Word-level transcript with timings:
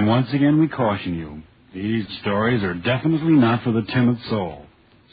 And 0.00 0.08
once 0.08 0.32
again, 0.32 0.58
we 0.58 0.66
caution 0.66 1.14
you 1.14 1.42
these 1.74 2.06
stories 2.22 2.62
are 2.62 2.72
definitely 2.72 3.34
not 3.34 3.62
for 3.62 3.70
the 3.70 3.82
timid 3.82 4.18
soul. 4.30 4.64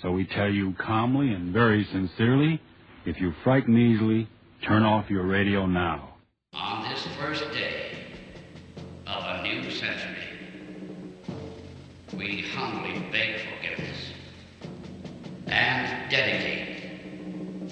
So 0.01 0.11
we 0.11 0.23
tell 0.23 0.49
you 0.49 0.75
calmly 0.75 1.33
and 1.33 1.51
very 1.51 1.83
sincerely 1.91 2.61
if 3.05 3.19
you 3.19 3.33
frighten 3.43 3.77
easily, 3.77 4.29
turn 4.65 4.83
off 4.83 5.09
your 5.09 5.27
radio 5.27 5.65
now. 5.65 6.13
On 6.53 6.89
this 6.89 7.05
first 7.19 7.43
day 7.51 7.97
of 9.07 9.25
a 9.25 9.43
new 9.43 9.69
century, 9.71 10.23
we 12.17 12.45
humbly 12.55 13.11
beg 13.11 13.41
forgiveness 13.41 14.13
and 15.47 16.09
dedicate 16.09 16.79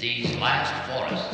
these 0.02 0.36
last 0.36 0.92
forests 0.92 1.25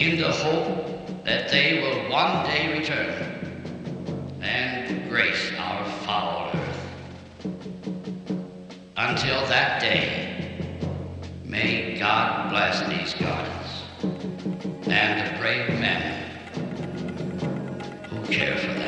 in 0.00 0.18
the 0.18 0.32
hope 0.32 1.24
that 1.24 1.50
they 1.50 1.82
will 1.82 2.10
one 2.10 2.46
day 2.46 2.78
return 2.78 3.12
and 4.40 5.10
grace 5.10 5.52
our 5.58 5.84
foul 6.06 6.50
earth. 6.54 6.86
Until 8.96 9.46
that 9.48 9.78
day, 9.82 10.58
may 11.44 11.98
God 11.98 12.48
bless 12.48 12.80
these 12.88 13.12
gardens 13.12 13.82
and 14.88 15.34
the 15.34 15.38
brave 15.38 15.68
men 15.78 16.30
who 18.08 18.24
care 18.32 18.56
for 18.56 18.68
them. 18.68 18.79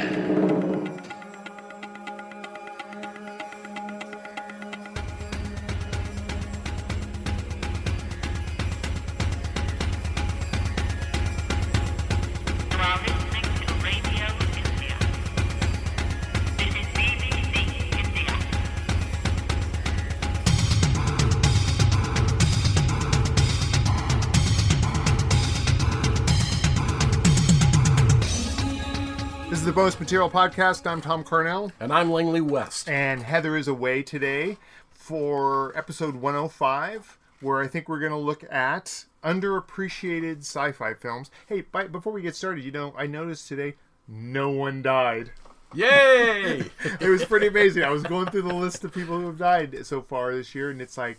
Bonus 29.82 29.98
Material 29.98 30.30
Podcast. 30.30 30.88
I'm 30.88 31.00
Thom 31.00 31.24
Carnell, 31.24 31.72
And 31.80 31.92
I'm 31.92 32.12
Langley 32.12 32.40
West. 32.40 32.88
and 32.88 33.20
Heather 33.20 33.56
is 33.56 33.66
away 33.66 34.04
today 34.04 34.56
for 34.92 35.76
episode 35.76 36.14
105, 36.14 37.18
where 37.40 37.60
I 37.60 37.66
think 37.66 37.88
we're 37.88 37.98
going 37.98 38.12
to 38.12 38.16
look 38.16 38.44
at 38.48 39.06
underappreciated 39.24 40.42
sci-fi 40.42 40.94
films. 40.94 41.32
Hey, 41.48 41.62
by, 41.62 41.88
before 41.88 42.12
we 42.12 42.22
get 42.22 42.36
started, 42.36 42.62
you 42.62 42.70
know, 42.70 42.94
I 42.96 43.08
noticed 43.08 43.48
today 43.48 43.74
no 44.06 44.50
one 44.50 44.82
died. 44.82 45.32
Yay! 45.74 46.70
It 47.00 47.08
was 47.08 47.24
pretty 47.24 47.48
amazing. 47.48 47.82
I 47.82 47.90
was 47.90 48.04
going 48.04 48.26
through 48.26 48.42
the 48.42 48.54
list 48.54 48.84
of 48.84 48.94
people 48.94 49.18
who 49.18 49.26
have 49.26 49.38
died 49.38 49.84
so 49.84 50.00
far 50.00 50.32
this 50.32 50.54
year, 50.54 50.70
and 50.70 50.80
it's 50.80 50.96
like 50.96 51.18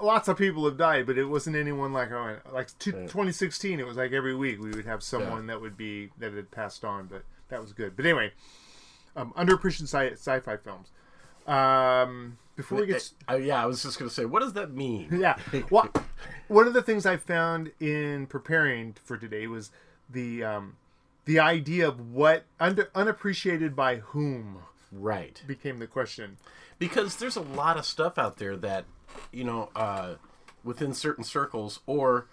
lots 0.00 0.28
of 0.28 0.38
people 0.38 0.64
have 0.64 0.76
died, 0.76 1.06
but 1.06 1.18
it 1.18 1.24
wasn't 1.24 1.56
anyone 1.56 1.92
like 1.92 2.12
oh, 2.12 2.36
like 2.52 2.68
2016. 2.78 3.80
It 3.80 3.86
was 3.86 3.96
like 3.96 4.12
every 4.12 4.36
week 4.36 4.60
we 4.60 4.70
would 4.70 4.86
have 4.86 5.02
someone 5.02 5.48
that 5.48 5.60
would 5.60 5.76
be 5.76 6.10
that 6.18 6.32
had 6.34 6.52
passed 6.52 6.84
on, 6.84 7.08
but 7.08 7.24
that 7.50 7.60
was 7.60 7.72
good. 7.72 7.96
But 7.96 8.06
anyway, 8.06 8.32
um, 9.16 9.32
underappreciated 9.36 9.82
sci- 9.88 10.12
sci-fi 10.12 10.56
films. 10.56 10.88
Um, 11.46 12.38
before 12.56 12.78
we 12.78 12.86
get 12.86 12.96
s- 12.96 13.14
Uh, 13.28 13.34
yeah, 13.36 13.62
I 13.62 13.66
was 13.66 13.82
just 13.82 13.98
going 13.98 14.08
to 14.08 14.14
say, 14.14 14.24
what 14.24 14.40
does 14.40 14.52
that 14.54 14.72
mean? 14.72 15.08
yeah. 15.12 15.36
Well, 15.70 15.90
one 16.48 16.66
of 16.66 16.74
the 16.74 16.82
things 16.82 17.06
I 17.06 17.16
found 17.16 17.72
in 17.80 18.26
preparing 18.26 18.94
for 19.04 19.16
today 19.16 19.46
was 19.46 19.70
the 20.08 20.44
um, 20.44 20.76
the 21.24 21.38
idea 21.40 21.86
of 21.88 22.12
what 22.12 22.44
under 22.58 22.90
unappreciated 22.94 23.74
by 23.76 23.96
whom 23.96 24.58
Right. 24.92 25.42
became 25.46 25.78
the 25.78 25.86
question. 25.86 26.36
Because 26.78 27.16
there's 27.16 27.36
a 27.36 27.40
lot 27.42 27.76
of 27.76 27.84
stuff 27.84 28.18
out 28.18 28.38
there 28.38 28.56
that, 28.56 28.86
you 29.32 29.44
know, 29.44 29.70
uh, 29.76 30.14
within 30.64 30.94
certain 30.94 31.24
circles, 31.24 31.80
or 31.86 32.26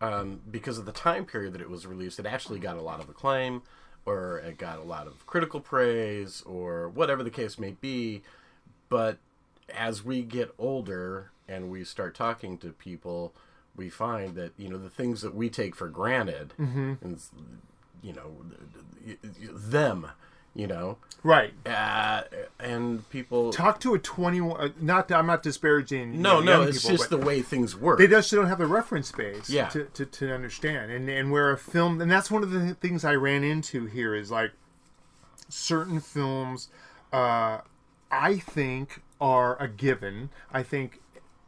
um, 0.00 0.40
because 0.50 0.78
of 0.78 0.86
the 0.86 0.92
time 0.92 1.24
period 1.26 1.52
that 1.52 1.60
it 1.60 1.68
was 1.68 1.86
released, 1.86 2.18
it 2.18 2.26
actually 2.26 2.60
got 2.60 2.76
a 2.76 2.80
lot 2.80 3.00
of 3.00 3.08
acclaim, 3.08 3.62
or 4.08 4.38
it 4.38 4.58
got 4.58 4.78
a 4.78 4.82
lot 4.82 5.06
of 5.06 5.26
critical 5.26 5.60
praise, 5.60 6.42
or 6.46 6.88
whatever 6.88 7.22
the 7.22 7.30
case 7.30 7.58
may 7.58 7.72
be. 7.72 8.22
But 8.88 9.18
as 9.74 10.04
we 10.04 10.22
get 10.22 10.54
older 10.58 11.30
and 11.46 11.70
we 11.70 11.84
start 11.84 12.14
talking 12.14 12.56
to 12.58 12.72
people, 12.72 13.32
we 13.76 13.90
find 13.90 14.34
that, 14.34 14.52
you 14.56 14.68
know, 14.68 14.78
the 14.78 14.90
things 14.90 15.20
that 15.20 15.34
we 15.34 15.50
take 15.50 15.76
for 15.76 15.88
granted, 15.88 16.54
mm-hmm. 16.58 16.94
and, 17.02 17.20
you 18.02 18.12
know, 18.12 18.30
them, 19.52 20.08
you 20.54 20.66
know, 20.66 20.98
Right. 21.22 21.52
uh, 21.66 22.22
and 22.60 23.08
people. 23.10 23.52
Talk 23.52 23.80
to 23.80 23.94
a 23.94 23.98
21. 23.98 24.60
uh, 24.60 24.68
Not 24.80 25.10
I'm 25.12 25.26
not 25.26 25.42
disparaging. 25.42 26.14
you 26.14 26.18
no, 26.20 26.40
know, 26.40 26.62
no, 26.62 26.68
it's 26.68 26.82
people, 26.82 26.96
just 26.96 27.10
the 27.10 27.16
way 27.18 27.42
things 27.42 27.76
work. 27.76 27.98
They 27.98 28.06
just 28.06 28.30
don't 28.30 28.46
have 28.46 28.58
the 28.58 28.66
reference 28.66 29.10
base 29.12 29.50
Yeah. 29.50 29.68
to, 29.68 29.84
to, 29.94 30.06
to 30.06 30.32
understand. 30.32 30.90
And 30.92 31.08
and 31.08 31.30
where 31.30 31.50
a 31.50 31.58
film 31.58 32.00
and 32.00 32.10
that's 32.10 32.30
one 32.30 32.42
of 32.42 32.50
the 32.50 32.74
things 32.74 33.04
I 33.04 33.14
ran 33.14 33.42
into 33.44 33.86
here 33.86 34.14
is 34.14 34.30
like 34.30 34.52
certain 35.48 36.00
films 36.00 36.68
uh 37.12 37.58
I 38.10 38.36
think 38.38 39.02
are 39.20 39.60
a 39.60 39.68
given. 39.68 40.30
I 40.52 40.62
think 40.62 41.00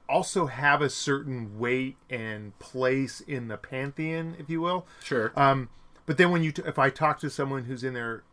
also 0.09 0.47
have 0.47 0.83
a 0.83 0.91
certain 0.91 1.59
weight 1.59 1.97
and 2.11 2.59
place 2.59 3.21
in 3.21 3.47
the 3.49 3.57
pantheon, 3.57 4.35
if 4.39 4.51
you 4.51 4.61
will. 4.61 4.85
Sure. 5.05 5.33
Um, 5.37 5.69
but 6.05 6.19
then 6.19 6.33
when 6.33 6.43
you, 6.43 6.51
t- 6.51 6.63
if 6.67 6.79
I 6.81 6.91
talk 6.91 7.21
to 7.21 7.31
someone 7.31 7.65
who's 7.65 7.85
in 7.85 7.95
their 7.95 8.25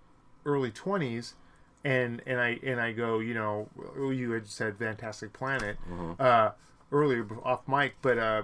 early 0.48 0.72
twenties, 0.72 1.36
and 1.84 2.22
and 2.26 2.40
I 2.40 2.60
and 2.64 2.82
I 2.82 2.94
go, 2.94 3.20
you 3.20 3.36
know, 3.36 3.70
you 3.96 4.32
had 4.32 4.48
said 4.48 4.78
Fantastic 4.78 5.34
Planet 5.34 5.78
uh, 6.20 6.52
earlier 6.92 7.28
off 7.44 7.68
mic, 7.68 7.96
but 8.02 8.18
uh, 8.18 8.44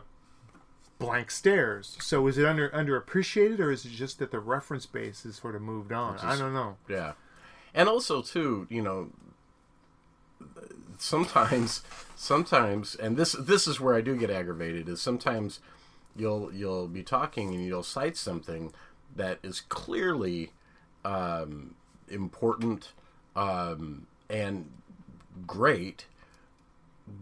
blank 0.99 1.31
stares. 1.31 1.97
So 1.99 2.27
is 2.27 2.37
it 2.37 2.45
under 2.45 2.69
underappreciated, 2.69 3.59
or 3.59 3.71
is 3.71 3.85
it 3.85 3.91
just 3.91 4.19
that 4.19 4.31
the 4.31 4.39
reference 4.39 4.85
base 4.85 5.23
has 5.23 5.37
sort 5.37 5.55
of 5.55 5.61
moved 5.61 5.91
on? 5.91 6.19
I 6.19 6.37
don't 6.37 6.53
know. 6.53 6.77
yeah. 6.87 7.13
And 7.73 7.89
also, 7.89 8.21
too, 8.21 8.67
you 8.69 8.83
know, 8.83 9.09
sometimes, 10.97 11.81
sometimes, 12.15 12.95
and 12.95 13.17
this 13.17 13.33
this 13.33 13.67
is 13.67 13.79
where 13.79 13.95
I 13.95 14.01
do 14.01 14.15
get 14.15 14.29
aggravated. 14.29 14.87
Is 14.87 15.01
sometimes 15.01 15.59
you'll 16.15 16.53
you'll 16.53 16.87
be 16.87 17.03
talking 17.03 17.53
and 17.53 17.65
you'll 17.65 17.83
cite 17.83 18.15
something 18.17 18.73
that 19.15 19.39
is 19.43 19.61
clearly 19.61 20.51
um, 21.03 21.75
important 22.13 22.91
um, 23.35 24.07
and 24.29 24.69
great, 25.47 26.05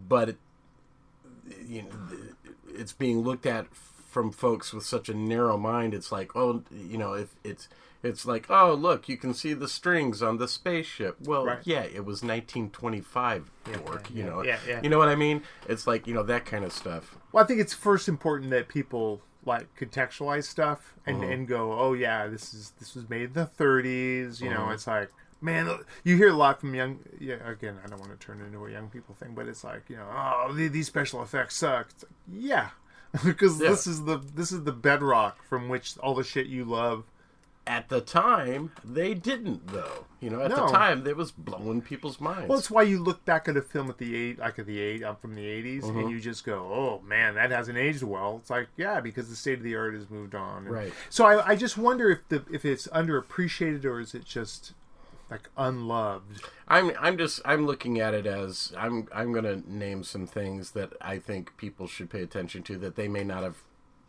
but 0.08 0.28
it, 0.30 0.36
you 1.66 1.82
know, 1.82 1.88
it's 2.68 2.92
being 2.92 3.22
looked 3.22 3.46
at 3.46 3.66
from 3.74 4.30
folks 4.30 4.72
with 4.72 4.84
such 4.84 5.08
a 5.08 5.14
narrow 5.14 5.56
mind. 5.56 5.94
It's 5.94 6.12
like, 6.12 6.36
oh, 6.36 6.62
you 6.70 6.98
know, 6.98 7.14
if 7.14 7.34
it's 7.42 7.68
it's 8.02 8.26
like, 8.26 8.50
oh, 8.50 8.74
look, 8.74 9.08
you 9.08 9.16
can 9.16 9.32
see 9.32 9.54
the 9.54 9.68
strings 9.68 10.22
on 10.22 10.36
the 10.38 10.48
spaceship. 10.48 11.16
Well, 11.24 11.46
Right. 11.46 11.60
yeah, 11.64 11.82
it 11.84 12.04
was 12.04 12.22
1925, 12.22 13.50
dork. 13.84 14.10
you 14.12 14.24
know, 14.24 14.42
yeah, 14.42 14.58
yeah. 14.66 14.80
you 14.82 14.88
know 14.88 14.98
what 14.98 15.08
I 15.08 15.14
mean? 15.14 15.42
It's 15.68 15.86
like 15.86 16.06
you 16.06 16.14
know 16.14 16.24
that 16.24 16.44
kind 16.44 16.64
of 16.64 16.72
stuff. 16.72 17.16
Well, 17.32 17.42
I 17.44 17.46
think 17.46 17.60
it's 17.60 17.72
first 17.74 18.08
important 18.08 18.50
that 18.50 18.68
people 18.68 19.22
like 19.44 19.74
contextualize 19.76 20.44
stuff 20.44 20.94
and, 21.06 21.22
Uh-huh. 21.22 21.32
and 21.32 21.48
go, 21.48 21.72
oh 21.72 21.92
yeah, 21.94 22.26
this 22.28 22.54
is 22.54 22.72
this 22.78 22.94
was 22.94 23.08
made 23.08 23.22
in 23.22 23.32
the 23.32 23.46
30s. 23.46 24.40
You 24.40 24.50
Uh-huh. 24.50 24.66
know, 24.66 24.70
it's 24.70 24.86
like 24.86 25.10
man, 25.40 25.68
you 26.04 26.16
hear 26.16 26.28
a 26.28 26.34
lot 26.34 26.60
from 26.60 26.72
young. 26.74 27.00
Yeah, 27.18 27.34
again, 27.48 27.76
I 27.84 27.88
don't 27.88 27.98
want 27.98 28.12
to 28.12 28.26
turn 28.26 28.40
into 28.40 28.64
a 28.64 28.70
young 28.70 28.88
people 28.88 29.14
thing, 29.16 29.34
but 29.34 29.48
it's 29.48 29.64
like 29.64 29.82
you 29.88 29.96
know, 29.96 30.06
oh 30.10 30.52
these 30.52 30.86
special 30.86 31.22
effects 31.22 31.56
suck. 31.56 31.88
It's 31.90 32.04
like, 32.04 32.12
yeah, 32.30 32.68
because 33.24 33.60
Yeah. 33.60 33.70
this 33.70 33.86
is 33.86 34.04
the 34.04 34.18
this 34.18 34.52
is 34.52 34.62
the 34.64 34.72
bedrock 34.72 35.42
from 35.44 35.68
which 35.68 35.98
all 35.98 36.14
the 36.14 36.22
shit 36.24 36.46
you 36.46 36.64
love. 36.64 37.04
At 37.64 37.88
the 37.88 38.00
time, 38.00 38.72
they 38.84 39.14
didn't 39.14 39.68
though. 39.68 40.06
You 40.20 40.30
know, 40.30 40.40
at 40.42 40.50
No. 40.50 40.66
the 40.66 40.72
time, 40.72 41.06
it 41.06 41.16
was 41.16 41.30
blowing 41.30 41.80
people's 41.80 42.20
minds. 42.20 42.48
Well, 42.48 42.58
it's 42.58 42.70
why 42.70 42.82
you 42.82 43.00
look 43.00 43.24
back 43.24 43.46
at 43.48 43.56
a 43.56 43.62
film 43.62 43.88
at 43.88 43.98
the 43.98 44.16
eight, 44.16 44.38
like 44.40 44.58
at 44.58 44.66
the 44.66 44.80
eight, 44.80 45.04
I'm 45.04 45.14
from 45.16 45.34
the 45.36 45.44
80s, 45.46 45.84
Uh-huh. 45.84 45.98
and 46.00 46.10
you 46.10 46.18
just 46.20 46.44
go, 46.44 46.54
"Oh 46.58 47.02
man, 47.06 47.34
that 47.36 47.50
hasn't 47.52 47.78
aged 47.78 48.02
well." 48.02 48.38
It's 48.40 48.50
like, 48.50 48.66
yeah, 48.76 49.00
because 49.00 49.28
the 49.28 49.36
state 49.36 49.58
of 49.58 49.64
the 49.64 49.76
art 49.76 49.94
has 49.94 50.10
moved 50.10 50.34
on. 50.34 50.64
And 50.66 50.70
Right. 50.74 50.92
So 51.08 51.24
I, 51.24 51.50
I 51.50 51.56
just 51.56 51.78
wonder 51.78 52.10
if 52.10 52.28
the 52.28 52.42
if 52.50 52.64
it's 52.64 52.88
underappreciated 52.88 53.84
or 53.84 54.00
is 54.00 54.12
it 54.14 54.24
just 54.24 54.72
like 55.30 55.48
unloved? 55.56 56.42
I'm 56.66 56.90
I'm 56.98 57.16
just 57.16 57.40
I'm 57.44 57.64
looking 57.66 58.00
at 58.00 58.12
it 58.12 58.26
as 58.26 58.72
I'm 58.76 59.06
I'm 59.14 59.32
gonna 59.32 59.62
name 59.68 60.02
some 60.02 60.26
things 60.26 60.72
that 60.72 60.94
I 61.00 61.18
think 61.18 61.56
people 61.56 61.86
should 61.86 62.10
pay 62.10 62.22
attention 62.22 62.64
to 62.64 62.78
that 62.78 62.96
they 62.96 63.06
may 63.08 63.22
not 63.24 63.44
have 63.44 63.62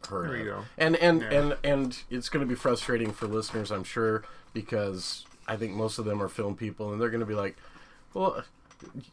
heard 0.08 0.30
There 0.30 0.38
you 0.38 0.52
of. 0.52 0.58
go. 0.60 0.64
And 0.78 0.96
and 0.98 1.22
Yeah. 1.22 1.30
and 1.32 1.58
and 1.64 2.04
it's 2.10 2.30
gonna 2.30 2.46
be 2.46 2.56
frustrating 2.56 3.12
for 3.12 3.28
listeners, 3.28 3.72
I'm 3.72 3.84
sure, 3.84 4.24
because 4.54 5.26
I 5.48 5.56
think 5.58 5.74
most 5.74 6.00
of 6.00 6.06
them 6.06 6.22
are 6.22 6.28
film 6.30 6.56
people 6.56 6.92
and 6.92 7.02
they're 7.02 7.10
gonna 7.10 7.26
be 7.26 7.36
like, 7.36 7.58
Well 8.14 8.44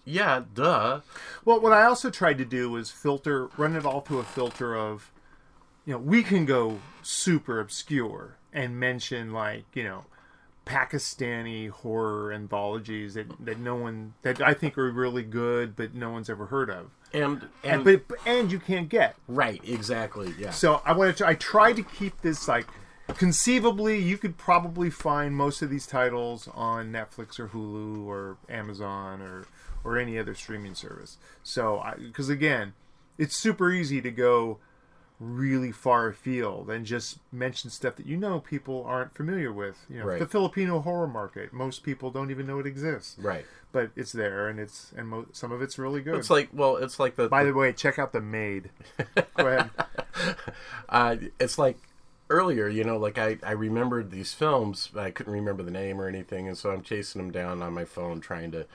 yeah, 0.05 0.43
duh. 0.53 1.01
Well, 1.45 1.61
what 1.61 1.73
I 1.73 1.85
also 1.85 2.11
tried 2.11 2.39
to 2.39 2.45
do 2.45 2.71
was 2.71 2.91
filter, 2.91 3.47
run 3.57 3.77
it 3.77 3.87
all 3.87 4.01
through 4.01 4.19
a 4.19 4.25
filter 4.25 4.77
of 4.77 5.11
you 5.87 5.93
know, 5.95 5.99
we 5.99 6.23
can 6.23 6.45
go 6.45 6.81
super 7.03 7.59
obscure 7.61 8.37
and 8.53 8.79
mention 8.79 9.33
like 9.33 9.65
you 9.75 9.85
know 9.85 10.05
Pakistani 10.67 11.69
horror 11.71 12.33
anthologies 12.33 13.15
that, 13.15 13.27
that 13.45 13.59
no 13.59 13.75
one 13.77 14.15
that 14.23 14.41
I 14.41 14.55
think 14.55 14.79
are 14.79 14.91
really 14.91 15.23
good, 15.23 15.75
but 15.77 15.95
no 15.95 16.11
one's 16.11 16.31
ever 16.31 16.47
heard 16.47 16.71
of, 16.71 16.91
and 17.13 17.49
and 17.65 17.87
and 17.87 18.03
but 18.07 18.19
and 18.27 18.53
you 18.53 18.59
can't 18.59 18.89
get. 18.89 19.17
right, 19.29 19.61
exactly, 19.65 20.35
yeah. 20.39 20.51
So 20.51 20.83
I 20.85 20.93
wanted 20.93 21.17
to. 21.19 21.27
I 21.27 21.35
tried 21.35 21.77
to 21.77 21.83
keep 21.83 22.21
this 22.23 22.49
like 22.49 22.67
conceivably. 23.17 23.99
You 23.99 24.19
could 24.19 24.37
probably 24.37 24.91
find 24.91 25.35
most 25.35 25.63
of 25.63 25.71
these 25.71 25.87
titles 25.87 26.49
on 26.55 26.93
Netflix 26.93 27.39
or 27.39 27.49
Hulu 27.49 28.05
or 28.07 28.37
Amazon 28.49 29.21
or 29.21 29.47
or 29.83 29.99
any 29.99 30.19
other 30.19 30.35
streaming 30.35 30.75
service. 30.75 31.19
So 31.43 31.83
because 31.99 32.29
again, 32.29 32.75
it's 33.19 33.37
super 33.37 33.71
easy 33.73 34.01
to 34.01 34.11
go 34.11 34.59
really 35.21 35.71
far 35.71 36.09
afield 36.09 36.71
and 36.71 36.87
just 36.87 37.19
mention 37.31 37.69
stuff 37.69 37.95
that 37.97 38.07
you 38.07 38.17
know 38.17 38.41
people 38.41 38.83
aren't 38.87 39.15
familiar 39.15 39.53
with. 39.53 39.85
You 39.89 39.99
know, 40.01 40.07
Right. 40.07 40.19
the 40.19 40.27
Filipino 40.27 40.81
horror 40.81 41.07
market. 41.07 41.53
Most 41.53 41.83
people 41.83 42.11
don't 42.11 42.31
even 42.31 42.47
know 42.47 42.59
it 42.59 42.67
exists. 42.67 43.17
right. 43.19 43.45
But 43.73 43.91
it's 43.95 44.11
there, 44.11 44.49
and 44.49 44.59
it's 44.59 44.93
and 44.97 45.07
mo- 45.07 45.27
some 45.33 45.53
of 45.53 45.63
it's 45.63 45.79
really 45.79 46.01
good. 46.01 46.17
It's 46.17 46.31
like 46.31 46.49
well, 46.53 46.77
it's 46.77 46.99
like 46.99 47.15
the 47.15 47.29
By 47.29 47.45
the 47.45 47.53
way, 47.55 47.73
check 47.73 47.99
out 48.01 48.13
the 48.13 48.21
Maid. 48.21 48.71
Go 49.37 49.47
ahead. 49.47 49.71
uh, 50.89 51.17
it's 51.39 51.57
like 51.59 51.77
earlier, 52.31 52.67
you 52.69 52.83
know, 52.83 52.97
like 52.97 53.19
I, 53.19 53.39
I 53.45 53.53
remembered 53.53 54.11
these 54.11 54.33
films, 54.35 54.89
but 54.93 55.05
I 55.05 55.11
couldn't 55.13 55.33
remember 55.33 55.63
the 55.63 55.71
name 55.71 56.01
or 56.01 56.09
anything, 56.09 56.49
and 56.49 56.57
so 56.59 56.71
I'm 56.71 56.83
chasing 56.83 57.21
them 57.21 57.31
down 57.31 57.63
on 57.63 57.73
my 57.73 57.85
phone 57.85 58.21
trying 58.21 58.51
to 58.53 58.67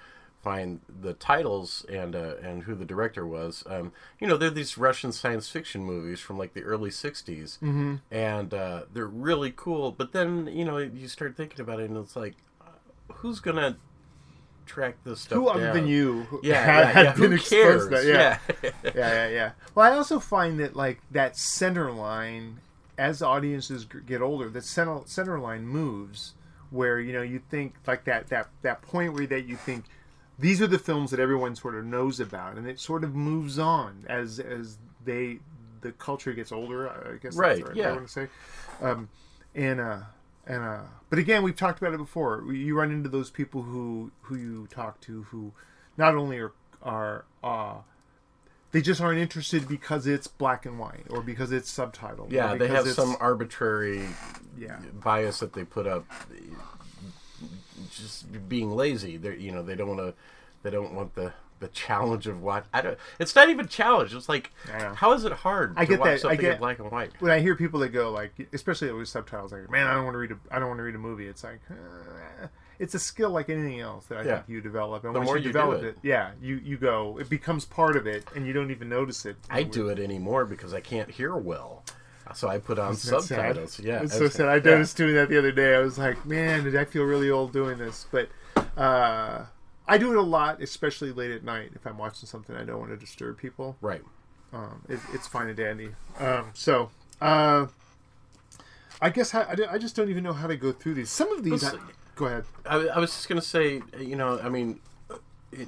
find 0.45 0.80
the 1.01 1.13
titles 1.13 1.88
and 1.89 2.15
uh, 2.15 2.36
and 2.44 2.63
who 2.63 2.75
the 2.75 2.86
director 2.86 3.25
was. 3.25 3.63
Um, 3.65 3.92
you 4.19 4.27
know, 4.27 4.38
they're 4.38 4.51
these 4.51 4.77
Russian 4.77 5.12
science 5.12 5.50
fiction 5.50 5.83
movies 5.83 6.19
from 6.19 6.38
like 6.38 6.53
the 6.53 6.62
early 6.62 6.92
'60s, 6.92 7.57
mm-hmm. 7.57 7.95
and 8.12 8.53
uh, 8.53 8.83
they're 8.94 9.07
really 9.07 9.51
cool. 9.56 9.92
But 9.92 10.12
then 10.12 10.45
you 10.45 10.63
know, 10.63 10.77
you 10.77 11.07
start 11.07 11.36
thinking 11.36 11.62
about 11.62 11.80
it, 11.80 11.89
and 11.89 11.97
it's 11.97 12.15
like, 12.15 12.36
who's 13.12 13.39
gonna 13.39 13.77
track 14.68 14.97
this 15.03 15.21
stuff 15.21 15.38
Who 15.38 15.47
other 15.47 15.65
down? 15.65 15.75
than 15.75 15.88
you 15.88 16.27
Yeah, 16.44 16.92
yeah, 16.94 17.01
yeah. 17.01 17.12
Who 17.13 17.38
cares? 17.39 17.89
that? 17.89 18.06
Yeah. 18.06 18.38
yeah. 18.63 18.71
yeah, 18.83 18.92
yeah, 18.95 19.27
yeah. 19.30 19.51
Well, 19.74 19.92
I 19.92 19.95
also 19.95 20.19
find 20.19 20.59
that 20.59 20.75
like 20.75 21.01
that 21.09 21.36
center 21.38 21.92
line, 21.92 22.59
as 23.00 23.24
audiences 23.24 23.86
get 24.06 24.21
older, 24.21 24.47
the 24.50 24.62
center 24.62 25.01
center 25.06 25.39
line 25.39 25.65
moves 25.68 26.36
where 26.69 27.00
you 27.00 27.13
know 27.13 27.24
you 27.24 27.42
think 27.50 27.74
like 27.88 28.06
that 28.06 28.27
that 28.27 28.50
that 28.62 28.83
point 28.83 29.13
where 29.13 29.25
that 29.25 29.45
you 29.47 29.56
think 29.56 29.86
these 30.38 30.62
are 30.62 30.68
the 30.68 30.80
films 30.80 31.12
that 31.12 31.20
everyone 31.20 31.56
sort 31.56 31.76
of 31.76 31.86
knows 31.86 32.20
about, 32.20 32.58
and 32.58 32.68
it 32.68 32.80
sort 32.80 33.04
of 33.04 33.16
moves 33.16 33.58
on 33.60 34.06
as 34.08 34.40
as 34.40 34.78
they 35.04 35.40
the 35.82 35.92
culture 35.94 36.34
gets 36.34 36.52
older. 36.52 36.90
I 36.90 37.18
guess 37.22 37.36
Right, 37.36 37.58
That's 37.58 37.70
right 37.70 37.78
yeah. 37.78 37.90
I 37.90 37.92
want 37.94 38.08
to 38.08 38.12
say, 38.14 38.28
um, 38.82 39.10
and 39.54 39.80
uh 39.80 40.00
and 40.48 40.64
uh 40.64 40.82
but 41.10 41.20
again 41.20 41.42
we've 41.44 41.56
talked 41.56 41.80
about 41.82 41.94
it 41.94 41.98
before 41.98 42.44
you 42.52 42.78
run 42.78 42.92
into 42.92 43.10
those 43.10 43.30
people 43.30 43.64
who 43.64 44.12
who 44.24 44.36
you 44.36 44.68
talk 44.70 45.00
to 45.02 45.24
who 45.24 45.54
not 45.98 46.16
only 46.16 46.38
are 46.40 46.52
are 46.84 47.26
uh 47.44 47.76
they 48.72 48.81
just 48.81 49.00
aren't 49.00 49.20
interested 49.20 49.68
because 49.70 50.06
it's 50.06 50.28
black 50.28 50.66
and 50.66 50.78
white 50.78 51.06
or 51.10 51.22
because 51.22 51.52
it's 51.54 51.72
subtitled. 51.74 52.31
Yeah, 52.31 52.52
they 52.52 52.58
because 52.60 52.76
have 52.76 52.88
it's- 52.88 52.96
some 52.96 53.16
arbitrary 53.22 54.06
yeah. 54.58 54.80
bias 54.94 55.40
that 55.40 55.54
they 55.54 55.64
put 55.64 55.88
up 55.88 56.06
just 57.97 58.50
being 58.50 58.71
lazy 58.75 59.18
they 59.18 59.36
you 59.38 59.51
know 59.51 59.63
they 59.63 59.75
don't 59.75 59.88
want 59.88 60.00
to 60.00 60.13
they 60.63 60.69
don't 60.69 60.94
want 60.94 61.15
the 61.15 61.33
the 61.59 61.68
challenge 61.69 62.27
of 62.27 62.42
what 62.42 62.65
I 62.74 62.81
don't 62.81 62.97
it's 63.18 63.33
not 63.33 63.50
even 63.50 63.68
challenge 63.69 64.13
it's 64.13 64.27
like 64.27 64.51
how 64.95 65.13
is 65.13 65.24
it 65.24 65.31
hard 65.31 65.74
I 65.77 65.86
to 65.86 65.89
get 65.92 66.00
watch 66.00 66.21
that, 66.24 66.27
I 66.30 66.36
get- 66.36 66.53
in 66.53 66.57
black 66.59 66.80
and 66.80 66.92
white 66.92 67.12
When 67.19 67.31
I 67.31 67.39
hear 67.39 67.56
people 67.56 67.80
that 67.80 67.89
go 67.89 68.12
like, 68.12 68.50
especially 68.51 68.92
with 68.92 69.07
subtitles, 69.07 69.51
like, 69.53 69.69
man, 69.71 69.88
I 69.88 69.94
don't 69.94 70.03
want 70.03 70.15
to 70.15 70.19
read 70.19 70.31
a, 70.31 70.38
I 70.51 70.59
don't 70.59 70.68
want 70.68 70.80
to 70.80 70.83
read 70.83 70.95
a 70.95 71.00
movie. 71.00 71.27
It's 71.27 71.44
like, 71.45 71.62
uh, 71.71 72.47
it's 72.77 72.94
a 72.94 73.00
skill 73.00 73.30
like 73.30 73.50
anything 73.50 73.80
else 73.80 74.06
that 74.07 74.18
I 74.18 74.24
Yeah. 74.24 74.36
think 74.36 74.50
you 74.50 74.59
develop, 74.62 75.06
and 75.06 75.15
The 75.15 75.19
once 75.19 75.27
more 75.27 75.38
you 75.38 75.44
you 75.45 75.53
develop 75.53 75.81
it. 75.83 75.88
it, 75.88 75.97
yeah, 76.03 76.31
you 76.42 76.56
you 76.57 76.77
go, 76.77 77.18
it 77.19 77.30
becomes 77.30 77.63
part 77.63 77.95
of 77.95 78.06
it, 78.06 78.25
and 78.36 78.45
you 78.45 78.51
don't 78.51 78.69
even 78.69 78.89
notice 78.89 79.25
it. 79.25 79.38
I 79.50 79.63
do 79.63 79.88
it 79.88 79.97
anymore 79.97 80.44
because 80.45 80.74
I 80.74 80.81
can't 80.81 81.09
hear 81.09 81.36
well 81.38 81.83
so 82.33 82.48
I 82.48 82.57
put 82.57 82.80
on 82.80 82.94
Isn't 82.94 83.22
subtitles 83.22 83.80
yeah 83.80 84.04
it's 84.04 84.18
so 84.18 84.27
sad. 84.30 84.48
I 84.48 84.56
yeah. 84.56 84.62
noticed 84.62 84.98
doing 84.98 85.16
that 85.16 85.30
the 85.30 85.38
other 85.38 85.51
day. 85.51 85.75
I 85.75 85.80
was 85.80 85.98
like, 85.98 86.25
man, 86.25 86.63
did 86.63 86.75
I 86.75 86.86
feel 86.86 87.04
really 87.04 87.30
old 87.30 87.54
doing 87.54 87.77
this? 87.77 88.07
But 88.12 88.30
uh, 88.77 89.45
I 89.88 89.98
do 89.98 90.12
it 90.12 90.18
a 90.18 90.22
lot, 90.22 90.62
especially 90.62 91.12
late 91.12 91.31
at 91.31 91.44
night 91.44 91.72
if 91.75 91.86
I'm 91.86 91.98
watching 91.98 92.27
something 92.27 92.56
I 92.56 92.63
don't 92.63 92.80
want 92.80 92.92
to 92.92 92.98
disturb 92.98 93.38
people. 93.38 93.77
right 93.81 94.01
Um, 94.54 94.81
it, 94.89 95.00
it's 95.13 95.27
fine 95.27 95.48
and 95.48 95.57
dandy. 95.57 95.89
Um, 96.19 96.51
so 96.54 96.89
uh, 97.22 97.68
I 99.01 99.10
guess 99.10 99.33
I, 99.36 99.42
I 99.42 99.56
I 99.74 99.78
just 99.78 99.95
don't 99.95 100.10
even 100.10 100.24
know 100.24 100.33
how 100.33 100.48
to 100.48 100.56
go 100.56 100.71
through 100.71 100.95
these. 100.95 101.10
Some 101.10 101.31
of 101.31 101.44
these, 101.44 101.63
I, 101.63 101.78
go 102.16 102.25
ahead. 102.25 102.45
I, 102.66 102.75
I 102.88 103.00
was 103.00 103.12
just 103.12 103.30
going 103.30 103.39
to 103.39 103.48
say, 103.48 103.81
you 104.00 104.16
know, 104.16 104.39
I 104.39 104.50
mean, 104.50 104.80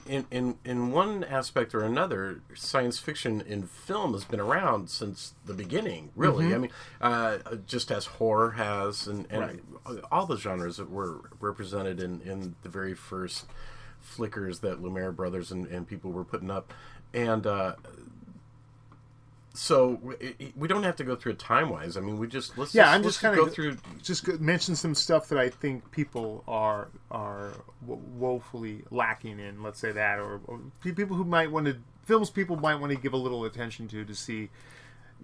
in, 0.08 0.26
in 0.32 0.58
in 0.66 0.92
one 0.92 1.24
aspect 1.24 1.74
or 1.76 1.84
another, 1.84 2.42
science 2.56 3.00
fiction 3.00 3.42
in 3.42 3.64
film 3.68 4.14
has 4.14 4.26
been 4.26 4.40
around 4.40 4.90
since 4.90 5.34
the 5.46 5.54
beginning. 5.54 6.10
Really, 6.16 6.54
I 6.54 6.58
mean, 6.58 6.72
uh, 7.02 7.38
just 7.66 7.92
as 7.92 8.06
horror 8.06 8.52
has, 8.52 9.08
and, 9.08 9.26
and 9.30 9.42
Right. 9.88 10.04
all 10.12 10.26
the 10.26 10.38
genres 10.38 10.78
that 10.78 10.90
were 10.90 11.30
represented 11.40 12.00
in 12.02 12.22
in 12.22 12.56
the 12.64 12.70
very 12.70 12.94
first 12.94 13.46
flickers 14.02 14.60
that 14.60 14.82
Lumiere 14.82 15.12
brothers 15.12 15.52
and, 15.52 15.66
and 15.68 15.88
people 15.88 16.12
were 16.12 16.26
putting 16.26 16.52
up, 16.52 16.74
and. 17.14 17.46
Uh, 17.48 17.76
so 19.58 20.00
we, 20.56 20.68
don't 20.68 20.84
have 20.84 20.96
to 20.98 21.04
go 21.04 21.16
through 21.16 21.32
it 21.34 21.40
time 21.40 21.70
wise. 21.70 21.98
I 21.98 22.02
mean, 22.02 22.20
we 22.20 22.28
just 22.28 22.58
let's 22.58 22.76
Yeah, 22.76 22.84
just, 22.84 22.96
I'm 22.96 23.04
just 23.04 23.20
kind 23.22 23.38
of 23.38 23.46
go 23.46 23.52
through 23.52 23.78
just 24.04 24.28
mention 24.40 24.76
some 24.76 24.94
stuff 24.94 25.30
that 25.30 25.40
I 25.40 25.50
think 25.50 25.90
people 25.92 26.44
are 26.48 26.90
are 27.10 27.54
woefully 27.86 28.84
lacking 28.92 29.40
in. 29.40 29.64
Let's 29.64 29.80
say 29.80 29.92
that, 29.92 30.20
or, 30.20 30.42
or 30.46 30.60
people 30.82 31.16
who 31.16 31.24
might 31.24 31.52
want 31.52 31.66
to 31.66 31.78
films 32.06 32.30
people 32.30 32.56
might 32.56 32.76
want 32.76 32.92
to 32.94 32.98
give 33.00 33.14
a 33.14 33.18
little 33.18 33.46
attention 33.46 33.88
to 33.90 34.06
to 34.06 34.14
see 34.16 34.50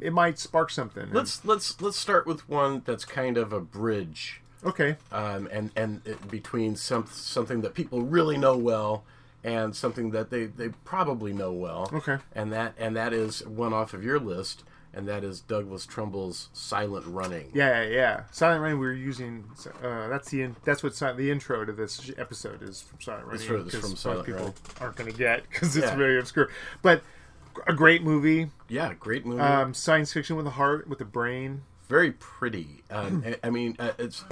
it 0.02 0.12
might 0.12 0.40
spark 0.40 0.72
something. 0.72 1.04
And- 1.04 1.14
Let's 1.14 1.46
let's 1.46 1.80
let's 1.80 1.98
start 1.98 2.26
with 2.26 2.50
one 2.50 2.82
that's 2.86 3.06
kind 3.06 3.38
of 3.38 3.54
a 3.54 3.60
bridge, 3.62 4.42
okay, 4.66 4.98
um, 5.12 5.48
and 5.52 5.70
and 5.76 6.02
it, 6.06 6.30
between 6.32 6.76
some 6.76 7.06
something 7.08 7.62
that 7.62 7.76
people 7.76 8.02
really 8.02 8.38
know 8.38 8.58
well 8.58 9.04
and 9.44 9.76
something 9.76 10.12
that 10.12 10.30
they, 10.30 10.46
they 10.46 10.70
probably 10.86 11.34
know 11.34 11.52
well. 11.52 11.90
Okay. 11.94 12.18
And 12.34 12.52
that 12.54 12.74
and 12.78 12.96
that 12.96 13.14
is 13.14 13.46
one 13.46 13.74
off 13.74 13.94
of 13.94 14.04
your 14.04 14.20
list, 14.20 14.64
and 14.94 15.08
that 15.08 15.24
is 15.24 15.42
Douglas 15.42 15.86
Trumbull's 15.86 16.50
Silent 16.54 17.06
Running. 17.08 17.52
yeah, 17.54 17.84
yeah. 17.84 18.24
Silent 18.32 18.62
Running. 18.62 18.80
We 18.80 18.88
are 18.88 18.92
using 18.94 19.46
uh, 19.84 20.08
that's 20.08 20.30
the 20.30 20.42
in, 20.44 20.56
that's 20.64 20.82
what 20.84 20.94
the 21.18 21.30
intro 21.32 21.66
to 21.66 21.72
this 21.74 22.12
episode 22.18 22.62
is 22.64 22.82
from 22.82 23.02
Silent 23.02 23.26
Running. 23.28 23.64
Because 23.66 23.80
from 23.82 23.90
most 23.92 24.02
Silent 24.02 24.26
people 24.26 24.44
Rain. 24.46 24.54
aren't 24.80 24.96
going 24.96 25.12
to 25.12 25.18
get 25.18 25.44
because 25.50 25.76
it's 25.76 25.88
Yeah. 25.88 25.96
very 25.96 26.20
obscure, 26.20 26.50
but 26.82 27.02
a 27.68 27.74
great 27.74 28.02
movie. 28.04 28.50
Yeah, 28.70 28.94
great 28.96 29.26
movie. 29.26 29.42
Um, 29.42 29.74
science 29.74 30.12
fiction 30.14 30.36
with 30.36 30.48
a 30.48 30.52
heart, 30.52 30.88
with 30.88 31.02
a 31.02 31.06
brain. 31.06 31.62
very 31.88 32.12
pretty. 32.14 32.84
Um, 32.90 33.24
I, 33.44 33.48
I 33.48 33.50
mean, 33.52 33.76
uh, 33.78 33.92
it's 34.00 34.24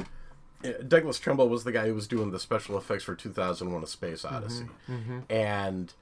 Douglas 0.88 1.20
Trumbull 1.20 1.50
was 1.50 1.64
the 1.64 1.72
guy 1.72 1.88
who 1.88 1.96
was 1.96 2.08
doing 2.08 2.32
the 2.32 2.40
special 2.40 2.78
effects 2.78 3.04
for 3.04 3.16
2001: 3.16 3.84
A 3.84 3.88
Space 3.88 4.26
Odyssey, 4.26 4.66
and 5.30 5.94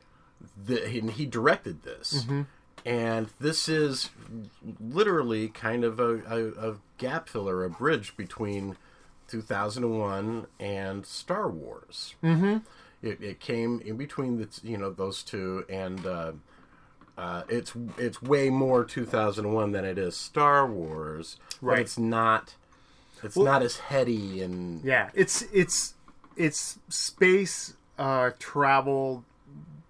the, 0.66 0.86
and 0.86 1.12
he 1.12 1.26
directed 1.26 1.84
this. 1.84 2.26
And 2.86 3.28
this 3.40 3.68
is 3.68 4.10
literally 4.80 5.50
kind 5.50 5.84
of 5.84 6.00
a, 6.00 6.22
a, 6.30 6.72
a 6.72 6.76
gap 6.98 7.28
filler, 7.28 7.66
a 7.66 7.70
bridge 7.70 8.16
between 8.16 8.78
2001 9.28 10.48
and 10.60 11.06
Star 11.06 11.50
Wars. 11.50 12.16
Mm-hmm. 12.24 12.58
It, 13.02 13.22
it 13.22 13.40
came 13.40 13.82
in 13.86 13.98
between 13.98 14.38
the 14.38 14.48
you 14.64 14.78
know 14.78 14.92
those 14.92 15.24
two, 15.24 15.66
and 15.70 16.06
uh, 16.06 16.32
uh, 17.18 17.44
it's 17.48 17.74
it's 17.98 18.22
way 18.22 18.50
more 18.50 18.84
2001 18.84 19.72
than 19.72 19.86
it 19.86 19.98
is 19.98 20.16
Star 20.18 20.66
Wars. 20.66 21.38
Right. 21.62 21.80
it's 21.80 21.98
not. 21.98 22.56
It's 23.24 23.38
not 23.38 23.62
as 23.62 23.78
heady 23.78 24.42
and 24.42 24.84
Yeah, 24.84 25.10
it's 25.14 25.44
it's 25.54 25.94
it's 26.36 26.80
space 26.90 27.74
uh, 27.98 28.32
travel 28.40 29.24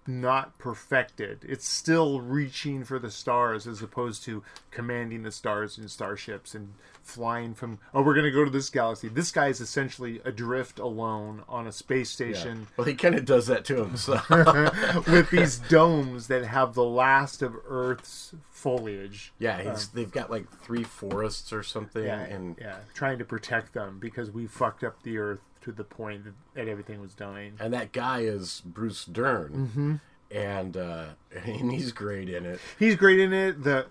not 0.06 0.58
perfected. 0.58 1.44
It's 1.46 1.68
still 1.68 2.20
reaching 2.20 2.84
for 2.84 2.98
the 2.98 3.10
stars 3.10 3.66
as 3.66 3.82
opposed 3.82 4.24
to 4.24 4.42
commanding 4.70 5.22
the 5.22 5.30
stars 5.30 5.78
and 5.78 5.90
starships 5.90 6.54
and 6.54 6.74
flying 7.02 7.54
from. 7.54 7.78
Oh, 7.94 8.02
we're 8.02 8.14
gonna 8.14 8.30
go 8.30 8.44
to 8.44 8.50
this 8.50 8.70
galaxy. 8.70 9.08
This 9.08 9.30
guy 9.32 9.48
is 9.48 9.60
essentially 9.60 10.20
adrift 10.24 10.78
alone 10.78 11.42
on 11.48 11.66
a 11.66 11.72
space 11.72 12.10
station 12.10 12.66
Well, 12.76 12.86
he 12.86 12.94
kind 12.94 13.14
of 13.14 13.24
does 13.24 13.46
that 13.48 13.64
to 13.66 13.76
himself. 13.84 14.28
with 15.08 15.30
these 15.30 15.58
domes 15.58 16.28
that 16.28 16.44
have 16.44 16.74
the 16.74 16.84
last 16.84 17.42
of 17.42 17.54
Earth's 17.68 18.34
foliage. 18.50 19.32
yeah, 19.38 19.60
he's, 19.70 19.88
they've 19.88 20.10
got 20.10 20.30
like 20.30 20.46
three 20.62 20.84
forests 20.84 21.52
or 21.52 21.62
something, 21.62 22.04
Yeah, 22.04 22.20
and 22.20 22.56
yeah, 22.60 22.76
trying 22.94 23.18
to 23.18 23.24
protect 23.24 23.72
them 23.72 23.98
because 23.98 24.30
we 24.30 24.46
fucked 24.46 24.84
up 24.84 25.02
the 25.02 25.18
Earth 25.18 25.40
to 25.62 25.72
the 25.72 25.84
point 25.84 26.24
that, 26.24 26.34
that 26.54 26.68
everything 26.68 27.00
was 27.00 27.14
dying. 27.14 27.54
and 27.60 27.72
that 27.72 27.92
guy 27.92 28.20
is 28.20 28.62
Bruce 28.64 29.04
Dern, 29.04 29.50
Mm-hmm. 29.70 29.94
and 30.36 30.76
uh, 30.76 31.06
and 31.44 31.72
he's 31.72 31.92
great 31.92 32.28
in 32.28 32.44
it. 32.46 32.60
He's 32.78 32.96
great 32.96 33.18
in 33.20 33.32
it. 33.32 33.62
The 33.64 33.86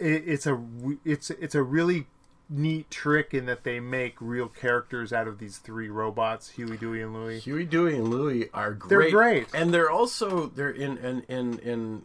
it, 0.00 0.24
it's 0.26 0.46
a 0.46 0.60
it's 1.04 1.30
it's 1.30 1.54
a 1.54 1.62
really 1.62 2.06
neat 2.48 2.90
trick 2.90 3.32
in 3.32 3.46
that 3.46 3.62
they 3.62 3.78
make 3.78 4.16
real 4.20 4.48
characters 4.48 5.12
out 5.12 5.28
of 5.28 5.38
these 5.38 5.58
three 5.58 5.88
robots, 5.88 6.50
Huey, 6.50 6.76
Dewey, 6.76 7.00
and 7.00 7.14
Louie. 7.14 7.38
Huey, 7.38 7.64
Dewey, 7.64 7.94
and 7.94 8.08
Louie 8.08 8.48
are 8.52 8.72
great. 8.74 8.88
They're 8.88 9.10
great. 9.10 9.46
and 9.54 9.72
they're 9.72 9.90
also 9.90 10.46
they're 10.46 10.70
in 10.70 10.98
in 10.98 11.22
in 11.28 11.58
in 11.60 12.04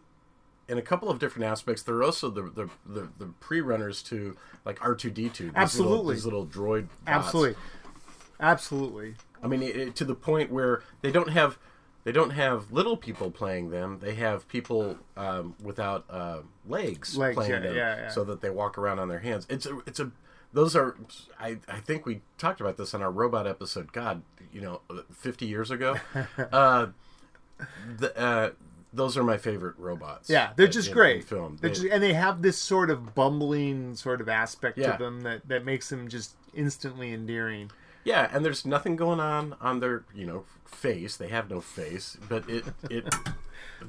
in 0.68 0.78
a 0.78 0.82
couple 0.82 1.10
of 1.10 1.18
different 1.18 1.46
aspects. 1.46 1.82
They're 1.82 2.02
also 2.02 2.30
the 2.30 2.42
the 2.42 2.68
the, 2.86 3.08
the 3.18 3.26
pre 3.40 3.60
runners 3.60 4.02
to 4.04 4.36
like 4.64 4.82
R 4.84 4.94
two 4.94 5.10
D 5.10 5.28
two. 5.28 5.50
Absolutely. 5.54 6.14
these 6.14 6.24
little 6.24 6.46
droid. 6.46 6.88
bots. 7.04 7.26
Absolutely, 7.26 7.56
absolutely. 8.38 9.14
I 9.42 9.48
mean, 9.48 9.62
it, 9.62 9.96
to 9.96 10.04
the 10.04 10.14
point 10.14 10.50
where 10.50 10.82
they 11.02 11.10
don't 11.10 11.30
have 11.30 11.58
they 12.06 12.12
don't 12.12 12.30
have 12.30 12.70
little 12.70 12.96
people 12.96 13.32
playing 13.32 13.70
them. 13.70 13.98
They 14.00 14.14
have 14.14 14.46
people 14.46 14.96
um, 15.16 15.56
without 15.60 16.04
uh, 16.08 16.42
legs, 16.64 17.18
Legs, 17.18 17.34
playing 17.34 17.50
yeah, 17.50 17.58
them, 17.58 17.74
yeah, 17.74 17.96
yeah. 17.96 18.08
so 18.10 18.22
that 18.22 18.40
they 18.40 18.48
walk 18.48 18.78
around 18.78 19.00
on 19.00 19.08
their 19.08 19.18
hands. 19.18 19.44
It's 19.50 19.66
a 19.66 19.80
it's 19.88 19.98
a 19.98 20.12
those 20.52 20.76
are 20.76 20.96
I 21.40 21.58
I 21.66 21.80
think 21.80 22.06
we 22.06 22.20
talked 22.38 22.60
about 22.60 22.76
this 22.76 22.94
on 22.94 23.02
our 23.02 23.10
robot 23.10 23.48
episode. 23.48 23.92
God, 23.92 24.22
you 24.52 24.60
know, 24.60 24.82
fifty 25.12 25.46
years 25.46 25.72
ago. 25.72 25.96
uh, 26.52 26.86
the, 27.98 28.16
uh, 28.16 28.50
those 28.92 29.16
are 29.16 29.24
my 29.24 29.36
favorite 29.36 29.74
robots. 29.76 30.30
Yeah, 30.30 30.52
they're 30.54 30.66
in- 30.66 30.72
just 30.72 30.88
in- 30.90 30.94
great. 30.94 31.16
in 31.16 31.22
film. 31.22 31.58
They're 31.60 31.70
They- 31.70 31.74
just, 31.74 31.86
and 31.88 32.00
they 32.00 32.12
have 32.12 32.40
this 32.40 32.56
sort 32.56 32.88
of 32.88 33.16
bumbling 33.16 33.96
sort 33.96 34.20
of 34.20 34.28
aspect 34.28 34.76
to 34.76 34.94
them 34.96 35.22
that, 35.22 35.48
that 35.48 35.64
makes 35.64 35.88
them 35.88 36.06
just 36.06 36.36
instantly 36.54 37.12
endearing. 37.12 37.72
Yeah, 38.06 38.28
and 38.32 38.44
there's 38.44 38.64
nothing 38.64 38.94
going 38.96 39.20
on 39.20 39.56
on 39.60 39.80
their 39.80 40.04
you 40.14 40.26
know 40.26 40.44
face. 40.64 41.16
They 41.16 41.28
have 41.28 41.50
no 41.50 41.60
face, 41.60 42.16
but 42.28 42.48
it 42.48 42.64
it. 42.88 43.12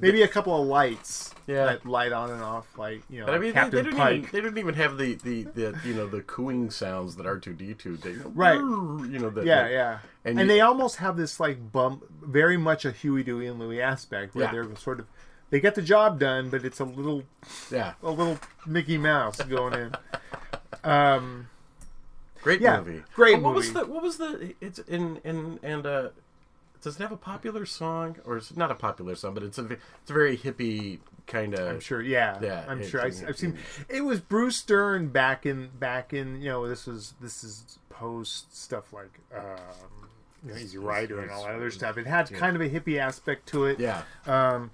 Maybe 0.00 0.20
a 0.22 0.28
couple 0.28 0.60
of 0.60 0.66
lights 0.68 1.34
Yeah. 1.46 1.64
that 1.64 1.86
light 1.86 2.12
on 2.12 2.30
and 2.30 2.42
off, 2.42 2.66
like 2.76 3.02
you 3.08 3.20
know, 3.20 3.26
But 3.26 3.34
I 3.36 3.38
mean, 3.38 3.50
they, 3.50 3.52
Captain 3.54 3.84
they 3.84 3.90
don't 3.90 3.98
Pike. 3.98 4.16
even 4.18 4.28
they 4.32 4.40
don't 4.42 4.58
even 4.58 4.74
have 4.74 4.98
the, 4.98 5.14
the, 5.14 5.44
the 5.44 5.78
you 5.84 5.94
know 5.94 6.06
the 6.06 6.20
cooing 6.22 6.70
sounds 6.70 7.16
that 7.16 7.24
R 7.26 7.38
two 7.38 7.54
D 7.54 7.72
two 7.74 7.96
they 7.96 8.12
Right. 8.12 8.56
you 8.58 9.18
know 9.18 9.30
that 9.30 9.46
yeah, 9.46 9.62
that- 9.62 9.70
yeah. 9.70 9.98
and 10.26 10.38
And, 10.38 10.40
you- 10.40 10.54
they 10.56 10.60
almost 10.60 10.96
have 10.96 11.16
this 11.16 11.40
like 11.40 11.72
bump, 11.72 12.04
very 12.20 12.56
much 12.58 12.84
a 12.84 12.90
Huey, 12.92 13.22
Dewey, 13.22 13.46
and 13.46 13.58
Louie 13.58 13.80
aspect, 13.80 14.34
where 14.34 14.44
Yeah. 14.44 14.52
they're 14.52 14.76
sort 14.76 15.00
of 15.00 15.06
they 15.50 15.58
get 15.60 15.74
the 15.74 15.82
job 15.82 16.18
done, 16.20 16.50
but 16.50 16.64
it's 16.66 16.80
a 16.80 16.84
little 16.84 17.22
yeah 17.70 17.94
a 18.02 18.10
little 18.10 18.38
Mickey 18.66 18.98
Mouse 18.98 19.40
going 19.42 19.74
in. 19.74 19.92
Um, 20.84 21.48
great 22.42 22.60
Yeah, 22.60 22.78
movie 22.80 23.02
great 23.14 23.36
Oh, 23.36 23.40
what 23.40 23.54
was 23.54 23.72
the 23.72 23.86
what 23.86 24.02
was 24.02 24.16
the 24.18 24.54
it's 24.60 24.78
in 24.80 25.20
in 25.24 25.58
and 25.62 25.86
uh 25.86 26.08
does 26.80 26.96
it 26.96 27.02
have 27.02 27.12
a 27.12 27.16
popular 27.16 27.66
song 27.66 28.16
or 28.24 28.36
is 28.36 28.50
it 28.50 28.56
not 28.56 28.70
a 28.70 28.74
popular 28.74 29.14
song 29.16 29.34
but 29.34 29.42
it's 29.42 29.58
a 29.58 29.64
it's 29.66 30.10
a 30.10 30.12
very 30.12 30.36
hippie 30.38 30.98
kind 31.26 31.54
of 31.54 31.68
I'm 31.68 31.80
sure, 31.80 32.00
yeah, 32.00 32.38
Yeah, 32.40 32.64
I'm 32.66 32.82
sure. 32.82 33.02
I, 33.02 33.06
I've 33.06 33.36
seen. 33.36 33.58
It 33.88 34.00
was 34.00 34.18
Bruce 34.18 34.62
Dern 34.62 35.08
back 35.08 35.44
in 35.44 35.68
back 35.78 36.12
in 36.14 36.40
you 36.40 36.48
know 36.48 36.66
this 36.66 36.86
was 36.86 37.14
this 37.20 37.44
is 37.44 37.78
post 37.90 38.56
stuff 38.56 38.92
like 38.92 39.20
um, 39.36 40.08
you 40.44 40.52
know, 40.52 40.58
Easy 40.58 40.78
Rider 40.78 41.20
and 41.20 41.30
all 41.30 41.44
that 41.44 41.54
other 41.56 41.70
stuff. 41.70 41.98
It 41.98 42.06
had 42.06 42.32
kind 42.32 42.56
of 42.56 42.62
a 42.62 42.70
hippie 42.70 42.98
aspect 42.98 43.46
to 43.48 43.66
it. 43.66 43.78
yeah 43.78 44.02
um, 44.26 44.70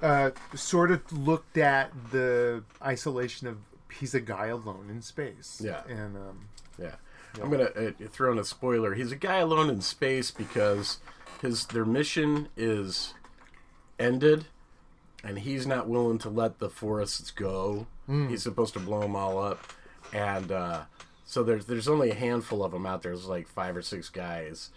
uh, 0.00 0.30
sort 0.54 0.90
of 0.90 1.00
looked 1.12 1.58
at 1.58 1.90
the 2.12 2.62
isolation 2.82 3.46
of 3.46 3.58
he's 3.98 4.14
a 4.14 4.20
guy 4.20 4.46
alone 4.46 4.88
in 4.90 5.02
space. 5.02 5.60
Yeah. 5.64 5.82
and 5.88 6.16
um, 6.16 6.48
Yeah. 6.78 6.94
I'm 7.42 7.50
gonna 7.50 7.64
uh, 7.64 7.90
throw 8.10 8.32
in 8.32 8.38
a 8.38 8.44
spoiler. 8.44 8.94
He's 8.94 9.12
a 9.12 9.16
guy 9.16 9.36
alone 9.36 9.68
in 9.68 9.82
space 9.82 10.30
because 10.30 10.98
his 11.42 11.66
their 11.66 11.84
mission 11.84 12.48
is 12.56 13.12
ended, 13.98 14.46
and 15.22 15.40
he's 15.40 15.66
not 15.66 15.86
willing 15.88 16.16
to 16.18 16.30
let 16.30 16.58
the 16.60 16.70
forests 16.70 17.30
go. 17.30 17.86
He's 18.08 18.42
supposed 18.44 18.72
to 18.74 18.80
blow 18.80 19.00
them 19.00 19.16
all 19.16 19.38
up, 19.38 19.58
and 20.14 20.50
uh, 20.52 20.82
so 21.26 21.42
there's 21.42 21.66
there's 21.66 21.88
only 21.88 22.10
a 22.10 22.14
handful 22.14 22.64
of 22.64 22.70
them 22.72 22.86
out 22.86 23.02
there. 23.02 23.12
There's 23.12 23.26
like 23.26 23.48
five 23.48 23.76
or 23.76 23.82
six 23.82 24.08
guys, 24.08 24.70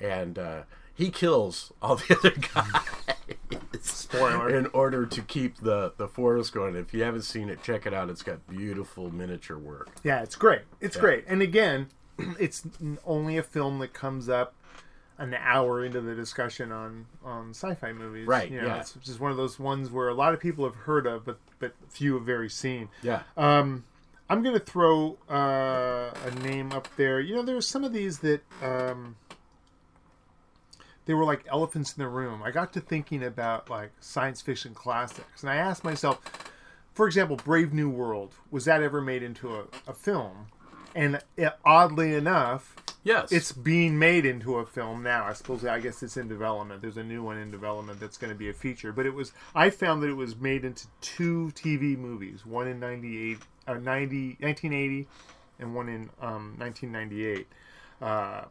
and 0.00 0.38
uh, 0.38 0.62
he 0.94 1.10
kills 1.10 1.72
all 1.82 1.96
the 1.96 2.16
other 2.18 2.30
guys. 2.54 3.60
Spoiler. 3.84 4.48
In 4.48 4.66
order 4.72 5.06
to 5.06 5.22
keep 5.22 5.58
the 5.58 5.92
the 5.96 6.08
forest 6.08 6.52
going. 6.52 6.74
If 6.76 6.94
you 6.94 7.02
haven't 7.02 7.22
seen 7.22 7.48
it, 7.48 7.62
check 7.62 7.86
it 7.86 7.92
out. 7.94 8.08
It's 8.10 8.22
got 8.22 8.46
beautiful 8.48 9.10
miniature 9.12 9.58
work. 9.58 9.90
yeah, 10.02 10.22
it's 10.22 10.36
great. 10.36 10.62
It's 10.80 10.96
great. 10.96 11.24
And 11.28 11.42
again, 11.42 11.88
it's 12.38 12.64
only 13.04 13.36
a 13.36 13.42
film 13.42 13.78
that 13.80 13.92
comes 13.92 14.28
up 14.28 14.54
an 15.18 15.32
hour 15.34 15.84
into 15.84 16.00
the 16.00 16.14
discussion 16.14 16.72
on 16.72 17.06
on 17.24 17.50
sci-fi 17.50 17.92
movies. 17.92 18.26
Right, 18.26 18.50
You 18.50 18.62
know, 18.62 18.66
yeah. 18.68 18.80
It's 18.80 18.94
just 19.04 19.20
one 19.20 19.30
of 19.30 19.36
those 19.36 19.58
ones 19.58 19.90
where 19.90 20.08
a 20.08 20.14
lot 20.14 20.34
of 20.34 20.40
people 20.40 20.64
have 20.64 20.74
heard 20.74 21.06
of, 21.06 21.24
but 21.24 21.38
but 21.58 21.74
few 21.88 22.14
have 22.14 22.24
very 22.24 22.50
seen. 22.50 22.88
Yeah. 23.02 23.22
Um, 23.36 23.84
I'm 24.28 24.42
going 24.42 24.54
to 24.54 24.64
throw 24.64 25.18
uh, 25.30 26.10
a 26.24 26.30
name 26.42 26.72
up 26.72 26.88
there. 26.96 27.20
You 27.20 27.36
know, 27.36 27.42
there's 27.42 27.66
some 27.66 27.84
of 27.84 27.92
these 27.92 28.20
that 28.20 28.40
um, 28.62 29.16
they 31.06 31.14
were 31.14 31.24
like 31.24 31.44
elephants 31.50 31.94
in 31.96 32.02
the 32.02 32.08
room. 32.08 32.42
I 32.42 32.50
got 32.50 32.72
to 32.74 32.80
thinking 32.80 33.22
about 33.22 33.70
like 33.70 33.92
science 34.00 34.40
fiction 34.40 34.74
classics, 34.74 35.42
and 35.42 35.50
I 35.50 35.56
asked 35.56 35.84
myself, 35.84 36.20
for 36.92 37.06
example, 37.06 37.36
Brave 37.36 37.72
New 37.72 37.90
World 37.90 38.34
was 38.50 38.64
that 38.64 38.82
ever 38.82 39.00
made 39.00 39.22
into 39.22 39.54
a, 39.54 39.64
a 39.86 39.92
film? 39.92 40.46
And 40.94 41.20
it, 41.36 41.52
oddly 41.64 42.14
enough, 42.14 42.76
yes. 43.02 43.32
it's 43.32 43.50
being 43.50 43.98
made 43.98 44.24
into 44.24 44.56
a 44.56 44.66
film 44.66 45.02
now. 45.02 45.24
I 45.24 45.32
suppose 45.32 45.64
I 45.64 45.80
guess 45.80 46.02
it's 46.04 46.16
in 46.16 46.28
development. 46.28 46.82
There's 46.82 46.96
a 46.96 47.02
new 47.02 47.22
one 47.22 47.36
in 47.36 47.50
development 47.50 47.98
that's 47.98 48.16
going 48.16 48.32
to 48.32 48.38
be 48.38 48.48
a 48.48 48.52
feature. 48.52 48.92
But 48.92 49.04
it 49.04 49.14
was 49.14 49.32
I 49.54 49.70
found 49.70 50.02
that 50.02 50.08
it 50.08 50.16
was 50.16 50.36
made 50.36 50.64
into 50.64 50.86
two 51.00 51.52
TV 51.54 51.98
movies, 51.98 52.46
one 52.46 52.68
in 52.68 52.78
98 52.78 53.38
uh, 53.66 53.74
90 53.74 54.36
1980 54.40 55.08
and 55.58 55.74
one 55.74 55.88
in 55.88 56.10
um, 56.20 56.54
1998. 56.58 57.46
Uh, 58.00 58.44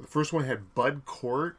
the 0.00 0.06
first 0.06 0.32
one 0.32 0.44
had 0.44 0.74
Bud 0.74 1.02
Cort 1.04 1.56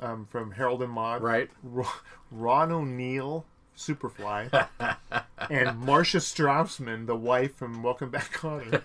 um, 0.00 0.26
from 0.30 0.52
Harold 0.52 0.82
and 0.82 0.92
Maude. 0.92 1.22
Right. 1.22 1.50
Ro- 1.62 1.86
Ron 2.30 2.72
O'Neal, 2.72 3.44
Superfly, 3.76 4.68
and 5.50 5.78
Marcia 5.78 6.18
Strassman, 6.18 7.06
the 7.06 7.16
wife 7.16 7.54
from 7.56 7.82
Welcome 7.82 8.10
Back, 8.10 8.32
Kotter. 8.32 8.82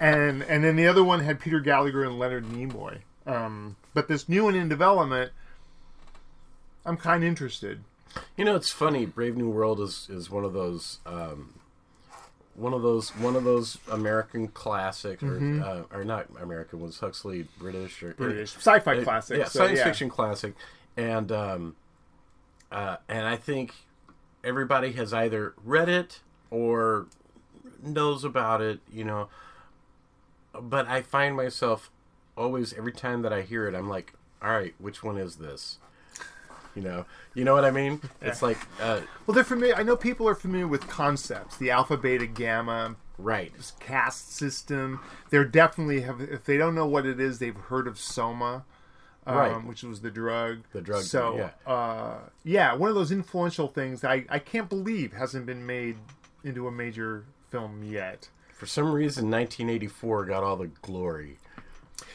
and 0.00 0.42
and 0.42 0.64
then 0.64 0.76
the 0.76 0.86
other 0.86 1.04
one 1.04 1.20
had 1.20 1.40
Peter 1.40 1.60
Gallagher 1.60 2.04
and 2.04 2.18
Leonard 2.18 2.46
Nimoy. 2.46 2.98
Um, 3.26 3.76
but 3.94 4.08
this 4.08 4.28
new 4.28 4.44
one 4.44 4.54
in 4.54 4.68
development, 4.68 5.32
I'm 6.84 6.96
kind 6.96 7.22
of 7.22 7.28
interested. 7.28 7.84
You 8.36 8.44
know, 8.44 8.54
it's 8.54 8.70
funny. 8.70 9.06
Brave 9.06 9.36
New 9.36 9.48
World 9.48 9.80
is 9.80 10.08
is 10.10 10.30
one 10.30 10.44
of 10.44 10.52
those. 10.52 10.98
Um, 11.06 11.54
one 12.56 12.72
of 12.72 12.82
those, 12.82 13.10
one 13.16 13.36
of 13.36 13.44
those 13.44 13.78
American 13.90 14.48
classics, 14.48 15.22
or, 15.22 15.36
uh, 15.64 15.82
or 15.96 16.04
not 16.04 16.26
American, 16.40 16.80
was 16.80 16.98
Huxley 17.00 17.46
British 17.58 18.02
or 18.02 18.14
British 18.14 18.54
sci-fi 18.56 18.96
Uh, 18.98 19.02
classic. 19.04 19.38
yeah, 19.38 19.44
so, 19.44 19.60
science 19.60 19.78
yeah. 19.78 19.84
fiction 19.84 20.08
classic, 20.08 20.54
and 20.96 21.30
um, 21.32 21.76
uh, 22.70 22.96
and 23.08 23.26
I 23.26 23.36
think 23.36 23.74
everybody 24.42 24.92
has 24.92 25.12
either 25.12 25.54
read 25.64 25.88
it 25.88 26.20
or 26.50 27.06
knows 27.82 28.24
about 28.24 28.60
it, 28.60 28.80
you 28.92 29.04
know. 29.04 29.28
But 30.52 30.86
I 30.86 31.02
find 31.02 31.36
myself 31.36 31.90
always 32.36 32.72
every 32.74 32.92
time 32.92 33.22
that 33.22 33.32
I 33.32 33.42
hear 33.42 33.66
it, 33.66 33.74
I'm 33.74 33.88
like, 33.88 34.12
all 34.42 34.50
right, 34.50 34.74
which 34.78 35.02
one 35.02 35.18
is 35.18 35.36
this? 35.36 35.78
You 36.74 36.82
know, 36.82 37.04
you 37.34 37.44
know 37.44 37.54
what 37.54 37.64
I 37.64 37.70
mean? 37.70 38.00
It's 38.20 38.42
like, 38.42 38.58
uh, 38.80 39.00
Well, 39.26 39.34
they're 39.34 39.44
familiar. 39.44 39.76
I 39.76 39.82
know 39.84 39.96
people 39.96 40.28
are 40.28 40.34
familiar 40.34 40.66
with 40.66 40.88
concepts, 40.88 41.56
the 41.56 41.70
alpha, 41.70 41.96
beta, 41.96 42.26
gamma, 42.26 42.96
right, 43.16 43.52
caste 43.78 44.34
system. 44.34 44.98
They're 45.30 45.44
definitely 45.44 46.00
have. 46.00 46.20
If 46.20 46.44
they 46.44 46.56
don't 46.56 46.74
know 46.74 46.86
what 46.86 47.06
it 47.06 47.20
is, 47.20 47.38
they've 47.38 47.54
heard 47.56 47.86
of 47.86 47.96
Soma, 47.98 48.64
um, 49.26 49.36
Right. 49.36 49.64
which 49.64 49.84
was 49.84 50.00
the 50.00 50.10
drug. 50.10 50.64
The 50.72 50.80
drug, 50.80 51.02
So, 51.04 51.36
yeah. 51.66 51.72
uh, 51.72 52.18
yeah, 52.42 52.74
one 52.74 52.88
of 52.88 52.96
those 52.96 53.12
influential 53.12 53.68
things 53.68 54.00
that 54.00 54.10
I 54.10 54.24
I 54.28 54.38
can't 54.40 54.68
believe 54.68 55.12
hasn't 55.12 55.46
been 55.46 55.64
made 55.64 55.96
into 56.42 56.66
a 56.66 56.72
major 56.72 57.24
film 57.50 57.84
yet. 57.84 58.28
for 58.52 58.66
some 58.66 58.92
reason, 58.92 59.30
1984 59.30 60.24
got 60.26 60.42
all 60.42 60.56
the 60.56 60.66
glory. 60.82 61.38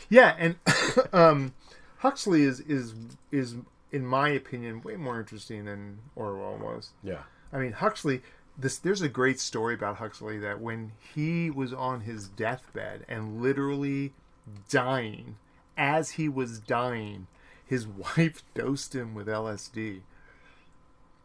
Yeah, 0.09 0.35
and 0.37 0.55
um, 1.13 1.53
Huxley 1.99 2.43
is 2.43 2.59
is 2.61 2.93
is 3.31 3.55
in 3.91 4.05
my 4.05 4.29
opinion 4.29 4.81
way 4.81 4.96
more 4.96 5.19
interesting 5.19 5.65
than 5.65 6.00
Orwell 6.15 6.58
was. 6.58 6.91
Yeah, 7.03 7.24
I 7.53 7.58
mean, 7.60 7.74
Huxley. 7.74 8.22
This 8.58 8.77
there's 8.77 9.01
a 9.01 9.08
great 9.10 9.39
story 9.39 9.74
about 9.74 9.98
Huxley 9.98 10.38
that 10.39 10.60
when 10.60 10.91
he 11.15 11.50
was 11.50 11.72
on 11.74 12.01
his 12.01 12.27
deathbed 12.27 13.05
and 13.08 13.41
literally 13.41 14.12
dying, 14.69 15.38
as 15.77 16.12
he 16.12 16.27
was 16.27 16.60
dying, 16.60 17.27
his 17.65 17.88
wife 18.17 18.43
dosed 18.53 18.93
him 18.93 19.13
with 19.15 19.27
LSD. 19.27 20.01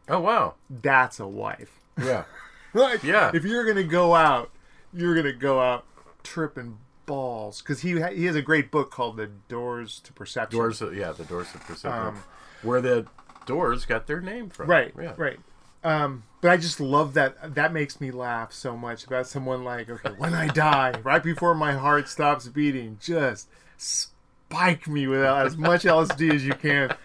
Oh 0.07 0.19
wow, 0.19 0.53
That's 0.69 1.19
a 1.19 1.27
wife. 1.27 1.79
yeah, 2.01 2.23
Like, 2.73 3.03
Yeah. 3.03 3.31
If 3.33 3.43
you're 3.43 3.65
gonna 3.65 3.83
go 3.83 4.15
out, 4.15 4.51
you're 4.93 5.15
gonna 5.15 5.33
go 5.33 5.59
out 5.59 5.83
tripping 6.23 6.77
balls 7.05 7.61
because 7.61 7.81
he 7.81 7.99
ha- 7.99 8.11
he 8.11 8.25
has 8.25 8.35
a 8.35 8.41
great 8.41 8.71
book 8.71 8.91
called 8.91 9.17
The 9.17 9.27
Doors 9.49 9.99
to 10.05 10.13
Perception. 10.13 10.57
doors. 10.59 10.81
Yeah, 10.93 11.11
the 11.11 11.25
doors 11.25 11.53
of 11.53 11.61
perception, 11.61 12.07
Um, 12.07 12.23
where 12.61 12.81
the 12.81 13.05
doors 13.45 13.85
got 13.85 14.07
their 14.07 14.21
name 14.21 14.49
from. 14.49 14.67
Right, 14.67 14.93
Yeah. 14.99 15.13
right. 15.17 15.39
um, 15.83 16.23
but 16.41 16.51
I 16.51 16.57
just 16.57 16.79
love 16.79 17.13
that. 17.15 17.55
That 17.55 17.73
makes 17.73 17.99
me 18.01 18.11
laugh 18.11 18.53
so 18.53 18.75
much 18.77 19.05
about 19.05 19.27
someone 19.27 19.63
like, 19.63 19.89
okay, 19.89 20.11
when 20.17 20.33
I 20.33 20.47
die, 20.47 20.93
right 21.03 21.23
before 21.23 21.55
my 21.55 21.73
heart 21.73 22.07
stops 22.07 22.47
beating, 22.47 22.97
just 23.01 23.47
spike 23.77 24.87
me 24.87 25.07
with 25.07 25.21
as 25.23 25.57
much 25.57 25.83
LSD 25.83 26.33
as 26.33 26.45
you 26.45 26.53
can. 26.53 26.95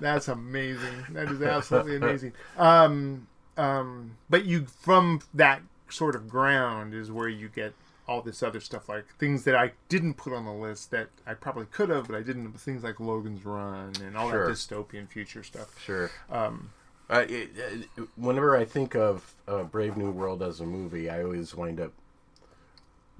That's 0.00 0.28
amazing. 0.28 1.04
That 1.10 1.30
is 1.30 1.40
absolutely 1.42 1.96
amazing. 1.96 2.32
Um, 2.58 3.26
um, 3.56 4.16
but 4.28 4.44
you 4.44 4.66
from 4.66 5.20
that 5.34 5.62
sort 5.88 6.14
of 6.16 6.28
ground 6.28 6.92
is 6.92 7.10
where 7.10 7.28
you 7.28 7.48
get 7.48 7.72
all 8.08 8.22
this 8.22 8.42
other 8.42 8.60
stuff, 8.60 8.88
like 8.88 9.06
things 9.18 9.44
that 9.44 9.54
I 9.56 9.72
didn't 9.88 10.14
put 10.14 10.32
on 10.32 10.44
the 10.44 10.52
list 10.52 10.90
that 10.92 11.08
I 11.26 11.34
probably 11.34 11.66
could 11.66 11.88
have, 11.88 12.06
but 12.06 12.16
I 12.16 12.22
didn't. 12.22 12.52
Things 12.60 12.84
like 12.84 13.00
Logan's 13.00 13.44
Run 13.44 13.92
and 14.02 14.16
all 14.16 14.30
Sure. 14.30 14.46
that 14.46 14.52
dystopian 14.52 15.08
future 15.08 15.42
stuff. 15.42 15.78
Sure. 15.82 16.10
Um, 16.30 16.70
Uh, 17.08 17.24
it, 17.28 17.50
it, 17.56 17.88
whenever 18.16 18.56
I 18.56 18.64
think 18.64 18.94
of 18.96 19.34
uh, 19.46 19.62
Brave 19.62 19.96
New 19.96 20.10
World 20.10 20.42
as 20.42 20.60
a 20.60 20.66
movie, 20.66 21.08
I 21.08 21.22
always 21.22 21.54
wind 21.54 21.78
up 21.80 21.92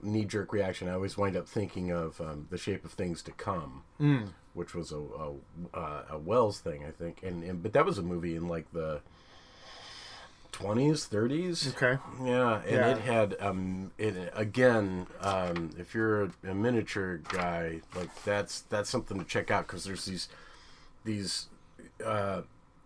knee 0.02 0.24
jerk 0.24 0.52
reaction. 0.52 0.88
I 0.88 0.92
always 0.94 1.16
wind 1.16 1.36
up 1.36 1.48
thinking 1.48 1.90
of 1.92 2.20
um, 2.20 2.46
The 2.50 2.58
Shape 2.58 2.84
of 2.84 2.92
Things 2.92 3.22
to 3.22 3.32
Come, 3.32 3.82
Mm. 4.00 4.28
which 4.54 4.74
was 4.74 4.92
a 4.92 4.96
a, 4.98 5.32
uh, 5.74 6.04
a 6.10 6.18
Wells 6.18 6.60
thing, 6.60 6.84
I 6.84 6.90
think. 6.90 7.22
And, 7.22 7.42
and 7.44 7.62
but 7.62 7.72
that 7.72 7.84
was 7.86 7.98
a 7.98 8.02
movie 8.02 8.34
in 8.36 8.48
like 8.48 8.70
the 8.72 9.00
twenties, 10.56 11.04
thirties. 11.06 11.68
okay. 11.76 11.98
Yeah, 12.25 12.60
and 12.62 12.70
Yeah. 12.76 12.90
it 12.92 12.98
had 13.02 13.36
um 13.40 13.92
it 13.98 14.32
again 14.34 15.06
um 15.20 15.70
if 15.78 15.94
you're 15.94 16.22
a, 16.25 16.30
a 16.48 16.54
miniature 16.54 17.18
guy 17.28 17.82
like 17.94 18.08
that's 18.25 18.62
that's 18.62 18.88
something 18.88 19.18
to 19.18 19.25
check 19.25 19.50
out 19.50 19.66
because 19.66 19.84
there's 19.84 20.06
these 20.06 20.28
these 21.04 21.48
uh 22.04 22.42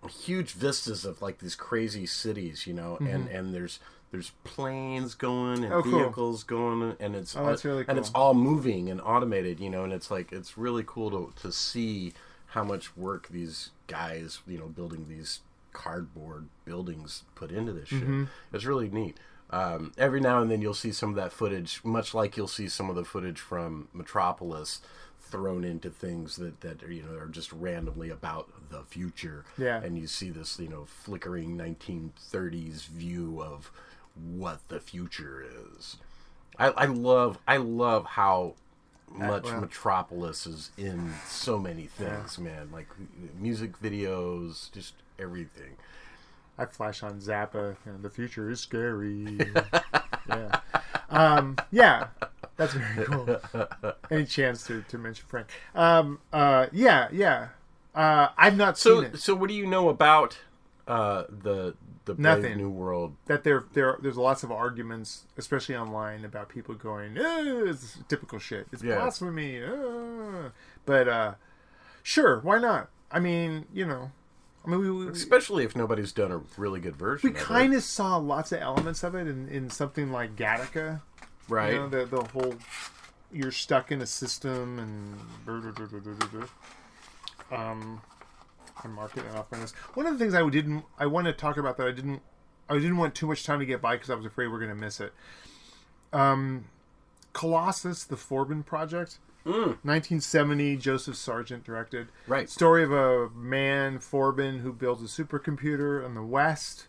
huge 0.08 0.52
vistas 0.52 1.04
of 1.04 1.22
like 1.22 1.38
these 1.38 1.54
crazy 1.54 2.06
cities 2.06 2.66
you 2.66 2.72
know 2.74 2.96
and 3.00 3.28
and 3.28 3.54
there's 3.54 3.78
there's 4.10 4.32
planes 4.42 5.14
going 5.14 5.62
and 5.62 5.72
Mm-hmm. 5.72 5.72
Oh, 5.74 5.82
cool. 5.82 6.00
vehicles 6.00 6.42
going 6.42 6.96
and 6.98 7.14
it's 7.14 7.36
Oh, 7.36 7.46
that's 7.46 7.64
really 7.64 7.84
and 7.86 7.98
it's 7.98 8.10
all 8.14 8.34
moving 8.34 8.90
and 8.90 9.00
automated 9.00 9.60
you 9.60 9.70
know 9.70 9.84
and 9.84 9.92
it's 9.92 10.10
like 10.10 10.32
it's 10.32 10.58
really 10.58 10.82
cool 10.84 11.10
to 11.10 11.32
to 11.42 11.52
see 11.52 12.14
how 12.46 12.64
much 12.64 12.96
work 12.96 13.28
these 13.28 13.70
guys 13.86 14.40
you 14.48 14.58
know 14.58 14.66
building 14.66 15.06
these 15.08 15.40
cardboard 15.72 16.48
buildings 16.64 17.24
put 17.34 17.50
into 17.50 17.72
this 17.72 17.88
shit 17.88 18.02
Mm-hmm. 18.02 18.24
it's 18.52 18.64
really 18.64 18.88
neat 18.88 19.16
um, 19.50 19.92
every 19.98 20.20
now 20.20 20.40
and 20.40 20.50
then 20.50 20.62
you'll 20.62 20.74
see 20.74 20.92
some 20.92 21.10
of 21.10 21.16
that 21.16 21.32
footage 21.32 21.80
much 21.84 22.14
like 22.14 22.36
you'll 22.36 22.46
see 22.48 22.68
some 22.68 22.88
of 22.88 22.96
the 22.96 23.04
footage 23.04 23.40
from 23.40 23.88
metropolis 23.92 24.80
thrown 25.20 25.64
into 25.64 25.90
things 25.90 26.36
that 26.36 26.60
that 26.60 26.82
are, 26.82 26.90
you 26.92 27.02
know 27.02 27.16
are 27.18 27.26
just 27.26 27.52
randomly 27.52 28.10
about 28.10 28.48
the 28.70 28.82
future 28.82 29.44
Yeah. 29.58 29.80
and 29.82 29.96
you 29.98 30.06
see 30.06 30.30
this 30.30 30.58
you 30.58 30.68
know 30.68 30.84
flickering 30.86 31.56
1930s 31.58 32.86
view 32.86 33.42
of 33.42 33.70
what 34.14 34.60
the 34.68 34.80
future 34.80 35.44
is 35.76 35.96
I, 36.58 36.68
I 36.70 36.84
love 36.86 37.38
I 37.46 37.56
love 37.58 38.04
how 38.04 38.54
much 39.12 39.44
well- 39.44 39.60
Metropolis 39.62 40.46
is 40.46 40.70
in 40.78 41.12
so 41.26 41.58
many 41.58 41.86
things, 41.86 42.38
man. 42.38 42.68
Like 42.72 42.86
music 43.40 43.80
videos, 43.80 44.70
just 44.72 44.94
everything. 45.20 45.76
I 46.58 46.66
flash 46.66 47.02
on 47.02 47.20
Zappa, 47.20 47.76
and 47.86 48.02
the 48.02 48.10
future 48.10 48.50
is 48.50 48.60
scary. 48.60 49.38
yeah, 50.28 50.60
um, 51.08 51.56
yeah, 51.70 52.08
that's 52.56 52.74
very 52.74 53.06
cool. 53.06 53.40
Any 54.10 54.26
chance 54.26 54.66
to, 54.66 54.82
to 54.88 54.98
mention 54.98 55.24
Frank? 55.26 55.46
Um, 55.74 56.20
uh, 56.32 56.66
yeah, 56.72 57.08
yeah. 57.12 57.48
Uh, 57.94 58.28
I've 58.36 58.56
not 58.56 58.76
So, 58.78 59.02
seen 59.02 59.10
it. 59.14 59.18
so 59.20 59.34
what 59.34 59.48
do 59.48 59.54
you 59.54 59.66
know 59.66 59.88
about 59.88 60.38
uh, 60.86 61.24
the 61.30 61.74
the 62.04 62.14
Brave 62.14 62.42
Nothing. 62.42 62.58
New 62.58 62.68
World? 62.70 63.16
That 63.26 63.42
there, 63.42 63.64
there, 63.72 63.96
there's 64.02 64.16
lots 64.18 64.42
of 64.42 64.52
arguments, 64.52 65.24
especially 65.38 65.76
online, 65.76 66.24
about 66.26 66.48
people 66.50 66.74
going, 66.74 67.16
"Oh, 67.18 67.64
it's 67.66 67.98
typical 68.08 68.38
shit. 68.38 68.66
It's 68.70 68.82
Yeah. 68.82 68.96
blasphemy." 68.96 69.62
But 70.84 71.08
uh, 71.08 71.34
sure, 72.02 72.40
why 72.40 72.58
not? 72.58 72.90
I 73.10 73.18
mean, 73.18 73.64
you 73.72 73.86
know, 73.86 74.10
I 74.64 74.70
mean, 74.70 74.80
we, 74.80 74.90
we, 74.90 75.08
Especially 75.08 75.64
if 75.64 75.74
nobody's 75.74 76.12
done 76.12 76.30
a 76.30 76.42
really 76.58 76.80
good 76.80 76.96
version. 76.96 77.32
we 77.32 77.38
kind 77.38 77.74
of 77.74 77.82
saw 77.82 78.16
lots 78.18 78.52
of 78.52 78.60
elements 78.60 79.02
of 79.02 79.14
it 79.14 79.26
in, 79.26 79.48
in 79.48 79.70
something 79.70 80.12
like 80.12 80.36
Gattaca. 80.36 81.00
right. 81.48 81.72
You 81.72 81.78
know, 81.80 81.88
the 81.88 82.04
the 82.04 82.22
whole 82.24 82.54
you're 83.32 83.52
stuck 83.52 83.92
in 83.92 84.02
a 84.02 84.06
system 84.06 84.78
and 84.78 85.18
um 87.52 88.00
I'm 88.82 88.92
marking 88.92 89.24
it 89.24 89.34
off 89.36 89.52
list. 89.52 89.74
One 89.94 90.06
of 90.06 90.12
the 90.12 90.18
things 90.18 90.34
I 90.34 90.48
didn't 90.48 90.84
I 90.98 91.06
want 91.06 91.26
to 91.26 91.32
talk 91.32 91.56
about 91.56 91.76
that 91.78 91.86
I 91.86 91.92
didn't 91.92 92.22
I 92.68 92.74
didn't 92.74 92.98
want 92.98 93.14
too 93.14 93.26
much 93.26 93.44
time 93.44 93.58
to 93.60 93.66
get 93.66 93.80
by 93.80 93.96
because 93.96 94.10
I 94.10 94.14
was 94.14 94.26
afraid 94.26 94.46
we 94.46 94.54
are 94.54 94.58
going 94.58 94.70
to 94.70 94.76
miss 94.76 95.00
it. 95.00 95.12
Um, 96.12 96.66
Colossus, 97.32 98.04
the 98.04 98.16
Forbin 98.16 98.64
project, 98.64 99.18
1970. 99.44 100.76
Joseph 100.76 101.16
Sargent 101.16 101.64
directed. 101.64 102.08
Right. 102.26 102.48
Story 102.48 102.82
of 102.82 102.92
a 102.92 103.30
man 103.30 103.98
Forbin 103.98 104.60
who 104.60 104.72
builds 104.72 105.02
a 105.02 105.22
supercomputer 105.22 106.04
in 106.04 106.14
the 106.14 106.22
West 106.22 106.86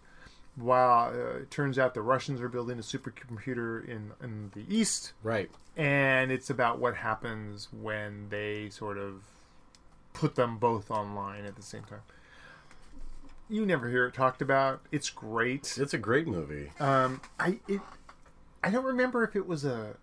while 0.56 1.10
uh, 1.10 1.40
it 1.40 1.52
turns 1.52 1.80
out 1.80 1.94
the 1.94 2.02
Russians 2.02 2.42
are 2.42 2.50
building 2.50 2.78
a 2.78 2.82
supercomputer 2.82 3.88
in 3.88 4.12
in 4.22 4.52
the 4.54 4.66
East, 4.70 5.14
right. 5.24 5.50
and 5.78 6.32
it's 6.32 6.50
about 6.50 6.80
what 6.80 6.96
happens 6.96 7.70
when 7.72 8.28
they 8.30 8.70
sort 8.70 8.98
of 8.98 9.24
put 10.14 10.36
them 10.36 10.58
both 10.58 10.92
online 10.92 11.46
at 11.46 11.56
the 11.56 11.62
same 11.62 11.84
time. 11.84 12.02
You 13.50 13.66
never 13.66 13.90
hear 13.90 14.06
it 14.06 14.14
talked 14.14 14.42
about. 14.42 14.82
It's 14.92 15.10
great. 15.10 15.78
It's 15.78 15.94
a 15.94 15.98
great 15.98 16.28
movie. 16.28 16.72
Um, 16.80 17.22
I 17.40 17.60
it, 17.68 17.82
I 18.64 18.70
don't 18.70 18.86
remember 18.86 19.24
if 19.24 19.36
it 19.36 19.48
was 19.48 19.66
a. 19.66 19.96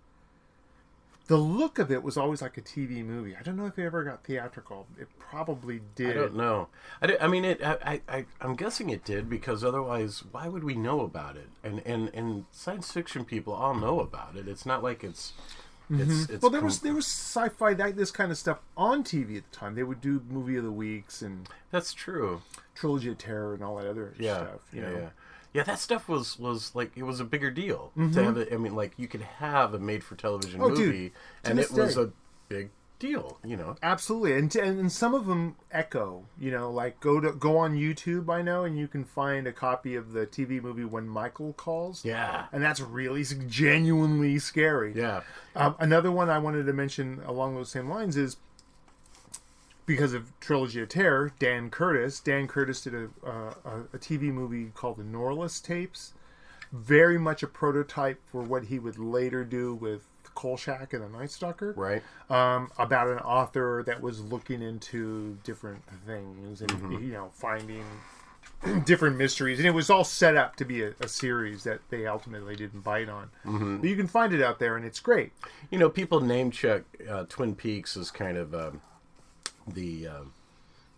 The 1.29 1.37
look 1.37 1.79
of 1.79 1.93
it 1.93 2.03
was 2.03 2.17
always 2.17 2.41
like 2.41 2.57
a 2.57 2.63
TV 2.63 3.05
movie. 3.05 3.37
I 3.37 3.43
don't 3.43 3.57
know 3.57 3.67
if 3.67 3.79
it 3.79 3.85
ever 3.85 4.03
got 4.03 4.25
theatrical. 4.25 4.87
It 4.99 5.09
probably 5.19 5.83
did. 5.95 6.11
I 6.17 6.21
don't 6.21 6.37
know. 6.37 6.69
I, 7.03 7.17
I 7.21 7.29
mean, 7.29 7.45
it. 7.45 7.63
I, 7.63 8.01
I, 8.09 8.25
I'm 8.41 8.57
guessing 8.57 8.89
it 8.89 9.05
did 9.05 9.29
because 9.29 9.63
otherwise, 9.63 10.25
why 10.33 10.49
would 10.49 10.65
we 10.65 10.75
know 10.75 11.01
about 11.03 11.37
it? 11.37 11.49
And 11.63 11.83
and 11.87 12.11
and 12.15 12.47
science 12.51 12.91
fiction 12.91 13.27
people 13.27 13.53
all 13.53 13.75
know 13.75 14.01
about 14.01 14.37
it. 14.37 14.49
It's 14.49 14.65
not 14.67 14.83
like 14.83 15.05
it's. 15.05 15.35
It's, 15.91 16.03
mm-hmm. 16.03 16.35
it's 16.35 16.43
Well, 16.43 16.51
there 16.51 16.61
com- 16.61 16.67
was 16.67 16.81
there 16.81 16.95
was 16.95 17.07
sci-fi 17.07 17.73
that 17.75 17.97
this 17.97 18.11
kind 18.11 18.31
of 18.31 18.37
stuff 18.39 18.59
on 18.77 19.05
TV 19.05 19.39
at 19.39 19.51
the 19.51 19.57
time. 19.57 19.75
They 19.75 19.83
would 19.83 20.01
do 20.01 20.23
movie 20.31 20.57
of 20.57 20.65
the 20.65 20.71
weeks 20.73 21.23
and 21.23 21.49
That's 21.71 21.93
true. 21.95 22.43
trilogy 22.75 23.11
of 23.11 23.19
terror 23.19 23.55
and 23.55 23.63
all 23.63 23.77
that 23.77 23.87
other 23.87 24.15
Yeah. 24.19 24.37
stuff. 24.37 24.61
You 24.73 24.83
yeah, 24.83 24.89
know, 24.91 24.97
yeah. 24.99 25.09
Yeah, 25.55 25.63
that 25.65 25.79
stuff 25.79 26.09
was 26.09 26.39
was 26.39 26.75
like 26.75 26.93
it 26.97 27.03
was 27.05 27.21
a 27.21 27.25
bigger 27.25 27.51
deal 27.51 27.91
Mm-hmm. 27.97 28.13
to 28.13 28.25
have 28.25 28.37
it. 28.37 28.53
I 28.53 28.57
mean, 28.57 28.75
like 28.77 28.93
you 28.97 29.09
could 29.09 29.23
have 29.23 29.75
a 29.75 29.79
made-for-television 29.79 30.61
Oh, 30.61 30.69
movie, 30.71 31.11
to 31.45 31.51
and 31.51 31.59
it 31.59 31.71
was 31.71 31.97
a 31.97 32.13
big 32.49 32.71
deal. 32.99 33.39
You 33.45 33.57
know. 33.57 33.77
absolutely. 33.83 34.35
And, 34.35 34.55
and 34.57 34.79
and 34.81 34.93
some 34.93 35.15
of 35.15 35.27
them 35.27 35.57
echo. 35.71 36.27
You 36.39 36.51
know, 36.51 36.71
like 36.71 37.01
go 37.01 37.21
to 37.21 37.33
go 37.33 37.57
on 37.59 37.77
YouTube. 37.77 38.29
I 38.29 38.43
know, 38.43 38.65
and 38.65 38.77
you 38.79 38.89
can 38.89 39.05
find 39.05 39.47
a 39.47 39.53
copy 39.53 39.95
of 39.95 40.13
the 40.13 40.27
TV 40.27 40.61
movie 40.63 40.85
When 40.85 41.09
Michael 41.09 41.53
Calls. 41.55 42.05
Yeah. 42.05 42.47
and 42.53 42.63
that's 42.63 42.81
really 42.81 43.25
genuinely 43.69 44.39
scary. 44.39 44.93
Yeah. 44.95 45.21
Um, 45.57 45.75
another 45.79 46.11
one 46.13 46.29
I 46.31 46.39
wanted 46.39 46.67
to 46.67 46.73
mention 46.73 47.23
along 47.27 47.55
those 47.55 47.71
same 47.71 47.89
lines 47.89 48.17
is 48.17 48.37
because 49.89 50.13
of 50.13 50.39
Trilogy 50.39 50.83
of 50.83 50.91
Terror, 50.91 51.33
Dan 51.39 51.71
Curtis. 51.71 52.21
Dan 52.21 52.47
Curtis 52.47 52.83
did 52.83 52.95
a, 52.95 53.09
uh, 53.27 53.55
a, 53.65 53.81
a 53.95 53.99
TV 53.99 54.31
movie 54.31 54.71
called 54.75 54.99
The 54.99 55.03
Norliss 55.03 55.63
Tapes. 55.63 56.13
Very 56.71 57.19
much 57.19 57.43
a 57.43 57.47
prototype 57.47 58.21
for 58.31 58.43
what 58.43 58.65
he 58.65 58.79
would 58.79 58.99
later 58.99 59.45
do 59.45 59.75
with 59.75 60.03
Kolchak 60.35 60.93
and 60.93 61.03
the 61.03 61.09
Night 61.09 61.31
Stalker. 61.31 61.73
Right. 61.75 62.03
Um, 62.29 62.71
about 62.79 63.09
an 63.09 63.19
author 63.21 63.83
that 63.87 64.03
was 64.03 64.21
looking 64.21 64.61
into 64.61 65.39
different 65.43 65.83
things 66.07 66.61
and, 66.61 67.03
you 67.03 67.13
know, 67.13 67.31
finding 67.33 67.83
different 68.85 69.17
mysteries. 69.17 69.59
And 69.59 69.67
it 69.67 69.73
was 69.73 69.89
all 69.89 70.05
set 70.05 70.37
up 70.37 70.57
to 70.57 70.67
be 70.67 70.83
a, 70.83 70.93
a 71.01 71.09
series 71.09 71.65
that 71.65 71.81
they 71.89 72.07
ultimately 72.07 72.57
didn't 72.57 72.81
bite 72.81 73.09
on. 73.09 73.31
But 73.81 73.89
you 73.89 73.97
can 73.97 74.07
find 74.07 74.35
it 74.35 74.43
out 74.43 74.59
there 74.59 74.77
and 74.77 74.85
it's 74.85 75.01
great. 75.01 75.33
You 75.71 75.79
know, 75.79 75.89
people 75.89 76.21
name 76.21 76.51
check 76.51 76.83
uh, 77.09 77.25
Twin 77.27 77.55
Peaks 77.55 77.97
as 77.97 78.11
kind 78.11 78.37
of 78.37 78.55
um, 78.55 78.83
the 79.75 80.09
um, 80.09 80.33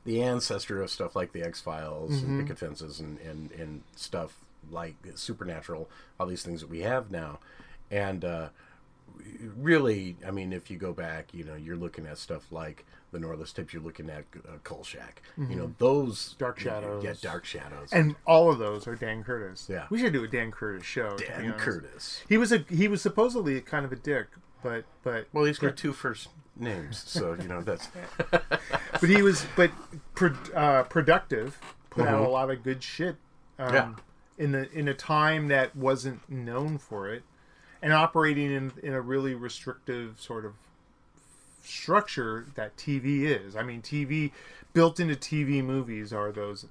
the 0.04 0.22
ancestor 0.22 0.82
of 0.82 0.90
stuff 0.90 1.14
like 1.16 1.32
the 1.32 1.42
X 1.42 1.60
Files 1.60 2.12
Mm-hmm. 2.12 2.26
and 2.38 2.40
Picket 2.48 2.58
Fences 2.58 3.00
and, 3.00 3.18
and 3.20 3.50
and 3.52 3.82
stuff 3.96 4.36
like 4.70 4.94
Supernatural, 5.14 5.88
all 6.18 6.26
these 6.26 6.42
things 6.42 6.60
that 6.60 6.70
we 6.70 6.80
have 6.80 7.10
now, 7.10 7.38
and 7.90 8.24
uh, 8.24 8.48
really, 9.56 10.16
I 10.26 10.30
mean, 10.30 10.52
if 10.52 10.70
you 10.70 10.76
go 10.76 10.92
back, 10.92 11.32
you 11.32 11.44
know, 11.44 11.54
you're 11.54 11.76
looking 11.76 12.06
at 12.06 12.18
stuff 12.18 12.50
like 12.50 12.84
the 13.12 13.18
Norliss 13.18 13.52
Tapes, 13.52 13.72
you're 13.72 13.82
looking 13.82 14.08
at 14.08 14.24
uh, 14.48 14.52
Kolchak, 14.62 15.20
you 15.36 15.56
know, 15.56 15.74
those 15.78 16.30
Mm-hmm. 16.30 16.38
Dark 16.38 16.58
Shadows. 16.60 17.04
yeah, 17.04 17.14
Dark 17.20 17.44
Shadows, 17.44 17.88
and 17.92 18.14
all 18.26 18.50
of 18.50 18.58
those 18.58 18.86
are 18.86 18.94
Dan 18.94 19.24
Curtis. 19.24 19.66
Yeah. 19.68 19.86
we 19.90 19.98
should 19.98 20.12
do 20.12 20.22
a 20.24 20.28
Dan 20.28 20.50
Curtis 20.52 20.86
show. 20.86 21.16
Dan. 21.16 21.52
Curtis. 21.54 22.22
He 22.28 22.36
was 22.36 22.52
a 22.52 22.58
he 22.70 22.86
was 22.88 23.02
supposedly 23.02 23.60
kind 23.60 23.84
of 23.84 23.92
a 23.92 23.96
dick, 23.96 24.28
but 24.62 24.84
but 25.02 25.26
Well, 25.32 25.44
he's 25.44 25.58
got 25.58 25.76
two 25.76 25.92
first 25.92 26.28
names, 26.60 26.98
so 27.06 27.34
you 27.40 27.48
know 27.48 27.60
that's 27.62 27.88
but 28.30 29.08
he 29.08 29.22
was 29.22 29.46
but 29.56 29.70
pro, 30.14 30.30
uh, 30.54 30.82
productive. 30.84 31.58
Put 31.90 32.06
out 32.06 32.20
a 32.20 32.28
lot 32.28 32.50
of 32.50 32.62
good 32.62 32.82
shit. 32.82 33.16
um, 33.58 33.74
Yeah. 33.74 33.92
in 34.38 34.52
the 34.52 34.70
in 34.72 34.88
a 34.88 34.94
time 34.94 35.48
that 35.48 35.74
wasn't 35.76 36.28
known 36.30 36.78
for 36.78 37.08
it, 37.12 37.22
and 37.82 37.92
operating 37.92 38.50
in 38.52 38.72
in 38.82 38.92
a 38.92 39.00
really 39.00 39.34
restrictive 39.34 40.20
sort 40.20 40.44
of 40.44 40.54
structure 41.62 42.46
that 42.54 42.76
TV 42.76 43.22
is. 43.24 43.54
I 43.56 43.62
mean, 43.62 43.82
TV 43.82 44.32
built 44.72 45.00
into 45.00 45.14
TV 45.14 45.62
movies 45.64 46.12
are 46.12 46.32
those. 46.32 46.66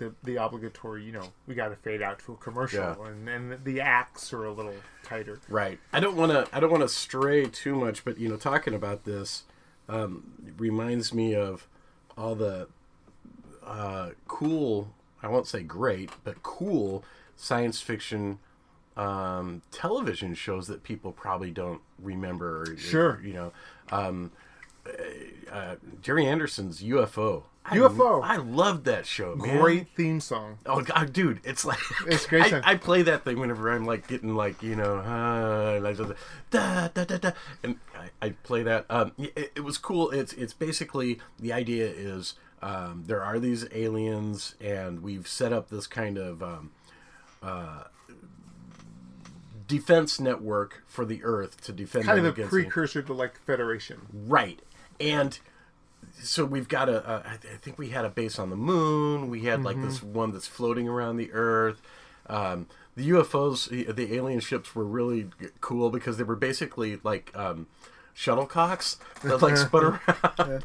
The, 0.00 0.14
the 0.24 0.36
obligatory, 0.36 1.04
you 1.04 1.12
know, 1.12 1.30
we 1.46 1.54
got 1.54 1.68
to 1.68 1.76
fade 1.76 2.00
out 2.02 2.18
to 2.20 2.32
a 2.32 2.36
commercial, 2.36 2.80
Yeah. 2.80 3.06
and 3.06 3.28
and 3.28 3.64
the 3.64 3.80
acts 3.82 4.32
are 4.32 4.46
a 4.46 4.52
little 4.52 4.74
tighter. 5.04 5.38
Right. 5.48 5.78
I 5.92 6.00
don't 6.00 6.16
want 6.16 6.32
to. 6.32 6.48
I 6.56 6.58
don't 6.58 6.70
want 6.70 6.82
to 6.82 6.88
stray 6.88 7.44
too 7.46 7.74
much, 7.74 8.02
but 8.04 8.18
you 8.18 8.28
know, 8.28 8.36
talking 8.36 8.72
about 8.74 9.04
this 9.04 9.44
um, 9.90 10.32
reminds 10.56 11.12
me 11.12 11.34
of 11.34 11.68
all 12.16 12.34
the 12.34 12.68
uh, 13.64 14.10
cool. 14.26 14.94
I 15.22 15.28
won't 15.28 15.46
say 15.46 15.62
great, 15.62 16.10
but 16.24 16.42
cool 16.42 17.04
science 17.36 17.80
fiction 17.82 18.38
um, 18.96 19.60
television 19.70 20.34
shows 20.34 20.66
that 20.68 20.82
people 20.82 21.12
probably 21.12 21.50
don't 21.50 21.82
remember. 21.98 22.62
Or, 22.62 22.76
Sure. 22.78 23.20
You 23.22 23.32
know, 23.34 23.52
um, 23.92 24.32
uh, 25.52 25.76
Gerry 26.00 26.26
Anderson's 26.26 26.82
UFO. 26.82 27.42
I- 27.64 27.76
UFO. 27.76 28.22
I, 28.22 28.36
loved 28.36 28.84
that 28.86 29.06
show. 29.06 29.36
Man. 29.36 29.58
Great 29.58 29.88
theme 29.94 30.20
song. 30.20 30.58
Oh 30.66 30.80
god, 30.80 31.12
dude, 31.12 31.40
it's 31.44 31.64
like 31.64 31.78
It's 32.06 32.26
great 32.26 32.52
I. 32.52 32.62
I 32.64 32.76
play 32.76 33.02
that 33.02 33.24
thing 33.24 33.38
whenever 33.38 33.70
I'm 33.70 33.84
like 33.84 34.08
getting 34.08 34.34
like 34.34 34.62
you 34.62 34.76
know, 34.76 34.96
uh, 34.98 35.74
and 35.76 35.86
I 35.86 35.92
just 35.92 36.12
da 36.50 36.88
da 36.88 37.04
da 37.04 37.18
da, 37.18 37.32
and 37.62 37.76
I, 37.96 38.26
I 38.26 38.30
play 38.30 38.62
that. 38.62 38.86
Um, 38.90 39.12
it, 39.18 39.52
it 39.56 39.64
was 39.64 39.78
cool. 39.78 40.10
It's 40.10 40.32
it's 40.32 40.52
basically 40.54 41.20
the 41.38 41.52
idea 41.52 41.86
is 41.86 42.34
um, 42.62 43.04
there 43.06 43.22
are 43.22 43.38
these 43.38 43.66
aliens, 43.72 44.54
and 44.60 45.02
we've 45.02 45.28
set 45.28 45.52
up 45.52 45.70
this 45.70 45.86
kind 45.86 46.18
of 46.18 46.42
um, 46.42 46.70
uh, 47.42 47.84
defense 49.66 50.18
network 50.18 50.82
for 50.86 51.04
the 51.04 51.22
Earth 51.22 51.62
to 51.62 51.72
defend 51.72 52.06
Kind 52.06 52.18
them 52.18 52.26
of 52.26 52.38
a 52.38 52.46
precursor 52.48 53.02
to 53.02 53.12
like 53.12 53.38
Federation. 53.44 54.00
Right. 54.12 54.60
And 54.98 55.38
so 56.22 56.44
we've 56.44 56.68
got 56.68 56.88
a, 56.88 56.98
a 57.08 57.18
I 57.32 57.36
th- 57.36 57.54
I 57.54 57.56
think 57.58 57.78
we 57.78 57.90
had 57.90 58.04
a 58.04 58.10
base 58.10 58.38
on 58.38 58.50
the 58.50 58.56
moon. 58.56 59.28
We 59.30 59.42
had 59.42 59.62
like 59.62 59.80
this 59.80 60.02
one 60.02 60.32
that's 60.32 60.46
floating 60.46 60.88
around 60.88 61.16
the 61.16 61.30
Earth. 61.32 61.80
Um, 62.26 62.66
the 62.96 63.10
UFOs, 63.10 63.68
the- 63.94 64.14
alien 64.16 64.40
ships 64.40 64.74
were 64.74 64.84
really 64.84 65.28
cool 65.60 65.90
because 65.90 66.16
they 66.16 66.24
were 66.24 66.36
basically 66.36 66.98
like 67.02 67.30
um, 67.36 67.66
shuttlecocks 68.16 68.98
that 69.22 69.42
like 69.42 69.56
spun 69.56 69.84
around. 69.84 70.64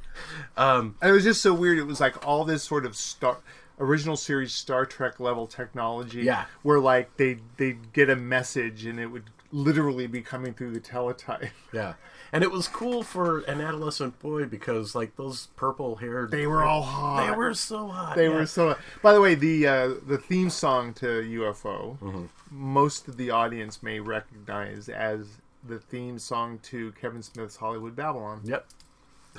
And 0.58 0.94
it 1.02 1.12
was 1.12 1.24
just 1.24 1.42
so 1.42 1.54
weird. 1.54 1.78
It 1.78 1.84
was 1.88 2.00
like 2.00 2.26
all 2.26 2.46
this 2.46 2.64
sort 2.64 2.86
of 2.86 2.96
star 2.96 3.38
original 3.80 4.16
series 4.16 4.54
Star 4.54 4.86
Trek 4.86 5.20
level 5.20 5.48
technology. 5.48 6.22
Yeah. 6.24 6.46
Where 6.64 6.80
like 6.80 7.18
they 7.18 7.38
they 7.58 7.78
get 7.94 8.10
a 8.10 8.16
message 8.16 8.86
and 8.86 9.00
it 9.00 9.08
would 9.08 9.26
literally 9.52 10.08
be 10.08 10.22
coming 10.22 10.54
through 10.54 10.72
the 10.72 10.80
teletype. 10.80 11.50
yeah. 11.74 11.94
And 12.34 12.44
it 12.44 12.52
was 12.52 12.68
cool 12.68 13.04
for 13.04 13.40
an 13.42 13.62
adolescent 13.62 14.20
boy 14.20 14.46
because 14.46 14.96
like 14.96 15.16
those 15.16 15.48
purple 15.56 15.96
haired 15.98 16.32
They 16.32 16.48
were 16.48 16.64
all 16.64 16.82
hot. 16.82 17.26
They 17.26 17.36
were 17.36 17.54
so 17.54 17.88
hot. 17.88 18.16
They 18.16 18.28
yeah. 18.28 18.34
were 18.36 18.46
so. 18.46 18.70
Hot. 18.70 18.80
By 19.02 19.14
the 19.14 19.22
way, 19.22 19.36
the 19.36 19.68
uh, 19.68 19.90
the 20.06 20.18
theme 20.18 20.50
song 20.50 20.94
to 20.96 21.06
UFO, 21.06 21.98
Mm-hmm. 22.00 22.26
most 22.52 23.08
of 23.08 23.18
the 23.18 23.30
audience 23.32 23.82
may 23.84 24.00
recognize 24.00 24.90
as 24.90 25.28
the 25.68 25.80
theme 25.80 26.20
song 26.20 26.60
to 26.64 26.92
Kevin 27.00 27.24
Smith's 27.24 27.56
Hollywood 27.56 27.96
Babble-On. 27.96 28.42
Yep. 28.44 28.66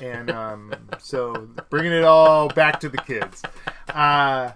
and 0.02 0.30
um, 0.30 0.74
so 0.98 1.48
bringing 1.70 1.92
it 1.92 2.04
all 2.04 2.48
back 2.48 2.80
to 2.80 2.88
the 2.88 2.98
kids. 2.98 3.42
Uh, 3.88 4.50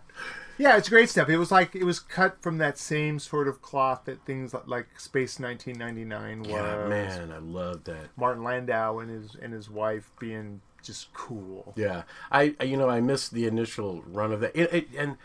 yeah, 0.60 0.76
it's 0.76 0.90
great 0.90 1.08
stuff. 1.08 1.30
It 1.30 1.38
was 1.38 1.50
like 1.50 1.74
it 1.74 1.84
was 1.84 1.98
cut 1.98 2.42
from 2.42 2.58
that 2.58 2.76
same 2.76 3.18
sort 3.18 3.48
of 3.48 3.62
cloth 3.62 4.04
that 4.04 4.26
things 4.26 4.52
like 4.66 5.00
Space 5.00 5.40
1999 5.40 6.40
was. 6.40 6.48
Yeah, 6.48 6.86
man, 6.86 7.32
I 7.32 7.38
love 7.38 7.84
that. 7.84 8.10
Martin 8.14 8.44
Landau 8.44 8.98
and 8.98 9.10
his 9.10 9.34
and 9.40 9.54
his 9.54 9.70
wife 9.70 10.10
being 10.20 10.60
just 10.82 11.12
cool. 11.14 11.72
Yeah, 11.76 12.02
I 12.30 12.54
I- 12.60 12.64
you 12.64 12.76
know 12.76 12.90
I 12.90 13.00
missed 13.00 13.32
the 13.32 13.46
initial 13.46 14.02
run 14.06 14.32
of 14.32 14.40
that, 14.40 14.54
it, 14.54 14.70
it, 14.72 14.88
and 14.98 15.16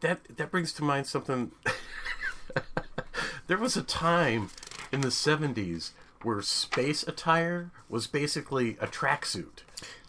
that 0.00 0.20
that 0.38 0.50
brings 0.50 0.72
to 0.74 0.82
mind 0.82 1.06
something. 1.06 1.52
there 3.48 3.58
was 3.58 3.76
a 3.76 3.82
time 3.82 4.48
in 4.90 5.02
the 5.02 5.08
'70s 5.08 5.90
where 6.22 6.40
space 6.42 7.02
attire 7.06 7.70
was 7.88 8.06
basically 8.06 8.70
a 8.80 8.86
tracksuit, 8.86 9.60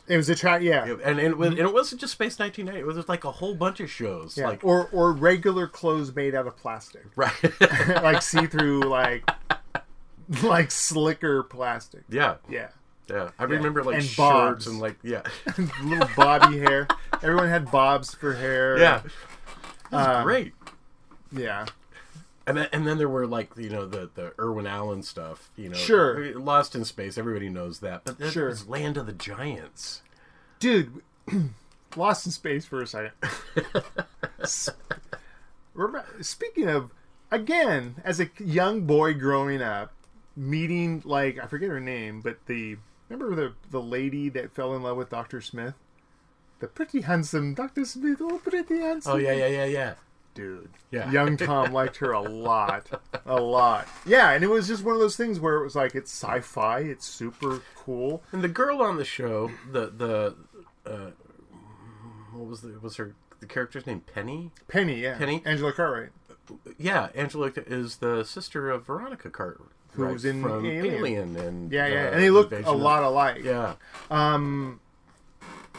It 0.09 0.17
was 0.17 0.27
a 0.27 0.35
track, 0.35 0.61
yeah. 0.63 0.85
and 0.85 0.99
and 1.01 1.19
it, 1.19 1.37
was, 1.37 1.49
and 1.49 1.59
it 1.59 1.71
wasn't 1.73 2.01
just 2.01 2.13
Space 2.13 2.39
1990. 2.39 2.79
It 2.81 2.85
was 2.97 3.07
like 3.07 3.23
a 3.25 3.31
whole 3.31 3.53
bunch 3.55 3.79
of 3.79 3.89
shows, 3.91 4.35
yeah. 4.37 4.47
like 4.47 4.63
or 4.65 4.89
or 4.91 5.13
regular 5.13 5.67
clothes 5.67 6.13
made 6.15 6.33
out 6.35 6.47
of 6.47 6.57
plastic, 6.57 7.05
right, 7.15 7.31
like 8.01 8.21
see 8.23 8.47
through, 8.47 8.81
like 8.81 9.29
like 10.43 10.71
slicker 10.71 11.43
plastic. 11.43 12.01
yeah, 12.09 12.35
Yeah, 12.49 12.69
yeah. 13.09 13.29
I 13.39 13.43
remember 13.43 13.83
like 13.83 13.95
And 13.97 14.03
shirts 14.03 14.17
bobs. 14.17 14.67
and 14.67 14.79
like 14.79 14.97
yeah, 15.03 15.21
little 15.83 16.09
bobby 16.15 16.59
hair. 16.59 16.87
Everyone 17.21 17.47
had 17.47 17.69
bobs 17.71 18.13
for 18.15 18.33
hair. 18.33 18.77
yeah. 18.79 18.97
It 19.91 19.95
was 19.95 20.07
Uh, 20.07 20.23
great. 20.23 20.53
yeah. 21.31 21.65
And 22.49 22.57
then, 22.57 22.67
and 22.73 22.87
then 22.87 22.97
there 22.97 23.07
were 23.09 23.27
like 23.27 23.51
you 23.55 23.69
know 23.69 23.85
the 23.85 24.09
the 24.15 24.33
Irwin 24.39 24.65
Allen 24.67 25.03
stuff, 25.03 25.51
you 25.55 25.69
know, 25.69 25.77
Sure. 25.77 26.37
Lost 26.39 26.75
in 26.75 26.83
Space. 26.83 27.17
Everybody 27.17 27.47
knows 27.49 27.79
that, 27.79 28.03
but 28.05 28.17
that 28.17 28.31
Sure. 28.33 28.51
Land 28.67 28.97
of 28.97 29.05
the 29.05 29.13
Giants. 29.13 30.01
dude 30.59 31.01
lost 31.95 32.25
in 32.25 32.31
space 32.31 32.65
for 32.65 32.81
a 32.81 32.87
second 32.87 33.11
speaking 36.21 36.67
of 36.67 36.91
again 37.31 37.95
as 38.03 38.19
a 38.19 38.29
young 38.39 38.81
boy 38.81 39.13
growing 39.13 39.61
up 39.61 39.93
meeting 40.35 41.01
like 41.05 41.39
i 41.39 41.45
forget 41.47 41.69
her 41.69 41.79
name 41.79 42.21
but 42.21 42.37
the 42.47 42.77
remember 43.09 43.35
the 43.35 43.53
the 43.71 43.81
lady 43.81 44.29
that 44.29 44.53
fell 44.53 44.75
in 44.75 44.83
love 44.83 44.97
with 44.97 45.09
dr 45.09 45.39
smith 45.41 45.73
the 46.59 46.67
pretty 46.67 47.01
handsome 47.01 47.53
dr 47.53 47.83
smith 47.85 48.17
oh 48.21 48.39
pretty 48.39 48.79
handsome 48.79 49.13
Oh 49.13 49.17
yeah, 49.17 49.33
yeah, 49.33 49.47
yeah, 49.47 49.65
yeah. 49.65 49.93
Dude 50.39 50.69
Yeah. 50.91 51.11
young 51.11 51.35
tom 51.37 51.73
liked 51.73 51.97
her 51.97 52.11
a 52.11 52.21
lot 52.21 52.89
a 53.25 53.39
lot 53.41 53.87
yeah 54.05 54.31
and 54.31 54.43
it 54.43 54.47
was 54.49 54.67
just 54.67 54.83
one 54.83 54.93
of 54.95 55.01
those 55.01 55.15
things 55.17 55.39
where 55.39 55.55
it 55.55 55.63
was 55.63 55.75
like 55.75 55.95
it's 55.95 56.11
sci-fi 56.11 56.79
it's 56.79 57.05
super 57.05 57.61
cool 57.75 58.23
And 58.31 58.41
the 58.41 58.47
girl 58.47 58.81
on 58.81 58.95
the 58.97 59.03
show, 59.05 59.51
the 59.71 59.87
the 59.87 60.35
uh, 60.89 61.11
what 62.31 62.47
was 62.47 62.61
the 62.61 62.79
was 62.81 62.95
her 62.95 63.15
the 63.41 63.45
character's 63.45 63.85
name? 63.85 64.01
Penny. 64.13 64.51
penny 64.67 65.01
yeah 65.01 65.17
Penny? 65.17 65.41
angela 65.45 65.73
cartwright 65.73 66.11
Yeah, 66.77 67.09
Angela 67.15 67.51
is 67.67 67.97
the 67.97 68.23
sister 68.23 68.69
of 68.71 68.85
Veronica 68.85 69.29
Cartwright, 69.29 69.69
Who 69.93 70.05
was 70.07 70.25
in 70.25 70.41
from 70.41 70.65
Alien. 70.65 70.95
Alien, 70.95 71.35
and 71.35 71.71
Yeah, 71.71 71.87
yeah, 71.87 72.05
uh, 72.07 72.11
and 72.11 72.21
they 72.23 72.29
look 72.31 72.51
Invasion 72.51 72.73
a 72.73 72.77
lot 72.77 73.03
alike. 73.03 73.43
Yeah, 73.43 73.73
Um, 74.09 74.79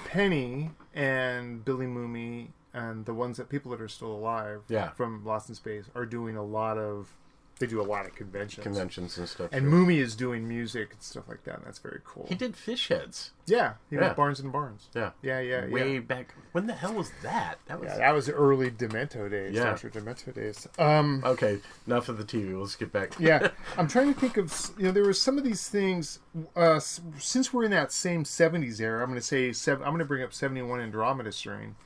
Penny 0.07 0.71
and 0.95 1.65
Billy 1.65 1.87
Mumy 1.87 2.49
and 2.75 3.05
the 3.07 3.15
ones 3.15 3.37
that 3.39 3.49
people 3.49 3.71
that 3.73 3.81
are 3.81 3.89
still 3.89 4.13
alive, 4.13 4.63
Yeah. 4.69 4.91
from 4.91 5.25
Lost 5.25 5.49
in 5.49 5.55
Space, 5.55 5.85
are 5.95 6.07
doing 6.07 6.37
a 6.37 6.45
lot 6.45 6.79
of. 6.79 7.13
They 7.59 7.67
do 7.67 7.79
a 7.79 7.85
lot 7.85 8.07
of 8.07 8.15
conventions. 8.15 8.63
conventions 8.63 9.19
and 9.19 9.29
stuff. 9.29 9.51
And 9.53 9.65
sure. 9.71 9.71
Mumy 9.71 9.99
is 9.99 10.17
doing 10.17 10.49
music 10.49 10.95
and 10.95 11.03
stuff 11.03 11.25
like 11.29 11.45
that. 11.45 11.57
And 11.57 11.67
that's 11.67 11.79
very 11.79 12.01
cool. 12.07 12.25
he 12.27 12.35
did 12.35 12.57
Fish 12.57 12.89
Heads. 12.89 13.33
Yeah, 13.45 13.75
he 13.91 13.97
Yeah. 13.97 14.09
was 14.09 14.17
Barnes 14.17 14.41
and 14.41 14.51
Barnes. 14.51 14.89
Yeah, 14.95 15.11
Yeah, 15.21 15.41
yeah, 15.41 15.67
Way 15.69 15.95
yeah. 15.97 16.01
back. 16.01 16.33
When 16.53 16.67
the 16.67 16.73
hell 16.73 16.95
was 16.95 17.13
that? 17.23 17.59
That 17.67 17.79
was 17.79 17.91
Yeah, 17.91 17.99
that 17.99 18.13
was 18.15 18.31
early 18.31 18.71
Demento 18.71 19.29
days. 19.31 19.53
Yeah. 19.55 19.65
Dr. 19.65 19.91
Demento 19.91 20.33
days. 20.33 20.67
Um, 20.79 21.23
okay. 21.23 21.61
Enough 21.87 22.09
of 22.09 22.17
the 22.17 22.25
TV. 22.25 22.59
Let's 22.59 22.77
get 22.77 22.93
back. 22.93 23.13
yeah, 23.19 23.49
I'm 23.77 23.89
trying 23.89 24.15
to 24.15 24.19
think 24.19 24.39
of 24.39 24.71
you 24.79 24.85
know 24.85 24.93
there 24.93 25.05
were 25.05 25.13
some 25.13 25.37
of 25.37 25.45
these 25.45 25.69
things. 25.69 26.21
Uh, 26.57 26.79
since 26.81 27.53
we're 27.53 27.65
in 27.65 27.73
that 27.73 27.93
same 27.93 28.25
'70s 28.25 28.81
era, 28.81 29.03
I'm 29.03 29.11
going 29.11 29.21
to 29.21 29.27
say 29.27 29.53
seven, 29.53 29.83
I'm 29.85 29.91
going 29.91 29.99
to 29.99 30.07
bring 30.07 30.23
up 30.23 30.33
'71 30.33 30.81
Andromeda 30.81 31.31
Strain. 31.31 31.77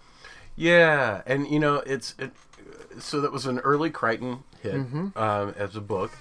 Yeah, 0.57 1.23
and 1.27 1.49
you 1.49 1.59
know 1.59 1.77
it's 1.87 2.15
it, 2.19 2.33
so 2.99 3.21
that 3.21 3.33
was 3.33 3.47
an 3.47 3.59
early 3.61 3.91
Crichton 3.91 4.45
hit 4.63 4.75
Mm-hmm. 4.75 5.19
um, 5.19 5.55
as 5.59 5.77
a 5.77 5.81
book. 5.81 6.13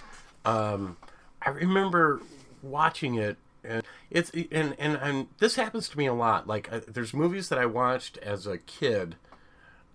Um, 0.46 0.98
I 1.42 1.50
remember 1.52 2.22
watching 2.62 3.16
it, 3.16 3.38
and 3.64 3.84
it's 4.10 4.32
and 4.32 4.76
and 4.80 4.96
and 4.96 5.28
this 5.40 5.56
happens 5.56 5.88
to 5.90 5.98
me 5.98 6.08
a 6.08 6.14
lot. 6.14 6.48
Like 6.48 6.72
uh, 6.72 6.82
there's 6.88 7.14
movies 7.14 7.50
that 7.50 7.60
I 7.60 7.66
watched 7.66 8.18
as 8.18 8.48
a 8.48 8.58
kid 8.58 9.16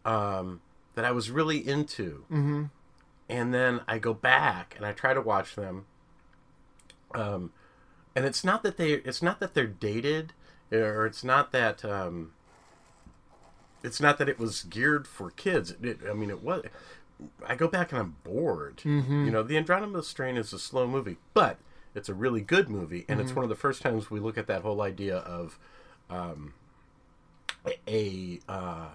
um, 0.05 0.61
that 0.95 1.05
I 1.05 1.11
was 1.11 1.31
really 1.31 1.67
into, 1.67 2.25
mm-hmm. 2.31 2.65
and 3.29 3.53
then 3.53 3.81
I 3.89 3.99
go 3.99 4.15
back 4.15 4.75
and 4.77 4.87
I 4.87 4.93
try 4.93 5.15
to 5.15 5.21
watch 5.21 5.55
them. 5.57 5.87
Um, 7.15 7.53
and 8.15 8.25
it's 8.25 8.45
not 8.45 8.63
that 8.63 8.77
they 8.77 8.93
it's 8.93 9.23
not 9.23 9.41
that 9.41 9.55
they're 9.55 9.67
dated, 9.67 10.33
or 10.71 11.07
it's 11.07 11.25
not 11.25 11.51
that. 11.53 11.85
Um, 11.85 12.33
it's 13.83 14.01
not 14.01 14.19
that 14.19 14.29
it 14.29 14.39
was 14.39 14.63
geared 14.63 15.07
for 15.07 15.31
kids. 15.31 15.75
It, 15.83 16.01
I 16.09 16.13
mean, 16.15 16.31
it 16.31 16.43
was. 16.43 16.65
I 17.47 17.55
go 17.57 17.67
back 17.69 17.91
and 17.93 18.01
I'm 18.01 18.17
bored. 18.25 18.79
Mm-hmm. 18.79 19.25
You 19.25 19.31
know, 19.31 19.43
the 19.43 19.57
Andromeda 19.57 20.03
Strain 20.03 20.37
is 20.37 20.53
a 20.53 20.59
slow 20.59 20.87
movie, 20.87 21.17
but 21.35 21.59
it's 21.95 22.09
a 22.09 22.15
really 22.15 22.41
good 22.41 22.69
movie, 22.69 23.05
and 23.09 23.19
Mm-hmm. 23.19 23.29
it's 23.29 23.35
one 23.37 23.43
of 23.45 23.49
the 23.49 23.57
first 23.57 23.83
times 23.83 24.11
we 24.11 24.21
look 24.21 24.39
at 24.39 24.47
that 24.47 24.63
whole 24.63 24.81
idea 24.83 25.17
of 25.19 25.59
um, 26.11 26.55
a 27.89 28.39
uh, 28.49 28.87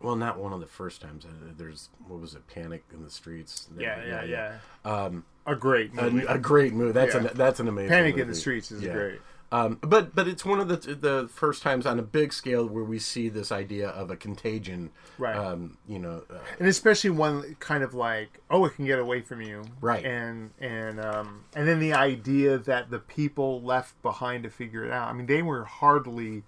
well, 0.00 0.16
not 0.16 0.38
one 0.38 0.52
of 0.52 0.60
the 0.60 0.66
first 0.66 1.00
times. 1.00 1.24
Uh, 1.24 1.28
There's 1.56 1.88
what 2.08 2.20
was 2.20 2.34
it, 2.34 2.46
Panic 2.48 2.82
in 2.92 3.04
the 3.04 3.10
Streets? 3.10 3.68
Yeah, 3.78 4.04
yeah, 4.04 4.24
yeah. 4.24 4.58
Um, 4.84 5.24
a 5.46 5.54
great 5.54 5.92
A, 5.96 6.10
movie. 6.10 6.26
a 6.26 6.38
great 6.38 6.72
movie. 6.72 6.92
That's 6.92 7.14
Yeah. 7.14 7.20
an 7.22 7.30
that's 7.34 7.60
an 7.60 7.68
amazing. 7.68 7.90
Panic 7.90 8.16
in 8.16 8.28
the 8.28 8.34
Streets 8.34 8.72
is 8.72 8.82
Yeah. 8.82 8.92
great. 8.94 9.20
Um, 9.52 9.78
but 9.82 10.14
but 10.14 10.26
it's 10.26 10.44
one 10.46 10.60
of 10.60 10.68
the 10.68 10.76
the 10.94 11.28
first 11.32 11.62
times 11.62 11.84
on 11.84 11.98
a 11.98 12.02
big 12.02 12.32
scale 12.32 12.66
where 12.66 12.84
we 12.84 12.98
see 12.98 13.28
this 13.28 13.52
idea 13.52 13.90
of 13.90 14.10
a 14.10 14.16
contagion. 14.16 14.90
Right. 15.18 15.36
Um, 15.36 15.76
you 15.86 15.98
know, 15.98 16.22
uh, 16.30 16.38
and 16.58 16.66
especially 16.66 17.10
one 17.10 17.56
kind 17.60 17.84
of 17.84 17.92
like 17.92 18.40
oh 18.50 18.64
it 18.64 18.74
can 18.74 18.86
get 18.86 18.98
away 18.98 19.20
from 19.20 19.42
you 19.42 19.64
Right. 19.80 20.04
and 20.04 20.50
and 20.58 20.98
um 21.00 21.44
and 21.54 21.68
then 21.68 21.78
the 21.80 21.92
idea 21.92 22.56
that 22.58 22.90
the 22.90 22.98
people 22.98 23.60
left 23.62 24.00
behind 24.02 24.42
to 24.44 24.50
figure 24.50 24.84
it 24.84 24.90
out 24.90 25.08
i 25.08 25.12
mean 25.12 25.26
they 25.26 25.42
were 25.42 25.64
hardly 25.64 26.42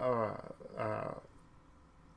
uh 0.00 0.30
uh 0.78 1.14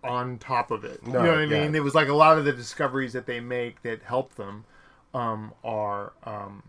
on 0.04 0.38
top 0.38 0.72
of 0.72 0.84
it 0.84 1.00
you 1.06 1.12
know 1.12 1.20
what 1.20 1.30
i 1.30 1.44
yeah. 1.44 1.62
mean 1.62 1.76
it 1.76 1.84
was 1.84 1.94
like 1.96 2.08
a 2.08 2.14
lot 2.14 2.38
of 2.38 2.46
the 2.46 2.52
discoveries 2.54 3.14
that 3.14 3.26
they 3.26 3.40
make 3.40 3.82
that 3.84 4.02
help 4.04 4.36
them 4.36 4.66
um 5.14 5.54
are 5.64 6.14
um 6.24 6.64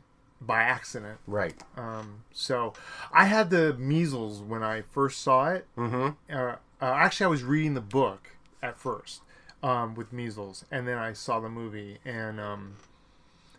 by 0.47 0.63
accident 0.63 1.19
right. 1.27 1.55
Um, 1.77 2.25
so 2.33 2.75
I 3.13 3.27
had 3.27 3.51
the 3.51 3.75
measles 3.75 4.41
when 4.41 4.63
I 4.63 4.83
first 4.83 5.21
saw 5.21 5.51
it. 5.51 5.67
Mm-hmm. 5.77 6.35
Uh, 6.35 6.57
uh, 6.81 6.95
actually, 6.95 7.25
I 7.25 7.29
was 7.29 7.43
reading 7.43 7.75
the 7.75 7.81
book 7.81 8.31
at 8.63 8.79
first 8.79 9.23
um, 9.63 9.95
with 9.95 10.13
measles, 10.13 10.65
and 10.71 10.87
then 10.87 10.99
I 10.99 11.13
saw 11.13 11.41
the 11.41 11.49
movie, 11.49 11.99
and 12.05 12.41
um, 12.41 12.77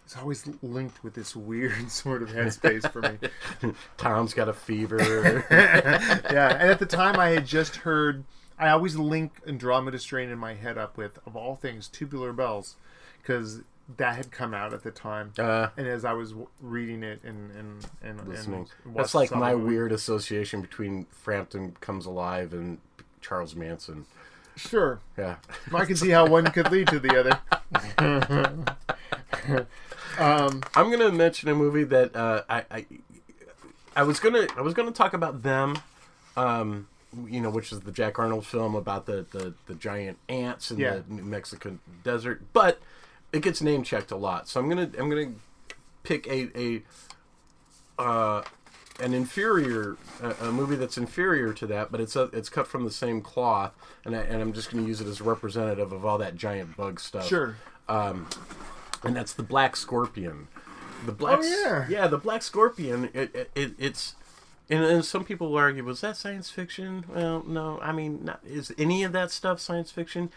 it's 0.06 0.18
always 0.18 0.48
linked 0.62 1.04
with 1.04 1.14
this 1.14 1.36
weird 1.36 1.90
sort 1.92 2.22
of 2.22 2.30
headspace 2.30 2.92
for 2.92 3.02
me. 3.02 3.74
Thom's 3.98 4.34
got 4.34 4.50
a 4.50 4.54
fever. 4.54 5.46
yeah, 5.52 6.52
and 6.54 6.70
at 6.70 6.80
the 6.80 6.86
time 6.86 7.20
I 7.20 7.30
had 7.30 7.46
just 7.46 7.78
heard. 7.78 8.24
I 8.60 8.70
always 8.70 8.96
link 8.96 9.34
Andromeda 9.48 9.98
Strain 9.98 10.30
in 10.30 10.38
my 10.38 10.54
head 10.54 10.78
up 10.78 10.96
with, 10.96 11.18
of 11.26 11.36
all 11.36 11.56
things, 11.56 11.88
Tubular 11.88 12.32
Bells, 12.32 12.76
because 13.18 13.62
that 13.98 14.16
had 14.16 14.32
come 14.32 14.54
out 14.54 14.74
at 14.74 14.84
the 14.84 14.92
time. 14.92 15.34
Uh, 15.38 15.68
and 15.78 15.88
as 15.88 16.06
I 16.06 16.14
was 16.14 16.30
w- 16.30 16.48
reading 16.62 17.04
it 17.04 17.22
and 17.24 17.52
and 17.52 17.86
and, 18.02 18.28
listening. 18.28 18.68
and 18.86 18.96
That's 18.96 19.14
like 19.14 19.32
my 19.32 19.54
movie. 19.54 19.76
weird 19.76 19.92
association 19.92 20.62
between 20.62 21.06
Frampton 21.12 21.76
Comes 21.82 22.06
Alive 22.06 22.54
and 22.54 22.80
Charles 23.22 23.56
Manson. 23.56 24.06
Sure. 24.56 25.00
Yeah. 25.18 25.36
I 25.74 25.86
can 25.86 25.96
see 25.96 26.10
how 26.10 26.28
one 26.28 26.46
could 26.52 26.72
lead 26.72 26.88
to 26.90 27.00
the 27.00 27.20
other. 27.20 27.40
I'm 30.20 30.92
gonna 30.92 31.12
mention 31.12 31.50
a 31.50 31.56
movie 31.56 31.84
that 31.86 32.16
uh, 32.16 32.44
I, 32.50 32.64
I 32.72 32.86
I 33.96 34.04
was 34.04 34.20
gonna 34.20 34.48
I 34.56 34.62
was 34.62 34.74
gonna 34.74 34.92
talk 34.92 35.14
about 35.14 35.44
them, 35.44 35.78
um, 36.38 36.88
you 37.28 37.42
know, 37.42 37.50
which 37.50 37.72
is 37.72 37.82
the 37.82 37.92
Jack 37.92 38.20
Arnold 38.20 38.46
film 38.46 38.76
about 38.76 39.06
the 39.06 39.26
the, 39.32 39.54
the 39.68 39.76
giant 39.76 40.18
ants 40.30 40.72
in 40.72 40.78
Yeah. 40.78 41.00
the 41.08 41.14
New 41.16 41.24
Mexican 41.24 41.80
desert, 42.04 42.42
but 42.54 42.80
it 43.34 43.42
gets 43.42 43.62
name 43.62 43.84
checked 43.84 44.12
a 44.12 44.16
lot. 44.16 44.48
So 44.48 44.60
I'm 44.60 44.70
gonna 44.70 44.90
I'm 44.98 45.10
gonna 45.10 45.34
pick 46.04 46.28
a 46.28 46.50
a 46.58 46.84
uh, 48.02 48.44
an 49.00 49.14
inferior 49.14 49.98
a, 50.22 50.48
a 50.48 50.52
movie 50.52 50.76
that's 50.76 50.98
inferior 50.98 51.52
to 51.54 51.68
that, 51.68 51.92
but 51.92 52.00
it's 52.00 52.16
a, 52.16 52.24
it's 52.34 52.50
cut 52.50 52.68
from 52.68 52.86
the 52.86 52.92
same 52.92 53.22
cloth, 53.22 53.74
and 54.06 54.16
I, 54.16 54.22
and 54.22 54.42
I'm 54.42 54.54
just 54.54 54.72
gonna 54.72 54.88
use 54.88 55.02
it 55.02 55.08
as 55.08 55.20
representative 55.20 55.92
of 55.92 56.06
all 56.06 56.18
that 56.20 56.36
giant 56.36 56.78
bug 56.78 57.00
stuff 57.00 57.28
Sure. 57.28 57.58
Um, 57.90 58.30
and 59.04 59.16
that's 59.16 59.34
the 59.34 59.44
black 59.44 59.76
scorpion. 59.76 60.48
The 61.06 61.12
black, 61.12 61.40
Oh, 61.42 61.44
yeah. 61.44 61.86
yeah, 61.90 62.08
the 62.08 62.18
black 62.18 62.42
scorpion. 62.44 63.10
It, 63.14 63.36
it, 63.36 63.52
it 63.56 63.74
it's, 63.78 64.16
and, 64.70 64.86
and 64.86 65.04
some 65.04 65.26
people 65.26 65.50
will 65.52 65.58
argue, 65.58 65.84
was 65.84 66.00
that 66.00 66.16
science 66.16 66.50
fiction? 66.50 67.04
Well, 67.14 67.44
no. 67.46 67.78
I 67.82 67.92
mean, 67.92 68.24
not, 68.24 68.40
is 68.46 68.74
any 68.78 69.04
of 69.04 69.12
that 69.12 69.30
stuff 69.32 69.60
science 69.60 69.92
fiction? 69.92 70.32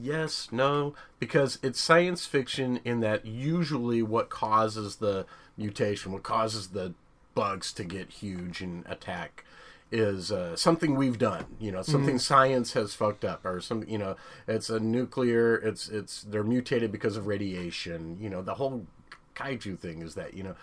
Yes, 0.00 0.48
no, 0.50 0.94
because 1.18 1.58
it's 1.62 1.80
science 1.80 2.24
fiction 2.24 2.80
in 2.84 3.00
that 3.00 3.26
usually 3.26 4.02
what 4.02 4.30
causes 4.30 4.96
the 4.96 5.26
mutation, 5.56 6.12
what 6.12 6.22
causes 6.22 6.68
the 6.68 6.94
bugs 7.34 7.72
to 7.74 7.84
get 7.84 8.10
huge 8.10 8.60
and 8.60 8.86
attack 8.86 9.44
is 9.90 10.32
uh, 10.32 10.56
something 10.56 10.96
we've 10.96 11.18
done. 11.18 11.44
You 11.60 11.70
know, 11.70 11.82
something 11.82 12.18
science 12.18 12.72
has 12.72 12.94
fucked 12.94 13.24
up, 13.24 13.44
or 13.44 13.60
some. 13.60 13.84
You 13.86 13.98
know, 13.98 14.16
it's 14.48 14.70
a 14.70 14.80
nuclear. 14.80 15.56
It's 15.56 15.88
it's 15.88 16.22
they're 16.22 16.42
mutated 16.42 16.90
because 16.90 17.16
of 17.16 17.26
radiation. 17.26 18.16
You 18.20 18.30
know, 18.30 18.40
the 18.42 18.54
whole 18.54 18.86
kaiju 19.34 19.78
thing 19.78 20.02
is 20.02 20.14
that 20.14 20.34
you 20.34 20.42
know. 20.42 20.56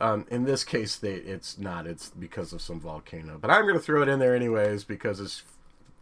Um, 0.00 0.26
in 0.30 0.44
this 0.44 0.64
case, 0.64 0.96
they 0.96 1.14
it's 1.14 1.58
not. 1.58 1.86
It's 1.86 2.08
because 2.10 2.52
of 2.52 2.60
some 2.60 2.80
volcano. 2.80 3.38
But 3.38 3.50
I'm 3.50 3.62
going 3.62 3.74
to 3.74 3.80
throw 3.80 4.02
it 4.02 4.08
in 4.08 4.18
there 4.18 4.34
anyways 4.34 4.82
because 4.82 5.20
it's, 5.20 5.42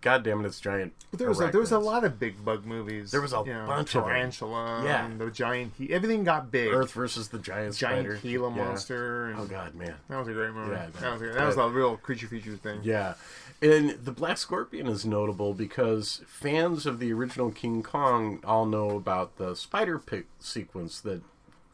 God 0.01 0.23
damn 0.25 0.43
it, 0.43 0.47
it's 0.47 0.61
giant. 0.61 0.95
But 1.11 1.19
there 1.19 1.29
was 1.29 1.41
a, 1.41 1.49
there 1.49 1.61
was 1.61 1.73
a 1.73 1.79
lot 1.79 2.05
of 2.05 2.19
big 2.19 2.43
bug 2.45 2.65
movies. 2.65 3.11
There 3.11 3.21
was 3.21 3.33
a 3.35 3.43
you 3.45 3.53
know, 3.53 3.67
bunch 3.67 3.95
of 3.95 4.05
them. 4.05 4.11
tarantula. 4.13 4.83
Yeah. 4.85 5.05
and 5.07 5.21
the 5.21 5.31
giant. 5.31 5.75
He- 5.77 5.93
everything 5.93 6.25
got 6.25 6.51
big. 6.51 6.73
Earth 6.73 6.93
versus 6.93 7.29
the 7.29 7.39
giant 7.39 7.77
giant 7.77 8.07
spider. 8.07 8.17
Gila 8.23 8.49
Yeah. 8.51 8.57
monster. 8.57 9.27
And 9.27 9.41
Oh 9.41 9.45
God, 9.45 9.75
man. 9.75 9.95
That 10.09 10.19
was 10.19 10.29
a 10.29 10.33
great 10.33 10.53
movie. 10.53 10.73
Yeah, 10.73 10.87
that, 11.01 11.13
was 11.13 11.23
a, 11.23 11.27
that 11.33 11.47
was 11.47 11.57
a 11.59 11.69
real 11.69 11.97
creature 11.99 12.29
feature 12.29 12.57
thing. 12.57 12.81
Yeah. 12.83 13.15
And 13.63 13.91
the 13.91 14.13
Black 14.13 14.39
Scorpion 14.39 14.87
is 14.87 15.05
notable 15.05 15.53
because 15.53 16.23
fans 16.27 16.87
of 16.87 16.99
the 16.99 17.13
original 17.13 17.51
King 17.51 17.83
Kong 17.83 18.41
all 18.43 18.65
know 18.65 18.91
about 18.97 19.37
the 19.37 19.55
spider 19.55 19.99
pit 19.99 20.25
sequence 20.39 20.99
that, 21.03 21.21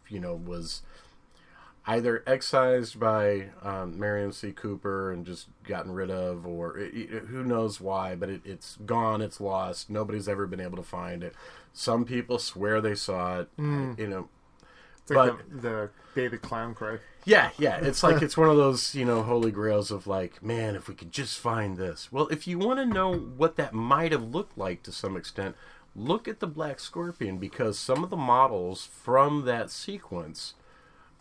you 0.09 0.19
know, 0.19 0.35
was 0.35 0.83
either 1.87 2.25
excised 2.27 2.99
by 2.99 3.46
um, 3.62 3.99
Merian 3.99 4.33
C. 4.33 4.51
Cooper 4.53 5.12
and 5.12 5.25
just 5.25 5.46
gotten 5.64 5.92
rid 5.92 6.11
of, 6.11 6.46
or 6.46 6.77
it, 6.79 6.94
it- 6.94 7.25
who 7.27 7.44
knows 7.44 7.81
why, 7.81 8.14
but 8.16 8.29
it, 8.29 8.40
it's 8.44 8.77
gone, 8.85 9.22
it's 9.22 9.40
lost. 9.40 9.88
Nobody's 9.88 10.29
ever 10.29 10.46
been 10.46 10.61
able 10.61 10.77
to 10.77 10.83
find 10.83 11.22
it. 11.22 11.35
Some 11.72 12.05
people 12.05 12.38
swear 12.38 12.81
they 12.81 12.94
saw 12.94 13.40
it. 13.40 13.49
You 13.59 14.07
know, 14.09 14.29
It's 15.03 15.11
like 15.11 15.33
But- 15.37 15.62
the, 15.62 15.90
the 16.14 16.29
the 16.31 16.38
Clown 16.38 16.75
cried. 16.75 17.01
yeah, 17.27 17.51
yeah. 17.59 17.77
It's 17.77 18.03
like 18.03 18.22
it's 18.22 18.37
one 18.38 18.49
of 18.49 18.57
those, 18.57 18.94
you 18.94 19.05
know, 19.05 19.22
holy 19.22 19.51
grails 19.53 19.90
of 19.90 20.07
like, 20.07 20.42
man, 20.42 20.75
if 20.75 20.88
we 20.88 20.94
could 20.94 21.12
just 21.12 21.38
find 21.38 21.77
this. 21.77 22.11
Well, 22.11 22.27
if 22.29 22.46
you 22.49 22.59
want 22.59 22.79
to 22.81 22.87
know 22.87 23.12
what 23.14 23.57
that 23.57 23.75
might 23.75 24.12
have 24.12 24.25
looked 24.25 24.57
like 24.57 24.83
to 24.85 24.92
some 24.92 25.16
extent, 25.16 25.55
look 25.94 26.27
at 26.27 26.40
the 26.40 26.46
Black 26.46 26.81
Scorpion 26.81 27.37
because 27.38 27.79
some 27.79 28.03
of 28.03 28.09
the 28.11 28.16
models 28.16 28.87
from 28.87 29.44
that 29.44 29.70
sequence 29.70 30.55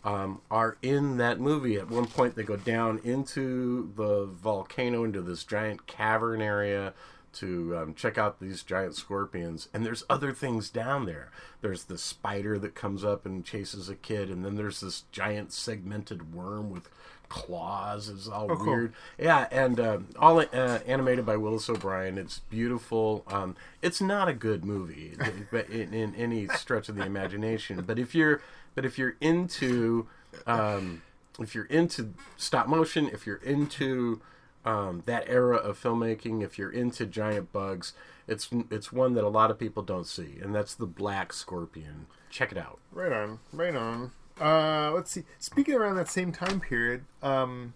um, 0.06 0.40
are 0.50 0.78
in 0.82 1.16
that 1.18 1.40
movie. 1.40 1.76
At 1.76 1.90
one 1.90 2.06
point, 2.06 2.36
they 2.36 2.44
go 2.44 2.56
down 2.56 3.00
into 3.04 3.92
the 3.96 4.26
volcano, 4.26 5.04
into 5.04 5.20
this 5.20 5.42
giant 5.44 5.86
cavern 5.86 6.40
area 6.40 6.94
to 7.34 7.76
um, 7.76 7.94
check 7.94 8.16
out 8.16 8.40
these 8.40 8.62
giant 8.62 8.94
scorpions. 8.94 9.68
And 9.74 9.84
there's 9.84 10.04
other 10.08 10.32
things 10.32 10.70
down 10.70 11.04
there. 11.04 11.30
There's 11.60 11.84
the 11.84 11.98
spider 11.98 12.58
that 12.60 12.74
comes 12.74 13.04
up 13.04 13.26
and 13.26 13.44
chases 13.44 13.88
a 13.90 13.94
kid, 13.96 14.30
and 14.30 14.44
then 14.44 14.54
there's 14.54 14.80
this 14.80 15.02
giant 15.12 15.52
segmented 15.52 16.32
worm 16.32 16.70
with 16.70 16.88
claws. 17.28 18.08
It's 18.08 18.28
all 18.28 18.50
Oh, 18.50 18.56
cool. 18.56 18.66
weird. 18.66 18.92
Yeah, 19.18 19.48
and 19.50 19.80
um 19.80 20.06
all 20.18 20.38
uh, 20.40 20.78
animated 20.86 21.26
by 21.26 21.36
Willis 21.36 21.68
O'Brien. 21.68 22.16
It's 22.18 22.38
beautiful. 22.48 23.24
Um, 23.26 23.56
it's 23.82 24.00
not 24.00 24.28
a 24.28 24.32
good 24.32 24.64
movie, 24.64 25.14
but 25.50 25.68
in, 25.68 25.92
in 25.92 26.14
any 26.14 26.46
stretch 26.48 26.88
of 26.88 26.94
the 26.94 27.04
imagination. 27.04 27.82
But 27.86 27.98
if 27.98 28.14
you're, 28.14 28.40
but 28.76 28.84
if 28.84 28.96
you're 28.96 29.16
into, 29.20 30.06
um, 30.46 31.02
if 31.40 31.56
you're 31.56 31.64
into 31.64 32.14
stop 32.36 32.68
motion, 32.68 33.08
if 33.08 33.26
you're 33.26 33.42
into 33.42 34.20
um, 34.64 35.02
that 35.06 35.24
era 35.26 35.56
of 35.56 35.82
filmmaking, 35.82 36.44
if 36.44 36.56
you're 36.58 36.70
into 36.70 37.06
giant 37.06 37.52
bugs, 37.52 37.92
it's 38.28 38.48
it's 38.70 38.92
one 38.92 39.14
that 39.14 39.24
a 39.24 39.28
lot 39.28 39.50
of 39.50 39.58
people 39.58 39.82
don't 39.82 40.06
see, 40.06 40.36
and 40.40 40.54
that's 40.54 40.74
the 40.74 40.86
Black 40.86 41.32
Scorpion. 41.32 42.06
Check 42.30 42.52
it 42.52 42.58
out. 42.58 42.78
Right 42.92 43.12
on, 43.12 43.40
right 43.52 43.74
on. 43.74 44.12
Uh, 44.40 44.92
let's 44.94 45.10
see. 45.10 45.24
Speaking 45.38 45.74
around 45.74 45.96
that 45.96 46.08
same 46.08 46.30
time 46.30 46.60
period, 46.60 47.04
um, 47.22 47.74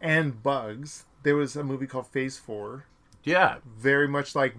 and 0.00 0.42
bugs, 0.42 1.04
there 1.22 1.36
was 1.36 1.56
a 1.56 1.62
movie 1.62 1.86
called 1.86 2.08
Phase 2.08 2.36
Four. 2.36 2.84
Yeah. 3.22 3.56
Very 3.78 4.08
much 4.08 4.34
like, 4.34 4.54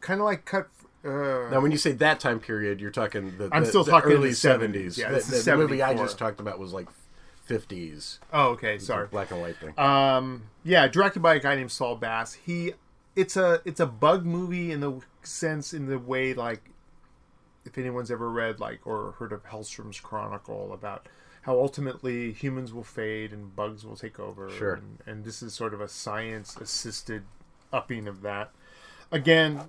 kind 0.00 0.20
of 0.20 0.24
like 0.24 0.44
cut. 0.44 0.68
Uh, 1.04 1.48
Now, 1.50 1.60
when 1.60 1.72
you 1.72 1.78
say 1.78 1.92
that 1.92 2.20
time 2.20 2.38
period, 2.40 2.80
you're 2.80 2.90
talking 2.90 3.36
the, 3.38 3.48
I'm 3.52 3.64
still 3.64 3.84
the 3.84 3.90
talking 3.90 4.12
early 4.12 4.30
the 4.30 4.34
70s. 4.34 4.96
70s. 4.96 4.98
Yeah, 4.98 5.10
the, 5.12 5.42
the 5.44 5.56
movie 5.56 5.82
I 5.82 5.94
just 5.94 6.18
talked 6.18 6.40
about 6.40 6.58
was 6.58 6.72
like 6.72 6.88
50s, 7.48 8.18
oh, 8.32 8.50
okay, 8.50 8.78
sorry. 8.78 9.08
black 9.08 9.30
and 9.30 9.40
white 9.40 9.56
thing. 9.56 9.78
Um, 9.78 10.44
yeah, 10.64 10.86
directed 10.88 11.20
by 11.20 11.34
a 11.34 11.40
guy 11.40 11.56
named 11.56 11.72
Saul 11.72 11.96
Bass. 11.96 12.34
He, 12.34 12.72
it's 13.16 13.36
a 13.36 13.60
it's 13.64 13.80
a 13.80 13.86
bug 13.86 14.24
movie 14.24 14.70
in 14.70 14.80
the 14.80 15.00
sense 15.22 15.74
in 15.74 15.86
the 15.86 15.98
way 15.98 16.34
like, 16.34 16.70
if 17.64 17.76
anyone's 17.76 18.10
ever 18.10 18.30
read 18.30 18.60
like 18.60 18.86
or 18.86 19.12
heard 19.18 19.32
of 19.32 19.44
Hellstrom's 19.44 20.00
Chronicle 20.00 20.72
about 20.72 21.08
how 21.42 21.58
ultimately 21.58 22.32
humans 22.32 22.72
will 22.72 22.84
fade 22.84 23.32
and 23.32 23.54
bugs 23.54 23.84
will 23.84 23.96
take 23.96 24.20
over. 24.20 24.48
Sure. 24.48 24.74
And, 24.74 24.98
and 25.06 25.24
this 25.24 25.42
is 25.42 25.52
sort 25.52 25.74
of 25.74 25.80
a 25.80 25.88
science 25.88 26.56
assisted 26.56 27.24
upping 27.72 28.06
of 28.06 28.22
that. 28.22 28.52
Again, 29.10 29.62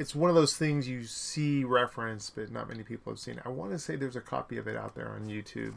it's 0.00 0.14
one 0.14 0.30
of 0.30 0.34
those 0.34 0.56
things 0.56 0.88
you 0.88 1.04
see 1.04 1.62
reference, 1.62 2.30
but 2.30 2.50
not 2.50 2.68
many 2.68 2.82
people 2.82 3.12
have 3.12 3.20
seen. 3.20 3.38
I 3.44 3.50
want 3.50 3.72
to 3.72 3.78
say 3.78 3.96
there's 3.96 4.16
a 4.16 4.22
copy 4.22 4.56
of 4.56 4.66
it 4.66 4.74
out 4.74 4.94
there 4.94 5.10
on 5.10 5.26
YouTube. 5.26 5.74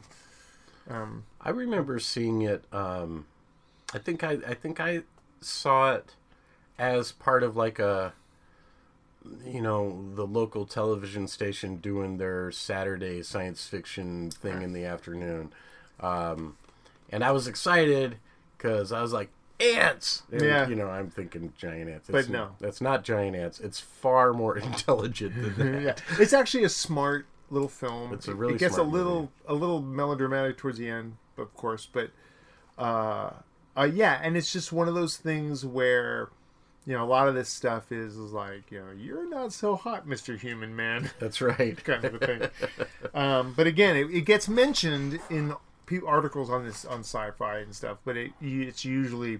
I 1.41 1.49
remember 1.49 1.99
seeing 1.99 2.41
it. 2.41 2.63
Um, 2.71 3.25
I 3.93 3.97
think 3.97 4.23
I, 4.23 4.37
I 4.47 4.53
think 4.53 4.79
I 4.79 5.01
saw 5.41 5.91
it 5.95 6.15
as 6.79 7.11
part 7.11 7.43
of 7.43 7.57
like 7.57 7.79
a 7.79 8.13
you 9.45 9.61
know, 9.61 10.05
the 10.15 10.25
local 10.25 10.65
television 10.65 11.27
station 11.27 11.77
doing 11.77 12.17
their 12.17 12.49
Saturday 12.51 13.23
science 13.23 13.67
fiction 13.67 14.31
thing 14.31 14.61
in 14.61 14.71
the 14.71 14.85
afternoon. 14.85 15.51
Um, 15.99 16.57
and 17.09 17.25
I 17.25 17.31
was 17.31 17.47
excited 17.47 18.17
because 18.57 18.93
I 18.93 19.01
was 19.01 19.11
like, 19.11 19.31
ants! 19.63 20.23
And, 20.31 20.41
Yeah. 20.41 20.67
You 20.67 20.75
know, 20.75 20.87
I'm 20.89 21.09
thinking 21.09 21.53
giant 21.57 21.89
ants. 21.89 22.07
But 22.09 22.19
It's- 22.19 22.31
no. 22.31 22.55
That's 22.59 22.81
not 22.81 23.03
giant 23.03 23.35
ants. 23.35 23.59
It's 23.59 23.79
far 23.79 24.33
more 24.33 24.57
intelligent 24.69 25.57
than 25.57 25.83
that. 25.83 26.01
yeah, 26.09 26.15
it's 26.21 26.33
actually 26.33 26.63
a 26.63 26.69
smart 26.69 27.25
little 27.49 27.69
film. 27.69 28.13
It's 28.13 28.27
a 28.27 28.35
really 28.35 28.55
it 28.55 28.59
gets 28.59 28.75
smart 28.75 28.87
a 28.87 28.91
little 28.91 29.31
a 29.47 29.53
little 29.53 29.81
melodramatic 29.81 30.57
towards 30.57 30.77
the 30.77 30.89
end, 30.89 31.17
of 31.37 31.53
course, 31.55 31.87
but 31.91 32.11
uh, 32.77 33.31
uh, 33.77 33.89
yeah, 33.91 34.19
and 34.23 34.35
it's 34.37 34.51
just 34.51 34.71
one 34.71 34.87
of 34.87 34.95
those 34.95 35.17
things 35.17 35.65
where 35.65 36.29
you 36.85 36.93
know 36.93 37.03
a 37.03 37.05
lot 37.05 37.27
of 37.27 37.35
this 37.35 37.49
stuff 37.49 37.91
is, 37.91 38.17
is 38.17 38.31
like 38.33 38.71
you 38.71 38.79
know 38.79 38.91
you're 38.97 39.29
not 39.29 39.53
so 39.53 39.75
hot, 39.75 40.07
Mister 40.07 40.35
Human 40.35 40.75
Man, 40.75 41.11
That's 41.19 41.41
right. 41.41 41.81
kind 41.83 42.03
of 42.03 42.15
a 42.15 42.19
thing. 42.19 42.41
um, 43.13 43.53
but 43.55 43.67
again, 43.67 43.95
it, 43.95 44.09
it 44.11 44.21
gets 44.21 44.47
mentioned 44.49 45.19
in 45.29 45.53
articles 46.07 46.49
on 46.49 46.65
this 46.65 46.85
on 46.85 47.01
sci-fi 47.01 47.59
and 47.59 47.75
stuff, 47.75 47.99
but 48.03 48.17
it 48.17 48.31
it's 48.41 48.83
usually 48.83 49.39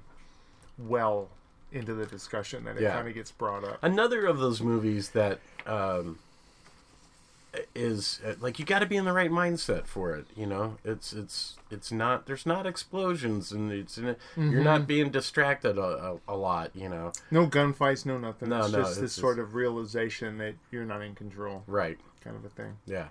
well 0.78 1.30
into 1.72 1.94
the 1.94 2.06
discussion 2.06 2.66
that 2.66 2.78
it 2.78 2.84
Yeah. 2.84 2.94
kind 2.96 3.08
of 3.08 3.14
gets 3.14 3.32
brought 3.32 3.64
up. 3.64 3.80
Another 3.82 4.26
of 4.26 4.40
those 4.40 4.62
movies 4.62 5.10
that 5.10 5.40
um, 5.66 6.20
is 7.76 8.20
uh, 8.26 8.34
like 8.40 8.58
you 8.58 8.66
got 8.66 8.80
to 8.80 8.86
be 8.88 8.96
in 8.96 9.06
the 9.06 9.14
right 9.14 9.30
mindset 9.32 9.86
for 9.86 10.16
it. 10.16 10.26
You 10.36 10.48
know, 10.48 10.78
it's 10.84 11.14
it's 11.14 11.56
it's 11.70 11.92
not 11.92 12.26
there's 12.26 12.46
not 12.46 12.66
explosions 12.66 13.52
and 13.52 13.72
it's 13.72 13.98
you're 13.98 14.16
Mm-hmm. 14.36 14.64
not 14.64 14.88
being 14.88 15.10
distracted 15.12 15.78
a, 15.78 15.82
a, 16.28 16.34
a 16.34 16.36
lot. 16.36 16.72
You 16.76 16.90
know, 16.90 17.12
No 17.30 17.46
gunfights, 17.48 18.06
no 18.06 18.18
nothing. 18.18 18.50
No, 18.50 18.62
it's 18.64 18.72
no, 18.72 18.80
just 18.80 18.92
it's 18.94 19.00
this 19.02 19.12
just- 19.12 19.22
sort 19.22 19.38
of 19.40 19.54
realization 19.54 20.38
that 20.40 20.56
you're 20.72 20.86
not 20.86 21.02
in 21.02 21.14
control, 21.16 21.64
right? 21.68 21.98
kind 22.24 22.36
of 22.38 22.46
a 22.46 22.50
thing. 22.50 22.78
Yeah. 22.86 23.10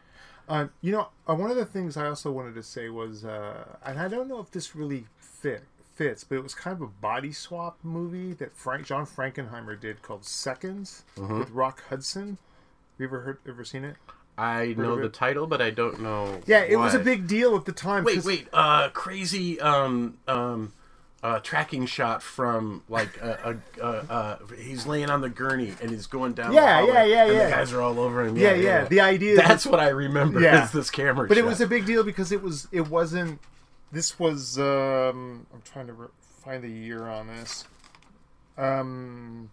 Uh, 0.48 0.68
you 0.80 0.90
know, 0.90 1.08
uh, 1.28 1.34
one 1.34 1.50
of 1.50 1.56
the 1.56 1.66
things 1.66 1.96
I 1.98 2.06
also 2.08 2.32
wanted 2.32 2.54
to 2.54 2.62
say 2.62 2.88
was, 2.88 3.24
uh, 3.26 3.76
and 3.84 3.98
I 4.00 4.08
don't 4.08 4.26
know 4.26 4.40
if 4.40 4.50
this 4.50 4.74
really 4.74 5.04
fit 5.20 5.64
fits, 5.94 6.24
but 6.24 6.36
it 6.36 6.42
was 6.42 6.54
kind 6.54 6.74
of 6.74 6.82
a 6.82 6.86
body 6.86 7.32
swap 7.32 7.78
movie 7.82 8.32
that 8.34 8.56
Frank 8.56 8.86
John 8.86 9.06
Frankenheimer 9.06 9.78
did 9.78 10.02
called 10.02 10.24
Seconds 10.24 11.04
Mm-hmm. 11.16 11.38
with 11.40 11.50
Rock 11.50 11.82
Hudson. 11.88 12.38
You 12.98 13.06
ever 13.06 13.20
heard, 13.20 13.38
ever 13.48 13.64
seen 13.64 13.84
it? 13.84 13.96
I 14.38 14.74
know 14.78 14.92
of 14.94 15.02
the 15.02 15.08
title, 15.08 15.46
but 15.46 15.60
I 15.60 15.70
don't 15.70 16.00
know. 16.00 16.40
Yeah, 16.46 16.62
it 16.62 16.76
was 16.76 16.94
a 16.94 16.98
big 16.98 17.26
deal 17.26 17.54
at 17.56 17.64
the 17.66 17.72
time. 17.72 18.04
Wait, 18.04 18.24
wait. 18.24 18.48
Uh, 18.52 18.88
crazy. 18.90 19.60
Um, 19.60 20.18
um, 20.26 20.72
uh, 21.22 21.38
tracking 21.40 21.86
shot 21.86 22.22
from 22.22 22.82
like 22.88 23.16
a, 23.18 23.56
a, 23.80 23.84
a, 23.84 23.88
uh, 24.10 24.38
he's 24.58 24.86
laying 24.86 25.08
on 25.08 25.20
the 25.20 25.28
gurney 25.28 25.72
and 25.80 25.90
he's 25.90 26.06
going 26.06 26.32
down. 26.32 26.52
Yeah, 26.52 26.80
the 26.80 26.86
hallway, 26.86 27.10
yeah, 27.10 27.14
yeah, 27.14 27.24
and 27.26 27.32
yeah. 27.34 27.44
The 27.44 27.50
guys 27.50 27.72
are 27.72 27.80
all 27.82 28.00
over 28.00 28.24
him. 28.24 28.36
Yeah, 28.36 28.54
yeah. 28.54 28.84
The 28.86 29.00
idea 29.00 29.36
That's 29.36 29.64
what 29.64 29.78
I 29.78 29.88
remember. 29.88 30.40
Yeah. 30.40 30.64
Is 30.64 30.72
this 30.72 30.90
camera? 30.90 31.28
but 31.28 31.38
it 31.38 31.44
was 31.44 31.60
a 31.60 31.66
big 31.66 31.86
deal 31.86 32.02
because 32.02 32.32
it 32.32 32.42
was 32.42 32.66
it 32.72 32.88
wasn't 32.88 33.38
this 33.92 34.18
was 34.18 34.58
um 34.58 35.46
i'm 35.52 35.62
trying 35.64 35.86
to 35.86 35.94
find 36.42 36.62
the 36.64 36.68
year 36.70 37.06
on 37.08 37.26
this 37.28 37.64
um 38.58 39.50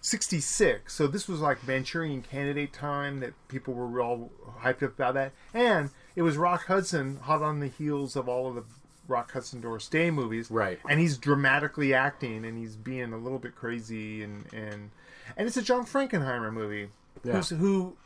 66 0.00 0.92
so 0.92 1.06
this 1.06 1.26
was 1.28 1.40
like 1.40 1.66
manchurian 1.66 2.22
candidate 2.22 2.72
time 2.72 3.20
that 3.20 3.32
people 3.48 3.74
were 3.74 4.00
all 4.00 4.30
hyped 4.62 4.82
up 4.82 4.94
about 4.94 5.14
that 5.14 5.32
and 5.52 5.90
it 6.16 6.22
was 6.22 6.36
rock 6.36 6.66
hudson 6.66 7.18
hot 7.22 7.42
on 7.42 7.60
the 7.60 7.66
heels 7.68 8.14
of 8.16 8.28
all 8.28 8.48
of 8.48 8.54
the 8.54 8.64
rock 9.08 9.32
hudson 9.32 9.60
doris 9.60 9.88
day 9.88 10.10
movies 10.10 10.50
Right. 10.50 10.78
and 10.88 11.00
he's 11.00 11.18
dramatically 11.18 11.94
acting 11.94 12.44
and 12.44 12.56
he's 12.58 12.76
being 12.76 13.12
a 13.12 13.18
little 13.18 13.38
bit 13.38 13.54
crazy 13.56 14.22
and 14.22 14.44
and 14.52 14.90
and 15.36 15.46
it's 15.48 15.56
a 15.56 15.62
john 15.62 15.84
frankenheimer 15.84 16.52
movie 16.52 16.88
Yeah. 17.24 17.32
who's, 17.34 17.48
who 17.50 17.96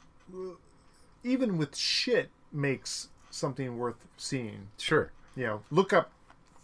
even 1.24 1.58
with 1.58 1.76
shit 1.76 2.30
makes 2.52 3.08
something 3.30 3.78
worth 3.78 3.96
seeing. 4.16 4.68
sure. 4.78 5.10
You 5.36 5.46
know, 5.46 5.62
look 5.70 5.92
up 5.92 6.10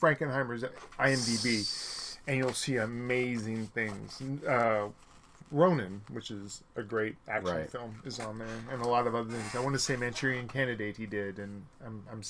Frankenheimer's 0.01 0.65
IMDb, 0.99 2.17
and 2.27 2.37
you'll 2.37 2.53
see 2.53 2.77
amazing 2.77 3.67
things. 3.69 4.21
Uh, 4.47 4.89
Ronin, 5.51 6.03
which 6.13 6.31
is 6.31 6.63
a 6.77 6.83
great 6.83 7.17
action 7.27 7.57
Right. 7.57 7.71
film, 7.71 7.97
is 8.05 8.21
on 8.21 8.39
there, 8.39 8.49
and 8.71 8.83
a 8.83 8.89
lot 8.89 9.07
of 9.07 9.15
other 9.15 9.31
things. 9.31 9.55
I 9.55 9.61
want 9.61 9.75
to 9.75 9.79
say 9.79 9.97
Manchurian 9.97 10.47
Candidate 10.49 10.97
he 10.99 11.07
did, 11.07 11.39
and 11.39 11.65
I'm, 11.85 12.05
I'm 12.13 12.23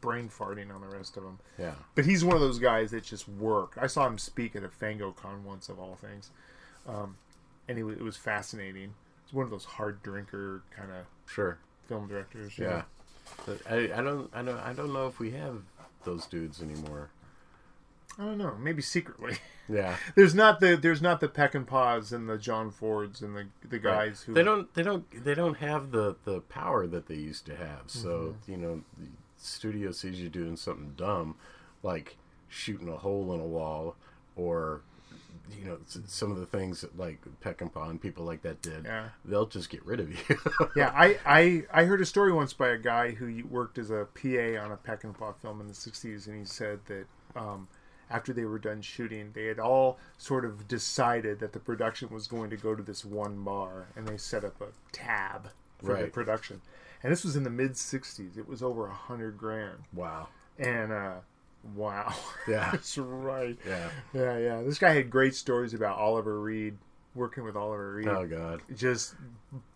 brain 0.00 0.28
farting 0.28 0.72
on 0.72 0.80
the 0.80 0.86
rest 0.96 1.16
of 1.16 1.24
them. 1.24 1.40
Yeah. 1.58 1.74
But 1.96 2.04
he's 2.04 2.24
one 2.24 2.36
of 2.36 2.40
those 2.40 2.58
guys 2.60 2.92
that 2.92 3.02
just 3.02 3.28
worked. 3.28 3.76
I 3.78 3.88
saw 3.88 4.06
him 4.06 4.18
speak 4.18 4.54
at 4.54 4.62
a 4.62 4.68
FangoCon 4.68 5.42
once, 5.42 5.68
of 5.68 5.80
all 5.80 5.96
things, 5.96 6.30
um, 6.86 7.16
and 7.68 7.76
it, 7.78 7.82
wa- 7.82 7.90
it 7.92 8.02
was 8.02 8.16
fascinating. 8.16 8.94
He's 9.24 9.32
one 9.34 9.44
of 9.44 9.50
those 9.50 9.64
hard 9.64 10.02
drinker 10.04 10.62
kind 10.76 10.92
of 10.92 11.06
Sure. 11.26 11.58
film 11.88 12.06
directors. 12.06 12.56
Yeah. 12.56 12.68
know. 12.68 12.82
But 13.46 13.60
I, 13.70 13.76
I 13.94 14.02
don't 14.02 14.30
I 14.34 14.42
don't 14.42 14.58
I 14.58 14.72
don't 14.72 14.92
know 14.92 15.06
if 15.06 15.18
we 15.18 15.30
have 15.32 15.62
those 16.04 16.26
dudes 16.26 16.62
anymore. 16.62 17.10
I 18.18 18.22
don't 18.24 18.38
know. 18.38 18.54
Maybe 18.60 18.82
secretly. 18.82 19.36
Yeah. 19.66 19.96
There's 20.14 20.34
not 20.34 20.60
the 20.60 20.76
there's 20.76 21.00
not 21.00 21.20
the 21.20 21.28
Peckinpahs 21.28 22.12
and 22.12 22.28
the 22.28 22.36
John 22.36 22.70
Fords 22.70 23.22
and 23.22 23.34
the 23.34 23.46
the 23.66 23.78
guys 23.78 24.20
who 24.20 24.34
They 24.34 24.42
don't 24.42 24.72
they 24.74 24.82
don't 24.82 25.24
they 25.24 25.34
don't 25.34 25.56
have 25.56 25.90
the 25.90 26.16
the 26.26 26.40
power 26.42 26.86
that 26.86 27.06
they 27.06 27.14
used 27.14 27.46
to 27.46 27.56
have. 27.56 27.84
So, 27.86 28.34
Mm-hmm. 28.44 28.50
you 28.52 28.58
know, 28.58 28.82
the 28.98 29.06
studio 29.38 29.90
sees 29.90 30.20
you 30.20 30.28
doing 30.28 30.56
something 30.58 30.92
dumb 30.98 31.36
like 31.82 32.18
shooting 32.46 32.90
a 32.90 32.96
hole 32.98 33.32
in 33.32 33.40
a 33.40 33.46
wall 33.46 33.96
or 34.36 34.82
you 35.52 35.64
know 35.64 35.78
some 36.06 36.30
of 36.30 36.38
the 36.38 36.46
things 36.46 36.80
that 36.80 36.98
like 36.98 37.20
Peckinpah 37.42 37.90
and 37.90 38.00
people 38.00 38.24
like 38.24 38.42
that 38.42 38.62
did. 38.62 38.84
Yeah. 38.84 39.08
They'll 39.24 39.46
just 39.46 39.70
get 39.70 39.84
rid 39.84 40.00
of 40.00 40.10
you. 40.10 40.38
Yeah, 40.76 40.92
I, 40.94 41.18
I 41.24 41.64
I 41.72 41.84
heard 41.84 42.00
a 42.00 42.06
story 42.06 42.32
once 42.32 42.52
by 42.52 42.68
a 42.68 42.78
guy 42.78 43.12
who 43.12 43.42
worked 43.48 43.78
as 43.78 43.90
a 43.90 44.06
PA 44.14 44.62
on 44.62 44.72
a 44.72 44.76
Peckinpah 44.76 45.36
film 45.40 45.60
in 45.60 45.68
the 45.68 45.74
'60s, 45.74 46.26
and 46.26 46.38
he 46.38 46.44
said 46.44 46.80
that 46.86 47.06
um, 47.36 47.68
after 48.10 48.32
they 48.32 48.44
were 48.44 48.58
done 48.58 48.82
shooting, 48.82 49.30
they 49.34 49.44
had 49.44 49.58
all 49.58 49.98
sort 50.18 50.44
of 50.44 50.66
decided 50.66 51.38
that 51.40 51.52
the 51.52 51.60
production 51.60 52.08
was 52.10 52.26
going 52.26 52.50
to 52.50 52.56
go 52.56 52.74
to 52.74 52.82
this 52.82 53.04
one 53.04 53.44
bar, 53.44 53.88
and 53.96 54.08
they 54.08 54.16
set 54.16 54.44
up 54.44 54.60
a 54.60 54.68
tab 54.92 55.50
for 55.78 56.00
the 56.00 56.08
production. 56.08 56.60
And 57.02 57.12
this 57.12 57.24
was 57.24 57.36
in 57.36 57.44
the 57.44 57.50
mid 57.50 57.72
'60s. 57.72 58.38
It 58.38 58.48
was 58.48 58.62
over 58.62 58.86
a 58.86 58.94
hundred 58.94 59.36
grand, 59.38 59.84
wow. 59.92 60.28
and 60.58 60.92
uh, 60.92 61.14
wow, 61.74 62.14
Yeah. 62.48 62.70
that's 62.72 62.96
right. 62.98 63.56
Yeah. 63.66 63.88
Yeah, 64.12 64.38
yeah. 64.38 64.62
This 64.62 64.78
guy 64.78 64.94
had 64.94 65.10
great 65.10 65.34
stories 65.34 65.74
about 65.74 65.98
Oliver 65.98 66.40
Reed, 66.40 66.76
working 67.14 67.44
with 67.44 67.56
Oliver 67.56 67.94
Reed. 67.94 68.08
Oh 68.08 68.26
god. 68.26 68.60
Just 68.74 69.14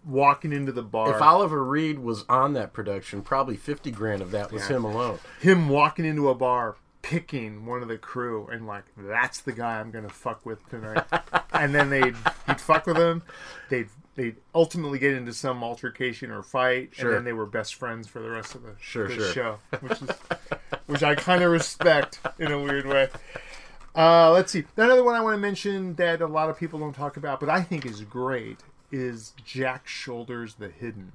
walking 0.05 0.53
into 0.53 0.73
the 0.73 0.83
bar. 0.83 1.15
If 1.15 1.23
Oliver 1.23 1.65
Reed 1.65 1.99
was 1.99 2.25
on 2.29 2.53
that 2.55 2.73
production, 2.73 3.23
probably 3.23 3.57
50 3.57 3.91
grand 3.91 4.23
of 4.23 4.31
that 4.33 4.53
was 4.53 4.69
Yeah. 4.69 4.77
him 4.77 4.85
alone. 4.85 5.19
him 5.41 5.69
walking 5.69 6.05
into 6.05 6.29
a 6.29 6.35
bar, 6.35 6.77
picking 7.03 7.65
one 7.65 7.81
of 7.83 7.89
the 7.89 7.97
crew, 7.99 8.49
and 8.53 8.67
like, 8.67 8.85
that's 8.97 9.41
the 9.41 9.53
guy 9.53 9.79
I'm 9.81 9.91
gonna 9.91 10.09
fuck 10.09 10.45
with 10.45 10.67
tonight. 10.69 11.05
and 11.53 11.75
then 11.75 11.91
they'd 11.91 12.15
he'd 12.47 12.61
fuck 12.61 12.87
with 12.87 12.97
him. 12.97 13.23
They'd 13.71 13.89
they'd 14.19 14.35
ultimately 14.53 14.99
get 14.99 15.15
into 15.15 15.33
some 15.33 15.63
altercation 15.63 16.33
or 16.33 16.43
fight, 16.43 16.91
Sure. 16.93 17.07
and 17.11 17.17
then 17.19 17.25
they 17.25 17.33
were 17.33 17.47
best 17.47 17.77
friends 17.77 18.09
for 18.09 18.21
the 18.21 18.29
rest 18.29 18.57
of 18.57 18.65
the, 18.65 18.73
Sure, 18.81 19.07
the 19.07 19.15
sure. 19.15 19.33
show, 19.33 19.59
which 19.81 20.03
is 20.03 20.11
which 20.87 21.03
I 21.05 21.15
kind 21.15 21.43
of 21.45 21.53
respect 21.53 22.19
in 22.41 22.51
a 22.51 22.61
weird 22.61 22.85
way. 22.87 23.09
Uh, 23.95 24.33
let's 24.33 24.51
see. 24.53 24.65
Another 24.77 25.05
one 25.05 25.15
I 25.15 25.21
want 25.21 25.35
to 25.35 25.41
mention 25.41 25.95
that 25.95 26.21
a 26.21 26.27
lot 26.27 26.51
of 26.51 26.59
people 26.59 26.81
don't 26.81 26.95
talk 26.95 27.17
about, 27.17 27.39
but 27.41 27.49
I 27.49 27.63
think 27.63 27.87
is 27.87 28.01
great, 28.03 28.59
is 28.91 29.35
Jack 29.45 29.87
Sholder's 29.87 30.55
the 30.55 30.69
Hidden. 30.69 31.13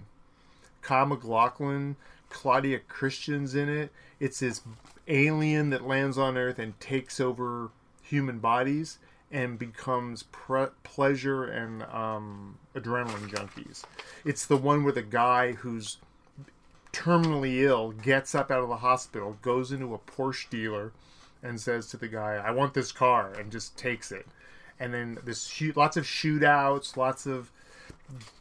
Kyle 0.81 1.05
MacLachlan, 1.05 1.97
Claudia 2.29 2.79
Christian's 2.79 3.53
in 3.53 3.67
it. 3.67 3.91
It's 4.19 4.39
this 4.39 4.61
alien 5.09 5.71
that 5.71 5.85
lands 5.85 6.17
on 6.17 6.37
Earth 6.37 6.57
and 6.57 6.79
takes 6.79 7.19
over 7.19 7.69
human 8.01 8.39
bodies 8.39 8.97
and 9.33 9.57
becomes 9.57 10.23
pre- 10.23 10.67
pleasure 10.83 11.43
and 11.43 11.83
um, 11.83 12.59
adrenaline 12.75 13.27
junkies. 13.29 13.83
It's 14.23 14.45
the 14.45 14.55
one 14.55 14.83
where 14.83 14.93
the 14.93 15.01
guy 15.01 15.53
who's 15.53 15.97
terminally 16.93 17.61
ill 17.63 17.91
gets 17.91 18.35
up 18.35 18.51
out 18.51 18.61
of 18.61 18.69
the 18.69 18.77
hospital, 18.77 19.37
goes 19.41 19.71
into 19.71 19.95
a 19.95 19.97
Porsche 19.97 20.49
dealer, 20.49 20.93
and 21.41 21.59
says 21.59 21.87
to 21.87 21.97
the 21.97 22.07
guy, 22.07 22.35
"I 22.35 22.51
want 22.51 22.75
this 22.75 22.91
car," 22.91 23.33
and 23.33 23.51
just 23.51 23.75
takes 23.75 24.11
it. 24.11 24.27
And 24.79 24.93
then 24.93 25.17
this 25.25 25.47
shoot, 25.47 25.75
lots 25.75 25.97
of 25.97 26.05
shootouts, 26.05 26.95
lots 26.95 27.25
of 27.25 27.51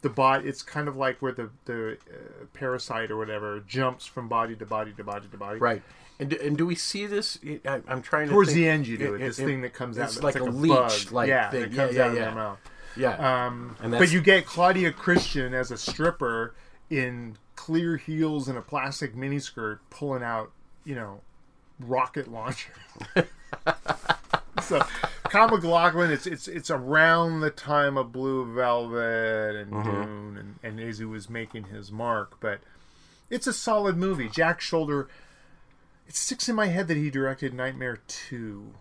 the 0.01 0.09
body. 0.09 0.47
It's 0.47 0.61
kind 0.61 0.87
of 0.87 0.95
like 0.95 1.21
where 1.21 1.31
the 1.31 1.49
the 1.65 1.93
uh, 1.93 2.45
parasite 2.53 3.09
or 3.09 3.17
whatever 3.17 3.59
jumps 3.61 4.05
from 4.05 4.27
body 4.29 4.55
to 4.55 4.65
body 4.65 4.93
to 4.93 5.03
body 5.03 5.27
to 5.31 5.37
body. 5.37 5.59
Right. 5.59 5.81
And 6.19 6.29
do, 6.29 6.37
and 6.41 6.57
do 6.57 6.65
we 6.65 6.75
see 6.75 7.05
this? 7.05 7.39
I, 7.65 7.81
I'm 7.87 8.01
trying 8.01 8.27
to 8.27 8.33
Towards 8.33 8.49
think- 8.49 8.57
the 8.57 8.69
end, 8.69 8.87
you 8.87 8.97
do 8.97 9.15
it. 9.15 9.19
This 9.19 9.37
thing 9.37 9.61
that 9.61 9.73
comes 9.73 9.97
out. 9.97 10.09
It's 10.09 10.21
like, 10.21 10.35
a, 10.39 10.43
leech, 10.43 10.69
bug. 11.05 11.11
like 11.11 11.27
yeah, 11.27 11.49
thing. 11.49 11.61
that 11.61 11.75
comes 11.75 11.95
yeah, 11.95 12.03
out 12.03 12.09
of 12.09 12.15
yeah. 12.15 12.21
their 12.25 12.35
mouth. 12.35 12.59
Yeah. 12.95 13.45
Um, 13.47 13.75
but 13.81 14.11
you 14.11 14.21
get 14.21 14.45
Claudia 14.45 14.91
Christian 14.91 15.53
as 15.53 15.71
a 15.71 15.77
stripper 15.77 16.53
in 16.89 17.37
clear 17.55 17.97
heels 17.97 18.47
and 18.47 18.57
a 18.57 18.61
plastic 18.61 19.15
miniskirt 19.15 19.79
pulling 19.89 20.21
out, 20.23 20.51
you 20.85 20.93
know, 20.95 21.21
rocket 21.79 22.31
launcher. 22.31 22.71
so 24.61 24.79
Kyle 25.23 25.47
MacLachlan. 25.49 26.11
It's 26.11 26.27
it's 26.27 26.47
it's 26.47 26.69
around 26.69 27.39
the 27.41 27.49
time 27.49 27.97
of 27.97 28.11
Blue 28.11 28.53
Velvet 28.53 29.55
and 29.55 29.71
Mm-hmm. 29.71 29.91
Dune, 29.91 30.37
and, 30.63 30.79
and 30.79 30.95
he 30.95 31.03
was 31.05 31.29
making 31.29 31.65
his 31.65 31.91
mark. 31.91 32.39
But 32.39 32.59
it's 33.29 33.47
a 33.47 33.53
solid 33.53 33.97
movie. 33.97 34.29
Jack 34.29 34.59
Sholder. 34.61 35.07
It 36.07 36.15
sticks 36.15 36.49
in 36.49 36.55
my 36.55 36.67
head 36.67 36.87
that 36.89 36.97
he 36.97 37.09
directed 37.09 37.53
Nightmare 37.53 37.99
Two, 38.07 38.73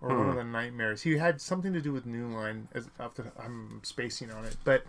or 0.00 0.08
one 0.08 0.22
Hmm. 0.24 0.28
of 0.30 0.36
the 0.36 0.44
nightmares. 0.44 1.02
He 1.02 1.16
had 1.18 1.40
something 1.40 1.72
to 1.72 1.80
do 1.80 1.92
with 1.92 2.04
New 2.06 2.28
Line. 2.28 2.68
As 2.72 2.86
the, 2.98 3.32
I'm 3.38 3.80
spacing 3.84 4.30
on 4.30 4.44
it, 4.44 4.56
but 4.64 4.84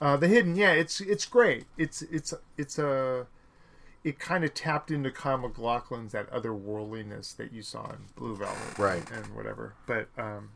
uh, 0.00 0.16
the 0.16 0.28
Hidden. 0.28 0.56
Yeah, 0.56 0.72
it's 0.72 1.00
it's 1.00 1.24
great. 1.26 1.64
It's 1.76 2.02
it's 2.02 2.34
it's 2.58 2.78
a 2.78 3.26
it 4.04 4.18
kind 4.18 4.44
of 4.44 4.52
tapped 4.52 4.90
into 4.90 5.10
Kyle 5.10 5.38
MacLachlan's 5.38 6.12
that 6.12 6.30
otherworldliness 6.30 7.34
that 7.36 7.52
you 7.52 7.62
saw 7.62 7.90
in 7.90 7.98
Blue 8.16 8.36
Velvet, 8.36 8.78
Right. 8.78 9.10
and 9.10 9.34
whatever. 9.34 9.74
But 9.86 10.08
um, 10.18 10.50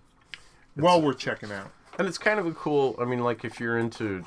while 0.75 0.99
well 1.01 1.03
worth 1.09 1.19
checking 1.19 1.51
out. 1.51 1.71
And 1.99 2.07
it's 2.07 2.19
kind 2.19 2.39
of 2.39 2.47
a 2.47 2.53
cool. 2.53 2.95
I 3.01 3.05
mean, 3.07 3.21
like 3.21 3.45
if 3.45 3.59
you're 3.59 3.79
into, 3.79 4.25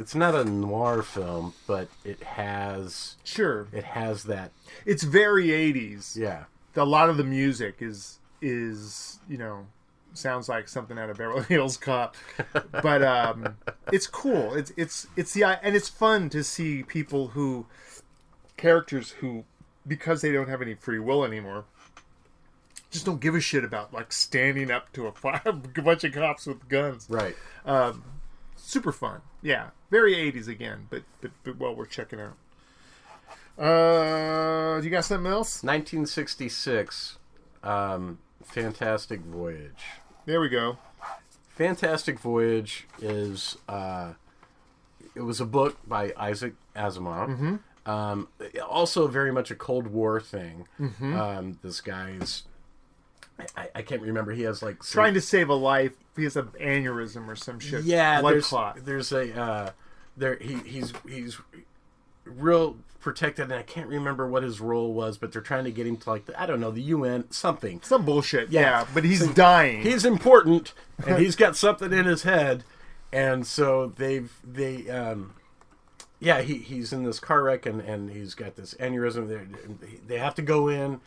it's 0.00 0.14
not 0.14 0.34
a 0.34 0.44
noir 0.44 1.02
film, 1.02 1.54
but 1.66 1.88
it 2.04 2.22
has 2.22 3.16
Sure, 3.22 3.68
it 3.72 3.84
has 3.84 4.24
that. 4.24 4.50
it's 4.84 5.02
very 5.02 5.48
'80s. 5.48 6.16
Yeah, 6.16 6.44
A 6.74 6.84
lot 6.84 7.10
of 7.10 7.16
the 7.16 7.24
music 7.24 7.76
is 7.80 8.18
is 8.40 9.20
you 9.28 9.38
know 9.38 9.66
sounds 10.12 10.48
like 10.48 10.66
something 10.68 10.98
out 10.98 11.10
of 11.10 11.18
Beverly 11.18 11.44
Hills 11.48 11.76
Cop, 11.76 12.16
but 12.72 13.02
um, 13.02 13.56
it's 13.92 14.06
cool. 14.06 14.54
It's 14.54 14.72
it's 14.76 15.06
it's 15.16 15.34
the 15.34 15.44
and 15.44 15.76
it's 15.76 15.88
fun 15.88 16.30
to 16.30 16.42
see 16.42 16.82
people 16.82 17.28
who 17.28 17.66
characters 18.56 19.10
who 19.10 19.44
because 19.86 20.22
they 20.22 20.32
don't 20.32 20.48
have 20.48 20.62
any 20.62 20.74
free 20.74 20.98
will 20.98 21.24
anymore 21.24 21.64
just 22.90 23.06
don't 23.06 23.20
give 23.20 23.34
a 23.34 23.40
shit 23.40 23.64
about 23.64 23.94
like 23.94 24.12
standing 24.12 24.70
up 24.70 24.92
to 24.92 25.06
a, 25.06 25.12
fire, 25.12 25.40
a 25.46 25.52
bunch 25.52 26.04
of 26.04 26.12
cops 26.12 26.46
with 26.46 26.68
guns. 26.68 27.06
right. 27.08 27.36
Super 28.62 28.92
fun. 28.92 29.20
Yeah, 29.42 29.70
very 29.90 30.14
80s 30.14 30.48
again, 30.48 30.86
but 30.90 31.02
but, 31.20 31.30
but 31.44 31.58
well 31.58 31.74
worth 31.74 31.90
checking 31.90 32.20
out. 32.20 32.36
Uh, 33.58 34.78
do 34.78 34.84
you 34.84 34.90
got 34.90 35.04
something 35.04 35.30
else? 35.30 35.62
1966, 35.62 37.18
um, 37.62 38.18
Fantastic 38.44 39.20
Voyage. 39.20 39.84
There 40.24 40.40
we 40.40 40.48
go. 40.48 40.78
Fantastic 41.56 42.18
Voyage 42.20 42.86
is 43.02 43.58
uh, 43.68 44.12
it 45.14 45.20
was 45.22 45.40
a 45.40 45.46
book 45.46 45.76
by 45.86 46.12
Isaac 46.16 46.54
Asimov. 46.76 47.58
Um, 47.86 48.28
also 48.66 49.08
very 49.08 49.32
much 49.32 49.50
a 49.50 49.54
Cold 49.54 49.88
War 49.88 50.20
thing. 50.20 50.66
Um, 51.02 51.58
this 51.62 51.80
guy's 51.80 52.44
I, 53.56 53.68
I 53.76 53.82
can't 53.82 54.02
remember. 54.02 54.32
He 54.32 54.42
has 54.42 54.62
like 54.62 54.82
Trying 54.82 55.14
to 55.14 55.20
save 55.20 55.48
a 55.48 55.54
life. 55.54 55.92
He 56.16 56.24
has 56.24 56.36
an 56.36 56.48
aneurysm 56.60 57.28
or 57.28 57.36
some 57.36 57.58
shit. 57.60 57.84
yeah. 57.84 58.20
blood 58.20 58.34
There's 58.34 58.46
clot. 58.48 58.84
there's 58.84 59.12
a 59.12 59.40
uh, 59.40 59.70
there 60.16 60.36
he 60.40 60.56
he's 60.58 60.92
he's 61.08 61.38
real 62.24 62.76
protected, 63.00 63.44
and 63.44 63.54
I 63.54 63.62
can't 63.62 63.88
remember 63.88 64.26
what 64.28 64.42
his 64.42 64.60
role 64.60 64.92
was, 64.92 65.16
but 65.16 65.32
they're 65.32 65.40
trying 65.40 65.64
to 65.64 65.70
get 65.70 65.86
him 65.86 65.96
to 65.98 66.10
like 66.10 66.26
the, 66.26 66.40
I 66.40 66.44
don't 66.46 66.60
know 66.60 66.70
the 66.70 66.82
UN 66.82 67.30
something. 67.30 67.80
Some 67.82 68.04
bullshit. 68.04 68.50
Yeah, 68.50 68.60
Yeah. 68.60 68.86
but 68.92 69.04
he's 69.04 69.26
dying. 69.28 69.82
he's 69.82 70.04
important 70.04 70.74
and 71.06 71.18
he's 71.22 71.36
got 71.36 71.56
something 71.56 71.92
in 71.92 72.04
his 72.04 72.24
head 72.24 72.62
and 73.12 73.46
so 73.46 73.86
they've 73.96 74.30
they 74.44 74.88
um 74.90 75.32
yeah 76.20 76.42
he, 76.42 76.58
he's 76.58 76.92
in 76.92 77.02
this 77.04 77.18
car 77.18 77.42
wreck 77.42 77.64
and, 77.66 77.80
and 77.80 78.10
he's 78.10 78.34
got 78.34 78.54
this 78.54 78.74
aneurysm 78.74 79.26
they 79.80 79.86
they 80.06 80.18
have 80.18 80.34
to 80.34 80.42
go 80.42 80.68
in 80.68 81.00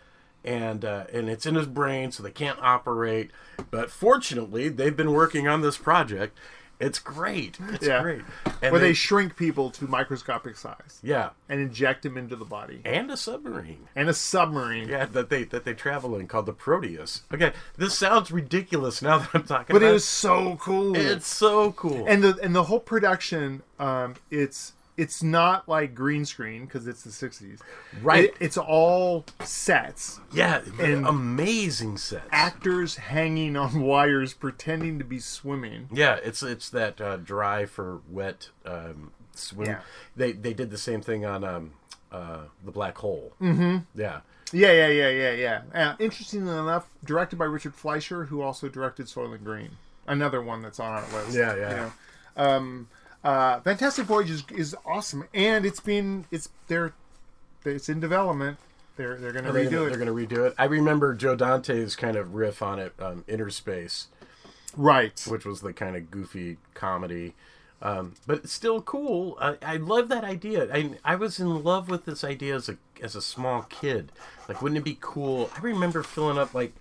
and 0.44 0.84
uh, 0.86 1.06
and 1.14 1.30
it's 1.30 1.46
in 1.46 1.56
his 1.56 1.68
brain 1.68 2.12
so 2.12 2.22
they 2.24 2.32
can't 2.32 2.60
operate 2.62 3.32
but 3.72 3.89
fortunately 3.89 4.70
they've 4.70 4.98
been 4.98 5.12
working 5.14 5.48
on 5.48 5.62
this 5.62 5.78
project 5.78 6.38
it's 6.80 7.00
great 7.00 7.58
it's 7.70 7.86
Yeah. 7.88 8.02
great 8.02 8.24
and 8.62 8.72
where 8.74 8.82
they, 8.82 8.94
shrink 8.94 9.36
people 9.38 9.70
to 9.72 9.86
microscopic 9.88 10.58
size 10.58 11.00
yeah 11.04 11.30
and 11.48 11.62
inject 11.62 12.04
them 12.04 12.18
into 12.18 12.36
the 12.36 12.44
body. 12.46 12.82
and 12.84 13.10
a 13.12 13.16
submarine 13.16 13.88
And 13.96 14.10
a 14.10 14.14
submarine. 14.14 14.89
yeah 14.89 15.06
that 15.06 15.30
they 15.30 15.44
that 15.46 15.64
they 15.66 15.74
travel 15.74 16.16
in 16.18 16.28
called 16.28 16.48
the 16.48 16.54
proteus 16.54 17.22
okay 17.34 17.54
this 17.78 17.98
sounds 17.98 18.32
ridiculous 18.32 19.02
now 19.02 19.20
that 19.20 19.30
i'm 19.34 19.44
talking 19.44 19.74
But 19.74 19.78
about 19.84 19.89
it 19.91 19.94
was 19.94 20.06
so 20.06 20.58
cool. 20.60 20.96
It's 20.98 21.28
so 21.28 21.72
cool. 21.74 22.06
and 22.08 22.24
the 22.24 22.38
and 22.44 22.54
the 22.56 22.64
whole 22.64 22.80
production, 22.82 23.62
um, 23.80 24.16
it's 24.32 24.74
it's 24.98 25.24
not 25.24 25.68
like 25.68 25.96
green 25.96 26.26
screen 26.26 26.66
because 26.66 26.88
it's 26.88 27.02
the 27.04 27.10
'60s. 27.10 27.60
Right. 28.02 28.26
It- 28.26 28.36
it's 28.39 28.58
all 28.58 29.26
sets. 29.44 30.20
yeah, 30.32 30.62
and- 30.80 31.06
amazing 31.08 31.98
sets. 31.98 32.28
Actors 32.32 32.96
hanging 32.98 33.56
on 33.58 33.82
wires, 33.94 34.34
pretending 34.34 35.00
to 35.00 35.06
be 35.06 35.20
swimming. 35.20 35.88
yeah, 35.91 36.16
it's 36.24 36.44
it's 36.44 36.70
that 36.70 37.00
uh, 37.02 37.18
dry 37.18 37.66
for 37.66 38.02
wet 38.10 38.50
um, 38.66 39.12
swim. 39.34 39.68
Yeah. 39.68 39.80
They 40.16 40.32
they 40.34 40.54
did 40.54 40.70
the 40.70 40.78
same 40.78 41.02
thing 41.02 41.26
on 41.26 41.44
um, 41.44 41.72
uh, 42.12 42.44
the 42.64 42.72
Black 42.72 42.98
Hole. 43.00 43.34
Mm-hmm. 43.41 43.78
Yeah. 44.00 44.22
Yeah, 44.52 44.72
yeah, 44.72 44.88
yeah, 44.88 45.10
yeah, 45.10 45.32
yeah. 45.32 45.62
Uh, 45.74 45.96
interestingly 45.98 46.52
enough, 46.56 46.88
directed 47.04 47.38
by 47.39 47.46
Richard 47.46 47.74
Fleischer, 47.74 48.26
who 48.26 48.44
also 48.44 48.70
directed 48.70 49.08
Soylent 49.08 49.44
Green, 49.44 49.72
another 50.06 50.44
one 50.44 50.62
that's 50.62 50.80
on 50.80 50.91
our 50.91 51.02
list. 51.12 51.36
Yeah, 51.36 51.56
yeah. 51.56 51.70
You 51.72 51.76
know? 51.78 51.91
um, 52.38 52.88
uh, 53.24 53.59
Fantastic 53.61 54.05
Voyage 54.05 54.30
is, 54.30 54.43
is 54.55 54.76
awesome, 54.86 55.26
and 55.34 55.65
it's 55.65 55.80
been 55.80 56.26
it's 56.32 56.49
they're 56.67 56.93
it's 57.65 57.89
in 57.89 57.99
development. 57.99 58.57
They're 58.97 59.15
they're 59.17 59.32
gonna 59.32 59.51
They're 59.51 59.65
redo 59.65 59.71
gonna, 59.71 59.86
it. 59.86 59.89
they're 59.89 59.99
gonna 59.99 60.11
redo 60.13 60.47
it. 60.47 60.55
I 60.57 60.65
remember 60.65 61.13
Joe 61.13 61.36
Dante's 61.36 61.95
kind 61.95 62.15
of 62.15 62.36
riff 62.36 62.61
on 62.61 62.80
it, 62.80 62.93
um, 62.99 63.24
Innerspace, 63.28 64.05
right. 64.78 65.19
which 65.28 65.45
was 65.45 65.61
the 65.61 65.74
kind 65.74 65.95
of 65.95 66.11
goofy 66.11 66.57
comedy. 66.74 67.34
Um, 67.82 68.13
but 68.26 68.38
it's 68.38 68.53
still 68.53 68.82
cool. 68.82 69.38
I, 69.41 69.57
I 69.61 69.76
love 69.76 70.07
that 70.07 70.24
idea. 70.24 70.74
I, 70.74 70.91
I 71.03 71.15
was 71.15 71.38
in 71.39 71.63
love 71.63 71.89
with 71.89 72.05
this 72.05 72.24
idea 72.24 72.55
as 72.55 72.69
a 72.69 72.78
as 73.01 73.15
a 73.15 73.21
small 73.21 73.63
kid. 73.63 74.11
Like, 74.47 74.61
wouldn't 74.61 74.78
it 74.78 74.86
be 74.86 74.97
cool? 75.01 75.49
I 75.57 75.59
remember 75.59 76.03
filling 76.03 76.38
up 76.38 76.53
like 76.53 76.74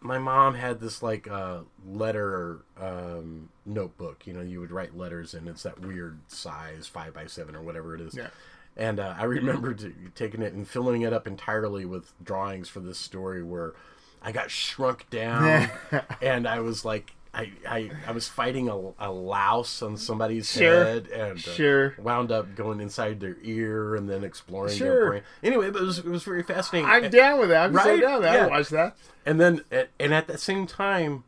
my 0.00 0.18
mom 0.18 0.54
had 0.54 0.80
this 0.80 1.02
like 1.02 1.28
uh, 1.28 1.60
letter 1.86 2.60
um, 2.80 3.48
notebook. 3.66 4.26
You 4.26 4.32
know, 4.32 4.42
you 4.42 4.60
would 4.60 4.70
write 4.70 4.96
letters 4.96 5.34
and 5.34 5.48
It's 5.48 5.62
that 5.64 5.80
weird 5.80 6.20
size, 6.28 6.86
five 6.86 7.14
by 7.14 7.26
seven 7.26 7.54
or 7.56 7.62
whatever 7.62 7.94
it 7.94 8.00
is. 8.00 8.16
Yeah. 8.16 8.28
And 8.76 9.00
uh, 9.00 9.14
I 9.18 9.24
remember 9.24 9.74
t- 9.74 9.92
taking 10.14 10.42
it 10.42 10.52
and 10.52 10.66
filling 10.68 11.02
it 11.02 11.12
up 11.12 11.26
entirely 11.26 11.84
with 11.84 12.12
drawings 12.22 12.68
for 12.68 12.80
this 12.80 12.98
story 12.98 13.42
where 13.42 13.74
I 14.22 14.30
got 14.32 14.50
shrunk 14.50 15.10
down 15.10 15.70
and 16.22 16.46
I 16.46 16.60
was 16.60 16.84
like. 16.84 17.12
I, 17.38 17.52
I, 17.68 17.90
I 18.08 18.10
was 18.12 18.26
fighting 18.26 18.68
a, 18.68 18.76
a 18.98 19.12
louse 19.12 19.80
on 19.80 19.96
somebody's 19.96 20.50
Sure. 20.50 20.84
head 20.84 21.06
and 21.06 21.38
uh, 21.38 21.40
Sure. 21.40 21.94
wound 21.98 22.32
up 22.32 22.56
going 22.56 22.80
inside 22.80 23.20
their 23.20 23.36
ear 23.42 23.94
and 23.94 24.10
then 24.10 24.24
exploring 24.24 24.74
Sure. 24.76 24.88
their 24.88 25.08
brain. 25.10 25.22
Anyway, 25.44 25.70
but 25.70 25.82
it 25.82 25.84
was, 25.86 25.98
it 26.00 26.06
was 26.06 26.24
very 26.24 26.42
fascinating. 26.42 26.90
I'm 26.90 27.08
down 27.10 27.38
with 27.38 27.50
that. 27.50 27.66
I'm 27.70 27.74
so 27.78 28.00
down 28.00 28.12
with 28.14 28.22
that. 28.22 28.34
Yeah. 28.34 28.42
I'll 28.44 28.50
watch 28.50 28.68
that. 28.70 28.96
And 29.24 29.40
then, 29.40 29.62
at- 29.70 29.90
and 30.00 30.12
at 30.12 30.26
the 30.26 30.36
same 30.36 30.66
time, 30.66 31.22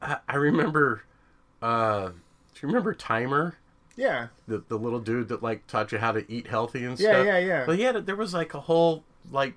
I, 0.00 0.16
I 0.28 0.36
remember. 0.36 1.02
Uh, 1.60 2.08
do 2.08 2.14
you 2.62 2.68
remember 2.68 2.94
Timer, 2.94 3.56
Yeah. 3.96 4.28
the 4.46 4.62
the 4.68 4.78
little 4.78 5.00
dude 5.00 5.28
that 5.28 5.42
like 5.42 5.66
taught 5.66 5.92
you 5.92 5.98
how 5.98 6.12
to 6.12 6.24
eat 6.32 6.46
healthy 6.46 6.84
and 6.84 6.98
Yeah, 6.98 7.10
stuff? 7.12 7.26
yeah, 7.26 7.38
yeah. 7.38 7.46
yeah. 7.46 7.66
But 7.66 7.78
yeah, 7.78 7.92
there 7.92 8.16
was 8.16 8.32
like 8.32 8.54
a 8.54 8.60
whole 8.60 9.02
like 9.30 9.54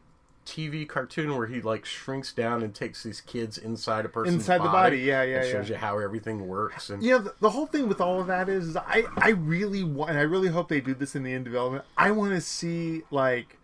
TV 0.48 0.88
cartoon 0.88 1.36
where 1.36 1.46
he 1.46 1.62
like 1.62 1.84
shrinks 1.84 2.32
down 2.32 2.64
and 2.64 2.74
takes 2.74 3.04
these 3.04 3.20
kids 3.20 3.58
inside 3.58 4.06
a 4.06 4.10
person's 4.10 4.36
Inside 4.36 4.60
the 4.60 4.70
body, 4.70 5.00
yeah, 5.00 5.22
yeah, 5.24 5.42
and 5.42 5.52
shows 5.52 5.70
you 5.70 5.76
how 5.76 6.00
everything 6.00 6.48
works 6.48 6.90
and 6.90 7.04
know, 7.04 7.20
the, 7.20 7.34
the 7.42 7.50
whole 7.50 7.66
thing 7.66 7.90
with 7.90 8.00
all 8.00 8.22
of 8.22 8.28
that 8.28 8.48
is, 8.48 8.70
is 8.70 8.78
I, 8.78 9.04
I 9.18 9.32
really 9.32 9.84
want, 9.84 10.12
and 10.12 10.20
I 10.20 10.24
really 10.24 10.48
hope 10.48 10.70
they 10.70 10.80
do 10.80 10.94
this 10.94 11.16
in 11.16 11.24
the 11.24 11.34
end 11.34 11.44
development. 11.44 11.84
I 11.98 12.12
want 12.12 12.32
to 12.32 12.40
see 12.40 13.04
like 13.12 13.58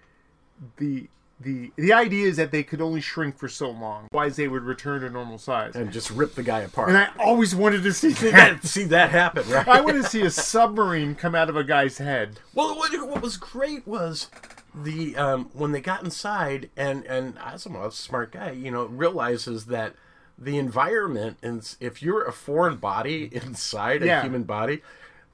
the 0.78 1.08
the 1.40 1.72
the 1.78 1.94
idea 1.94 2.28
is 2.28 2.38
that 2.38 2.52
they 2.52 2.64
could 2.64 2.82
only 2.82 3.02
shrink 3.02 3.38
for 3.38 3.48
so 3.48 3.70
long, 3.70 4.08
otherwise 4.12 4.36
they 4.36 4.48
would 4.48 4.64
return 4.64 5.02
to 5.02 5.10
normal 5.10 5.38
size. 5.38 5.76
and 5.76 5.92
just 5.92 6.12
rip 6.12 6.36
the 6.36 6.44
guy 6.44 6.62
apart. 6.62 6.90
And 6.90 6.98
I 6.98 7.10
always 7.18 7.56
wanted 7.56 7.84
to 7.84 7.94
see 7.94 8.10
that. 8.32 8.66
see 8.66 8.84
that 8.86 9.12
happen, 9.12 9.50
right? 9.50 9.68
I 9.68 9.82
want 9.82 10.02
to 10.02 10.10
see 10.10 10.22
a 10.22 10.30
submarine 10.30 11.16
come 11.16 11.34
out 11.34 11.50
of 11.50 11.56
a 11.56 11.64
guy's 11.64 11.98
head. 11.98 12.40
Well, 12.54 12.76
what, 12.76 12.92
what 13.08 13.22
was 13.22 13.38
great 13.38 13.88
was 13.88 14.28
the 14.76 15.16
um, 15.16 15.50
when 15.54 15.72
they 15.72 15.82
got 15.82 16.04
inside, 16.04 16.70
and 16.76 17.04
and 17.06 17.36
Asimov's 17.38 18.00
a 18.00 18.02
smart 18.02 18.32
guy, 18.32 18.52
you 18.52 18.72
know, 18.72 18.86
realizes 18.86 19.66
that 19.68 19.96
the 20.38 20.58
environment, 20.58 21.38
and 21.44 21.76
if 21.80 22.02
you're 22.02 22.24
a 22.24 22.32
foreign 22.34 22.78
body 22.78 23.30
inside 23.32 24.02
a 24.04 24.08
Yeah. 24.08 24.22
human 24.24 24.44
body, 24.44 24.82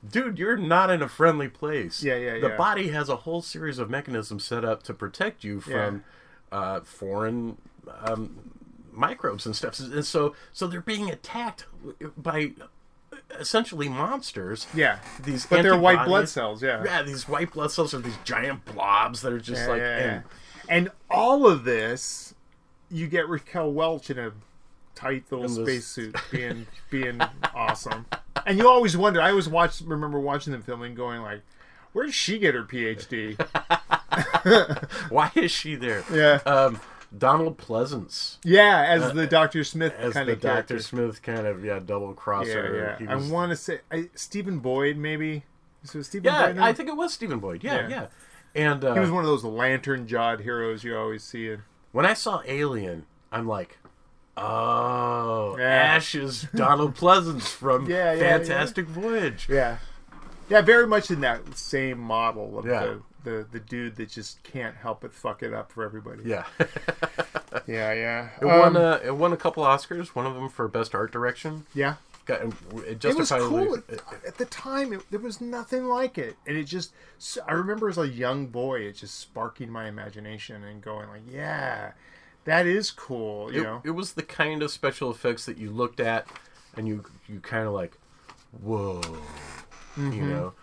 dude, 0.08 0.38
you're 0.38 0.58
not 0.58 0.90
in 0.90 1.02
a 1.02 1.08
friendly 1.08 1.48
place. 1.48 2.04
Yeah, 2.04 2.16
yeah, 2.16 2.40
The 2.40 2.50
yeah. 2.50 2.58
body 2.58 2.90
has 2.90 3.08
a 3.10 3.16
whole 3.18 3.42
series 3.42 3.80
of 3.80 3.90
mechanisms 3.90 4.44
set 4.46 4.66
up 4.66 4.84
to 4.84 4.94
protect 4.94 5.44
you 5.44 5.62
from 5.62 6.04
uh, 6.52 6.82
foreign. 6.82 7.58
Um, 7.88 8.52
microbes 8.92 9.46
and 9.46 9.56
stuff 9.56 9.80
and 9.80 10.04
so 10.06 10.36
so 10.52 10.68
they're 10.68 10.82
being 10.82 11.10
attacked 11.10 11.66
by 12.18 12.52
essentially 13.38 13.90
monsters 13.90 14.68
Yeah, 14.74 15.00
these 15.22 15.46
but 15.46 15.62
they're 15.64 15.78
white 15.78 16.06
blood 16.06 16.30
cells. 16.30 16.64
Yeah, 16.64 16.84
yeah, 16.84 17.04
these 17.04 17.28
white 17.28 17.52
blood 17.54 17.72
cells 17.72 17.94
are 17.94 18.00
these 18.00 18.18
giant 18.24 18.66
blobs 18.66 19.22
that 19.22 19.32
are 19.34 19.40
just 19.40 19.62
Yeah, 19.64 19.68
like. 19.68 19.82
yeah, 19.82 19.98
yeah. 19.98 20.06
And, 20.14 20.24
And 20.70 20.92
all 21.10 21.48
of 21.48 21.64
this, 21.64 22.34
you 22.92 23.08
get 23.08 23.28
Raquel 23.28 23.72
Welch 23.72 24.10
in 24.10 24.18
a 24.20 24.32
tight 24.96 25.24
little 25.32 25.48
spacesuit 25.50 26.16
being 26.32 26.68
being 26.90 27.22
awesome. 27.56 28.06
And 28.46 28.58
you 28.58 28.68
always 28.68 28.96
wonder. 28.98 29.22
I 29.22 29.30
always 29.30 29.48
watch. 29.50 29.82
Remember 29.82 30.20
watching 30.20 30.52
them 30.54 30.62
filming, 30.62 30.96
going 30.96 31.22
like, 31.22 31.42
"Where 31.94 32.06
did 32.06 32.16
she 32.16 32.40
get 32.40 32.56
her 32.56 32.64
PhD?" 32.64 33.38
Why 35.10 35.32
is 35.36 35.52
she 35.52 35.76
there? 35.76 36.04
Yeah. 36.12 36.40
Um, 36.46 36.80
Donald 37.18 37.57
Pleasence 37.57 38.38
yeah, 38.43 38.86
as 38.88 39.14
the 39.14 39.26
Doctor 39.26 39.64
Smith 39.64 39.93
as 39.97 40.14
kind 40.14 40.28
the 40.30 40.34
of. 40.34 40.41
Doctor 40.41 40.80
Smith 40.80 41.22
kind 41.24 41.47
of 41.47 41.66
yeah 41.66 41.80
double 41.80 42.14
crosser. 42.14 42.97
yeah. 42.99 43.07
He 43.07 43.14
was- 43.14 43.30
I 43.30 43.34
want 43.34 43.49
to 43.51 43.55
say 43.55 43.80
I, 43.91 44.10
Stephen 44.16 44.60
Boyd, 44.60 44.95
maybe. 44.97 45.43
So 45.84 46.01
Stephen 46.01 46.26
yeah, 46.32 46.47
Boyd. 46.47 46.57
I 46.60 46.74
think 46.74 46.89
it 46.89 46.95
was 46.95 47.14
Stephen 47.14 47.39
Boyd. 47.39 47.64
Yeah, 47.64 47.88
Yeah. 47.88 47.89
yeah. 47.89 48.07
And 48.55 48.84
uh, 48.84 48.93
he 48.93 48.99
was 48.99 49.12
one 49.12 49.24
of 49.24 49.30
those 49.30 49.43
lantern 49.43 50.07
jawed 50.07 50.41
heroes 50.41 50.84
you 50.84 50.97
always 50.97 51.24
see 51.24 51.49
in. 51.49 51.64
when 51.91 52.05
I 52.05 52.14
saw 52.14 52.41
Alien, 52.45 53.05
I'm 53.32 53.47
like, 53.47 53.78
oh, 54.38 55.55
Yeah. 55.57 55.66
Ash 55.66 56.16
is 56.16 56.47
Donald 56.55 56.95
Pleasence 56.95 57.47
from 57.47 57.86
Yeah, 57.89 58.14
yeah, 58.14 58.20
Fantastic 58.38 58.88
Voyage. 58.88 59.47
Yeah, 59.49 59.78
yeah, 60.49 60.62
very 60.62 60.88
much 60.88 61.12
in 61.12 61.22
that 61.22 61.57
same 61.57 61.99
model 61.99 62.57
of 62.60 62.66
Yeah. 62.66 62.80
the, 62.86 63.01
the 63.24 63.46
the 63.52 63.60
dude 63.60 63.96
that 63.98 64.10
just 64.10 64.42
can't 64.44 64.76
help 64.76 65.02
but 65.02 65.14
fuck 65.14 65.44
it 65.44 65.54
up 65.54 65.72
for 65.72 65.84
everybody. 65.84 66.24
Yeah, 66.26 66.46
yeah, 67.68 67.94
yeah. 67.94 68.30
it 68.42 68.46
won. 68.46 68.76
Um, 68.76 68.84
Uh, 68.84 69.00
it 69.04 69.16
won 69.16 69.34
a 69.34 69.38
couple 69.38 69.64
Oscars. 69.64 70.10
One 70.10 70.26
of 70.26 70.36
them 70.36 70.50
for 70.50 70.68
best 70.68 70.94
art 70.96 71.12
direction. 71.12 71.66
yeah. 71.74 71.96
Got, 72.26 72.42
it 72.86 73.04
It 73.04 73.16
was 73.16 73.32
cool 73.32 73.74
at, 73.76 73.84
at 74.28 74.38
the 74.38 74.46
time. 74.46 74.94
It, 74.94 75.02
there 75.10 75.20
was 75.20 75.42
nothing 75.42 75.86
like 75.86 76.20
it, 76.20 76.36
and 76.46 76.56
it 76.56 76.66
just. 76.66 76.94
I 77.48 77.54
remember 77.54 77.90
as 77.90 77.98
a 77.98 78.08
young 78.08 78.48
boy, 78.48 78.82
it 78.82 78.98
just 78.98 79.20
sparking 79.20 79.72
my 79.72 79.88
imagination 79.88 80.64
and 80.64 80.80
going 80.80 81.10
like, 81.10 81.24
"Yeah, 81.28 81.94
that 82.46 82.68
is 82.68 82.92
cool." 82.92 83.52
You 83.52 83.62
it, 83.62 83.64
know, 83.64 83.82
it 83.84 83.92
was 83.92 84.14
the 84.14 84.22
kind 84.22 84.62
of 84.62 84.70
special 84.70 85.10
effects 85.10 85.48
that 85.48 85.58
you 85.58 85.72
looked 85.72 86.00
at 86.00 86.28
and 86.78 86.88
you 86.88 87.04
you 87.28 87.40
kind 87.40 87.66
of 87.66 87.74
like, 87.74 87.98
whoa, 88.62 89.02
Mm-hmm. 89.98 90.14
you 90.14 90.22
know. 90.22 90.54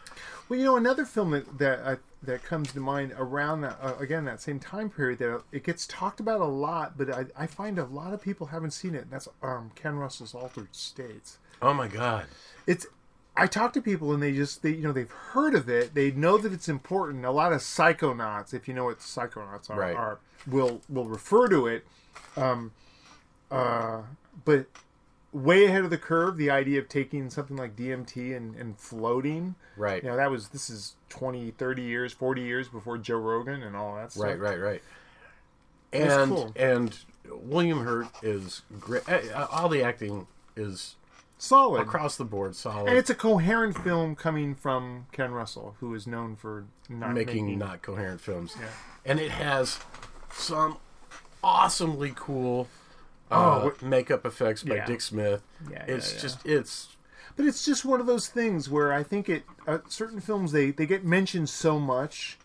Well, 0.49 0.59
you 0.59 0.65
know, 0.65 0.77
another 0.77 1.05
film 1.05 1.31
that 1.33 1.59
that 1.59 1.81
uh, 1.85 1.97
that 2.23 2.43
comes 2.45 2.73
to 2.73 2.81
mind 2.81 3.13
around 3.17 3.63
that 3.63 3.79
uh, 3.81 3.95
again 3.99 4.25
that 4.27 4.41
same 4.41 4.59
time 4.61 4.91
period 4.91 5.19
that 5.19 5.43
it 5.53 5.65
gets 5.65 5.87
talked 5.87 6.21
about 6.21 6.41
a 6.41 6.45
lot, 6.47 6.97
but 6.97 7.11
I, 7.13 7.27
I 7.37 7.47
find 7.47 7.79
a 7.79 7.85
lot 7.85 8.13
of 8.13 8.23
people 8.23 8.47
haven't 8.49 8.71
seen 8.73 8.95
it. 8.95 9.03
And 9.03 9.11
that's 9.11 9.29
um, 9.43 9.73
Ken 9.75 9.97
Russell's 9.97 10.35
Altered 10.35 10.69
States. 10.75 11.39
Oh 11.61 11.75
my 11.75 11.89
god. 11.89 12.27
It's 12.67 12.87
I 13.37 13.47
talk 13.47 13.73
to 13.75 13.83
people 13.83 14.13
and 14.15 14.23
they 14.23 14.33
just 14.33 14.63
they 14.63 14.71
you 14.71 14.83
know 14.83 14.93
they've 14.93 15.11
heard 15.11 15.55
of 15.55 15.69
it. 15.69 15.95
They 15.95 16.11
know 16.13 16.39
that 16.39 16.53
it's 16.53 16.69
important. 16.69 17.25
A 17.25 17.31
lot 17.31 17.53
of 17.53 17.61
psychonauts, 17.61 18.55
if 18.55 18.69
you 18.69 18.75
know 18.75 18.85
what 18.85 19.01
psychonauts 19.01 19.69
are, 19.69 19.79
Right. 19.79 19.97
are 19.97 20.19
will 20.47 20.81
will 20.89 21.07
refer 21.07 21.49
to 21.49 21.67
it. 21.67 21.85
Um, 22.37 22.71
uh, 23.51 24.03
but 24.45 24.67
way 25.37 25.67
ahead 25.67 25.85
of 25.85 25.91
the 25.91 25.99
curve, 25.99 26.37
the 26.39 26.51
idea 26.51 26.79
of 26.81 26.89
taking 26.89 27.29
something 27.31 27.57
like 27.57 27.77
DMT 27.77 28.35
and, 28.37 28.55
and 28.57 28.79
floating. 28.79 29.55
Right. 29.77 30.03
You 30.03 30.11
know, 30.11 30.17
that 30.17 30.31
was 30.31 30.49
this 30.49 30.71
is 30.71 30.95
20, 31.11 31.51
30 31.53 31.83
years, 31.83 32.13
40 32.13 32.43
years 32.43 32.69
before 32.69 32.97
Joe 32.99 33.19
Rogan 33.19 33.63
and 33.63 33.77
all 33.77 33.97
that 33.97 34.13
stuff. 34.13 34.25
Right, 34.25 34.39
right, 34.39 34.59
right. 34.61 34.83
And 35.93 36.31
cool. 36.31 36.53
and 36.57 36.99
William 37.31 37.85
Hurt 37.85 38.09
is 38.23 38.63
great. 38.81 39.09
uh, 39.09 39.47
All 39.51 39.69
the 39.69 39.83
acting 39.83 40.27
is 40.57 40.97
Solid. 41.39 41.83
across 41.83 42.17
the 42.17 42.25
board 42.25 42.57
solid. 42.57 42.89
and 42.89 42.97
it's 42.99 43.11
a 43.11 43.15
coherent 43.15 43.77
film 43.83 44.17
coming 44.17 44.55
from 44.55 45.07
Ken 45.13 45.33
Russell, 45.33 45.77
who 45.81 45.95
is 45.95 46.07
known 46.07 46.35
for 46.35 46.65
not 46.89 47.13
making, 47.15 47.45
making, 47.45 47.59
not 47.59 47.83
coherent 47.83 48.21
films. 48.23 48.57
Yeah. 48.59 48.67
And 49.05 49.21
it 49.21 49.31
has 49.31 49.79
some 50.33 50.79
awesomely 51.45 52.13
cool 52.17 52.69
Oh, 53.31 53.37
uh, 53.37 53.65
what- 53.65 53.83
makeup 53.83 54.25
effects 54.25 54.63
by 54.63 54.77
Yeah. 54.77 54.87
Dick 54.87 55.01
Smith. 55.01 55.43
Yeah, 55.71 55.85
it's 55.87 56.15
yeah, 56.15 56.21
just 56.21 56.47
it's 56.47 56.97
But 57.37 57.47
it's 57.47 57.65
just 57.65 57.85
one 57.85 58.01
of 58.01 58.07
those 58.07 58.29
things 58.29 58.69
where 58.71 58.93
I 58.93 59.03
think 59.03 59.29
it 59.29 59.45
uh, 59.67 59.79
certain 59.89 60.21
films 60.21 60.53
they 60.53 60.71
they 60.71 60.87
get 60.87 61.05
mentioned 61.05 61.49
so 61.49 61.79
much 61.79 62.39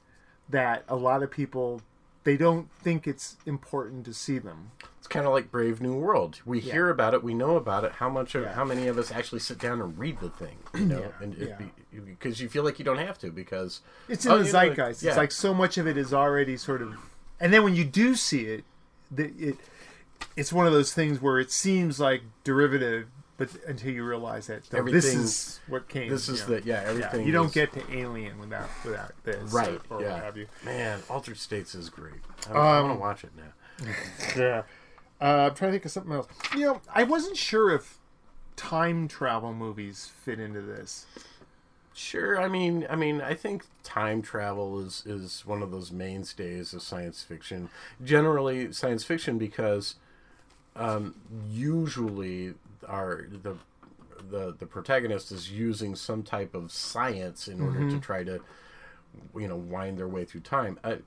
that 0.50 0.84
a 0.90 0.96
lot 0.96 1.24
of 1.24 1.32
people 1.32 1.82
they 2.24 2.38
don't 2.38 2.72
think 2.74 3.08
it's 3.08 3.38
important 3.48 4.06
to 4.06 4.14
see 4.14 4.38
them. 4.38 4.72
it's 5.00 5.08
kind 5.08 5.26
of 5.26 5.32
like 5.34 5.50
Brave 5.50 5.82
New 5.82 5.96
World. 5.96 6.40
We 6.46 6.60
hear 6.60 6.90
about 6.90 7.16
it, 7.16 7.24
we 7.24 7.34
know 7.34 7.56
about 7.56 7.84
it. 7.84 7.94
How 7.94 8.10
much 8.10 8.36
of 8.36 8.46
how 8.46 8.64
many 8.64 8.88
of 8.88 8.98
us 9.00 9.12
actually 9.12 9.40
sit 9.40 9.58
down 9.58 9.82
and 9.82 9.98
read 9.98 10.20
the 10.20 10.30
thing? 10.30 10.58
You 10.76 10.86
know, 10.86 11.00
Yeah, 11.32 11.58
and 11.60 11.72
because 12.06 12.40
you 12.40 12.48
feel 12.50 12.64
like 12.64 12.78
you 12.78 12.86
don't 12.86 13.00
have 13.00 13.18
to 13.20 13.32
because 13.32 13.82
It's 14.08 14.26
in 14.26 14.32
Oh, 14.32 14.38
the 14.38 14.44
know, 14.44 14.52
zeitgeist. 14.52 15.02
yeah. 15.02 15.10
It's 15.12 15.18
like 15.18 15.32
so 15.32 15.54
much 15.54 15.78
of 15.80 15.88
it 15.88 15.98
is 15.98 16.14
already 16.14 16.58
sort 16.58 16.82
of, 16.84 16.96
and 17.40 17.52
then 17.52 17.64
when 17.64 17.74
you 17.76 17.86
do 17.86 18.14
see 18.16 18.46
it, 18.46 18.66
the, 19.10 19.34
it 19.40 19.56
it's 20.36 20.52
one 20.54 20.66
of 20.68 20.74
those 20.74 20.94
things 20.94 21.22
where 21.22 21.40
it 21.40 21.52
seems 21.52 22.00
like 22.00 22.22
derivative, 22.44 23.08
but 23.38 23.50
until 23.68 23.92
you 23.92 24.04
realize 24.04 24.48
that 24.48 24.72
no, 24.72 24.84
this 24.84 25.06
Everything- 25.06 25.20
is 25.22 25.60
what 25.68 25.88
came. 25.90 26.10
this 26.10 26.30
is 26.30 26.42
you 26.42 26.48
know. 26.56 26.60
the 26.60 26.68
yeah 26.68 26.82
Yeah, 26.84 26.90
everything. 26.90 27.26
you 27.28 27.32
don't 27.34 27.48
is- 27.48 27.52
get 27.54 27.74
to 27.74 27.82
Alien 27.98 28.40
without 28.40 28.70
without 28.86 29.12
this, 29.24 29.52
right. 29.52 29.80
Or, 29.90 29.98
or 29.98 30.02
yeah, 30.02 30.14
what 30.14 30.24
have 30.24 30.38
you. 30.38 30.48
man, 30.64 31.00
Altered 31.10 31.38
States 31.38 31.74
is 31.76 31.90
great. 31.90 32.22
I, 32.50 32.54
I 32.54 32.78
Um, 32.80 32.88
want 32.88 32.98
to 32.98 33.02
watch 33.02 33.24
it 33.24 33.32
now. 33.36 33.88
Yeah. 34.38 34.64
Uh, 35.20 35.50
I'm 35.50 35.56
trying 35.56 35.70
to 35.70 35.74
think 35.74 35.86
of 35.86 35.92
something 35.92 36.14
else. 36.14 36.28
You 36.56 36.62
know, 36.66 36.82
I 36.94 37.04
wasn't 37.04 37.38
sure 37.38 37.70
if 37.76 38.00
time 38.56 39.08
travel 39.08 39.54
movies 39.54 40.12
fit 40.24 40.40
into 40.40 40.62
this. 40.62 41.06
Sure. 41.94 42.42
I 42.42 42.48
mean, 42.48 42.88
I 42.90 42.96
mean, 42.96 43.22
I 43.22 43.34
think 43.36 43.66
time 43.84 44.22
travel 44.22 44.80
is 44.80 45.04
is 45.06 45.46
one 45.46 45.62
of 45.62 45.72
those 45.72 45.92
mainstays 45.92 46.74
of 46.74 46.82
science 46.82 47.22
fiction. 47.22 47.70
Generally, 48.04 48.72
science 48.74 49.04
fiction 49.04 49.38
because 49.38 49.96
um, 50.76 51.16
usually 51.50 52.54
our 52.88 53.26
the 53.44 53.56
the 54.30 54.56
the 54.58 54.66
protagonist 54.66 55.32
is 55.32 55.52
using 55.52 55.96
some 55.96 56.24
type 56.24 56.54
of 56.56 56.72
science 56.72 57.48
in 57.48 57.62
order 57.62 57.90
to 57.90 58.00
try 58.00 58.24
to 58.24 58.40
you 59.38 59.48
know 59.48 59.58
wind 59.58 59.98
their 59.98 60.08
way 60.08 60.26
through 60.26 60.42
time. 60.42 60.80
I, 60.84 60.92
I, 60.94 60.98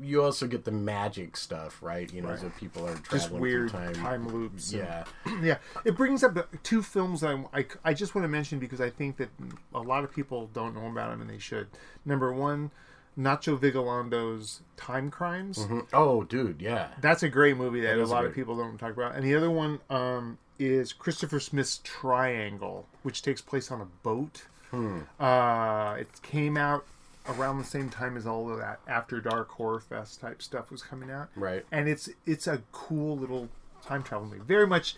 you 0.00 0.22
also 0.22 0.46
get 0.46 0.64
the 0.64 0.70
magic 0.70 1.36
stuff, 1.36 1.82
right? 1.82 2.10
You 2.12 2.22
know, 2.22 2.30
Right. 2.30 2.38
so 2.40 2.50
people 2.58 2.86
are 2.86 2.94
traveling 2.94 3.10
Just 3.20 3.30
weird 3.30 3.70
through 3.70 3.80
time, 3.80 3.94
time 3.94 4.28
loops. 4.28 4.72
and- 4.72 4.82
Yeah. 4.82 5.04
yeah. 5.42 5.58
It 5.84 5.94
brings 5.96 6.24
up 6.24 6.38
two 6.62 6.82
films 6.82 7.20
that 7.20 7.36
I, 7.52 7.58
I, 7.60 7.66
I 7.84 7.92
just 7.94 8.14
want 8.14 8.24
to 8.24 8.28
mention 8.28 8.58
because 8.58 8.80
I 8.80 8.88
think 8.88 9.18
that 9.18 9.28
a 9.74 9.80
lot 9.80 10.02
of 10.02 10.10
people 10.14 10.48
don't 10.54 10.74
know 10.74 10.86
about 10.86 11.10
them 11.10 11.20
and 11.20 11.28
they 11.28 11.38
should. 11.38 11.68
Number 12.06 12.32
one, 12.32 12.70
Nacho 13.18 13.58
Vigalondo's 13.58 14.60
Time 14.76 15.10
Crimes. 15.10 15.66
Oh, 15.92 16.24
dude, 16.24 16.60
yeah. 16.60 16.88
That's 17.00 17.22
a 17.22 17.28
great 17.28 17.56
movie 17.56 17.80
that, 17.80 17.96
That 17.96 18.02
a 18.02 18.06
lot 18.06 18.24
of 18.26 18.34
people 18.34 18.56
don't 18.56 18.78
talk 18.78 18.92
about. 18.92 19.14
And 19.14 19.24
the 19.24 19.34
other 19.34 19.50
one 19.50 19.80
um, 19.88 20.38
is 20.58 20.92
Christopher 20.92 21.40
Smith's 21.40 21.80
Triangle, 21.82 22.86
which 23.02 23.22
takes 23.22 23.40
place 23.40 23.70
on 23.70 23.80
a 23.80 23.86
boat. 24.02 24.44
Hmm. 24.70 25.00
Uh, 25.18 25.94
it 25.94 26.08
came 26.22 26.56
out 26.56 26.84
around 27.28 27.58
the 27.58 27.64
same 27.64 27.88
time 27.90 28.16
as 28.16 28.26
all 28.26 28.50
of 28.50 28.58
that 28.58 28.80
After 28.86 29.20
Dark 29.20 29.50
Horror 29.50 29.80
Fest 29.80 30.20
type 30.20 30.42
stuff 30.42 30.70
was 30.70 30.82
coming 30.82 31.10
out. 31.10 31.28
Right. 31.36 31.64
And 31.72 31.88
it's 31.88 32.08
it's 32.26 32.46
a 32.46 32.62
cool 32.72 33.16
little 33.16 33.48
time 33.84 34.02
travel 34.02 34.26
movie. 34.26 34.42
Very 34.44 34.66
much 34.66 34.96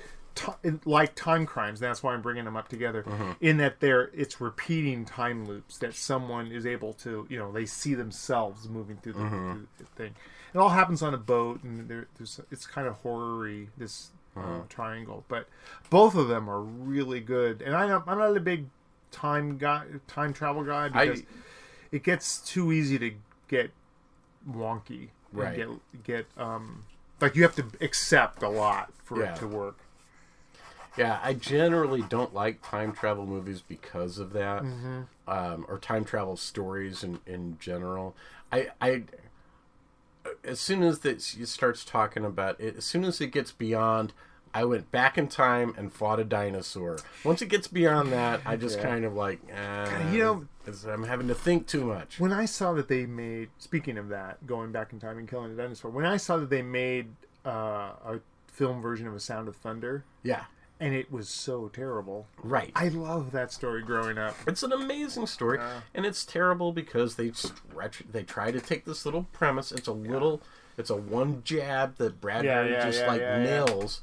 like 0.85 1.15
Time 1.15 1.47
Crimes. 1.47 1.81
That's 1.81 2.03
why 2.03 2.15
I'm 2.15 2.23
bringing 2.23 2.45
them 2.45 2.57
up 2.57 2.69
together. 2.69 3.03
Mm-hmm. 3.03 3.33
In 3.41 3.57
that 3.59 3.81
they're 3.81 4.11
it's 4.15 4.41
repeating 4.41 5.05
time 5.05 5.47
loops 5.47 5.79
that 5.79 5.95
someone 5.95 6.49
is 6.53 6.67
able 6.67 6.93
to 6.95 7.27
you 7.29 7.39
know 7.39 7.51
they 7.53 7.67
see 7.67 7.95
themselves 7.95 8.69
moving 8.69 8.97
through 8.99 9.15
the, 9.15 9.19
Mm-hmm. 9.21 9.53
through 9.53 9.67
the 9.79 9.85
thing. 9.85 10.15
It 10.55 10.59
all 10.59 10.71
happens 10.71 11.03
on 11.03 11.13
a 11.13 11.19
boat, 11.19 11.63
and 11.63 11.89
there, 11.89 12.07
there's 12.17 12.41
it's 12.51 12.67
kind 12.67 12.87
of 12.89 12.95
horror-y, 12.97 13.67
this 13.77 14.11
uh, 14.37 14.61
triangle. 14.69 15.25
But 15.29 15.49
both 15.91 16.15
of 16.15 16.29
them 16.29 16.49
are 16.49 16.61
really 16.63 17.21
good. 17.21 17.61
And 17.61 17.75
I'm 17.77 17.89
not, 17.89 18.05
I'm 18.07 18.19
not 18.19 18.35
a 18.37 18.41
big 18.41 18.67
time 19.11 19.59
guy, 19.59 19.85
time 20.07 20.33
travel 20.33 20.63
guy 20.65 20.89
because 20.89 21.23
it 21.93 22.03
gets 22.03 22.39
too 22.39 22.73
easy 22.73 22.99
to 22.99 23.13
get 23.49 23.71
wonky. 24.51 25.09
and 25.09 25.09
Right. 25.33 25.57
Get 25.57 25.69
get 26.05 26.27
um 26.39 26.85
like 27.21 27.35
you 27.37 27.43
have 27.43 27.55
to 27.57 27.67
accept 27.81 28.43
a 28.43 28.49
lot 28.49 28.93
for 29.05 29.21
Yeah. 29.21 29.33
it 29.35 29.37
to 29.41 29.47
work. 29.49 29.79
Yeah, 30.99 31.19
I 31.23 31.35
generally 31.35 32.03
don't 32.03 32.35
like 32.35 32.61
time 32.69 32.93
travel 32.93 33.27
movies 33.27 33.63
because 33.67 34.19
of 34.19 34.33
that, 34.33 34.63
Mm-hmm. 34.63 35.01
um, 35.29 35.67
or 35.69 35.79
time 35.79 36.05
travel 36.05 36.37
stories 36.37 37.03
in, 37.05 37.21
in 37.27 37.57
general. 37.61 38.15
I, 38.53 38.69
I, 38.81 39.05
as 40.45 40.61
soon 40.61 40.83
as 40.83 41.01
that 41.01 41.21
starts 41.23 41.85
talking 41.85 42.25
about 42.25 42.61
it, 42.61 42.77
as 42.77 42.85
soon 42.85 43.05
as 43.05 43.21
it 43.21 43.29
gets 43.29 43.53
beyond, 43.53 44.13
I 44.55 44.65
went 44.65 44.91
back 44.91 45.19
in 45.19 45.29
time 45.29 45.75
and 45.77 45.93
fought 45.93 46.19
a 46.19 46.25
dinosaur. 46.25 46.99
Once 47.23 47.43
it 47.43 47.47
gets 47.47 47.69
beyond 47.69 48.13
that, 48.13 48.41
I 48.47 48.57
just 48.57 48.81
kind 48.81 49.05
of 49.05 49.15
like, 49.15 49.41
eh, 49.51 50.13
you 50.13 50.19
know- 50.23 50.47
I'm 50.87 51.05
having 51.05 51.29
to 51.29 51.35
think 51.35 51.67
too 51.67 51.83
much. 51.85 52.21
When 52.21 52.31
I 52.33 52.45
saw 52.45 52.75
that 52.75 52.89
they 52.89 53.07
made, 53.07 53.49
speaking 53.59 53.97
of 53.97 54.09
that, 54.11 54.47
going 54.47 54.71
back 54.71 54.93
in 54.93 55.01
time 55.01 55.17
and 55.17 55.27
killing 55.27 55.53
a 55.53 55.55
dinosaur, 55.57 55.91
when 55.91 56.05
I 56.05 56.19
saw 56.19 56.37
that 56.37 56.51
they 56.51 56.61
made 56.61 57.09
uh, 57.47 57.93
a 58.05 58.21
film 58.53 58.83
version 58.83 59.07
of 59.07 59.15
A 59.15 59.21
Sound 59.21 59.49
of 59.49 59.57
Thunder, 59.57 60.05
Yeah, 60.23 60.45
and 60.81 60.95
it 60.95 61.11
was 61.11 61.29
so 61.29 61.69
terrible. 61.69 62.27
right. 62.43 62.73
I 62.75 62.89
love 62.89 63.33
that 63.33 63.53
story 63.53 63.83
growing 63.83 64.19
up. 64.19 64.37
It's 64.47 64.63
an 64.63 64.73
amazing 64.73 65.27
story, 65.27 65.59
and 65.95 66.07
it's 66.07 66.25
terrible 66.25 66.73
because 66.73 67.17
they 67.17 67.33
stretch. 67.33 68.03
They 68.11 68.23
try 68.23 68.51
to 68.51 68.61
take 68.61 68.85
this 68.85 69.05
little 69.05 69.25
premise. 69.33 69.73
It's 69.73 69.89
a 69.89 69.93
little. 69.93 70.41
It's 70.77 70.91
a 70.91 70.97
one 70.97 71.43
jab 71.45 71.97
that 71.97 72.21
Bradbury 72.21 72.71
Yeah, 72.71 72.77
yeah, 72.79 72.85
just 72.85 73.01
yeah, 73.01 73.07
like 73.09 73.21
yeah, 73.21 73.39
yeah. 73.39 73.45
nails, 73.45 74.01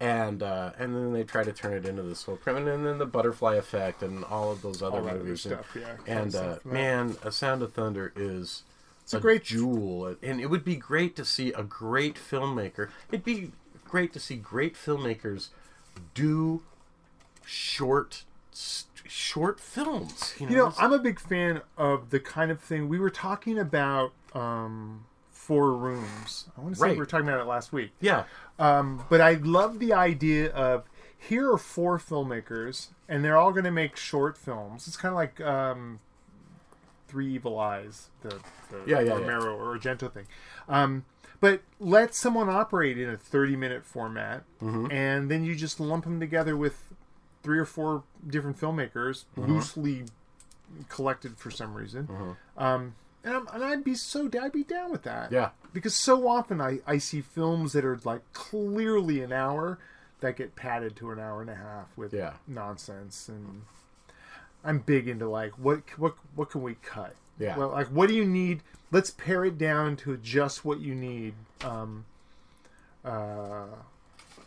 and 0.00 0.42
uh, 0.42 0.72
and 0.78 0.94
then 0.94 1.12
they 1.12 1.22
try 1.24 1.44
to 1.44 1.52
turn 1.52 1.74
it 1.74 1.86
into 1.86 2.02
this 2.02 2.24
whole 2.24 2.36
premise, 2.36 2.68
and 2.74 2.84
then 2.84 2.98
the 2.98 3.06
butterfly 3.06 3.54
effect 3.54 4.02
and 4.02 4.24
all 4.24 4.50
of 4.50 4.62
those 4.62 4.82
other 4.82 4.98
All 4.98 5.04
that 5.04 5.14
other 5.14 5.24
movies. 5.24 5.42
stuff, 5.42 5.76
yeah. 5.78 5.96
And 6.06 6.32
Fun 6.32 6.42
uh, 6.42 6.54
stuff, 6.54 6.64
man, 6.64 7.16
A 7.22 7.30
Sound 7.30 7.62
of 7.62 7.72
Thunder 7.72 8.12
is 8.16 8.64
It's 9.04 9.14
a 9.14 9.20
great 9.20 9.44
jewel, 9.44 10.16
and 10.22 10.40
it 10.40 10.46
would 10.46 10.64
be 10.64 10.74
great 10.76 11.14
to 11.16 11.24
see 11.24 11.52
a 11.52 11.62
great 11.62 12.16
filmmaker. 12.16 12.90
It'd 13.10 13.24
be 13.24 13.52
great 13.86 14.12
to 14.12 14.20
see 14.20 14.36
great 14.36 14.74
filmmakers 14.74 15.48
do 16.14 16.62
short 17.44 18.24
short 19.06 19.58
films. 19.60 20.34
You 20.38 20.46
know, 20.46 20.50
You 20.52 20.56
know, 20.58 20.72
I'm 20.78 20.92
a 20.92 20.98
big 20.98 21.18
fan 21.18 21.62
of 21.76 22.10
the 22.10 22.20
kind 22.20 22.50
of 22.50 22.60
thing 22.60 22.88
we 22.88 22.98
were 22.98 23.10
talking 23.10 23.58
about. 23.58 24.12
Um, 24.34 25.04
four 25.30 25.72
rooms. 25.72 26.44
I 26.58 26.60
want 26.60 26.74
to 26.74 26.78
say 26.80 26.84
Right. 26.88 26.92
we 26.92 26.98
were 26.98 27.06
talking 27.06 27.26
about 27.26 27.40
it 27.40 27.46
last 27.46 27.72
week. 27.72 27.92
yeah, 28.00 28.24
Um, 28.58 29.04
but 29.08 29.22
I 29.22 29.32
love 29.34 29.78
the 29.78 29.94
idea 29.94 30.50
of 30.52 30.84
here 31.16 31.50
are 31.50 31.56
four 31.56 31.98
filmmakers, 31.98 32.88
and 33.08 33.24
they're 33.24 33.38
all 33.38 33.52
going 33.52 33.64
to 33.64 33.70
make 33.70 33.96
short 33.96 34.36
films. 34.36 34.86
It's 34.86 34.98
kind 34.98 35.10
of 35.12 35.16
like 35.16 35.40
um, 35.40 36.00
Three 37.08 37.32
Evil 37.32 37.58
Eyes, 37.58 38.10
the, 38.20 38.28
the 38.70 38.82
Yeah, 38.86 39.00
yeah, 39.00 39.04
yeah. 39.04 39.12
Romero 39.14 39.56
or 39.56 39.74
Argento 39.78 40.12
thing. 40.12 40.26
Um, 40.68 41.06
but 41.40 41.60
let 41.78 42.14
someone 42.14 42.48
operate 42.48 42.98
in 42.98 43.08
a 43.08 43.16
30 43.16 43.56
minute 43.56 43.84
format, 43.84 44.44
Mm-hmm. 44.62 44.90
and 44.90 45.30
then 45.30 45.44
you 45.44 45.54
just 45.54 45.78
lump 45.80 46.04
them 46.04 46.18
together 46.20 46.56
with 46.56 46.84
three 47.42 47.58
or 47.58 47.64
four 47.64 48.02
different 48.26 48.58
filmmakers, 48.60 49.24
Mm-hmm. 49.36 49.52
loosely 49.52 50.04
collected 50.88 51.36
for 51.38 51.50
some 51.50 51.74
reason. 51.74 52.08
Um, 52.56 52.94
and, 53.24 53.34
I'm, 53.36 53.48
and 53.52 53.64
I'd 53.64 53.84
be 53.84 53.94
so 53.94 54.28
I'd 54.40 54.52
be 54.52 54.64
down 54.64 54.90
with 54.92 55.02
that 55.02 55.32
yeah, 55.32 55.50
because 55.72 55.94
so 55.94 56.28
often 56.28 56.60
I, 56.60 56.80
I 56.86 56.98
see 56.98 57.20
films 57.20 57.72
that 57.72 57.84
are 57.84 57.98
like 58.04 58.20
clearly 58.32 59.22
an 59.22 59.32
hour 59.32 59.78
that 60.20 60.36
get 60.36 60.56
padded 60.56 60.94
to 60.96 61.10
an 61.10 61.18
hour 61.18 61.40
and 61.40 61.50
a 61.50 61.54
half 61.54 61.86
with 61.96 62.12
Yeah. 62.12 62.34
nonsense 62.46 63.28
and 63.28 63.62
I'm 64.64 64.78
big 64.80 65.08
into 65.08 65.28
like 65.28 65.52
what 65.52 65.80
what 65.98 66.14
what 66.34 66.50
can 66.50 66.62
we 66.62 66.74
cut 66.82 67.14
Yeah. 67.38 67.56
well 67.56 67.68
like 67.70 67.86
what 67.88 68.08
do 68.08 68.14
you 68.14 68.24
need 68.24 68.62
let's 68.90 69.10
pare 69.10 69.44
it 69.44 69.58
down 69.58 69.96
to 69.98 70.16
just 70.16 70.64
what 70.64 70.80
you 70.80 70.94
need 70.94 71.34
um 71.62 72.04
uh 73.04 73.66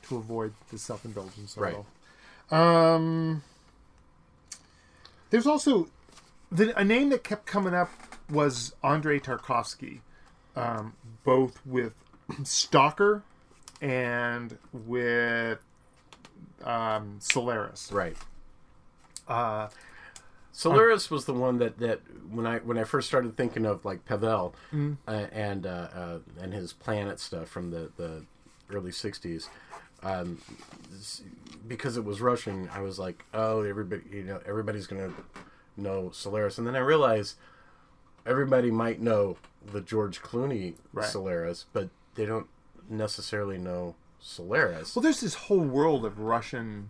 to 0.03 0.17
avoid 0.17 0.53
the 0.71 0.77
self-indulgence 0.77 1.55
Right. 1.57 1.77
um 2.51 3.43
there's 5.29 5.47
also 5.47 5.87
the, 6.51 6.77
a 6.77 6.83
name 6.83 7.09
that 7.09 7.23
kept 7.23 7.45
coming 7.45 7.73
up 7.73 7.89
was 8.29 8.73
Andrei 8.83 9.19
Tarkovsky, 9.19 9.99
um, 10.55 10.93
both 11.23 11.65
with 11.65 11.93
Stalker 12.43 13.23
and 13.81 14.57
with 14.73 15.59
um, 16.63 17.17
Solaris. 17.19 17.89
right. 17.91 18.17
Uh, 19.27 19.69
Solaris 20.51 21.09
was 21.09 21.25
the 21.25 21.33
one 21.33 21.57
that, 21.59 21.77
that 21.79 22.01
when 22.29 22.45
I 22.45 22.59
when 22.59 22.77
I 22.77 22.83
first 22.83 23.07
started 23.07 23.37
thinking 23.37 23.65
of 23.65 23.85
like 23.85 24.05
Pavel 24.05 24.53
Mm. 24.73 24.97
uh, 25.07 25.11
and 25.31 25.65
uh, 25.65 25.87
uh, 25.93 26.17
and 26.39 26.53
his 26.53 26.73
planet 26.73 27.19
stuff 27.19 27.47
from 27.47 27.71
the, 27.71 27.91
the 27.97 28.25
early 28.69 28.91
'60s, 28.91 29.47
um, 30.03 30.39
because 31.67 31.97
it 31.97 32.03
was 32.03 32.21
Russian, 32.21 32.69
I 32.73 32.81
was 32.81 32.99
like, 32.99 33.23
oh, 33.33 33.61
everybody, 33.63 34.01
you 34.11 34.23
know, 34.23 34.39
everybody's 34.45 34.87
gonna 34.87 35.11
know 35.77 36.11
Solaris, 36.13 36.57
and 36.57 36.67
then 36.67 36.75
I 36.75 36.79
realized 36.79 37.35
everybody 38.25 38.71
might 38.71 39.01
know 39.01 39.37
the 39.71 39.81
George 39.81 40.21
Clooney 40.21 40.75
Right. 40.93 41.07
Solaris, 41.07 41.65
but 41.73 41.89
they 42.15 42.25
don't 42.25 42.47
necessarily 42.89 43.57
know 43.57 43.95
Solaris. 44.19 44.95
well, 44.95 45.01
there's 45.03 45.21
this 45.21 45.33
whole 45.35 45.59
world 45.61 46.05
of 46.05 46.19
Russian 46.19 46.89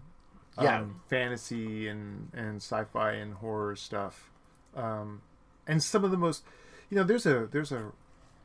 um, 0.58 0.66
Yeah. 0.66 0.86
fantasy 1.08 1.88
and, 1.88 2.30
and 2.34 2.58
sci-fi 2.58 3.14
and 3.14 3.36
horror 3.36 3.76
stuff, 3.76 4.30
um, 4.76 5.22
and 5.68 5.82
some 5.82 6.04
of 6.04 6.12
the 6.12 6.18
most, 6.18 6.44
you 6.90 6.98
know, 6.98 7.04
there's 7.04 7.26
a 7.26 7.48
there's 7.52 7.72
a, 7.72 7.92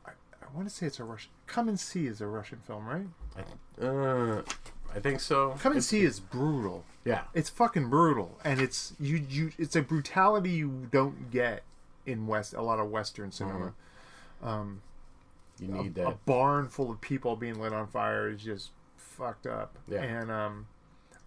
I, 0.07 0.11
I 0.11 0.47
want 0.57 0.69
to 0.69 0.75
say 0.75 0.87
it's 0.87 1.01
a 1.01 1.05
Russian. 1.05 1.31
Come 1.47 1.69
and 1.69 1.79
See 1.79 2.07
is 2.07 2.21
a 2.21 2.27
Russian 2.27 2.59
film, 2.67 2.87
right? 2.87 3.07
uh, 3.81 4.43
I 4.95 5.01
think 5.01 5.21
so. 5.21 5.51
Come 5.61 5.73
and 5.73 5.79
It's- 5.79 5.87
See 5.87 6.03
is 6.03 6.21
brutal. 6.21 6.85
Yeah. 7.05 7.23
it's 7.35 7.49
fucking 7.51 7.89
brutal 7.89 8.37
and 8.43 8.61
it's 8.61 8.93
you 8.99 9.17
you 9.29 9.53
it's 9.59 9.77
a 9.77 9.83
brutality 9.83 10.51
you 10.51 10.89
don't 10.91 11.31
get 11.31 11.63
in 12.05 12.27
west 12.27 12.53
a 12.53 12.63
lot 12.63 12.81
of 12.81 12.91
western 12.91 13.31
cinema 13.31 13.75
Um, 14.43 14.83
You 15.61 15.69
need 15.69 15.93
a, 15.99 16.01
that. 16.03 16.09
A 16.09 16.15
barn 16.27 16.69
full 16.69 16.91
of 16.91 17.01
people 17.01 17.37
being 17.37 17.61
lit 17.61 17.73
on 17.73 17.87
fire 17.87 18.29
is 18.29 18.43
just 18.43 18.71
fucked 18.97 19.47
up 19.47 19.79
Yeah. 19.87 20.03
and 20.03 20.33
um 20.33 20.67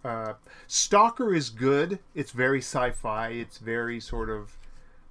uh 0.04 0.32
stalker 0.66 1.34
is 1.34 1.50
good 1.50 1.98
it's 2.14 2.30
very 2.30 2.58
sci-fi 2.60 3.28
it's 3.28 3.58
very 3.58 4.00
sort 4.00 4.30
of 4.30 4.56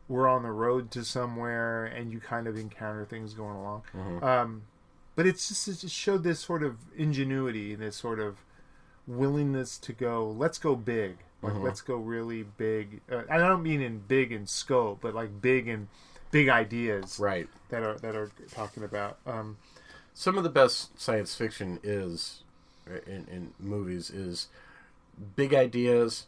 we're 0.08 0.28
on 0.28 0.42
the 0.44 0.52
road 0.52 0.90
to 0.90 1.04
somewhere 1.06 1.86
and 1.86 2.12
you 2.12 2.20
kind 2.20 2.48
of 2.48 2.58
encounter 2.58 3.06
things 3.06 3.34
going 3.34 3.56
along 3.56 3.84
Mm-hmm. 3.96 4.24
um 4.24 4.62
but 5.16 5.28
it's 5.28 5.48
just 5.50 5.68
it 5.68 5.78
just 5.80 5.94
showed 5.96 6.24
this 6.24 6.40
sort 6.40 6.64
of 6.64 6.78
ingenuity 6.98 7.76
this 7.76 7.96
sort 7.96 8.20
of 8.20 8.38
willingness 9.08 9.78
to 9.80 9.94
go 9.94 10.28
let's 10.38 10.58
go 10.58 10.76
big 10.76 11.18
like 11.42 11.54
Mm-hmm. 11.54 11.64
let's 11.64 11.82
go 11.82 11.96
really 11.96 12.44
big 12.44 13.02
uh, 13.12 13.22
i 13.30 13.38
don't 13.38 13.64
mean 13.64 13.82
in 13.82 14.00
big 14.00 14.32
in 14.32 14.46
scope 14.48 15.00
but 15.02 15.14
like 15.16 15.42
big 15.42 15.68
in 15.68 15.88
big 16.32 16.50
ideas 16.50 17.18
Right. 17.20 17.48
that 17.70 17.82
are 17.84 17.98
that 18.00 18.16
are 18.16 18.30
talking 18.52 18.84
about 18.84 19.18
um 19.26 19.58
some 20.14 20.38
of 20.38 20.44
the 20.44 20.50
best 20.50 21.00
science 21.00 21.34
fiction 21.36 21.80
is 21.84 22.44
in, 23.08 23.26
in 23.32 23.54
movies 23.60 24.10
is 24.10 24.48
big 25.36 25.54
ideas 25.54 26.26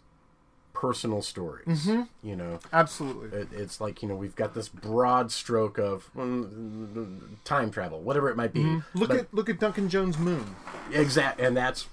personal 0.74 1.22
stories 1.22 1.68
Mm-hmm. 1.86 2.04
you 2.28 2.36
know? 2.36 2.60
Absolutely. 2.72 3.39
It, 3.39 3.48
it's 3.52 3.80
like 3.82 4.02
you 4.02 4.08
know 4.10 4.16
we've 4.16 4.36
got 4.36 4.54
this 4.54 4.68
broad 4.70 5.32
stroke 5.32 5.78
of 5.78 6.10
mm, 6.16 7.20
time 7.44 7.72
travel 7.72 8.02
whatever 8.02 8.30
it 8.30 8.38
might 8.38 8.54
be. 8.54 8.62
Mm-hmm. 8.62 8.98
look 9.00 9.10
But- 9.10 9.18
at 9.20 9.34
look 9.34 9.50
at 9.50 9.60
duncan 9.60 9.89
jones 9.89 10.18
moon. 10.18 10.56
Exact 10.92 11.39
and 11.39 11.56
that's 11.58 11.88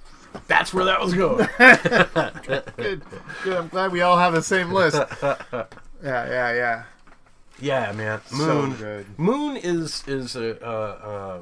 that's 0.47 0.73
where 0.75 0.85
that 0.85 1.01
was 1.01 1.15
going. 1.15 1.49
Good 2.77 3.03
good. 3.43 3.57
I'm 3.57 3.69
glad 3.69 3.93
we 3.93 4.03
all 4.03 4.19
have 4.19 4.33
the 4.35 4.43
same 4.43 4.71
list. 4.73 4.97
Yeah 5.23 5.65
yeah 6.03 6.53
yeah. 6.53 6.83
Yeah 7.61 7.93
man. 7.93 8.21
So 8.27 8.37
moon. 8.63 8.77
good. 8.77 9.19
moon 9.19 9.57
is 9.57 10.05
is 10.07 10.37
a, 10.37 10.57
a 10.63 10.75
a 11.09 11.41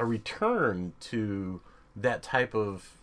a 0.00 0.04
return 0.04 0.92
to 1.00 1.60
that 1.94 2.22
type 2.22 2.54
of 2.54 2.95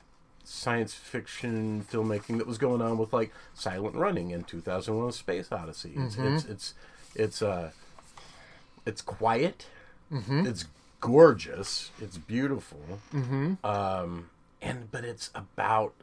science 0.44 0.94
fiction 0.94 1.86
filmmaking 1.89 2.38
that 2.38 2.48
was 2.48 2.58
going 2.58 2.82
on 2.82 2.98
with 2.98 3.14
like 3.14 3.32
Silent 3.54 3.96
Running 3.96 4.34
and 4.34 4.48
2001: 4.48 5.10
A 5.10 5.12
Space 5.12 5.52
Odyssey. 5.52 5.94
It's 5.96 6.16
Mm-hmm. 6.16 6.36
it's 6.36 6.46
it's 6.46 6.74
it's 7.16 7.41
uh 7.41 7.72
it's 8.86 9.02
quiet. 9.02 9.68
Mm-hmm. 10.12 10.46
It's 10.46 10.66
gorgeous. 11.00 11.91
It's 12.02 12.18
beautiful. 12.18 12.80
Mm-hmm. 13.14 13.66
Um, 13.66 14.30
and 14.62 14.91
but 14.91 15.04
it's 15.06 15.30
about 15.36 15.94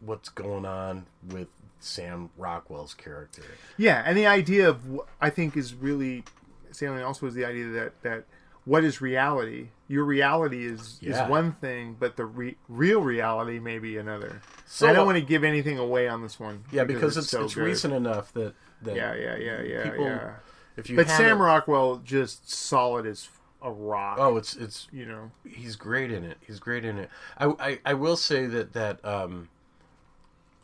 what's 0.00 0.28
going 0.28 0.64
on 0.66 1.06
with 1.30 1.48
Sam 1.80 2.30
Rockwell's 2.38 2.94
character. 2.94 3.42
Yeah, 3.76 4.02
and 4.06 4.16
the 4.16 4.26
idea 4.26 4.68
of 4.68 4.80
I 5.20 5.30
think 5.30 5.56
is 5.56 5.74
really 5.74 6.24
salient. 6.70 7.04
Also, 7.04 7.26
is 7.26 7.34
the 7.34 7.44
idea 7.44 7.66
that 7.68 8.02
that 8.02 8.24
what 8.64 8.84
is 8.84 9.00
reality? 9.00 9.68
Your 9.88 10.04
reality 10.04 10.64
is 10.66 10.98
Yeah. 11.00 11.24
is 11.24 11.30
one 11.30 11.52
thing, 11.52 11.96
but 11.98 12.16
the 12.16 12.24
re- 12.24 12.56
real 12.68 13.00
reality 13.02 13.58
may 13.58 13.78
be 13.78 13.96
another. 13.96 14.40
So- 14.66 14.88
I 14.88 14.92
don't 14.92 15.06
want 15.06 15.18
to 15.18 15.24
give 15.24 15.44
anything 15.44 15.78
away 15.78 16.08
on 16.08 16.22
this 16.22 16.38
one. 16.40 16.64
Yeah, 16.70 16.84
because, 16.84 17.16
it's 17.16 17.28
so 17.28 17.44
it's 17.44 17.56
recent 17.56 17.92
enough 17.94 18.32
that 18.34 18.54
that 18.82 18.96
Yeah, 18.96 19.14
yeah, 19.14 19.36
yeah, 19.36 19.60
yeah, 19.62 19.82
people 19.90 20.04
yeah. 20.06 20.30
if 20.76 20.90
you 20.90 20.96
But 20.96 21.08
Sam 21.08 21.40
Rockwell 21.40 21.96
just 22.04 22.50
solid 22.50 23.06
as 23.06 23.28
a 23.60 23.70
rock. 23.70 24.16
Oh, 24.18 24.36
it's 24.36 24.54
it's 24.56 24.88
you 24.92 25.06
know. 25.06 25.30
he's 25.44 25.76
great 25.76 26.10
in 26.10 26.24
it. 26.24 26.38
He's 26.40 26.58
great 26.58 26.84
in 26.84 26.98
it. 26.98 27.10
I, 27.38 27.46
I, 27.60 27.78
I 27.84 27.94
will 27.94 28.16
say 28.16 28.46
that 28.46 28.72
that 28.72 29.04
um, 29.04 29.48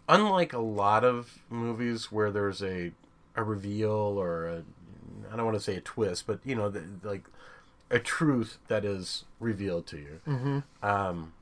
unlike 0.09 0.53
a 0.53 0.59
lot 0.59 1.05
of 1.05 1.39
movies 1.51 2.11
where 2.11 2.31
there's 2.31 2.63
a 2.63 2.93
a 3.37 3.43
reveal 3.45 3.91
or 3.93 4.47
a 4.47 4.63
I 5.33 5.37
don't 5.37 5.45
want 5.45 5.57
to 5.57 5.63
say 5.63 5.77
a 5.77 5.81
twist, 5.81 6.27
but 6.27 6.41
you 6.45 6.55
know, 6.55 6.69
the, 6.71 6.85
like 7.03 7.25
a 7.91 7.99
truth 7.99 8.59
that 8.69 8.85
is 8.85 9.25
revealed 9.41 9.87
to 9.89 9.97
you. 9.97 10.21
Mm-hmm. 10.27 10.59
Um, 10.87 11.33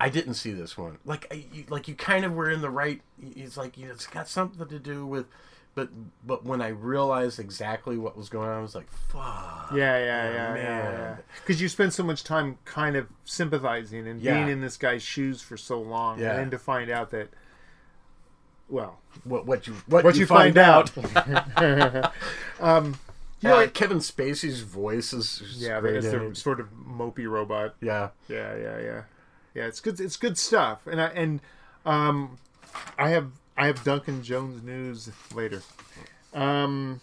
I 0.00 0.08
didn't 0.08 0.34
see 0.34 0.52
this 0.52 0.76
one. 0.76 0.98
Like, 1.04 1.26
I, 1.30 1.44
you, 1.52 1.64
like 1.68 1.88
you 1.88 1.94
kind 1.94 2.24
of 2.24 2.32
were 2.32 2.50
in 2.50 2.60
the 2.60 2.70
right. 2.70 3.00
It's 3.20 3.56
like 3.56 3.78
you 3.78 3.86
know, 3.86 3.92
it's 3.92 4.06
got 4.06 4.28
something 4.28 4.66
to 4.66 4.78
do 4.78 5.06
with. 5.06 5.26
But 5.74 5.88
but 6.24 6.44
when 6.44 6.62
I 6.62 6.68
realized 6.68 7.40
exactly 7.40 7.96
what 7.96 8.16
was 8.16 8.28
going 8.28 8.48
on, 8.48 8.58
I 8.58 8.62
was 8.62 8.76
like, 8.76 8.88
"Fuck." 9.08 9.70
Yeah, 9.72 9.98
yeah, 9.98 10.04
yeah, 10.04 10.32
yeah, 10.32 10.54
man. 10.54 10.92
yeah. 10.92 11.16
Because 11.40 11.60
you 11.60 11.68
spend 11.68 11.92
so 11.92 12.04
much 12.04 12.22
time 12.22 12.58
kind 12.64 12.94
of 12.94 13.08
sympathizing 13.24 14.06
and 14.06 14.20
Yeah. 14.20 14.34
being 14.34 14.48
in 14.50 14.60
this 14.60 14.76
guy's 14.76 15.02
shoes 15.02 15.42
for 15.42 15.56
so 15.56 15.80
long, 15.80 16.20
Yeah. 16.20 16.30
and 16.30 16.38
then 16.38 16.50
to 16.52 16.58
find 16.58 16.90
out 16.90 17.10
that, 17.10 17.28
well, 18.68 19.00
what 19.24 19.46
what 19.46 19.66
you 19.66 19.74
what, 19.88 20.04
what 20.04 20.14
you, 20.14 20.26
find, 20.26 20.56
out. 20.58 20.92
um, 22.60 22.94
you 23.44 23.50
know, 23.50 23.56
like- 23.56 23.74
Kevin 23.74 23.98
Spacey's 23.98 24.60
voice 24.60 25.12
is, 25.12 25.40
is 25.40 25.62
yeah, 25.62 25.80
great 25.80 25.96
it's 25.96 26.06
in 26.06 26.30
the 26.30 26.34
sort 26.34 26.60
of 26.60 26.68
mopey 26.72 27.28
robot. 27.30 27.74
yeah. 27.80 28.08
Yeah, 28.28 28.56
yeah, 28.56 28.78
yeah. 28.80 29.02
yeah, 29.54 29.64
it's 29.66 29.80
good. 29.80 30.00
It's 30.00 30.16
good 30.16 30.36
stuff. 30.38 30.86
And 30.86 31.00
I 31.00 31.06
and 31.08 31.40
um, 31.86 32.38
I 32.98 33.10
have 33.10 33.30
I 33.56 33.66
have 33.66 33.84
Duncan 33.84 34.22
Jones 34.22 34.62
news 34.62 35.10
later. 35.34 35.62
Um, 36.32 37.00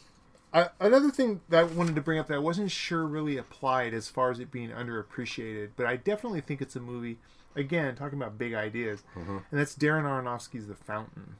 I, 0.53 0.67
another 0.81 1.09
thing 1.11 1.39
that 1.49 1.59
I 1.59 1.63
wanted 1.63 1.95
to 1.95 2.01
bring 2.01 2.19
up 2.19 2.27
that 2.27 2.33
I 2.35 2.39
wasn't 2.39 2.71
sure 2.71 3.05
really 3.05 3.37
applied 3.37 3.93
as 3.93 4.09
far 4.09 4.31
as 4.31 4.39
it 4.39 4.51
being 4.51 4.69
underappreciated, 4.69 5.69
but 5.77 5.85
I 5.85 5.95
definitely 5.95 6.41
think 6.41 6.61
it's 6.61 6.75
a 6.75 6.81
movie. 6.81 7.19
Again, 7.55 7.95
talking 7.95 8.17
about 8.17 8.37
big 8.37 8.53
ideas, 8.53 9.03
Mm-hmm. 9.15 9.37
and 9.51 9.59
that's 9.59 9.75
Darren 9.75 10.03
Aronofsky's 10.03 10.67
The 10.67 10.75
Fountain. 10.75 11.35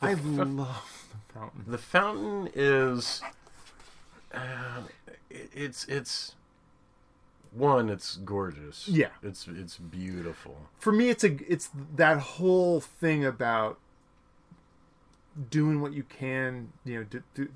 I 0.00 0.14
love 0.14 1.06
The 1.12 1.32
Fountain. 1.34 1.64
The 1.68 1.78
fountain 1.78 2.48
is, 2.54 3.22
uh, 4.34 4.82
it's 5.30 5.84
it's 5.86 6.34
one. 7.52 7.88
It's 7.90 8.16
gorgeous. 8.16 8.88
Yeah. 8.88 9.08
it's 9.22 9.46
it's 9.48 9.76
beautiful. 9.76 10.56
For 10.78 10.92
me, 10.92 11.08
it's 11.10 11.24
a 11.24 11.36
it's 11.50 11.70
that 11.96 12.18
whole 12.18 12.80
thing 12.80 13.24
about 13.24 13.78
doing 15.50 15.80
what 15.80 15.92
you 15.92 16.02
can. 16.02 16.72
You 16.84 16.98
know, 17.00 17.04
do, 17.04 17.22
do, 17.34 17.48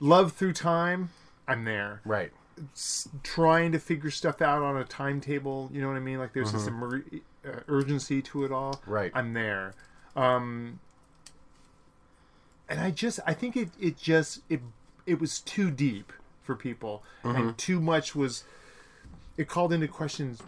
love 0.00 0.32
through 0.32 0.54
time. 0.54 1.10
I'm 1.46 1.64
there. 1.64 2.00
Right. 2.04 2.32
s- 2.72 3.08
trying 3.22 3.72
to 3.72 3.78
figure 3.78 4.10
stuff 4.10 4.40
out 4.40 4.62
on 4.62 4.76
a 4.76 4.84
timetable. 4.84 5.70
You 5.72 5.82
know 5.82 5.88
what 5.88 5.96
I 5.96 6.00
mean? 6.00 6.18
Like 6.18 6.32
there's 6.32 6.52
this 6.52 6.66
emer- 6.66 7.04
uh, 7.46 7.60
urgency 7.68 8.22
to 8.22 8.44
it 8.44 8.52
all. 8.52 8.80
Right. 8.86 9.10
I'm 9.14 9.34
there. 9.34 9.74
Um, 10.16 10.80
and 12.68 12.80
I 12.80 12.90
just, 12.92 13.20
I 13.26 13.34
think 13.34 13.56
it, 13.58 13.68
it 13.78 13.98
just, 13.98 14.40
it, 14.48 14.60
it 15.06 15.20
was 15.20 15.40
too 15.40 15.70
deep 15.70 16.12
for 16.42 16.54
people, 16.54 17.02
and 17.22 17.56
too 17.58 17.80
much 17.80 18.14
was. 18.14 18.44
It 19.36 19.48
called 19.48 19.72
into 19.72 19.88
questions 19.88 20.40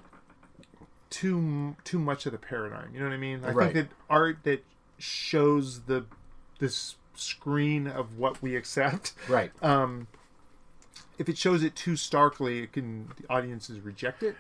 too 1.11 1.77
too 1.85 1.99
much 1.99 2.27
of 2.27 2.33
the 2.33 2.39
paradigm. 2.39 2.93
You 2.93 3.01
know 3.01 3.07
what 3.07 3.15
I 3.15 3.19
mean? 3.19 3.45
I 3.45 3.51
Right. 3.53 3.73
think 3.75 3.89
that 3.91 3.97
art 4.11 4.39
that 4.45 4.65
shows 4.99 5.83
the 5.83 6.05
this 6.59 6.97
screen 7.15 7.87
of 7.87 8.19
what 8.19 8.43
we 8.43 8.57
accept 8.57 9.13
Right. 9.29 9.51
um, 9.63 10.07
if 11.19 11.29
it 11.29 11.39
shows 11.39 11.63
it 11.63 11.75
too 11.75 11.97
starkly, 11.97 12.61
it 12.63 12.73
can 12.73 13.11
the 13.17 13.25
audiences 13.33 13.81
reject 13.81 14.23
it. 14.23 14.37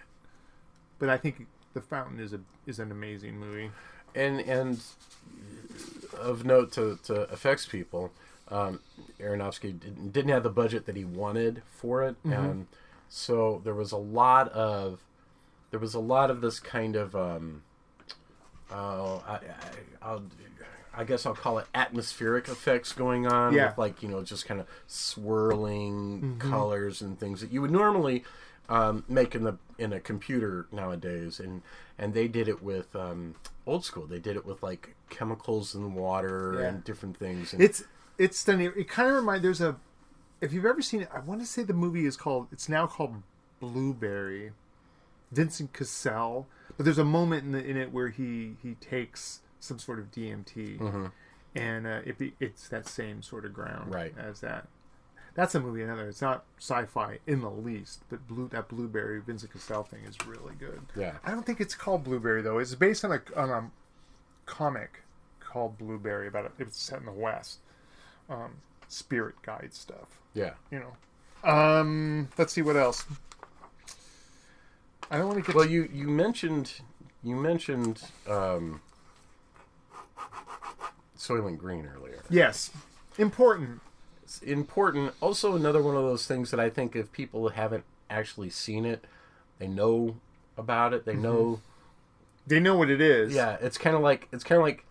But 0.98 1.08
I 1.08 1.16
think 1.18 1.46
The 1.74 1.80
Fountain 1.80 2.20
is 2.20 2.32
a 2.32 2.40
is 2.66 2.78
an 2.78 2.90
amazing 2.90 3.38
movie. 3.38 3.70
and 4.14 4.40
and 4.40 4.80
of 6.18 6.44
note 6.44 6.72
to, 6.72 6.98
to 7.04 7.22
effects 7.24 7.66
people, 7.66 8.12
um, 8.48 8.80
Aronofsky 9.20 9.78
didn't, 9.80 10.12
didn't 10.12 10.30
have 10.30 10.42
the 10.42 10.50
budget 10.50 10.86
that 10.86 10.96
he 10.96 11.04
wanted 11.04 11.62
for 11.68 12.04
it, 12.04 12.16
and 12.24 12.66
so 13.08 13.60
there 13.64 13.74
was 13.74 13.92
a 13.92 13.96
lot 13.96 14.48
of 14.50 15.00
there 15.70 15.80
was 15.80 15.94
a 15.94 16.00
lot 16.00 16.30
of 16.30 16.40
this 16.40 16.60
kind 16.60 16.94
of 16.96 17.14
um, 17.16 17.62
oh, 18.70 19.22
I, 19.26 19.34
I, 19.34 19.40
I'll, 20.02 20.22
I 20.94 21.04
guess 21.04 21.26
I'll 21.26 21.34
call 21.34 21.58
it 21.58 21.66
atmospheric 21.74 22.48
effects 22.48 22.92
going 22.92 23.26
on 23.26 23.52
Yeah. 23.52 23.68
with 23.68 23.78
like 23.78 24.02
you 24.02 24.08
know 24.08 24.22
just 24.22 24.46
kind 24.46 24.60
of 24.60 24.66
swirling 24.86 26.36
colors 26.38 27.02
and 27.02 27.18
things 27.18 27.40
that 27.40 27.52
you 27.52 27.60
would 27.62 27.70
normally 27.70 28.24
um, 28.68 29.04
make 29.08 29.34
in 29.34 29.44
the 29.44 29.58
in 29.78 29.92
a 29.92 30.00
computer 30.00 30.66
nowadays, 30.72 31.38
and 31.40 31.62
and 31.98 32.14
they 32.14 32.28
did 32.28 32.48
it 32.48 32.62
with 32.62 32.94
um, 32.96 33.34
old 33.66 33.84
school. 33.84 34.06
They 34.06 34.18
did 34.18 34.36
it 34.36 34.44
with 34.46 34.62
like 34.62 34.94
chemicals 35.10 35.74
and 35.74 35.94
water 35.94 36.56
Yeah. 36.60 36.68
and 36.68 36.84
different 36.84 37.16
things. 37.16 37.52
And, 37.52 37.62
It's 37.62 37.84
it's 38.18 38.38
stunning. 38.38 38.72
It 38.76 38.88
kind 38.88 39.08
of 39.08 39.16
reminds. 39.16 39.42
There's 39.42 39.60
a 39.60 39.76
if 40.40 40.52
you've 40.52 40.66
ever 40.66 40.82
seen 40.82 41.02
it, 41.02 41.08
I 41.14 41.20
want 41.20 41.40
to 41.40 41.46
say 41.46 41.62
the 41.62 41.72
movie 41.74 42.06
is 42.06 42.16
called. 42.16 42.48
It's 42.52 42.68
now 42.68 42.86
called 42.86 43.22
Blueberry. 43.60 44.52
Vincent 45.32 45.72
Cassel, 45.72 46.46
but 46.76 46.84
there's 46.84 46.98
a 46.98 47.04
moment 47.04 47.42
in, 47.44 47.50
the, 47.50 47.58
in 47.64 47.76
it 47.76 47.92
where 47.92 48.08
he 48.10 48.56
he 48.62 48.74
takes 48.74 49.40
some 49.58 49.76
sort 49.78 49.98
of 49.98 50.12
DMT, 50.12 51.10
and 51.56 51.84
uh, 51.86 52.00
it 52.04 52.16
be, 52.16 52.34
it's 52.38 52.68
that 52.68 52.86
same 52.86 53.22
sort 53.22 53.44
of 53.44 53.52
ground 53.52 53.92
Right. 53.92 54.14
as 54.16 54.40
that. 54.42 54.68
That's 55.34 55.54
a 55.56 55.60
movie. 55.60 55.82
Another. 55.82 56.08
It's 56.08 56.22
not 56.22 56.44
sci-fi 56.58 57.18
in 57.26 57.40
the 57.40 57.50
least, 57.50 58.04
but 58.08 58.26
blue 58.28 58.46
that 58.52 58.68
Blueberry 58.68 59.20
Vincent 59.20 59.52
Cassel 59.52 59.82
thing 59.82 60.04
is 60.08 60.16
really 60.26 60.54
good. 60.54 60.80
Yeah. 60.94 61.16
I 61.24 61.32
don't 61.32 61.44
think 61.44 61.60
it's 61.60 61.74
called 61.74 62.04
Blueberry 62.04 62.40
though. 62.40 62.58
It's 62.58 62.74
based 62.76 63.04
on 63.04 63.10
a 63.12 63.20
on 63.36 63.50
a 63.50 63.70
comic 64.46 65.02
called 65.40 65.76
Blueberry 65.76 66.28
about 66.28 66.44
it. 66.46 66.52
It 66.58 66.66
was 66.66 66.76
set 66.76 67.00
in 67.00 67.04
the 67.06 67.10
West. 67.12 67.58
Um, 68.28 68.56
spirit 68.88 69.34
guide 69.42 69.72
stuff. 69.72 70.18
yeah. 70.34 70.54
You 70.70 70.80
know. 70.80 71.48
Um, 71.48 72.28
let's 72.38 72.52
see 72.52 72.62
what 72.62 72.76
else. 72.76 73.04
I 75.10 75.18
don't 75.18 75.28
want 75.28 75.38
to 75.38 75.46
get. 75.46 75.54
Well, 75.54 75.66
you 75.66 75.88
you 75.92 76.08
mentioned 76.08 76.72
you 77.22 77.36
mentioned 77.36 78.02
um, 78.28 78.80
Soylent 81.16 81.58
Green 81.58 81.88
earlier. 81.96 82.22
yes, 82.30 82.70
important. 83.18 83.80
It's 84.24 84.42
important. 84.42 85.14
Also, 85.20 85.54
another 85.54 85.80
one 85.80 85.96
of 85.96 86.02
those 86.02 86.26
things 86.26 86.50
that 86.50 86.58
I 86.58 86.68
think 86.68 86.96
if 86.96 87.12
people 87.12 87.50
haven't 87.50 87.84
actually 88.10 88.50
seen 88.50 88.84
it, 88.84 89.04
they 89.58 89.68
know 89.68 90.16
about 90.58 90.92
it. 90.92 91.04
They 91.04 91.14
know. 91.14 91.60
They 92.48 92.60
know 92.60 92.76
what 92.76 92.90
it 92.90 93.00
is. 93.00 93.34
Yeah, 93.34 93.56
it's 93.60 93.78
kind 93.78 93.94
of 93.94 94.02
like 94.02 94.28
it's 94.32 94.44
kind 94.44 94.58
of 94.58 94.64
like 94.64 94.84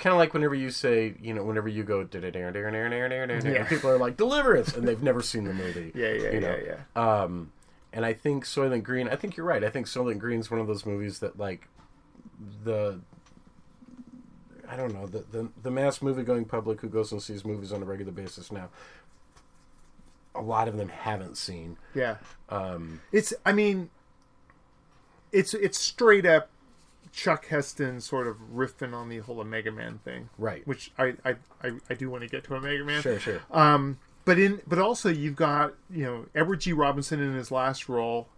kind 0.00 0.12
of 0.12 0.18
like 0.18 0.34
whenever 0.34 0.54
you 0.56 0.70
say, 0.70 1.14
you 1.22 1.32
know, 1.34 1.44
whenever 1.44 1.68
you 1.68 1.84
go, 1.84 2.00
Yeah. 2.12 3.64
people 3.68 3.90
are 3.90 3.98
like 3.98 4.16
deliverance, 4.16 4.74
and 4.74 4.88
they've 4.88 5.02
never 5.02 5.22
seen 5.22 5.44
the 5.44 5.54
movie. 5.54 5.92
Yeah, 5.94 6.08
yeah, 6.14 6.30
you 6.32 6.40
yeah, 6.40 6.56
yeah. 6.96 7.22
Um, 7.22 7.52
and 7.92 8.04
I 8.04 8.12
think 8.14 8.44
Soylent 8.44 8.82
Green. 8.82 9.08
I 9.08 9.16
think 9.16 9.36
you're 9.36 9.46
right. 9.46 9.62
I 9.62 9.68
think 9.70 9.86
Soylent 9.86 10.18
Green's 10.18 10.50
one 10.50 10.58
of 10.60 10.66
those 10.66 10.84
movies 10.84 11.20
that 11.20 11.38
like 11.38 11.68
the. 12.64 13.00
I 14.68 14.76
don't 14.76 14.94
know 14.94 15.06
the 15.06 15.24
the, 15.30 15.48
the 15.62 15.70
mass 15.70 16.00
movie 16.00 16.22
going 16.22 16.44
public 16.44 16.80
who 16.80 16.88
goes 16.88 17.12
and 17.12 17.22
sees 17.22 17.44
movies 17.44 17.72
on 17.72 17.82
a 17.82 17.84
regular 17.84 18.12
basis 18.12 18.50
now. 18.50 18.68
A 20.34 20.40
lot 20.40 20.68
of 20.68 20.76
them 20.76 20.88
haven't 20.88 21.36
seen. 21.36 21.76
Yeah. 21.94 22.16
Um, 22.48 23.00
It's. 23.12 23.34
I 23.44 23.52
mean. 23.52 23.90
It's 25.32 25.54
it's 25.54 25.78
straight 25.78 26.26
up 26.26 26.50
Chuck 27.12 27.46
Heston 27.46 28.00
sort 28.00 28.26
of 28.26 28.36
riffing 28.54 28.94
on 28.94 29.08
the 29.08 29.18
whole 29.18 29.40
Omega 29.40 29.72
Man 29.72 29.98
thing, 30.04 30.30
right. 30.38 30.66
which 30.66 30.92
I 30.98 31.14
I, 31.24 31.36
I, 31.62 31.72
I 31.88 31.94
do 31.94 32.10
want 32.10 32.22
to 32.22 32.28
get 32.28 32.44
to 32.44 32.54
Omega 32.54 32.84
Man. 32.84 33.02
Sure. 33.02 33.18
Sure. 33.18 33.40
Um, 33.50 33.98
but 34.24 34.38
in 34.38 34.60
but 34.66 34.78
also 34.78 35.08
you've 35.08 35.36
got 35.36 35.74
you 35.90 36.04
know 36.04 36.26
Edward 36.34 36.60
G. 36.60 36.72
Robinson 36.72 37.20
in 37.20 37.34
his 37.34 37.50
last 37.50 37.88
role, 37.88 38.28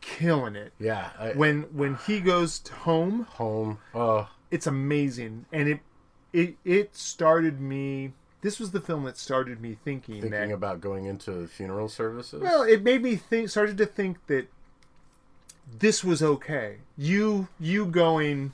killing 0.00 0.54
it. 0.56 0.72
Yeah. 0.78 1.10
I, 1.18 1.32
When 1.32 1.62
when 1.74 1.96
he 2.06 2.20
goes 2.20 2.58
to 2.60 2.72
home, 2.72 3.22
home. 3.30 3.78
Oh. 3.94 4.28
it's 4.50 4.66
amazing, 4.66 5.46
and 5.52 5.68
it 5.68 5.80
it 6.32 6.56
it 6.64 6.96
started 6.96 7.60
me. 7.60 8.12
This 8.42 8.60
was 8.60 8.72
the 8.72 8.80
film 8.80 9.04
that 9.04 9.16
started 9.16 9.60
me 9.62 9.78
thinking, 9.84 10.20
thinking 10.20 10.30
that 10.30 10.50
about 10.50 10.82
going 10.82 11.06
into 11.06 11.46
funeral 11.46 11.88
services. 11.88 12.42
well, 12.42 12.62
it 12.62 12.82
made 12.82 13.02
me 13.02 13.16
think. 13.16 13.48
Started 13.48 13.78
to 13.78 13.86
think 13.86 14.26
that 14.26 14.48
this 15.78 16.04
was 16.04 16.22
okay. 16.22 16.78
You 16.96 17.48
you 17.58 17.86
going, 17.86 18.52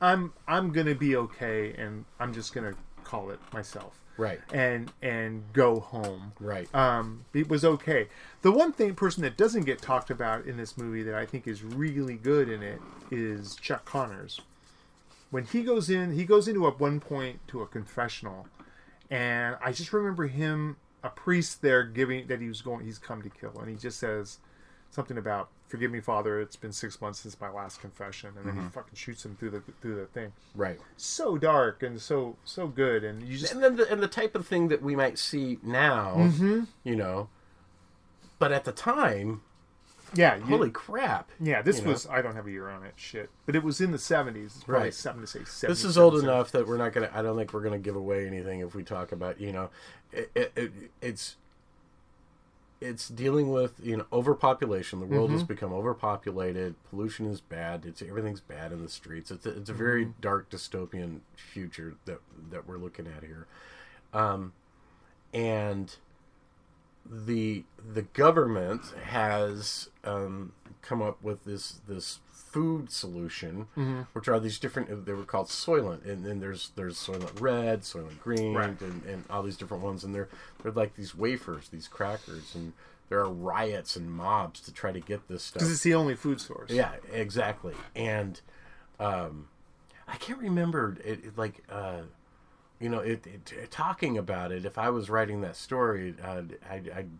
I'm 0.00 0.32
I'm 0.46 0.72
gonna 0.72 0.94
be 0.94 1.16
okay, 1.16 1.74
and 1.76 2.04
I'm 2.18 2.32
just 2.32 2.54
gonna 2.54 2.74
call 3.04 3.30
it 3.30 3.40
myself, 3.52 4.00
right. 4.16 4.40
and 4.52 4.92
and 5.02 5.42
go 5.52 5.80
home. 5.80 6.32
Right. 6.38 6.72
um, 6.74 7.24
it 7.34 7.48
was 7.48 7.64
okay. 7.64 8.08
The 8.42 8.52
one 8.52 8.72
thing 8.72 8.94
person 8.94 9.22
that 9.22 9.36
doesn't 9.36 9.64
get 9.64 9.82
talked 9.82 10.10
about 10.10 10.46
in 10.46 10.56
this 10.56 10.78
movie 10.78 11.02
that 11.02 11.14
I 11.14 11.26
think 11.26 11.46
is 11.46 11.62
really 11.62 12.14
good 12.14 12.48
in 12.48 12.62
it 12.62 12.80
is 13.10 13.56
Chuck 13.56 13.84
Connors. 13.84 14.40
When 15.30 15.44
he 15.44 15.62
goes 15.62 15.90
in, 15.90 16.12
he 16.12 16.24
goes 16.24 16.48
into 16.48 16.66
at 16.66 16.80
one 16.80 16.98
point 16.98 17.46
to 17.48 17.62
a 17.62 17.66
confessional, 17.66 18.48
and 19.10 19.56
I 19.62 19.72
just 19.72 19.92
remember 19.92 20.26
him, 20.26 20.76
a 21.04 21.08
priest 21.08 21.62
there, 21.62 21.84
giving 21.84 22.26
that 22.28 22.40
he 22.40 22.48
was 22.48 22.62
going, 22.62 22.84
he's 22.84 22.98
come 22.98 23.22
to 23.22 23.30
kill, 23.30 23.56
and 23.58 23.68
he 23.68 23.76
just 23.76 23.98
says 24.00 24.38
something 24.90 25.16
about 25.18 25.48
"Forgive 25.68 25.90
me, 25.90 26.00
Father, 26.00 26.40
it's 26.40 26.56
been 26.56 26.72
six 26.72 27.00
months 27.00 27.20
since 27.20 27.40
my 27.40 27.48
last 27.50 27.80
confession," 27.80 28.30
and 28.36 28.46
then 28.46 28.62
he 28.62 28.68
fucking 28.70 28.94
shoots 28.94 29.24
him 29.24 29.36
through 29.36 29.50
the 29.50 29.60
through 29.80 29.96
the 29.96 30.06
thing. 30.06 30.32
right. 30.54 30.78
So 30.96 31.38
dark 31.38 31.82
and 31.82 32.00
so 32.00 32.36
so 32.44 32.66
good, 32.66 33.04
and 33.04 33.22
you 33.22 33.38
just 33.38 33.52
and 33.52 33.62
then 33.62 33.76
the, 33.76 33.90
and 33.90 34.02
the 34.02 34.08
type 34.08 34.34
of 34.34 34.46
thing 34.46 34.68
that 34.68 34.82
we 34.82 34.96
might 34.96 35.18
see 35.18 35.58
now, 35.62 36.14
Mm-hmm. 36.18 36.64
you 36.84 36.96
know. 36.96 37.28
But 38.38 38.52
at 38.52 38.64
the 38.64 38.72
time, 38.72 39.42
yeah, 40.14 40.36
you, 40.36 40.42
holy 40.44 40.70
crap! 40.70 41.30
Yeah, 41.38 41.60
this 41.62 41.78
you 41.78 41.84
know? 41.84 41.90
was 41.90 42.06
I 42.06 42.22
don't 42.22 42.34
have 42.34 42.46
a 42.46 42.50
year 42.50 42.68
on 42.70 42.84
it, 42.84 42.94
shit. 42.96 43.28
But 43.46 43.54
it 43.54 43.62
was 43.62 43.80
in 43.82 43.90
the 43.92 43.98
seventies. 43.98 44.54
It's 44.56 44.64
probably 44.64 44.84
Right. 44.86 44.94
seven 44.94 45.20
to 45.20 45.26
say 45.26 45.44
seven. 45.44 45.70
This 45.72 45.84
is 45.84 45.98
old 45.98 46.18
enough 46.18 46.50
that 46.52 46.66
we're 46.66 46.78
not 46.78 46.92
gonna. 46.94 47.10
I 47.14 47.20
don't 47.22 47.36
think 47.36 47.52
we're 47.52 47.60
gonna 47.62 47.78
give 47.78 47.96
away 47.96 48.26
anything 48.26 48.60
if 48.60 48.74
we 48.74 48.82
talk 48.82 49.12
about 49.12 49.38
you 49.40 49.52
know, 49.52 49.68
it, 50.10 50.30
it, 50.34 50.52
it, 50.56 50.72
it's 51.02 51.36
it's 52.80 53.08
dealing 53.08 53.50
with 53.50 53.74
you 53.82 53.96
know 53.96 54.06
overpopulation. 54.12 55.00
The 55.00 55.06
world 55.06 55.30
has 55.30 55.42
become 55.42 55.72
overpopulated. 55.72 56.74
Pollution 56.88 57.26
is 57.26 57.40
bad. 57.40 57.84
It's 57.84 58.00
everything's 58.02 58.40
bad 58.40 58.72
in 58.72 58.82
the 58.82 58.88
streets. 58.88 59.30
It's 59.30 59.44
a, 59.44 59.50
it's 59.50 59.70
a 59.70 59.74
very 59.74 60.08
dark 60.20 60.50
dystopian 60.50 61.20
future 61.36 61.96
that 62.06 62.20
that 62.50 62.66
we're 62.66 62.78
looking 62.78 63.06
at 63.06 63.22
here, 63.22 63.46
um, 64.14 64.52
and 65.34 65.94
the 67.04 67.64
the 67.92 68.02
government 68.02 68.82
has 69.04 69.88
um, 70.04 70.52
come 70.80 71.02
up 71.02 71.22
with 71.22 71.44
this 71.44 71.80
this 71.86 72.20
food 72.50 72.90
solution, 72.90 73.66
Mm-hmm. 73.76 74.00
which 74.12 74.28
are 74.28 74.40
these 74.40 74.58
different. 74.58 75.06
They 75.06 75.12
were 75.12 75.24
called 75.24 75.46
Soylent, 75.48 76.04
and 76.04 76.24
then 76.24 76.40
there's 76.40 76.70
there's 76.76 76.96
Soylent 76.96 77.40
Red, 77.40 77.82
Soylent 77.82 78.18
Green, 78.20 78.54
Right. 78.54 78.80
and, 78.80 79.04
and 79.04 79.24
all 79.30 79.42
these 79.42 79.56
different 79.56 79.82
ones, 79.82 80.04
and 80.04 80.14
they're 80.14 80.28
they're 80.62 80.72
like 80.72 80.94
these 80.96 81.14
wafers, 81.14 81.68
these 81.68 81.88
crackers, 81.88 82.54
and 82.54 82.72
there 83.08 83.18
are 83.20 83.28
riots 83.30 83.96
and 83.96 84.10
mobs 84.10 84.60
to 84.60 84.72
try 84.72 84.92
to 84.92 85.00
get 85.00 85.26
this 85.28 85.42
stuff. 85.42 85.54
Because 85.60 85.72
it's 85.72 85.82
the 85.82 85.94
only 85.94 86.14
food 86.14 86.40
source. 86.40 86.70
Yeah, 86.70 86.92
exactly. 87.12 87.74
And 87.96 88.40
um, 88.98 89.48
I 90.06 90.16
can't 90.16 90.38
remember 90.38 90.96
it, 91.04 91.24
it 91.24 91.38
like 91.38 91.62
uh, 91.70 92.02
you 92.80 92.88
know 92.88 92.98
it, 93.00 93.26
it, 93.26 93.70
talking 93.70 94.18
about 94.18 94.52
it. 94.52 94.64
If 94.64 94.76
I 94.78 94.90
was 94.90 95.08
writing 95.10 95.40
that 95.42 95.56
story, 95.56 96.14
uh, 96.22 96.42
I'd, 96.70 96.90
I'd 96.94 97.10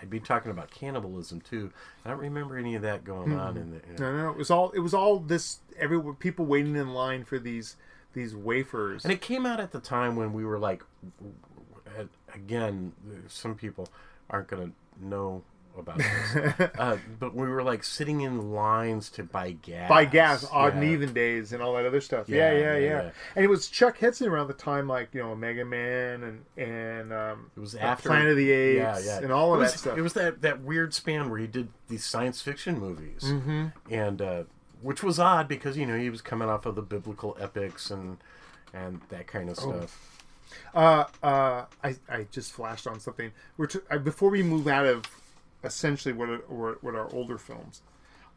I'd 0.00 0.10
be 0.10 0.20
talking 0.20 0.50
about 0.50 0.70
cannibalism 0.70 1.40
too. 1.40 1.72
I 2.04 2.10
don't 2.10 2.18
remember 2.18 2.56
any 2.56 2.74
of 2.74 2.82
that 2.82 3.04
going 3.04 3.32
on 3.32 3.56
in 3.56 3.70
the. 3.70 3.80
No, 4.02 4.16
no, 4.16 4.30
it 4.30 4.36
was 4.36 4.50
all 4.50 4.70
it 4.70 4.80
was 4.80 4.94
all 4.94 5.18
this. 5.18 5.58
Every 5.78 6.00
people 6.14 6.46
waiting 6.46 6.76
in 6.76 6.94
line 6.94 7.24
for 7.24 7.38
these 7.38 7.76
these 8.12 8.34
wafers. 8.34 9.04
And 9.04 9.12
it 9.12 9.20
came 9.20 9.46
out 9.46 9.60
at 9.60 9.72
the 9.72 9.80
time 9.80 10.16
when 10.16 10.32
we 10.32 10.44
were 10.44 10.58
like, 10.58 10.82
again, 12.34 12.92
some 13.28 13.54
people 13.54 13.88
aren't 14.28 14.48
going 14.48 14.68
to 14.68 15.06
know 15.06 15.42
about 15.80 15.98
this, 15.98 16.70
uh, 16.78 16.98
but 17.18 17.34
we 17.34 17.48
were 17.48 17.62
like 17.62 17.82
sitting 17.84 18.20
in 18.20 18.52
lines 18.52 19.10
to 19.10 19.24
buy 19.24 19.52
gas. 19.52 19.88
Buy 19.88 20.04
gas, 20.04 20.46
odd 20.50 20.74
and 20.74 20.84
even 20.84 21.12
days, 21.12 21.52
and 21.52 21.62
all 21.62 21.74
that 21.74 21.86
other 21.86 22.00
stuff. 22.00 22.28
Yeah, 22.28 22.52
Yeah, 22.52 22.52
yeah, 22.52 22.60
yeah. 22.60 22.78
yeah, 22.78 23.02
yeah. 23.02 23.10
And 23.36 23.44
it 23.44 23.48
was 23.48 23.68
Chuck 23.68 23.98
Heston 23.98 24.28
around 24.28 24.48
the 24.48 24.54
time, 24.54 24.88
like 24.88 25.14
you 25.14 25.20
know, 25.20 25.34
Mega 25.34 25.64
Man 25.64 26.22
and 26.22 26.44
and 26.56 27.12
um, 27.12 27.50
It 27.56 27.60
was 27.60 27.74
after 27.74 28.08
Planet 28.08 28.30
of 28.30 28.36
the 28.36 28.50
Apes 28.50 28.78
yeah, 28.78 28.98
yeah. 29.00 29.18
and 29.22 29.32
all 29.32 29.52
of 29.54 29.60
was, 29.60 29.72
that 29.72 29.78
stuff. 29.78 29.98
It 29.98 30.02
was 30.02 30.12
that, 30.14 30.42
that 30.42 30.60
weird 30.62 30.94
span 30.94 31.30
where 31.30 31.38
he 31.38 31.46
did 31.46 31.68
these 31.88 32.04
science 32.04 32.40
fiction 32.40 32.78
movies, 32.78 33.22
mm-hmm. 33.24 33.66
and 33.90 34.22
uh, 34.22 34.42
which 34.82 35.02
was 35.02 35.18
odd 35.18 35.48
because 35.48 35.76
you 35.76 35.86
know 35.86 35.98
he 35.98 36.10
was 36.10 36.22
coming 36.22 36.48
off 36.48 36.66
of 36.66 36.74
the 36.74 36.82
biblical 36.82 37.36
epics 37.40 37.90
and 37.90 38.18
and 38.72 39.00
that 39.08 39.26
kind 39.26 39.48
of 39.50 39.58
Oh. 39.58 39.72
stuff. 39.72 40.06
Uh, 40.74 41.04
uh, 41.22 41.64
I, 41.82 41.96
I 42.08 42.26
just 42.30 42.52
flashed 42.52 42.86
on 42.86 43.00
something. 43.00 43.32
We're 43.56 43.66
t- 43.66 43.80
I, 43.90 43.98
before 43.98 44.30
we 44.30 44.42
move 44.42 44.66
out 44.68 44.86
of 44.86 45.04
essentially 45.64 46.12
what 46.12 46.28
are, 46.28 46.38
what 46.48 46.82
what 46.82 46.94
are 46.94 47.12
older 47.12 47.38
films. 47.38 47.82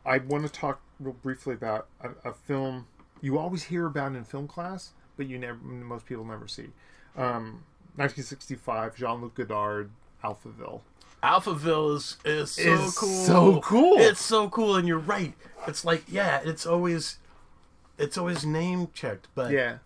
I 0.05 0.17
want 0.17 0.45
to 0.45 0.51
talk 0.51 0.81
real 0.99 1.13
briefly 1.21 1.53
about 1.53 1.87
a, 2.01 2.29
a 2.29 2.33
film 2.33 2.87
you 3.21 3.37
always 3.39 3.63
hear 3.63 3.85
about 3.85 4.13
in 4.15 4.23
film 4.25 4.47
class, 4.49 4.91
but 5.15 5.27
you 5.27 5.37
never 5.39 5.57
most 5.63 6.05
people 6.05 6.25
never 6.25 6.47
see. 6.47 6.67
Um, 7.15 7.63
1965, 7.95 8.95
Jean-Luc 8.97 9.35
Godard, 9.35 9.91
Alphaville. 10.23 10.81
Alphaville 11.23 11.95
is 11.95 12.17
is 12.25 12.51
so 12.51 12.61
Is 12.73 12.97
cool. 12.97 13.23
so 13.25 13.61
cool. 13.61 13.97
It's 13.97 14.21
so 14.21 14.49
cool, 14.49 14.75
and 14.75 14.87
you're 14.87 14.99
right. 14.99 15.33
It's 15.67 15.85
like 15.85 16.03
yeah, 16.09 16.41
it's 16.43 16.65
always 16.65 17.19
it's 17.97 18.17
always 18.17 18.45
name 18.45 18.89
checked, 18.93 19.29
but 19.35 19.51
Yeah, 19.51 19.77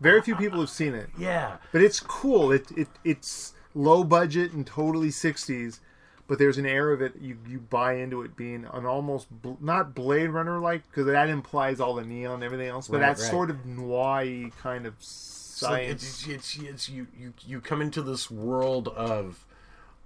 very 0.00 0.22
few 0.22 0.36
people 0.36 0.60
have 0.60 0.70
seen 0.70 0.94
it, 0.94 1.10
yeah. 1.18 1.56
but 1.72 1.82
it's 1.82 1.98
cool. 1.98 2.52
It 2.52 2.70
it 2.76 2.88
it's 3.02 3.54
low 3.74 4.04
budget 4.04 4.52
and 4.52 4.64
totally 4.64 5.08
60s. 5.08 5.80
But 6.26 6.38
there's 6.38 6.56
an 6.56 6.64
air 6.64 6.90
of 6.90 7.02
it 7.02 7.12
you, 7.20 7.36
you 7.46 7.58
buy 7.58 7.94
into 7.96 8.22
it 8.22 8.34
being 8.34 8.66
an 8.72 8.86
almost 8.86 9.26
bl- 9.42 9.52
not 9.60 9.94
Blade 9.94 10.28
Runner 10.30 10.58
like 10.58 10.88
because 10.88 11.04
that 11.06 11.28
implies 11.28 11.80
all 11.80 11.94
the 11.94 12.04
neon 12.04 12.36
and 12.36 12.42
everything 12.42 12.68
else, 12.68 12.88
but 12.88 13.00
Right, 13.00 13.14
that 13.16 13.22
right. 13.22 13.30
sort 13.30 13.50
of 13.50 13.66
noir 13.66 14.24
kind 14.62 14.86
of 14.86 14.94
So 15.00 15.68
like, 15.70 15.84
science. 15.86 16.02
it's, 16.02 16.26
it's, 16.26 16.58
it's 16.58 16.88
you, 16.88 17.06
you 17.18 17.34
you 17.46 17.60
come 17.60 17.82
into 17.82 18.00
this 18.00 18.30
world 18.30 18.88
of 18.88 19.44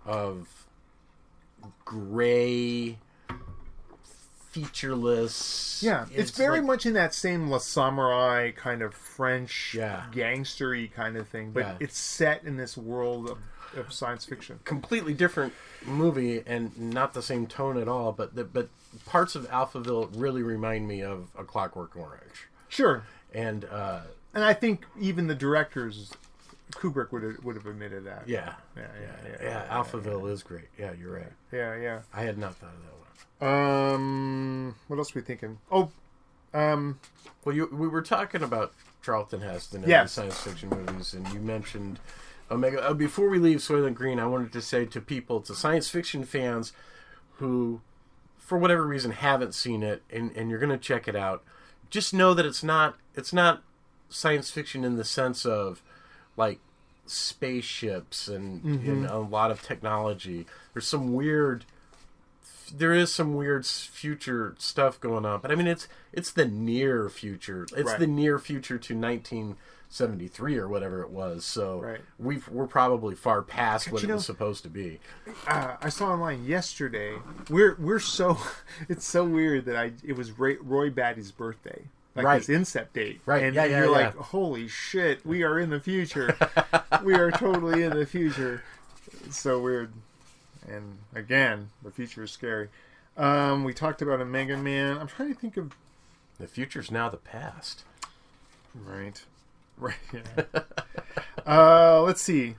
of 0.05 0.67
gray 1.85 2.99
featureless 4.63 5.81
yeah, 5.83 6.07
it's, 6.13 6.31
very 6.33 6.59
like- 6.59 6.67
much 6.67 6.87
in 6.87 6.95
that 6.95 7.15
same 7.15 7.51
Le 7.51 7.59
Samouraï 7.59 8.55
kind 8.57 8.83
of 8.83 8.95
French 8.95 9.75
Yeah. 9.75 10.05
gangstery 10.13 10.93
kind 10.93 11.17
of 11.17 11.29
thing, 11.29 11.53
but 11.53 11.61
Yeah. 11.61 11.77
it's 11.81 11.99
set 11.99 12.45
in 12.45 12.57
this 12.57 12.77
world 12.77 13.31
of, 13.31 13.39
of 13.77 13.93
science 13.93 14.25
fiction. 14.25 14.61
completely 14.65 15.15
different 15.15 15.53
movie 15.85 16.43
and 16.47 16.77
not 16.79 17.15
the 17.15 17.23
same 17.23 17.47
tone 17.47 17.77
at 17.79 17.87
all 17.89 18.13
but 18.13 18.35
the, 18.35 18.45
but 18.45 18.69
parts 19.07 19.35
of 19.35 19.47
alphaville 19.51 20.09
really 20.15 20.43
remind 20.43 20.89
me 20.89 21.03
of 21.03 21.29
a 21.39 21.45
clockwork 21.45 21.95
orange 21.97 22.49
Sure, 22.69 23.05
and 23.33 23.65
uh 23.67 24.01
and 24.35 24.45
I 24.45 24.53
think 24.53 24.85
even 25.01 25.27
the 25.27 25.35
directors, 25.35 26.13
Kubrick 26.73 27.13
would 27.13 27.23
have, 27.23 27.45
would 27.45 27.57
have 27.57 27.67
admitted 27.67 28.05
that. 28.05 28.29
yeah 28.29 28.55
yeah, 28.77 28.83
yeah, 29.01 29.31
yeah. 29.43 29.43
yeah, 29.43 29.67
alphaville 29.77 30.31
is 30.31 30.43
great 30.43 30.69
yeah 30.79 30.93
you're 30.99 31.13
right 31.15 31.33
Yeah, 31.53 31.77
yeah. 31.77 32.01
i 32.13 32.23
had 32.23 32.37
not 32.39 32.57
thought 32.57 32.75
of 32.75 32.83
that 32.83 32.93
one 32.99 33.08
Um, 33.41 34.75
what 34.89 34.99
else 34.99 35.15
are 35.15 35.19
we 35.21 35.25
thinking? 35.25 35.59
Oh, 35.71 35.91
um, 36.55 36.99
Well, 37.45 37.55
you, 37.55 37.69
we 37.73 37.89
were 37.89 38.03
talking 38.03 38.43
about 38.43 38.73
Charlton 39.03 39.41
Heston 39.41 39.83
and 39.83 39.91
the 40.03 40.09
science 40.09 40.41
fiction 40.41 40.69
movies, 40.71 41.15
and 41.15 41.27
you 41.29 41.41
mentioned 41.41 42.01
Omega. 42.51 42.83
Uh, 42.83 42.95
before 42.95 43.29
we 43.29 43.39
leave 43.39 43.59
Soylent 43.59 43.95
Green, 43.95 44.19
I 44.19 44.27
wanted 44.27 44.53
to 44.53 44.63
say 44.63 44.85
to 44.87 45.01
people, 45.01 45.41
to 45.43 45.55
science 45.55 45.89
fiction 45.89 46.25
fans 46.25 46.73
who, 47.37 47.81
for 48.39 48.59
whatever 48.59 48.85
reason, 48.87 49.13
haven't 49.13 49.55
seen 49.55 49.83
it, 49.83 50.03
and, 50.11 50.33
and 50.37 50.51
you're 50.51 50.59
going 50.59 50.71
to 50.71 50.79
check 50.79 51.07
it 51.07 51.15
out, 51.15 51.45
just 51.91 52.13
know 52.13 52.35
that 52.35 52.45
it's 52.45 52.63
not 52.63 52.97
it's 53.15 53.33
not 53.33 53.63
science 54.11 54.51
fiction 54.51 54.85
in 54.85 54.97
the 54.97 55.05
sense 55.05 55.47
of 55.47 55.83
like 56.37 56.59
spaceships 57.07 58.29
and, 58.29 58.63
and 58.87 59.07
a 59.07 59.19
lot 59.19 59.51
of 59.51 59.63
technology. 59.63 60.47
There's 60.73 60.87
some 60.87 61.15
weird 61.15 61.65
there 62.77 62.93
is 62.93 63.13
some 63.13 63.35
weird 63.35 63.65
future 63.67 64.55
stuff 64.59 65.01
going 65.01 65.25
on, 65.25 65.41
but 65.41 65.51
I 65.51 65.55
mean 65.55 65.67
it's 65.67 65.89
it's 66.13 66.31
the 66.31 66.47
near 66.47 67.09
future. 67.09 67.65
It's 67.77 67.91
Right. 67.91 67.99
the 67.99 68.07
near 68.07 68.39
future 68.39 68.79
to 68.79 68.95
1973 68.95 70.57
or 70.59 70.69
whatever 70.69 71.03
it 71.03 71.11
was. 71.11 71.45
So 71.45 71.81
Right. 71.81 72.01
we've 72.19 72.47
we're 72.49 72.67
probably 72.67 73.15
far 73.15 73.43
past 73.43 73.91
what 73.91 74.03
it 74.05 74.07
know- 74.09 74.15
was 74.17 74.27
supposed 74.27 74.63
to 74.65 74.69
be. 74.69 75.01
uh, 75.47 75.77
I 75.81 75.89
saw 75.89 76.13
online 76.13 76.45
yesterday. 76.45 77.15
We're 77.51 77.75
we're 77.79 77.99
so 77.99 78.39
it's 78.89 79.07
so 79.07 79.25
weird 79.25 79.65
that 79.67 79.77
I 79.77 79.93
it 80.05 80.17
was 80.17 80.31
Roy, 80.33 80.57
Roy 80.61 80.91
Batty's 80.91 81.33
birthday, 81.33 81.85
like 82.15 82.25
Right. 82.27 82.45
his 82.45 82.49
incept 82.49 82.93
date, 82.93 83.21
Right, 83.27 83.43
And 83.45 83.55
yeah, 83.55 83.65
yeah, 83.65 83.77
you're 83.79 83.87
yeah. 83.87 84.07
like, 84.07 84.17
holy 84.17 84.69
shit, 84.69 85.25
we 85.25 85.43
are 85.43 85.59
in 85.59 85.71
the 85.71 85.81
future. 85.81 86.37
we 87.05 87.15
are 87.15 87.31
totally 87.31 87.83
in 87.83 87.91
the 87.97 88.07
future. 88.07 88.63
It's 89.25 89.41
so 89.41 89.61
weird. 89.61 89.93
And 90.71 90.99
again, 91.15 91.71
the 91.83 91.91
future 91.91 92.23
is 92.25 92.31
scary. 92.31 92.69
Um, 93.17 93.65
we 93.65 93.73
talked 93.75 94.01
about 94.03 94.21
Omega 94.21 94.57
Man. 94.57 94.99
I'm 94.99 95.07
trying 95.09 95.35
to 95.35 95.39
think 95.41 95.57
of 95.57 95.73
The 96.39 96.47
future's 96.47 96.91
now 96.91 97.09
the 97.09 97.17
past. 97.17 97.85
Right. 98.75 99.23
Right. 99.81 99.95
Yeah. 100.13 100.63
uh, 101.47 102.03
let's 102.03 102.21
see. 102.21 102.57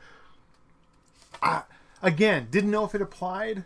Uh, 1.43 1.63
again, 2.01 2.47
didn't 2.49 2.71
know 2.71 2.85
if 2.85 2.95
it 2.95 3.01
applied, 3.01 3.65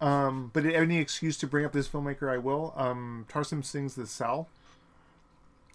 um, 0.00 0.50
but 0.52 0.66
any 0.66 0.98
excuse 0.98 1.36
to 1.38 1.46
bring 1.46 1.64
up 1.64 1.70
this 1.72 1.86
filmmaker, 1.86 2.28
I 2.28 2.38
will. 2.38 2.74
Um, 2.76 3.24
Tarsem 3.28 3.64
Singh's 3.64 3.94
The 3.94 4.04
Cell. 4.04 4.48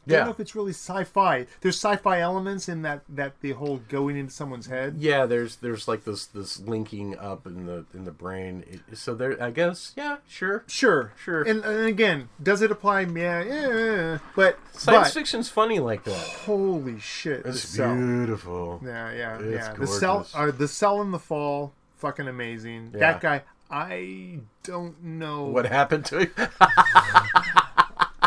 I 0.06 0.10
don't 0.10 0.20
Yeah. 0.20 0.26
know 0.26 0.32
if 0.32 0.40
it's 0.40 0.54
really 0.56 0.72
sci-fi. 0.74 1.48
There's 1.62 1.76
sci-fi 1.78 2.20
elements 2.20 2.68
in 2.68 2.82
that 2.82 3.04
that 3.10 3.40
the 3.42 3.52
whole 3.54 3.78
going 3.88 4.18
into 4.18 4.34
someone's 4.34 4.68
head. 4.68 4.96
Yeah, 5.00 5.26
there's 5.26 5.56
there's 5.58 5.88
like 5.88 6.04
this 6.04 6.26
this 6.26 6.60
linking 6.60 7.18
up 7.18 7.48
in 7.48 7.66
the 7.66 7.86
in 7.94 8.04
the 8.04 8.12
brain. 8.12 8.64
It- 8.70 8.98
so 8.98 9.16
there, 9.16 9.42
I 9.42 9.50
guess, 9.52 9.94
yeah, 9.96 10.18
sure. 10.28 10.64
Sure, 10.68 11.14
Sure. 11.16 11.42
And, 11.44 11.64
and 11.64 11.86
again, 11.88 12.30
does 12.42 12.62
it 12.62 12.70
apply? 12.72 13.02
Yeah, 13.02 13.44
yeah. 13.44 14.18
But 14.36 14.60
Science 14.74 15.08
but, 15.10 15.14
fiction's 15.14 15.50
funny 15.50 15.80
like 15.80 16.04
that. 16.04 16.16
Holy 16.46 17.00
shit! 17.00 17.46
It's 17.46 17.76
beautiful. 17.78 18.82
Yeah, 18.84 19.12
yeah, 19.14 19.40
It's 19.40 19.68
yeah. 19.68 19.74
The 19.74 19.88
cell, 19.88 20.16
gorgeous. 20.16 20.36
uh, 20.36 20.52
the 20.58 20.68
cell 20.68 21.02
in 21.02 21.12
the 21.12 21.20
fall, 21.20 21.74
fucking 21.98 22.28
amazing. 22.28 22.92
Yeah. 22.94 23.00
That 23.00 23.22
guy, 23.22 23.44
I 23.72 24.40
don't 24.64 25.02
know. 25.04 25.46
What 25.46 25.66
happened 25.66 26.06
to 26.08 26.20
it? 26.20 26.32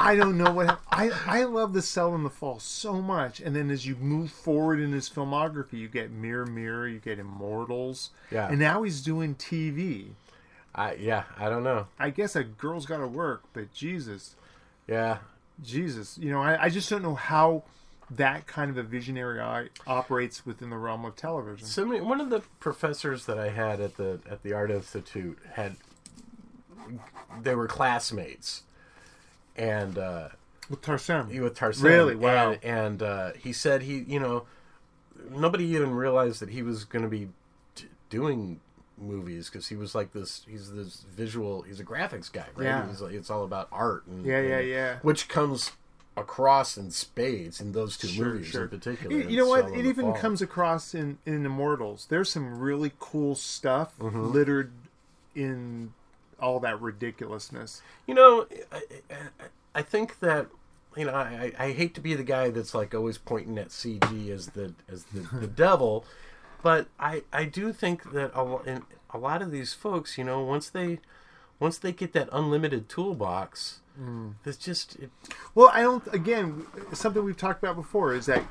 I 0.07 0.15
don't 0.17 0.39
know 0.39 0.53
what. 0.53 0.81
I 0.91 1.11
I 1.27 1.45
love 1.45 1.73
the 1.73 1.83
cell 1.83 2.15
in 2.15 2.23
the 2.23 2.31
fall 2.31 2.59
so 2.61 3.03
much, 3.03 3.41
and 3.41 3.57
then 3.57 3.71
as 3.71 3.87
you 3.87 3.97
move 3.97 4.31
forward 4.31 4.79
in 4.81 4.93
his 4.93 5.11
filmography, 5.11 5.75
you 5.75 5.89
get 5.89 6.11
Mirror 6.11 6.47
Mirror, 6.47 6.89
you 6.89 6.99
get 7.01 7.19
Immortals, 7.19 8.11
Yeah. 8.31 8.49
and 8.49 8.59
now 8.59 8.83
he's 8.85 9.03
doing 9.03 9.35
TV. 9.35 10.11
I 10.75 10.95
yeah, 10.95 11.25
I 11.39 11.49
don't 11.49 11.65
know. 11.65 11.87
I 11.99 12.11
guess 12.11 12.37
a 12.37 12.45
girl's 12.45 12.87
got 12.87 12.99
to 12.99 13.07
work, 13.09 13.43
but 13.53 13.73
Jesus, 13.73 14.37
Yeah, 14.87 15.19
Jesus, 15.63 16.19
you 16.19 16.31
know, 16.31 16.41
I, 16.43 16.65
I 16.65 16.69
just 16.69 16.89
don't 16.89 17.03
know 17.03 17.15
how 17.17 17.65
that 18.09 18.47
kind 18.47 18.71
of 18.71 18.77
a 18.79 18.85
visionary 18.85 19.41
eye 19.41 19.69
operates 19.89 20.47
within 20.47 20.71
the 20.71 20.77
realm 20.79 21.05
of 21.05 21.17
television. 21.17 21.67
So 21.67 21.85
one 22.05 22.21
of 22.21 22.31
the 22.31 22.43
professors 22.61 23.27
that 23.27 23.39
I 23.39 23.49
had 23.49 23.81
at 23.81 23.97
the 23.97 24.21
at 24.31 24.45
the 24.45 24.53
Art 24.53 24.71
Institute 24.71 25.39
had 25.55 25.75
they 27.43 27.55
were 27.57 27.67
classmates, 27.67 28.63
and 29.57 29.99
uh, 29.99 30.29
With 30.71 30.83
Tarsem, 30.83 31.29
with 31.41 31.57
Tarsem. 31.57 31.83
Really? 31.83 32.15
Wow. 32.15 32.53
And, 32.53 32.65
and 32.65 33.03
uh, 33.03 33.33
he 33.35 33.53
said 33.53 33.83
he, 33.83 33.99
you 34.07 34.21
know, 34.21 34.45
nobody 35.31 35.65
even 35.65 35.91
realized 35.95 36.41
that 36.41 36.51
he 36.51 36.63
was 36.63 36.85
going 36.85 37.03
to 37.03 37.09
be 37.09 37.29
t- 37.75 37.87
doing 38.11 38.61
movies 38.99 39.49
because 39.51 39.69
he 39.69 39.77
was 39.77 39.95
like 39.95 40.13
this. 40.13 40.45
He's 40.49 40.73
this 40.73 41.05
visual. 41.15 41.63
He's 41.63 41.81
a 41.81 41.85
graphics 41.85 42.33
guy, 42.33 42.47
right? 42.57 42.65
Yeah. 42.65 42.89
He's 42.89 43.01
like, 43.01 43.13
it's 43.15 43.31
all 43.31 43.45
about 43.45 43.69
art. 43.73 44.07
And, 44.07 44.25
Yeah, 44.25 44.41
yeah, 44.41 44.59
and- 44.59 44.69
yeah. 44.69 44.99
Which 45.03 45.29
comes 45.29 45.73
across 46.19 46.79
in 46.79 46.91
spades 46.91 47.61
in 47.61 47.73
those 47.73 47.99
two 47.99 48.09
Sure, 48.09 48.27
movies 48.33 48.47
sure. 48.47 48.63
in 48.63 48.69
particular. 48.71 49.15
You, 49.15 49.29
you 49.29 49.37
know 49.37 49.47
what? 49.49 49.69
It 49.77 49.85
even 49.85 50.07
Fall. 50.07 50.15
comes 50.15 50.41
across 50.41 50.95
in 50.95 51.19
in 51.27 51.45
Immortals. 51.45 52.07
There's 52.09 52.31
some 52.31 52.59
really 52.59 52.93
cool 52.99 53.35
stuff 53.35 53.99
Mm-hmm. 53.99 54.23
littered 54.33 54.73
in 55.35 55.93
all 56.41 56.61
that 56.61 56.80
ridiculousness. 56.80 57.82
You 58.07 58.14
know, 58.14 58.47
I, 58.72 58.82
I, 59.11 59.16
I 59.76 59.82
think 59.82 60.20
that 60.20 60.47
you 60.97 61.05
know 61.05 61.14
I, 61.14 61.53
I 61.59 61.72
hate 61.72 61.95
to 61.95 62.01
be 62.01 62.14
the 62.14 62.24
guy 62.24 62.51
that's 62.51 62.74
like 62.74 62.95
always 62.95 63.18
pointing 63.18 63.59
at 63.59 63.68
CG 63.68 64.30
as 64.30 64.49
the 64.49 64.74
as 64.89 65.05
the, 65.05 65.20
the 65.41 65.47
devil, 65.47 66.05
but 66.62 66.89
I 66.99 67.22
I 67.32 67.45
do 67.45 67.72
think 67.72 68.12
that 68.12 68.32
a, 68.34 68.59
in, 68.68 68.82
a 69.11 69.18
lot 69.18 69.43
of 69.43 69.51
these 69.51 69.72
folks, 69.74 70.18
you 70.18 70.24
know, 70.24 70.43
once 70.43 70.68
they 70.70 70.99
once 71.59 71.78
they 71.78 71.93
get 71.93 72.12
that 72.12 72.28
unlimited 72.32 72.89
toolbox, 72.89 73.80
Mm. 73.99 74.34
it's 74.45 74.59
just 74.59 74.97
it, 74.97 75.11
Well, 75.55 75.70
I 75.72 75.80
don't. 75.80 76.07
Again, 76.12 76.66
something 76.93 77.24
we've 77.24 77.34
talked 77.37 77.62
about 77.62 77.76
before 77.76 78.12
is 78.12 78.26
that 78.26 78.45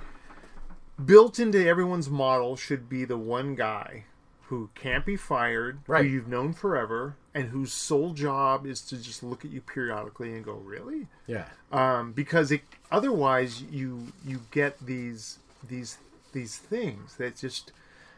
built 1.04 1.38
into 1.40 1.64
everyone's 1.68 2.10
model 2.10 2.56
should 2.56 2.90
be 2.90 3.06
the 3.06 3.18
one 3.18 3.54
guy 3.54 4.06
who 4.50 4.70
can't 4.76 5.06
be 5.06 5.16
fired, 5.16 5.80
Right. 5.88 6.06
who 6.06 6.12
you've 6.12 6.28
known 6.28 6.54
forever, 6.54 7.16
and 7.34 7.50
whose 7.50 7.74
sole 7.74 8.14
job 8.14 8.66
is 8.66 8.82
to 8.84 8.98
just 8.98 9.24
look 9.24 9.44
at 9.44 9.52
you 9.52 9.62
periodically 9.62 10.34
and 10.34 10.44
go, 10.46 10.54
"Really?" 10.54 11.08
yeah 11.28 11.48
um, 11.72 12.12
because 12.14 12.52
it, 12.52 12.62
otherwise 12.92 13.62
you 13.62 14.08
you 14.26 14.42
get 14.52 14.86
these 14.86 15.40
these 15.68 15.98
these 16.32 16.58
things 16.58 17.16
that 17.18 17.36
just 17.38 17.72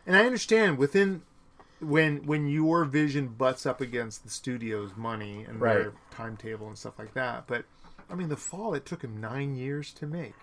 and 0.05 0.15
I 0.15 0.25
understand 0.25 0.77
within 0.77 1.21
when 1.79 2.25
when 2.25 2.47
your 2.47 2.83
vision 2.85 3.27
butts 3.29 3.65
up 3.65 3.79
against 3.81 4.23
the 4.23 4.29
studio's 4.29 4.95
money 4.97 5.45
and 5.47 5.61
Right. 5.61 5.75
their 5.83 5.93
timetable 6.11 6.67
and 6.67 6.77
stuff 6.77 6.97
like 6.99 7.13
that, 7.13 7.45
but 7.47 7.65
I 8.09 8.15
mean 8.15 8.29
the 8.29 8.35
fall 8.37 8.73
it 8.73 8.85
took 8.85 9.01
him 9.03 9.19
nine 9.21 9.55
years 9.55 9.93
to 9.93 10.05
make. 10.05 10.33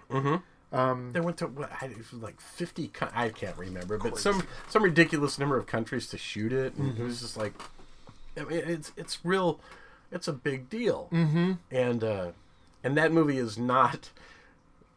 They 1.13 1.21
went 1.21 1.37
to 1.39 1.47
what 1.47 1.71
I, 1.81 1.87
it 1.87 1.99
was 1.99 2.13
like 2.23 2.41
fifty. 2.41 2.91
I 3.15 3.29
can't 3.29 3.57
remember, 3.57 3.99
but 3.99 4.19
some 4.19 4.43
some 4.69 4.83
ridiculous 4.83 5.39
number 5.39 5.57
of 5.57 5.67
countries 5.67 6.09
to 6.09 6.19
shoot 6.19 6.53
it, 6.53 6.75
and 6.75 6.99
it 6.99 7.03
was 7.03 7.21
just 7.21 7.37
like, 7.37 7.55
I 8.37 8.45
mean, 8.45 8.63
it's 8.67 8.93
it's 8.97 9.25
real, 9.25 9.61
it's 10.11 10.27
a 10.29 10.33
big 10.33 10.69
deal, 10.69 11.09
mm-hmm. 11.13 11.53
and 11.71 12.03
uh, 12.05 12.31
and 12.83 12.97
that 12.97 13.13
movie 13.13 13.39
is 13.39 13.57
not 13.57 14.11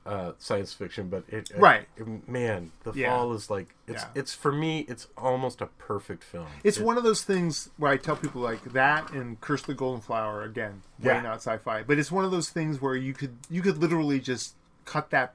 uh, 0.06 0.32
science 0.40 0.72
fiction, 0.74 1.10
but 1.10 1.24
it 1.28 1.52
Right. 1.58 1.86
it- 1.98 2.30
man, 2.30 2.72
the 2.84 2.94
Yeah. 2.94 3.10
fall 3.16 3.34
is 3.34 3.50
like 3.50 3.76
it's 3.88 4.04
Yeah. 4.04 4.10
it's 4.16 4.34
for 4.34 4.54
me, 4.54 4.80
it's 4.88 5.08
almost 5.18 5.60
a 5.60 5.66
perfect 5.78 6.24
film. 6.24 6.48
It's 6.64 6.78
It- 6.78 6.84
one 6.86 6.98
of 6.98 7.04
those 7.04 7.24
things 7.24 7.70
where 7.78 7.92
I 7.92 7.98
tell 7.98 8.16
people 8.16 8.42
like 8.42 8.64
that 8.72 9.12
and 9.12 9.40
Curse 9.42 9.64
the 9.64 9.74
Golden 9.74 10.00
Flower 10.02 10.44
again, 10.44 10.82
way 11.00 11.14
Yeah. 11.14 11.22
not 11.22 11.36
sci-fi, 11.44 11.84
but 11.84 12.00
it's 12.00 12.10
one 12.12 12.24
of 12.24 12.32
those 12.32 12.50
things 12.50 12.82
where 12.82 12.96
you 12.96 13.14
could 13.14 13.36
you 13.50 13.62
could 13.62 13.78
literally 13.80 14.22
just 14.22 14.56
cut 14.86 15.10
that 15.10 15.34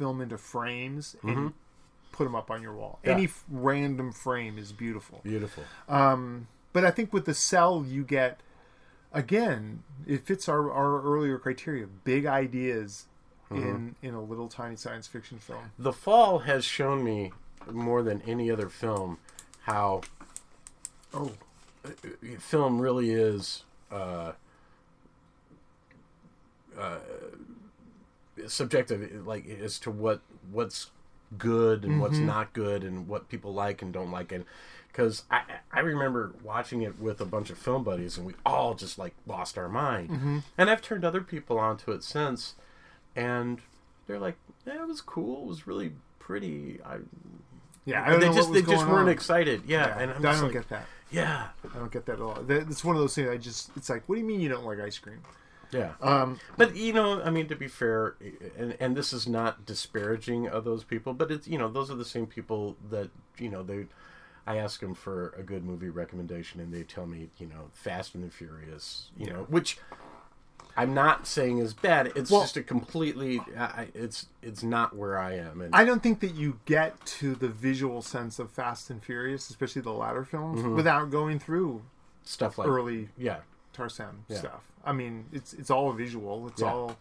film 0.00 0.22
into 0.22 0.38
frames 0.38 1.14
and 1.22 1.52
put 2.10 2.24
them 2.24 2.34
up 2.34 2.50
on 2.50 2.62
your 2.62 2.72
wall. 2.72 2.98
Mm-hmm. 3.00 3.08
Yeah. 3.08 3.14
Any 3.14 3.24
f- 3.24 3.44
random 3.50 4.12
frame 4.12 4.56
is 4.56 4.72
beautiful. 4.72 5.20
beautiful. 5.22 5.64
But 5.88 6.84
I 6.84 6.90
think 6.90 7.12
with 7.12 7.26
the 7.26 7.34
cell 7.34 7.84
you 7.86 8.02
get 8.02 8.40
again, 9.12 9.82
it 10.06 10.24
fits 10.24 10.48
our, 10.48 10.72
our 10.72 11.02
earlier 11.02 11.38
criteria, 11.38 11.86
big 11.86 12.24
ideas 12.26 13.06
Mm-hmm. 13.52 13.68
in 13.68 13.94
in 14.00 14.14
a 14.14 14.22
little 14.22 14.46
tiny 14.48 14.76
science 14.76 15.08
fiction 15.08 15.40
film. 15.40 15.72
The 15.76 15.92
Fall 15.92 16.38
has 16.50 16.64
shown 16.64 17.02
me 17.02 17.32
more 17.68 18.00
than 18.00 18.22
any 18.22 18.48
other 18.48 18.68
film 18.68 19.18
how 19.62 20.02
Oh, 21.12 21.32
film 22.38 22.78
really 22.80 23.10
is 23.10 23.64
uh, 23.90 24.32
uh, 26.78 26.98
subjective, 28.46 29.26
like 29.26 29.46
as 29.48 29.78
to 29.80 29.90
what 29.90 30.20
what's 30.50 30.90
good 31.38 31.84
and 31.84 32.00
what's 32.00 32.16
mm-hmm. 32.16 32.26
not 32.26 32.52
good, 32.52 32.84
and 32.84 33.08
what 33.08 33.28
people 33.28 33.52
like 33.52 33.82
and 33.82 33.92
don't 33.92 34.10
like, 34.10 34.32
and 34.32 34.44
because 34.88 35.24
I 35.30 35.42
I 35.72 35.80
remember 35.80 36.32
watching 36.42 36.82
it 36.82 36.98
with 36.98 37.20
a 37.20 37.24
bunch 37.24 37.50
of 37.50 37.58
film 37.58 37.84
buddies, 37.84 38.16
and 38.16 38.26
we 38.26 38.34
all 38.44 38.74
just 38.74 38.98
like 38.98 39.14
lost 39.26 39.56
our 39.58 39.68
mind, 39.68 40.10
mm-hmm. 40.10 40.38
and 40.58 40.70
I've 40.70 40.82
turned 40.82 41.04
other 41.04 41.20
people 41.20 41.58
onto 41.58 41.92
it 41.92 42.02
since, 42.02 42.54
and 43.14 43.60
they're 44.06 44.18
like, 44.18 44.36
yeah, 44.66 44.82
it 44.82 44.88
was 44.88 45.00
cool, 45.00 45.42
it 45.42 45.48
was 45.48 45.66
really 45.66 45.92
pretty. 46.18 46.80
I 46.84 46.98
yeah, 47.84 48.04
I 48.06 48.16
they 48.16 48.32
just 48.32 48.52
they 48.52 48.62
just 48.62 48.86
weren't 48.86 49.08
on. 49.08 49.08
excited, 49.08 49.62
yeah, 49.66 49.88
Yeah, 49.88 49.98
and 49.98 50.10
I'm 50.12 50.26
I 50.26 50.32
don't 50.32 50.42
like, 50.44 50.52
get 50.52 50.68
that. 50.68 50.86
yeah, 51.10 51.48
I 51.64 51.78
don't 51.78 51.90
get 51.90 52.06
that 52.06 52.14
at 52.14 52.20
all. 52.20 52.44
It's 52.48 52.84
one 52.84 52.94
of 52.94 53.00
those 53.00 53.14
things. 53.14 53.28
I 53.28 53.36
just, 53.36 53.70
it's 53.76 53.88
like, 53.88 54.08
what 54.08 54.16
do 54.16 54.20
you 54.20 54.26
mean 54.26 54.40
you 54.40 54.48
don't 54.48 54.64
like 54.64 54.78
ice 54.80 54.98
cream? 54.98 55.20
Yeah. 55.72 55.92
Um, 56.00 56.40
but 56.56 56.74
you 56.76 56.92
know, 56.92 57.22
I 57.22 57.30
mean, 57.30 57.46
to 57.48 57.56
be 57.56 57.68
fair, 57.68 58.16
and 58.58 58.76
and 58.80 58.96
this 58.96 59.12
is 59.12 59.26
not 59.28 59.64
disparaging 59.66 60.48
of 60.48 60.64
those 60.64 60.84
people, 60.84 61.14
but 61.14 61.30
it's 61.30 61.46
you 61.46 61.58
know, 61.58 61.68
those 61.68 61.90
are 61.90 61.94
the 61.96 62.04
same 62.04 62.26
people 62.26 62.76
that 62.90 63.10
you 63.38 63.48
know 63.48 63.62
they. 63.62 63.86
I 64.46 64.56
ask 64.56 64.80
them 64.80 64.94
for 64.94 65.28
a 65.38 65.42
good 65.42 65.64
movie 65.64 65.90
recommendation, 65.90 66.60
and 66.60 66.72
they 66.72 66.82
tell 66.82 67.06
me, 67.06 67.28
you 67.38 67.46
know, 67.46 67.70
Fast 67.74 68.14
and 68.14 68.24
the 68.24 68.30
Furious, 68.30 69.10
you 69.16 69.26
know, 69.26 69.46
which 69.48 69.78
I'm 70.76 70.94
not 70.94 71.26
saying 71.26 71.58
is 71.58 71.74
bad. 71.74 72.12
It's 72.16 72.30
Well- 72.30 72.40
just 72.40 72.56
a 72.56 72.62
completely. 72.62 73.40
I, 73.56 73.88
it's 73.94 74.26
it's 74.42 74.62
not 74.62 74.96
where 74.96 75.18
I 75.18 75.34
am, 75.36 75.60
and 75.60 75.74
I 75.74 75.84
don't 75.84 76.02
think 76.02 76.20
that 76.20 76.34
you 76.34 76.58
get 76.64 77.04
to 77.20 77.34
the 77.34 77.48
visual 77.48 78.02
sense 78.02 78.38
of 78.38 78.50
Fast 78.50 78.90
and 78.90 79.02
Furious, 79.04 79.50
especially 79.50 79.82
the 79.82 79.92
latter 79.92 80.24
films, 80.24 80.62
without 80.62 81.10
going 81.10 81.38
through 81.38 81.82
stuff 82.24 82.58
like 82.58 82.66
early 82.68 83.10
yeah, 83.16 83.40
Tarsem 83.76 84.20
Yeah. 84.28 84.38
stuff. 84.38 84.62
I 84.84 84.92
mean, 84.92 85.26
it's 85.32 85.52
it's 85.52 85.70
all 85.70 85.92
visual. 85.92 86.48
It's 86.48 86.60
Yeah. 86.62 86.72
all. 86.72 86.96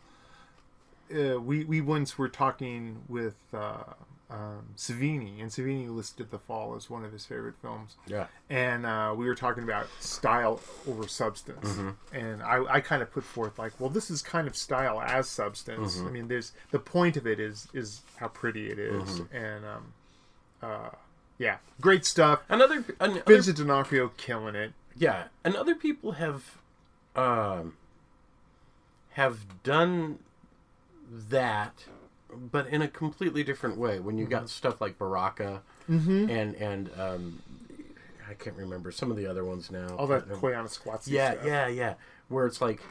Uh, 1.14 1.40
we 1.40 1.64
we 1.64 1.82
once 1.82 2.18
were 2.20 2.30
talking 2.30 3.02
with 3.08 3.36
uh, 3.54 3.82
um, 4.30 4.68
Savini, 4.78 5.42
and 5.42 5.50
Savini 5.50 5.90
listed 5.90 6.30
The 6.30 6.38
Fall 6.38 6.76
as 6.76 6.88
one 6.88 7.04
of 7.04 7.12
his 7.12 7.26
favorite 7.26 7.56
films. 7.64 7.96
yeah, 8.06 8.28
and 8.48 8.86
uh, 8.86 9.16
we 9.18 9.26
were 9.26 9.34
talking 9.34 9.64
about 9.64 9.88
style 10.00 10.60
over 10.88 11.08
substance 11.08 11.68
Mm-hmm. 11.68 12.16
and 12.16 12.44
i, 12.44 12.64
I 12.76 12.80
kind 12.80 13.02
of 13.02 13.12
put 13.12 13.24
forth 13.24 13.58
like 13.58 13.74
well 13.80 13.90
this 13.90 14.12
is 14.12 14.22
kind 14.22 14.48
of 14.48 14.56
style 14.56 15.02
as 15.02 15.28
substance 15.28 15.98
Mm-hmm. 15.98 16.08
i 16.08 16.12
mean 16.12 16.28
there's 16.28 16.52
the 16.70 16.78
point 16.78 17.18
of 17.18 17.26
it 17.26 17.40
is 17.40 17.68
is 17.74 18.02
how 18.18 18.28
pretty 18.28 18.70
it 18.70 18.78
is. 18.78 19.04
Mm-hmm. 19.20 19.36
and 19.36 19.66
um 19.66 19.94
uh 20.62 20.90
yeah 21.40 21.58
great 21.82 22.06
stuff 22.06 22.42
another, 22.50 22.86
another 23.00 23.24
vincent 23.26 23.58
d'onofrio 23.58 24.10
killing 24.18 24.54
it 24.54 24.74
Yeah, 24.96 25.24
and 25.44 25.56
other 25.56 25.74
people 25.74 26.12
have 26.14 26.58
um, 27.16 27.76
have 29.12 29.64
done 29.64 30.20
that, 31.12 31.86
but 32.32 32.68
in 32.68 32.82
a 32.82 32.88
completely 32.88 33.44
different 33.44 33.78
way. 33.78 34.00
When 34.00 34.18
you 34.18 34.26
Mm-hmm. 34.26 34.32
got 34.32 34.50
stuff 34.50 34.80
like 34.82 34.98
Baraka 34.98 35.62
and 35.88 36.56
and 36.56 36.90
um, 37.00 37.42
I 38.30 38.34
can't 38.36 38.56
remember 38.56 38.92
some 38.92 39.10
of 39.10 39.18
the 39.18 39.26
other 39.26 39.44
ones 39.44 39.72
now. 39.72 39.96
all 39.98 40.06
that 40.08 40.24
Um, 40.32 40.40
Koyaanisqatsi 40.40 41.08
yeah, 41.08 41.32
stuff. 41.34 41.46
yeah, 41.46 41.68
yeah. 41.68 41.94
Where 42.28 42.46
it's 42.46 42.62
like 42.62 42.82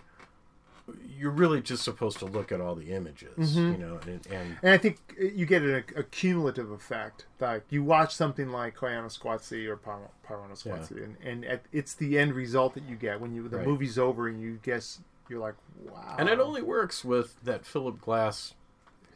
you're 1.18 1.30
really 1.30 1.60
just 1.60 1.82
supposed 1.82 2.18
to 2.20 2.24
look 2.24 2.52
at 2.52 2.60
all 2.60 2.74
the 2.74 2.92
images, 2.92 3.56
Mm-hmm. 3.56 3.72
you 3.72 3.78
know, 3.78 3.98
and, 4.06 4.26
and 4.30 4.56
and 4.62 4.72
I 4.72 4.78
think 4.78 4.98
you 5.18 5.46
get 5.46 5.62
a, 5.62 5.82
a 5.96 6.02
cumulative 6.04 6.70
effect. 6.70 7.26
Like 7.40 7.64
you 7.70 7.82
watch 7.82 8.14
something 8.14 8.50
like 8.50 8.76
Koyaanisqatsi 8.76 9.66
or 9.66 9.76
Pir- 9.76 10.10
Piranospatsi, 10.28 11.02
and, 11.04 11.16
and 11.22 11.44
at, 11.44 11.64
it's 11.72 11.94
the 11.94 12.18
end 12.18 12.34
result 12.34 12.74
that 12.74 12.84
you 12.88 12.96
get 12.96 13.20
when 13.20 13.34
you 13.34 13.48
the 13.48 13.58
Right. 13.58 13.66
movie's 13.66 13.98
over 13.98 14.28
and 14.28 14.40
you 14.40 14.58
guess 14.62 15.00
you're 15.28 15.40
like, 15.40 15.54
wow. 15.84 16.16
and 16.18 16.28
it 16.28 16.38
only 16.40 16.62
works 16.62 17.04
with 17.04 17.36
that 17.44 17.66
Philip 17.66 18.00
Glass, 18.00 18.54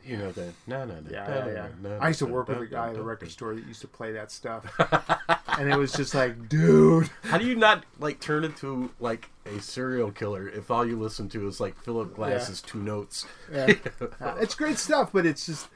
you 0.04 0.16
know, 0.16 0.32
the 0.32 0.52
no 0.66 0.84
no 0.84 0.94
no. 0.94 1.10
Yeah, 1.10 1.26
no, 1.26 1.46
yeah, 1.46 1.52
yeah. 1.52 1.68
no, 1.82 1.98
I 2.00 2.08
used 2.08 2.18
to 2.20 2.26
work 2.26 2.48
with 2.48 2.58
a 2.60 2.66
guy 2.66 2.86
no, 2.86 2.92
at 2.92 2.98
a 2.98 3.02
record 3.02 3.30
store 3.30 3.54
that 3.54 3.66
used 3.66 3.80
to 3.82 3.88
play 3.88 4.12
that 4.12 4.30
stuff, 4.30 4.64
and 5.58 5.68
it 5.72 5.76
was 5.76 5.92
just 5.92 6.14
like, 6.14 6.48
dude. 6.48 7.10
How 7.24 7.38
do 7.38 7.46
you 7.46 7.54
not 7.54 7.84
like 7.98 8.20
turn 8.20 8.44
into 8.44 8.90
like 9.00 9.30
a 9.46 9.60
serial 9.60 10.10
killer 10.10 10.48
if 10.48 10.70
all 10.70 10.86
you 10.86 10.98
listen 10.98 11.28
to 11.30 11.46
is 11.48 11.60
like 11.60 11.76
Philip 11.82 12.14
Glass's 12.14 12.60
two 12.62 12.82
notes? 12.82 13.26
Yeah. 13.52 13.72
Uh, 14.20 14.36
it's 14.40 14.54
great 14.54 14.78
stuff, 14.78 15.10
but 15.12 15.26
it's 15.26 15.46
just 15.46 15.66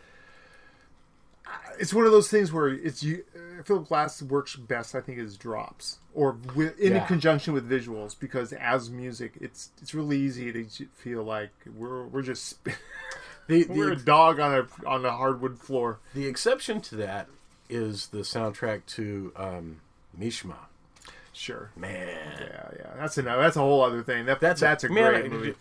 uh, 1.47 1.51
it's 1.79 1.93
one 1.95 2.07
of 2.07 2.13
those 2.13 2.29
things 2.29 2.53
where 2.53 2.69
it's 2.69 3.03
you. 3.03 3.25
Uh, 3.35 3.63
Philip 3.63 3.89
Glass 3.89 4.23
works 4.23 4.55
best, 4.57 4.95
I 4.95 5.01
think, 5.01 5.19
is 5.19 5.37
drops 5.37 5.99
or 6.15 6.33
wi- 6.33 6.75
in 6.79 6.95
Yeah. 6.95 7.07
conjunction 7.07 7.55
with 7.55 7.69
visuals 7.69 8.19
because 8.19 8.53
as 8.53 8.91
music, 8.91 9.33
it's 9.41 9.71
it's 9.81 9.95
really 9.95 10.19
easy 10.19 10.53
to 10.53 10.65
feel 10.97 11.23
like 11.25 11.51
we're 11.77 12.05
we're 12.07 12.23
just 12.23 12.59
The 13.47 13.65
we're 13.69 13.93
a 13.93 13.97
dog 13.97 14.41
on 14.41 14.55
a 14.55 14.89
on 14.89 15.05
a 15.05 15.13
hardwood 15.13 15.59
floor. 15.61 15.99
the 16.15 16.27
exception 16.27 16.81
to 16.83 16.97
that 16.97 17.29
is 17.69 18.09
the 18.09 18.19
soundtrack 18.19 18.87
to 18.87 19.33
um, 19.37 19.81
Mishima. 20.19 20.55
Sure. 21.33 21.71
Man, 21.77 22.09
Yeah, 22.41 22.71
yeah. 22.79 22.91
That's 22.97 23.19
a 23.19 23.23
that's 23.23 23.57
a 23.57 23.61
whole 23.61 23.83
other 23.83 24.03
thing. 24.03 24.25
That, 24.27 24.41
that's 24.41 24.61
that's 24.61 24.85
a 24.85 24.89
man, 24.89 25.13
great 25.13 25.25
I- 25.27 25.29
movie. 25.29 25.55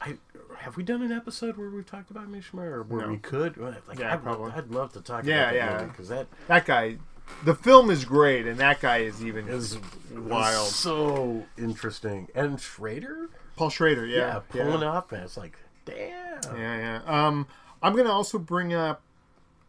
I, 0.00 0.14
have 0.58 0.76
we 0.78 0.82
done 0.82 1.02
an 1.02 1.12
episode 1.12 1.56
where 1.58 1.68
we've 1.68 1.84
talked 1.86 2.10
about 2.10 2.30
Mishima 2.30 2.62
or 2.62 2.82
where 2.84 3.02
No. 3.06 3.12
we 3.12 3.18
could? 3.18 3.56
Like, 3.58 3.74
Yeah, 3.98 4.14
I'd, 4.14 4.22
probably. 4.22 4.52
I'd 4.52 4.70
love 4.70 4.92
to 4.94 5.00
talk 5.02 5.24
Yeah, 5.24 5.50
about 5.50 5.52
that 5.52 5.80
yeah. 5.82 5.86
because 5.86 6.08
that 6.08 6.26
That 6.48 6.64
guy 6.66 6.96
the 7.42 7.54
film 7.54 7.90
is 7.90 8.04
great, 8.04 8.46
and 8.46 8.58
that 8.58 8.80
guy 8.80 8.98
is 8.98 9.24
even 9.24 9.48
is 9.48 9.78
wild. 10.12 10.68
so 10.68 11.44
interesting. 11.56 12.28
And 12.34 12.60
Schrader, 12.60 13.28
Paul 13.56 13.70
Schrader, 13.70 14.04
yeah, 14.06 14.18
yeah, 14.18 14.40
pulling 14.50 14.82
yeah. 14.82 14.92
up, 14.92 15.10
and 15.12 15.22
it's 15.22 15.36
like, 15.38 15.56
damn. 15.84 16.56
Yeah, 16.56 17.00
yeah. 17.06 17.26
Um, 17.26 17.46
I'm 17.82 17.94
gonna 17.96 18.12
also 18.12 18.38
bring 18.38 18.72
up 18.72 19.02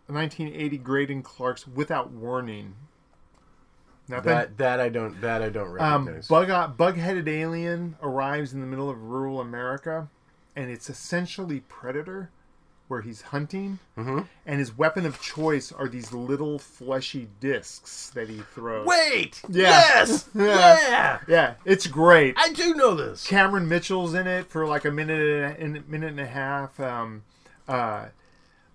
1980 0.08 0.80
Greydon 0.80 1.24
Clark's 1.24 1.68
Without 1.68 2.12
Warning. 2.12 2.76
Nothing. 4.08 4.26
That 4.26 4.58
that 4.58 4.80
I 4.80 4.90
don't 4.90 5.20
that 5.22 5.42
I 5.42 5.50
don't 5.50 5.80
um, 5.80 6.06
recognize. 6.06 6.28
bug 6.28 6.78
bug-headed 6.78 7.28
alien 7.28 7.96
arrives 8.02 8.54
in 8.54 8.62
the 8.62 8.68
middle 8.68 8.90
of 8.90 9.02
rural 9.02 9.42
America, 9.42 10.10
and 10.56 10.70
it's 10.70 10.90
essentially 10.90 11.62
Predator, 11.62 12.30
where 12.88 13.02
he's 13.02 13.22
hunting, 13.22 13.80
Mm-hmm. 13.98 14.20
and 14.46 14.60
his 14.60 14.78
weapon 14.78 15.06
of 15.06 15.22
choice 15.22 15.72
are 15.72 15.88
these 15.88 16.12
little 16.14 16.60
fleshy 16.60 17.28
discs 17.40 18.10
that 18.12 18.30
he 18.30 18.40
throws. 18.54 18.86
Wait, 18.86 19.42
Yeah. 19.50 19.70
yes, 19.70 20.30
Yeah. 20.36 20.44
yeah. 20.46 21.20
Yeah, 21.28 21.54
it's 21.66 21.88
great. 21.88 22.36
I 22.38 22.52
do 22.54 22.74
know 22.76 22.94
this. 22.94 23.26
Cameron 23.26 23.68
Mitchell's 23.68 24.14
in 24.14 24.28
it 24.28 24.48
for 24.48 24.68
like 24.68 24.86
a 24.86 24.92
minute 24.92 25.58
and 25.60 25.78
a, 25.78 25.82
minute 25.82 26.10
and 26.12 26.20
a 26.20 26.26
half. 26.28 26.80
Um, 26.80 27.24
uh, 27.68 28.06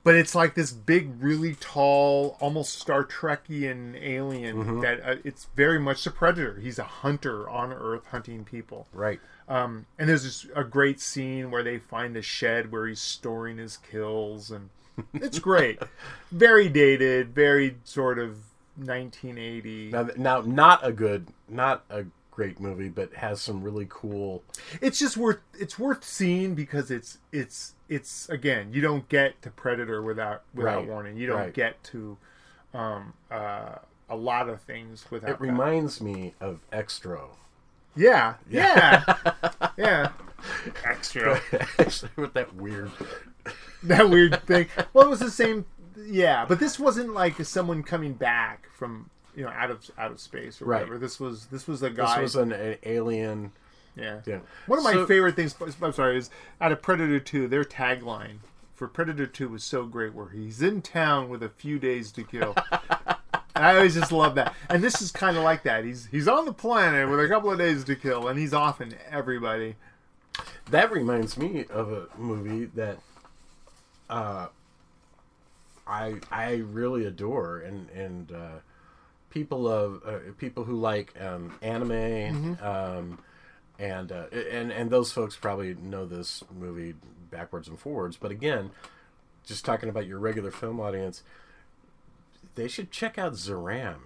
but 0.02 0.14
it's 0.14 0.34
like 0.34 0.54
this 0.54 0.72
big, 0.72 1.22
really 1.22 1.54
tall, 1.56 2.38
almost 2.40 2.78
Star 2.78 3.04
Trekian 3.04 3.94
alien 4.02 4.56
Mm-hmm. 4.56 4.80
that 4.80 5.00
uh, 5.04 5.16
it's 5.24 5.46
very 5.54 5.78
much 5.78 6.04
the 6.04 6.10
predator. 6.10 6.58
He's 6.58 6.78
a 6.78 6.84
hunter 6.84 7.48
on 7.48 7.70
Earth 7.72 8.06
hunting 8.10 8.44
people. 8.44 8.86
Right. 8.94 9.20
Um, 9.50 9.84
and 9.98 10.08
there's 10.08 10.22
this, 10.22 10.46
a 10.54 10.64
great 10.64 11.00
scene 11.00 11.50
where 11.50 11.62
they 11.64 11.78
find 11.78 12.14
the 12.16 12.22
shed 12.22 12.70
where 12.72 12.86
he's 12.86 13.00
storing 13.00 13.58
his 13.58 13.76
kills, 13.76 14.50
and 14.50 14.70
it's 15.12 15.38
great. 15.40 15.80
very 16.32 16.68
dated, 16.68 17.34
very 17.34 17.76
sort 17.84 18.18
of 18.18 18.36
1980. 18.76 19.90
Now, 19.90 20.08
now, 20.16 20.40
not 20.42 20.86
a 20.86 20.92
good, 20.92 21.28
not 21.48 21.84
a 21.90 22.04
great 22.30 22.60
movie, 22.60 22.88
but 22.88 23.12
has 23.14 23.40
some 23.42 23.62
really 23.62 23.86
cool. 23.90 24.42
it's 24.80 24.98
just 24.98 25.16
worth 25.16 25.40
it's 25.58 25.78
worth 25.78 26.04
seeing 26.04 26.54
because 26.54 26.90
it's 26.90 27.18
it's 27.32 27.74
it's 27.88 28.28
again 28.28 28.72
you 28.72 28.80
don't 28.80 29.08
get 29.08 29.42
to 29.42 29.50
predator 29.50 30.00
without 30.00 30.42
without 30.54 30.76
Right, 30.78 30.88
warning 30.88 31.16
you 31.18 31.26
don't 31.26 31.36
right. 31.36 31.52
get 31.52 31.82
to 31.84 32.16
um 32.72 33.12
uh 33.30 33.74
a 34.08 34.16
lot 34.16 34.48
of 34.48 34.60
things 34.62 35.04
without 35.10 35.28
It 35.30 35.38
that. 35.38 35.40
reminds 35.40 36.00
me 36.00 36.34
of 36.40 36.60
Xtro. 36.72 37.30
Yeah 37.96 38.34
yeah 38.48 39.02
yeah 39.76 40.10
extra 40.84 41.40
Actually, 41.78 42.10
with 42.16 42.32
that 42.34 42.54
weird. 42.54 42.90
that 43.82 44.08
weird 44.08 44.42
thing 44.46 44.66
well 44.92 45.06
it 45.06 45.10
was 45.10 45.20
the 45.20 45.30
same 45.30 45.64
yeah 46.06 46.44
but 46.46 46.58
this 46.60 46.78
wasn't 46.78 47.12
like 47.14 47.36
someone 47.44 47.82
coming 47.82 48.12
back 48.14 48.68
from 48.76 49.10
you 49.36 49.44
know 49.44 49.50
out 49.50 49.70
of 49.70 49.90
out 49.98 50.10
of 50.10 50.20
space 50.20 50.60
or 50.62 50.66
Right. 50.66 50.78
whatever 50.80 50.98
this 50.98 51.20
was 51.20 51.46
this 51.46 51.66
was 51.68 51.82
a 51.82 51.90
guy. 51.90 52.20
This 52.20 52.34
was 52.34 52.36
an 52.36 52.52
a- 52.52 52.78
alien. 52.88 53.52
Yeah. 53.96 54.20
Yeah. 54.26 54.38
One 54.66 54.78
of 54.78 54.84
my 54.84 54.92
So- 54.92 55.06
favorite 55.06 55.36
things, 55.36 55.54
I'm 55.82 55.92
sorry, 55.92 56.16
is 56.16 56.30
out 56.60 56.72
of 56.72 56.80
Predator 56.80 57.20
2, 57.20 57.48
their 57.48 57.64
tagline 57.64 58.38
for 58.74 58.88
Predator 58.88 59.26
2 59.26 59.48
was 59.48 59.62
so 59.64 59.84
great 59.84 60.14
where 60.14 60.28
he's 60.30 60.62
in 60.62 60.80
town 60.80 61.28
with 61.28 61.42
a 61.42 61.48
few 61.48 61.78
days 61.78 62.10
to 62.12 62.22
kill. 62.24 62.54
I 63.54 63.76
always 63.76 63.94
just 63.94 64.12
love 64.12 64.36
that. 64.36 64.54
And 64.68 64.82
this 64.82 65.02
is 65.02 65.10
kind 65.10 65.36
of 65.36 65.42
like 65.42 65.64
that. 65.64 65.84
He's 65.84 66.06
he's 66.06 66.28
on 66.28 66.44
the 66.44 66.52
planet 66.52 67.08
with 67.08 67.20
a 67.20 67.28
couple 67.28 67.50
of 67.50 67.58
days 67.58 67.84
to 67.84 67.96
kill 67.96 68.28
and 68.28 68.38
he's 68.38 68.54
offing 68.54 68.94
everybody. 69.10 69.76
That 70.70 70.92
reminds 70.92 71.36
me 71.36 71.64
of 71.68 71.92
a 71.92 72.06
movie 72.16 72.66
that 72.76 72.98
uh, 74.08 74.48
I 75.86 76.16
I 76.30 76.54
really 76.56 77.04
adore, 77.04 77.58
and 77.58 77.90
and 77.90 78.32
uh, 78.32 78.58
people 79.30 79.68
of 79.68 80.02
uh, 80.06 80.18
people 80.38 80.64
who 80.64 80.76
like 80.76 81.14
um, 81.20 81.56
anime, 81.62 82.58
um, 82.62 83.18
and 83.78 84.12
uh, 84.12 84.26
and 84.52 84.70
and 84.72 84.90
those 84.90 85.12
folks 85.12 85.36
probably 85.36 85.74
know 85.74 86.06
this 86.06 86.44
movie 86.56 86.94
backwards 87.30 87.68
and 87.68 87.78
forwards. 87.78 88.16
But 88.16 88.30
again, 88.30 88.70
just 89.44 89.64
talking 89.64 89.88
about 89.88 90.06
your 90.06 90.18
regular 90.18 90.50
film 90.50 90.80
audience, 90.80 91.22
they 92.54 92.68
should 92.68 92.90
check 92.90 93.18
out 93.18 93.32
Zeram. 93.34 93.96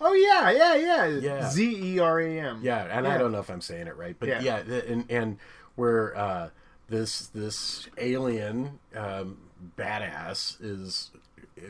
Oh 0.00 0.12
yeah, 0.12 0.50
yeah, 0.50 0.74
yeah. 0.76 1.06
Yeah. 1.18 1.48
Z 1.50 1.94
E 1.94 1.98
R 1.98 2.20
A 2.20 2.38
M. 2.40 2.60
Yeah, 2.62 2.86
and 2.98 3.06
I 3.06 3.18
don't 3.18 3.32
know 3.32 3.40
if 3.40 3.50
I'm 3.50 3.60
saying 3.60 3.86
it 3.88 3.96
right, 3.96 4.16
but 4.18 4.28
Yeah. 4.28 4.40
yeah, 4.40 4.56
and 4.58 5.04
and 5.10 5.38
where 5.74 6.16
uh, 6.16 6.50
this 6.88 7.26
this 7.28 7.88
alien 7.98 8.78
um, 8.94 9.38
badass 9.76 10.56
is 10.60 11.10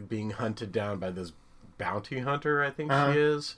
being 0.08 0.30
hunted 0.30 0.72
down 0.72 0.98
by 0.98 1.10
this 1.10 1.32
bounty 1.78 2.18
hunter, 2.18 2.62
I 2.62 2.70
think 2.70 2.90
Uh-huh. 2.92 3.12
she 3.12 3.18
is, 3.18 3.56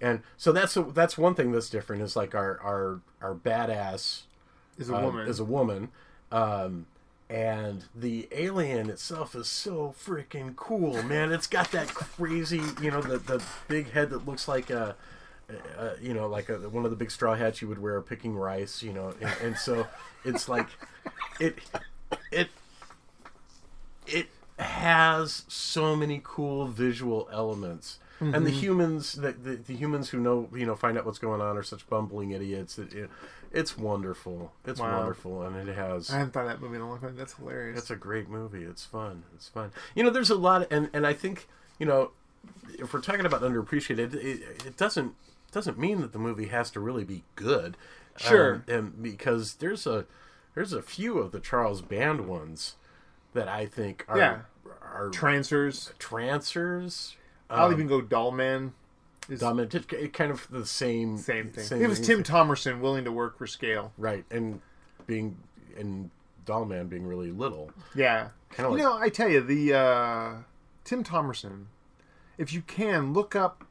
and 0.00 0.22
so 0.36 0.50
that's 0.52 0.76
that's 0.94 1.16
one 1.16 1.34
thing 1.34 1.52
that's 1.52 1.70
different 1.70 2.02
is 2.02 2.16
like 2.16 2.34
our 2.34 2.58
our 2.62 3.00
our 3.22 3.34
badass 3.34 4.22
Is 4.78 4.90
a 4.90 4.96
um, 4.96 5.04
woman. 5.04 5.28
is 5.28 5.38
a 5.38 5.44
woman. 5.44 5.90
Um, 6.32 6.86
and 7.30 7.84
the 7.94 8.28
alien 8.32 8.88
itself 8.88 9.34
is 9.34 9.48
so 9.48 9.94
freaking 10.02 10.56
cool, 10.56 11.02
man. 11.02 11.32
It's 11.32 11.46
got 11.46 11.70
that 11.72 11.88
crazy, 11.88 12.62
you 12.80 12.90
know, 12.90 13.02
the 13.02 13.18
the 13.18 13.42
big 13.68 13.90
head 13.92 14.10
that 14.10 14.26
looks 14.26 14.48
like 14.48 14.70
a, 14.70 14.96
uh, 15.78 15.90
you 16.00 16.14
know, 16.14 16.26
like 16.26 16.48
a, 16.48 16.56
one 16.68 16.84
of 16.84 16.90
the 16.90 16.96
big 16.96 17.10
straw 17.10 17.34
hats 17.34 17.60
you 17.60 17.68
would 17.68 17.80
wear 17.80 18.00
picking 18.00 18.34
rice, 18.34 18.82
you 18.82 18.92
know, 18.92 19.14
and, 19.20 19.34
and 19.42 19.56
so 19.58 19.86
it's 20.24 20.48
like 20.48 20.68
it 21.38 21.58
it 22.32 22.48
it 24.06 24.28
has 24.58 25.44
so 25.48 25.94
many 25.94 26.20
cool 26.24 26.66
visual 26.66 27.28
elements. 27.32 27.98
And 28.20 28.44
the 28.44 28.50
humans, 28.50 29.12
the, 29.12 29.30
the, 29.30 29.54
the 29.54 29.76
humans 29.76 30.08
who 30.08 30.18
know, 30.18 30.48
you 30.52 30.66
know, 30.66 30.74
find 30.74 30.98
out 30.98 31.06
what's 31.06 31.20
going 31.20 31.40
on 31.40 31.56
are 31.56 31.62
such 31.62 31.88
bumbling 31.88 32.32
idiots. 32.32 32.76
It, 32.76 32.92
it, 32.92 33.10
it's 33.52 33.76
wonderful. 33.76 34.52
It's 34.66 34.80
Wow. 34.80 34.98
wonderful, 34.98 35.42
and 35.42 35.56
it 35.68 35.74
has. 35.74 36.10
I 36.10 36.18
haven't 36.18 36.32
thought 36.32 36.44
of 36.44 36.48
that 36.50 36.60
movie 36.60 36.76
in 36.76 36.82
a 36.82 36.88
long 36.88 37.00
time. 37.00 37.16
That's 37.16 37.34
hilarious. 37.34 37.78
It's 37.78 37.90
a 37.90 37.96
great 37.96 38.28
movie. 38.28 38.62
It's 38.64 38.84
fun. 38.84 39.24
It's 39.34 39.48
fun. 39.48 39.72
You 39.94 40.04
know, 40.04 40.10
there's 40.10 40.30
a 40.30 40.34
lot, 40.34 40.66
and 40.70 40.90
and 40.92 41.06
I 41.06 41.12
think 41.14 41.48
you 41.78 41.86
know, 41.86 42.10
if 42.78 42.92
we're 42.92 43.00
talking 43.00 43.24
about 43.26 43.42
underappreciated, 43.42 44.14
it, 44.14 44.64
it 44.66 44.76
doesn't 44.76 45.14
doesn't 45.52 45.78
mean 45.78 46.00
that 46.02 46.12
the 46.12 46.18
movie 46.18 46.48
has 46.48 46.70
to 46.72 46.80
really 46.80 47.04
be 47.04 47.22
good. 47.36 47.76
Sure. 48.16 48.54
Um, 48.54 48.64
and 48.68 49.02
because 49.02 49.54
there's 49.54 49.86
a 49.86 50.06
there's 50.54 50.72
a 50.72 50.82
few 50.82 51.18
of 51.18 51.32
the 51.32 51.40
Charles 51.40 51.82
Band 51.82 52.26
ones 52.28 52.74
that 53.32 53.48
I 53.48 53.66
think 53.66 54.04
are 54.08 54.18
Yeah. 54.18 54.38
are 54.82 55.08
Trancers. 55.10 55.92
trancers. 55.98 57.16
I'll 57.50 57.66
um, 57.66 57.72
even 57.72 57.86
go 57.86 58.00
Dollman. 58.02 58.72
Is 59.28 59.40
Dominant, 59.40 59.74
it- 59.74 59.92
it 59.92 60.12
kind 60.12 60.30
of 60.30 60.46
the 60.50 60.64
same 60.66 61.18
same 61.18 61.50
thing. 61.50 61.64
same 61.64 61.82
it 61.82 61.88
was. 61.88 62.00
Tim 62.00 62.22
Thomerson 62.22 62.80
willing 62.80 63.04
to 63.04 63.12
work 63.12 63.36
for 63.38 63.46
scale. 63.46 63.92
right, 63.98 64.24
and 64.30 64.60
being 65.06 65.36
and 65.76 66.10
Dollman 66.46 66.88
being 66.88 67.06
really 67.06 67.30
little. 67.30 67.70
Yeah. 67.94 68.28
Kinda 68.52 68.70
you 68.70 68.78
know, 68.78 68.96
I 68.96 69.10
tell 69.10 69.28
you, 69.28 69.42
the 69.42 69.74
uh, 69.74 70.32
Tim 70.84 71.04
Thomerson, 71.04 71.66
if 72.38 72.52
you 72.54 72.62
can, 72.62 73.12
look 73.12 73.36
up 73.36 73.64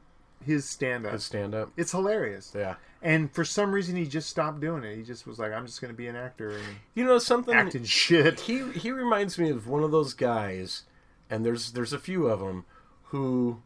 his 0.44 0.64
stand 0.64 1.04
up. 1.04 1.12
His 1.12 1.24
stand 1.24 1.54
up, 1.54 1.70
It's 1.76 1.90
hilarious. 1.90 2.52
yeah. 2.56 2.76
And 3.02 3.32
for 3.32 3.44
some 3.44 3.72
reason, 3.72 3.96
he 3.96 4.06
just 4.06 4.28
stopped 4.30 4.60
doing 4.60 4.82
it. 4.84 4.96
He 4.96 5.02
just 5.02 5.26
was 5.26 5.38
like, 5.38 5.52
I'm 5.52 5.66
just 5.66 5.80
going 5.80 5.92
to 5.92 5.96
be 5.96 6.06
an 6.08 6.14
actor 6.16 6.50
and 6.50 6.62
You 6.94 7.04
know 7.04 7.18
something 7.18 7.54
acting 7.54 7.84
shit. 7.84 8.40
he 8.40 8.70
he 8.72 8.90
reminds 8.92 9.38
me 9.38 9.50
of 9.50 9.66
one 9.66 9.82
of 9.82 9.90
those 9.90 10.14
guys, 10.14 10.84
and 11.28 11.44
there's 11.44 11.72
there's 11.72 11.92
a 11.92 11.98
few 11.98 12.28
of 12.28 12.38
them 12.40 12.64
who 13.06 13.60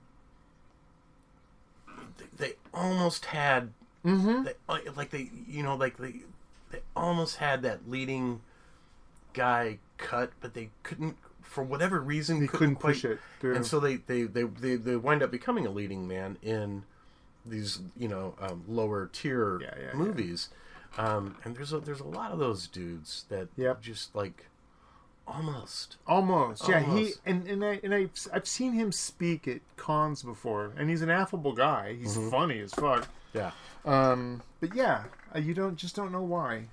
they, 2.36 2.54
almost 2.74 3.26
had 3.26 3.70
Mm-hmm. 4.04 4.42
they, 4.44 4.52
uh, 4.68 4.78
like 4.96 5.10
they 5.10 5.30
you 5.46 5.62
know 5.62 5.76
like 5.76 5.96
they 5.96 6.14
they 6.72 6.80
almost 6.96 7.36
had 7.36 7.62
that 7.62 7.88
leading 7.88 8.40
guy 9.32 9.78
cut, 9.98 10.32
but 10.40 10.54
they 10.54 10.70
couldn't 10.82 11.16
for 11.40 11.62
whatever 11.62 12.00
reason 12.00 12.40
they 12.40 12.46
couldn't 12.48 12.76
quite, 12.76 12.94
push 12.94 13.04
it 13.04 13.20
through. 13.40 13.54
and 13.54 13.64
so 13.66 13.78
they 13.78 13.96
they, 13.96 14.22
they 14.24 14.42
they 14.42 14.74
they 14.76 14.96
wind 14.96 15.22
up 15.22 15.30
becoming 15.30 15.66
a 15.66 15.70
leading 15.70 16.08
man 16.08 16.36
in 16.42 16.82
these 17.46 17.80
you 17.96 18.08
know 18.08 18.34
um, 18.40 18.64
lower 18.68 19.08
tier 19.12 19.60
Yeah, 19.60 19.74
yeah, 19.78 19.86
yeah. 19.88 19.94
movies. 19.94 20.48
Um, 20.98 21.36
and 21.44 21.56
there's 21.56 21.72
a 21.72 21.78
there's 21.78 22.00
a 22.00 22.04
lot 22.04 22.32
of 22.32 22.38
those 22.38 22.66
dudes 22.66 23.24
that 23.28 23.48
Yep. 23.56 23.80
just 23.82 24.14
like 24.16 24.46
almost 25.26 25.96
Almost, 26.06 26.68
yeah. 26.68 26.80
He 26.80 27.12
and 27.26 27.46
and 27.46 27.64
I 27.64 27.80
and 27.82 27.94
I've, 27.94 28.10
I've 28.32 28.46
seen 28.46 28.72
him 28.72 28.92
speak 28.92 29.46
at 29.48 29.60
cons 29.76 30.22
before, 30.22 30.72
and 30.76 30.88
he's 30.90 31.02
an 31.02 31.10
affable 31.10 31.52
guy. 31.52 31.94
He's 31.98 32.16
Mm-hmm. 32.16 32.30
funny 32.30 32.60
as 32.60 32.72
fuck. 32.74 33.08
yeah. 33.32 33.52
Um, 33.84 34.42
but 34.60 34.74
yeah, 34.74 35.04
uh, 35.34 35.38
you 35.38 35.54
don't 35.54 35.76
just 35.76 35.96
don't 35.96 36.12
know 36.12 36.22
why. 36.22 36.64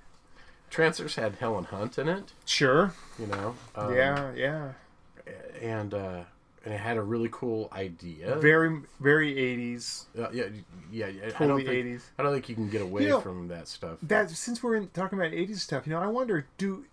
Trancers 0.70 1.16
had 1.16 1.36
Helen 1.36 1.64
Hunt 1.64 1.98
in 1.98 2.08
it, 2.08 2.32
Sure. 2.46 2.94
you 3.18 3.26
know. 3.26 3.56
Um, 3.76 3.96
yeah, 3.96 4.32
yeah. 4.36 4.72
and 5.62 5.94
uh, 5.94 6.22
and 6.64 6.74
it 6.74 6.80
had 6.80 6.98
a 6.98 7.02
really 7.02 7.30
cool 7.32 7.70
idea. 7.74 8.36
Very 8.36 8.82
very 9.00 9.36
eighties. 9.38 10.06
Uh, 10.18 10.30
yeah, 10.32 10.44
yeah, 10.92 11.08
yeah. 11.08 11.26
I 11.28 11.30
Totally 11.30 11.64
80s. 11.66 12.02
I 12.20 12.24
don't 12.24 12.34
think 12.34 12.50
you 12.50 12.56
can 12.56 12.70
get 12.70 12.82
away 12.82 13.04
You 13.04 13.10
know, 13.10 13.22
from 13.22 13.48
that 13.48 13.68
stuff. 13.68 13.98
That 14.04 14.30
since 14.30 14.62
we're 14.62 14.76
in, 14.76 14.90
talking 14.90 15.18
about 15.18 15.34
eighties 15.34 15.64
stuff, 15.64 15.88
you 15.88 15.94
know, 15.94 16.00
I 16.02 16.08
wonder 16.08 16.46
do 16.60 16.86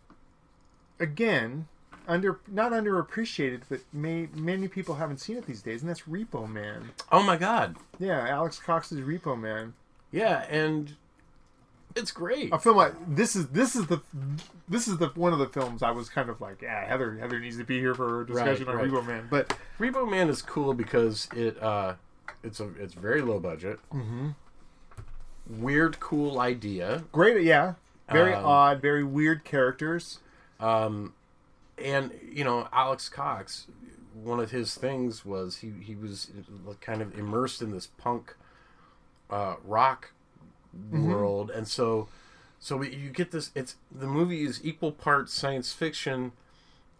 again 0.98 1.66
under 2.08 2.38
not 2.46 2.72
underappreciated, 2.72 3.62
but 3.68 3.80
may, 3.92 4.28
many 4.34 4.68
people 4.68 4.94
haven't 4.96 5.18
seen 5.18 5.36
it 5.36 5.46
these 5.46 5.62
days, 5.62 5.82
and 5.82 5.88
that's 5.88 6.02
Repo 6.02 6.48
Man. 6.48 6.90
Oh 7.10 7.22
my 7.22 7.36
god. 7.36 7.76
Yeah, 7.98 8.28
Alex 8.28 8.58
Cox's 8.58 9.00
Repo 9.00 9.38
Man. 9.38 9.74
Yeah, 10.12 10.46
and 10.48 10.94
it's 11.96 12.12
great. 12.12 12.52
A 12.52 12.58
film 12.58 12.76
like 12.76 12.92
this 13.08 13.34
is 13.34 13.48
this 13.48 13.74
is 13.74 13.86
the 13.86 14.00
this 14.68 14.86
is 14.86 14.98
the 14.98 15.08
one 15.08 15.32
of 15.32 15.38
the 15.40 15.48
films 15.48 15.82
I 15.82 15.90
was 15.90 16.08
kind 16.08 16.30
of 16.30 16.40
like, 16.40 16.62
yeah, 16.62 16.86
Heather 16.86 17.16
Heather 17.18 17.40
needs 17.40 17.56
to 17.58 17.64
be 17.64 17.78
here 17.80 17.94
for 17.94 18.22
a 18.22 18.26
discussion 18.26 18.66
Right, 18.66 18.76
on 18.76 18.80
right. 18.82 18.90
Repo 18.90 19.06
Man, 19.06 19.26
but 19.30 19.56
Repo 19.80 20.08
Man 20.08 20.28
is 20.28 20.42
cool 20.42 20.74
because 20.74 21.28
it 21.34 21.60
uh 21.62 21.94
it's 22.44 22.60
a 22.60 22.68
it's 22.78 22.94
very 22.94 23.20
low 23.22 23.40
budget. 23.40 23.80
Mm-hmm. 23.92 24.30
Weird, 25.48 26.00
cool 26.00 26.40
idea. 26.40 27.04
great, 27.12 27.44
yeah, 27.44 27.74
very 28.10 28.34
Um, 28.34 28.44
odd, 28.44 28.82
very 28.82 29.04
weird 29.04 29.44
characters. 29.44 30.18
And 31.78 32.12
you 32.32 32.44
know 32.44 32.68
alex 32.72 33.08
cox 33.08 33.66
one 34.14 34.40
of 34.40 34.50
his 34.50 34.74
things 34.74 35.24
was 35.24 35.58
he 35.58 35.72
he 35.80 35.94
was 35.94 36.30
kind 36.80 37.02
of 37.02 37.18
immersed 37.18 37.60
in 37.60 37.70
this 37.70 37.86
punk 37.86 38.34
uh 39.30 39.56
rock 39.64 40.12
world. 40.90 41.50
And 41.50 41.66
so 41.68 42.08
so 42.58 42.76
we, 42.76 42.94
you 42.94 43.10
get 43.10 43.30
this 43.30 43.50
it's 43.54 43.76
the 43.90 44.06
movie 44.06 44.44
is 44.44 44.60
equal 44.64 44.92
parts 44.92 45.32
science 45.32 45.72
fiction 45.72 46.32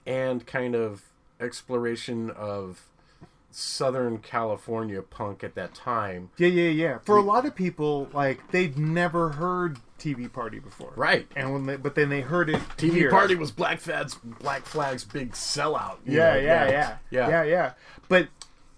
and 0.07 0.47
kind 0.47 0.75
of 0.75 1.03
exploration 1.41 2.31
of 2.31 2.83
southern 3.57 4.19
california 4.19 5.01
punk 5.01 5.43
at 5.43 5.55
that 5.55 5.75
time 5.75 6.29
Yeah, 6.37 6.49
yeah, 6.49 6.69
yeah. 6.71 6.99
For 6.99 7.17
a 7.17 7.23
lot 7.23 7.47
of 7.47 7.55
people, 7.55 8.09
like 8.13 8.51
they'd 8.51 8.77
never 8.79 9.31
heard 9.31 9.79
TV 9.99 10.31
Party 10.31 10.59
before, 10.59 10.93
right 10.95 11.27
And 11.35 11.53
when 11.55 11.65
they, 11.67 11.77
but 11.77 11.95
then 11.95 12.11
they 12.11 12.21
heard 12.21 12.51
it. 12.51 12.61
tv 12.77 12.93
here. 12.93 13.11
party 13.11 13.35
was 13.35 13.51
black 13.51 13.81
flags 13.81 14.15
black 14.15 14.67
flags 14.67 15.05
big 15.05 15.33
sellout 15.33 15.97
you 16.05 16.19
Yeah, 16.19 16.35
know, 16.35 16.39
yeah, 16.41 16.69
yeah, 16.71 16.97
yeah 17.11 17.29
yeah, 17.31 17.43
yeah. 17.45 17.73
But 18.11 18.29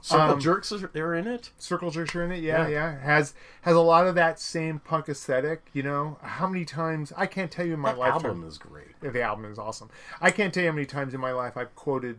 circle 0.00 0.34
Um, 0.34 0.40
jerks 0.40 0.70
are 0.70 0.78
they're 0.92 1.14
in 1.14 1.26
it 1.26 1.50
Circle 1.58 1.90
Jerks 1.90 2.14
are 2.14 2.22
in 2.24 2.30
it. 2.30 2.38
Yeah, 2.40 2.68
Yeah. 2.68 2.92
yeah, 2.92 3.00
Has 3.00 3.34
has 3.62 3.74
a 3.74 3.80
lot 3.80 4.06
of 4.06 4.14
that 4.14 4.38
same 4.38 4.78
punk 4.78 5.08
aesthetic. 5.08 5.66
You 5.72 5.82
know, 5.82 6.18
how 6.22 6.46
many 6.46 6.64
times 6.64 7.12
I 7.16 7.26
can't 7.26 7.50
tell 7.50 7.66
you 7.66 7.74
in 7.74 7.80
my 7.80 7.90
that 7.92 7.98
lifetime. 7.98 8.26
album 8.26 8.46
is 8.46 8.58
great 8.58 8.86
the 9.00 9.22
album 9.22 9.44
is 9.50 9.58
awesome. 9.58 9.90
I 10.20 10.30
can't 10.30 10.54
tell 10.54 10.62
you 10.62 10.68
how 10.70 10.74
many 10.76 10.86
times 10.86 11.14
in 11.14 11.20
my 11.20 11.32
life 11.32 11.56
I've 11.56 11.74
quoted 11.74 12.18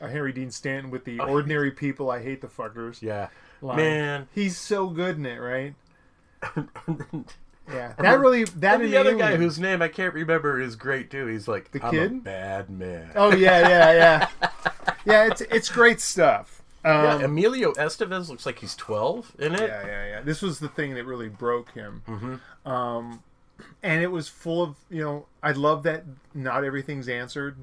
uh, 0.00 0.08
Harry 0.08 0.32
Dean 0.32 0.50
Stanton 0.50 0.90
with 0.90 1.04
the 1.04 1.20
"Ordinary 1.20 1.70
people, 1.70 2.10
I 2.10 2.22
hate 2.22 2.40
the 2.40 2.48
fuckers." 2.48 2.98
Oh, 3.02 3.06
Yeah. 3.06 3.28
line. 3.60 3.76
Man. 3.76 4.28
he's 4.34 4.56
so 4.56 4.88
good 4.88 5.16
in 5.16 5.26
it, 5.26 5.38
right? 5.38 5.74
Yeah, 7.72 7.92
that 7.98 8.18
really 8.18 8.44
that 8.44 8.80
And 8.80 8.92
the 8.92 8.96
other 8.96 9.14
guy 9.14 9.36
whose 9.36 9.60
name 9.60 9.80
I 9.80 9.86
can't 9.86 10.12
remember 10.12 10.60
is 10.60 10.74
great 10.74 11.08
too. 11.08 11.26
He's 11.26 11.46
like 11.46 11.70
The 11.70 11.84
I'm 11.84 11.90
kid? 11.92 12.10
a 12.12 12.14
bad 12.16 12.68
man. 12.68 13.12
Oh 13.14 13.32
yeah, 13.32 13.60
yeah, 13.68 13.92
yeah, 13.92 14.28
yeah. 15.04 15.26
It's 15.26 15.40
it's 15.42 15.68
great 15.68 16.00
stuff. 16.00 16.62
Um, 16.84 16.92
yeah, 17.20 17.24
Emilio 17.26 17.72
Estevez 17.74 18.28
looks 18.28 18.44
like 18.44 18.58
he's 18.58 18.74
12 18.74 19.36
in 19.38 19.54
it. 19.54 19.60
yeah, 19.60 19.86
yeah, 19.86 20.06
yeah. 20.08 20.20
This 20.22 20.42
was 20.42 20.58
the 20.58 20.68
thing 20.68 20.94
that 20.94 21.04
really 21.04 21.28
broke 21.28 21.70
him. 21.72 22.02
Mm-hmm. 22.08 22.68
Um, 22.68 23.22
and 23.84 24.02
it 24.02 24.10
was 24.10 24.28
full 24.28 24.62
of 24.64 24.76
you 24.90 25.04
know. 25.04 25.26
I 25.40 25.52
love 25.52 25.84
that 25.84 26.04
not 26.34 26.64
everything's 26.64 27.08
answered. 27.08 27.56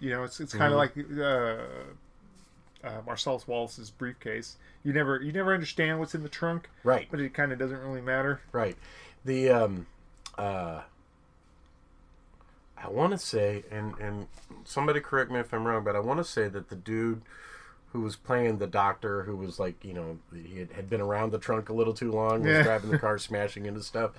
You 0.00 0.10
know, 0.10 0.24
it's 0.24 0.40
it's 0.40 0.52
kind 0.52 0.72
of 0.74 0.80
Mm-hmm. 0.80 1.12
like 1.18 2.84
uh, 2.84 2.86
uh, 2.86 3.00
Marcellus 3.06 3.46
Wallace's 3.48 3.90
briefcase. 3.90 4.56
You 4.82 4.92
never 4.92 5.20
you 5.22 5.32
never 5.32 5.54
understand 5.54 5.98
what's 6.00 6.14
in 6.14 6.22
the 6.22 6.28
trunk, 6.28 6.68
Right. 6.82 7.08
but 7.10 7.20
it 7.20 7.32
kind 7.32 7.52
of 7.52 7.58
doesn't 7.58 7.78
really 7.80 8.02
matter. 8.02 8.40
Right. 8.52 8.76
The 9.24 9.48
um 9.50 9.86
uh 10.36 10.82
I 12.76 12.88
want 12.88 13.12
to 13.12 13.18
say 13.18 13.64
and 13.70 13.96
and 13.98 14.26
somebody 14.64 15.00
correct 15.00 15.30
me 15.30 15.40
if 15.40 15.52
I'm 15.54 15.64
wrong, 15.66 15.84
but 15.84 15.96
I 15.96 16.00
want 16.00 16.18
to 16.18 16.24
say 16.24 16.48
that 16.48 16.68
the 16.68 16.76
dude 16.76 17.22
who 17.92 18.00
was 18.00 18.16
playing 18.16 18.58
the 18.58 18.66
doctor 18.66 19.22
who 19.22 19.36
was 19.36 19.58
like, 19.60 19.82
you 19.84 19.92
know, 19.94 20.18
he 20.34 20.58
had, 20.58 20.72
had 20.72 20.90
been 20.90 21.00
around 21.00 21.30
the 21.30 21.38
trunk 21.38 21.68
a 21.68 21.72
little 21.72 21.94
too 21.94 22.10
long, 22.10 22.40
was 22.42 22.48
Yeah. 22.50 22.62
driving 22.64 22.90
the 22.90 22.98
car 22.98 23.16
smashing 23.18 23.64
into 23.66 23.82
stuff. 23.82 24.10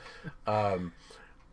Um 0.47 0.93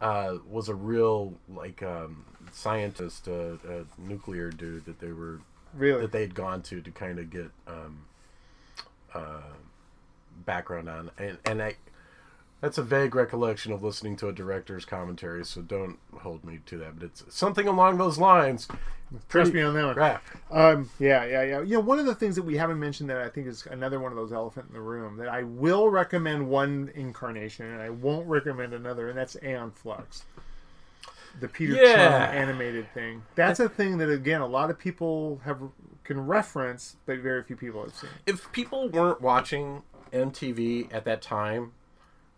uh, 0.03 0.39
was 0.51 0.69
a 0.69 0.75
real 0.75 1.33
like 1.49 1.83
um, 1.83 2.25
scientist, 2.53 3.29
a, 3.29 3.53
uh, 3.55 3.85
nuclear 3.97 4.51
dude 4.51 4.85
that 4.85 5.01
they 5.01 5.13
were 5.13 5.41
Really, 5.75 6.03
that 6.03 6.13
they 6.13 6.21
had 6.21 6.35
gone 6.35 6.61
to 6.63 6.83
to 6.83 6.91
kind 6.91 7.19
of 7.19 7.31
get 7.31 7.51
um, 7.67 8.05
uh, 9.15 9.41
background 10.45 10.89
on, 10.91 11.11
and 11.17 11.39
and 11.47 11.63
I 11.63 11.77
that's 12.63 12.79
a 12.79 12.83
vague 12.83 13.15
recollection 13.17 13.73
of 13.73 13.83
listening 13.83 14.17
to 14.19 14.29
a 14.29 14.33
director's 14.33 14.85
commentary, 14.85 15.45
so 15.45 15.61
don't 15.61 15.99
hold 16.21 16.45
me 16.45 16.61
to 16.67 16.79
that. 16.79 16.95
But 16.95 17.07
it's 17.07 17.25
something 17.29 17.67
along 17.67 17.99
those 17.99 18.19
lines. 18.19 18.69
trust 19.29 19.53
me 19.53 19.61
on 19.63 19.75
that 19.75 19.85
one. 19.85 19.97
Right. 19.97 20.19
Um, 20.51 20.89
yeah, 21.01 21.25
yeah, 21.25 21.43
yeah. 21.43 21.61
You 21.63 21.75
know, 21.75 21.81
one 21.81 21.99
of 21.99 22.07
the 22.07 22.15
things 22.15 22.37
that 22.37 22.45
we 22.45 22.57
haven't 22.57 22.79
mentioned 22.79 23.11
that 23.11 23.19
I 23.19 23.29
think 23.29 23.49
is 23.49 23.67
another 23.67 23.99
one 23.99 24.13
of 24.13 24.17
those 24.17 24.33
elephant 24.33 24.67
in 24.69 24.75
the 24.75 24.81
room 24.81 25.17
that 25.17 25.27
I 25.29 25.43
will 25.43 25.89
recommend 25.91 26.49
one 26.49 26.93
incarnation 26.95 27.67
and 27.67 27.83
I 27.83 27.91
won't 27.91 28.29
recommend 28.29 28.75
another, 28.75 29.09
and 29.09 29.19
that's 29.19 29.37
Aeon 29.43 29.73
Flux. 29.73 30.23
The 31.41 31.49
Peter 31.49 31.75
Yeah. 31.75 32.27
Chung 32.29 32.37
animated 32.37 32.95
thing. 32.95 33.23
That's 33.35 33.59
a 33.59 33.69
thing 33.69 33.99
that 33.99 34.09
again 34.09 34.41
a 34.41 34.47
lot 34.47 34.71
of 34.71 34.79
people 34.79 35.41
have 35.45 35.59
can 36.05 36.27
reference, 36.29 36.95
but 37.07 37.19
very 37.19 37.43
few 37.43 37.57
people 37.57 37.83
have 37.83 37.95
seen. 37.95 38.11
If 38.27 38.53
people 38.53 38.89
weren't 38.89 39.21
watching 39.21 39.83
MTV 40.13 40.93
at 40.95 41.05
that 41.07 41.23
time, 41.23 41.73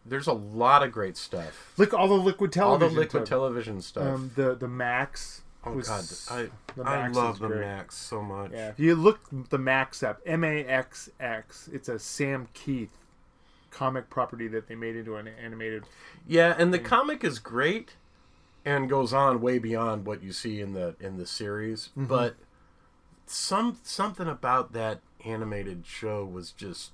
there's 0.07 0.27
a 0.27 0.33
lot 0.33 0.83
of 0.83 0.93
great 0.93 1.17
stuff. 1.17 1.73
Look, 1.77 1.95
all 1.95 2.09
the 2.09 2.15
liquid 2.15 2.53
television. 2.53 2.83
All 2.89 2.95
the 2.95 3.01
liquid 3.01 3.23
took- 3.23 3.29
television 3.29 3.81
stuff. 3.81 4.07
Um, 4.07 4.31
the 4.35 4.55
the 4.55 4.69
Maxx. 4.69 5.43
oh 5.65 5.73
was, 5.73 5.89
God, 5.89 6.51
I 6.85 7.05
I 7.05 7.09
love 7.09 7.39
the 7.39 7.49
great. 7.49 7.61
Maxx 7.61 7.97
so 7.97 8.21
much. 8.23 8.51
Yeah, 8.53 8.69
if 8.71 8.79
you 8.79 8.95
look 8.95 9.21
the 9.51 9.59
Maxx 9.59 10.03
up, 10.03 10.21
M 10.27 10.45
A 10.45 10.65
X 10.65 11.09
X, 11.21 11.69
it's 11.73 11.89
a 11.89 11.99
Sam 11.99 12.49
Kieth 12.55 12.89
comic 13.71 14.09
property 14.11 14.47
that 14.49 14.69
they 14.69 14.75
made 14.75 14.95
into 14.95 15.17
an 15.17 15.27
animated. 15.29 15.85
Yeah, 16.29 16.55
and 16.57 16.73
the 16.73 16.79
comic 16.79 17.25
is 17.25 17.39
great 17.39 17.97
and 18.65 18.89
goes 18.89 19.13
on 19.13 19.41
way 19.41 19.59
beyond 19.59 20.07
what 20.07 20.23
you 20.23 20.33
see 20.33 20.61
in 20.61 20.75
the 20.75 20.95
in 21.01 21.17
the 21.17 21.27
series, 21.27 21.89
Mm-hmm. 21.97 22.07
but 22.07 22.37
some 23.27 23.79
something 23.83 24.29
about 24.29 24.73
that 24.75 25.01
animated 25.25 25.85
show 25.87 26.25
was 26.25 26.51
just 26.53 26.93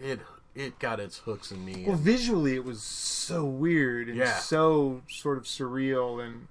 it 0.00 0.20
it 0.54 0.78
got 0.78 1.00
its 1.00 1.18
hooks 1.18 1.50
in 1.50 1.64
me. 1.64 1.84
Well, 1.86 1.94
and- 1.96 2.04
visually, 2.04 2.54
it 2.54 2.64
was 2.64 2.82
so 2.82 3.44
weird 3.44 4.08
and 4.08 4.16
Yeah. 4.18 4.38
so 4.38 5.02
sort 5.08 5.38
of 5.38 5.44
surreal 5.44 6.24
and 6.24 6.46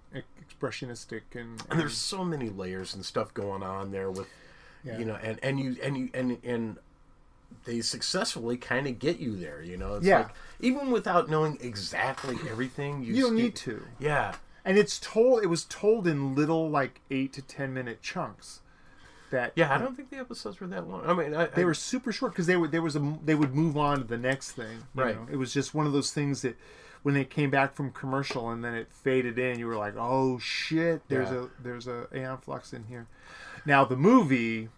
expressionistic, 0.50 1.22
and, 1.36 1.62
and 1.70 1.80
there's 1.80 1.98
so 1.98 2.24
many 2.24 2.50
layers 2.50 2.94
and 2.94 3.06
stuff 3.06 3.34
going 3.34 3.64
on 3.64 3.92
there 3.92 4.10
with 4.12 4.28
Yeah. 4.84 4.98
you 5.00 5.06
know 5.06 5.16
and 5.16 5.40
and 5.42 5.60
you 5.60 5.78
and 5.82 5.98
you 5.98 6.10
and 6.14 6.38
and 6.44 6.78
they 7.66 7.80
successfully 7.82 8.58
kind 8.58 8.88
of 8.88 9.00
get 9.00 9.20
you 9.20 9.38
there 9.38 9.62
you 9.64 9.78
know 9.78 9.96
it's 9.96 10.06
Yeah. 10.06 10.18
like 10.24 10.32
even 10.60 10.92
without 10.92 11.30
knowing 11.30 11.58
exactly 11.62 12.36
everything 12.50 13.02
you 13.04 13.14
you 13.14 13.22
don't 13.24 13.34
sti- 13.36 13.42
need 13.44 13.56
to. 13.56 13.86
yeah 14.00 14.36
And 14.66 14.78
it's 14.78 14.98
told. 15.00 15.44
It 15.44 15.48
was 15.48 15.66
told 15.66 16.08
in 16.08 16.36
little, 16.36 16.70
like 16.70 17.02
eight 17.12 17.34
to 17.34 17.42
ten 17.42 17.74
minute 17.74 18.02
chunks. 18.02 18.62
That 19.34 19.52
yeah 19.56 19.74
i 19.74 19.78
don't 19.80 19.96
think 19.98 20.10
the 20.12 20.18
episodes 20.18 20.60
were 20.62 20.68
that 20.68 20.88
long 20.88 21.04
i 21.08 21.14
mean 21.14 21.34
I, 21.34 21.46
they 21.48 21.64
I- 21.64 21.66
were 21.66 21.74
super 21.74 22.12
short 22.12 22.32
because 22.34 22.46
they 22.46 22.56
were 22.56 22.68
there 22.68 22.82
was 22.84 22.96
a 22.96 23.18
they 23.26 23.36
would 23.36 23.54
move 23.56 23.76
on 23.78 23.98
to 24.00 24.04
the 24.04 24.18
next 24.18 24.52
thing. 24.52 24.84
Right. 24.94 25.16
know? 25.16 25.28
It 25.32 25.38
was 25.38 25.52
just 25.54 25.74
one 25.74 25.86
of 25.88 25.94
those 25.94 26.12
things 26.12 26.42
that 26.44 26.56
when 27.02 27.16
they 27.16 27.26
came 27.26 27.50
back 27.50 27.74
from 27.74 27.92
commercial 27.92 28.50
and 28.50 28.64
then 28.64 28.74
it 28.76 28.88
faded 28.92 29.38
in, 29.38 29.60
you 29.60 29.68
were 29.68 29.76
like, 29.76 29.96
oh 29.98 30.38
shit, 30.40 31.02
there's 31.10 31.30
Yeah. 31.32 31.46
a 31.46 31.64
there's 31.64 31.88
a 31.88 32.08
Aeon 32.16 32.38
Flux 32.38 32.72
in 32.74 32.84
here. 32.86 33.08
Now 33.66 33.84
the 33.86 33.98
movie, 33.98 34.70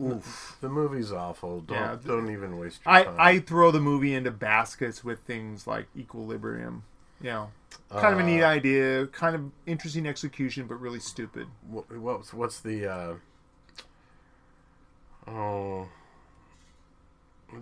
oof. 0.00 0.56
the 0.60 0.68
movie's 0.68 1.12
awful 1.12 1.60
don't 1.60 1.76
Yeah. 1.78 1.96
don't 2.06 2.30
even 2.30 2.58
waste 2.58 2.80
your 2.86 2.94
I 2.94 3.02
time 3.04 3.16
I 3.18 3.38
throw 3.40 3.70
the 3.70 3.80
movie 3.80 4.14
into 4.14 4.30
baskets 4.30 5.02
with 5.04 5.20
things 5.20 5.66
like 5.66 5.86
Equilibrium. 5.96 6.84
You 7.20 7.30
know, 7.30 7.50
kind 7.90 8.14
of 8.14 8.20
a 8.20 8.22
neat 8.22 8.42
Uh, 8.42 8.46
idea, 8.46 9.06
kind 9.08 9.34
of 9.36 9.50
interesting 9.66 10.06
execution, 10.06 10.66
but 10.66 10.76
really 10.80 11.00
stupid. 11.00 11.48
what, 11.68 11.90
what's 11.98 12.32
what's 12.32 12.60
the 12.60 12.86
uh 12.86 13.14
oh 15.28 15.88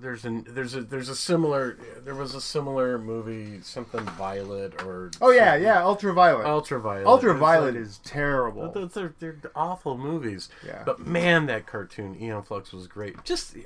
there's 0.01 0.26
an 0.26 0.44
there's 0.51 0.74
a 0.74 0.82
there's 0.82 1.09
a 1.09 1.16
similar 1.16 1.78
there 2.05 2.14
was 2.14 2.35
a 2.35 2.40
similar 2.43 2.98
movie 2.98 3.60
something 3.62 4.01
violet 4.05 4.82
or 4.82 5.10
Oh 5.22 5.30
yeah, 5.30 5.55
yeah, 5.56 5.82
Ultraviolet. 5.82 6.44
ultraviolet 6.47 7.06
Ultraviolet 7.06 7.74
It's 7.74 7.93
is 7.93 7.98
terrible. 8.05 8.64
like- 8.64 8.74
those 8.74 8.97
are 8.98 9.14
they're 9.18 9.39
awful 9.55 9.97
movies 9.97 10.51
Yeah. 10.64 10.82
but 10.85 11.06
man 11.06 11.47
that 11.47 11.66
cartoon 11.66 12.16
Aeon 12.20 12.43
Flux 12.43 12.70
was 12.72 12.86
great 12.86 13.24
just 13.24 13.56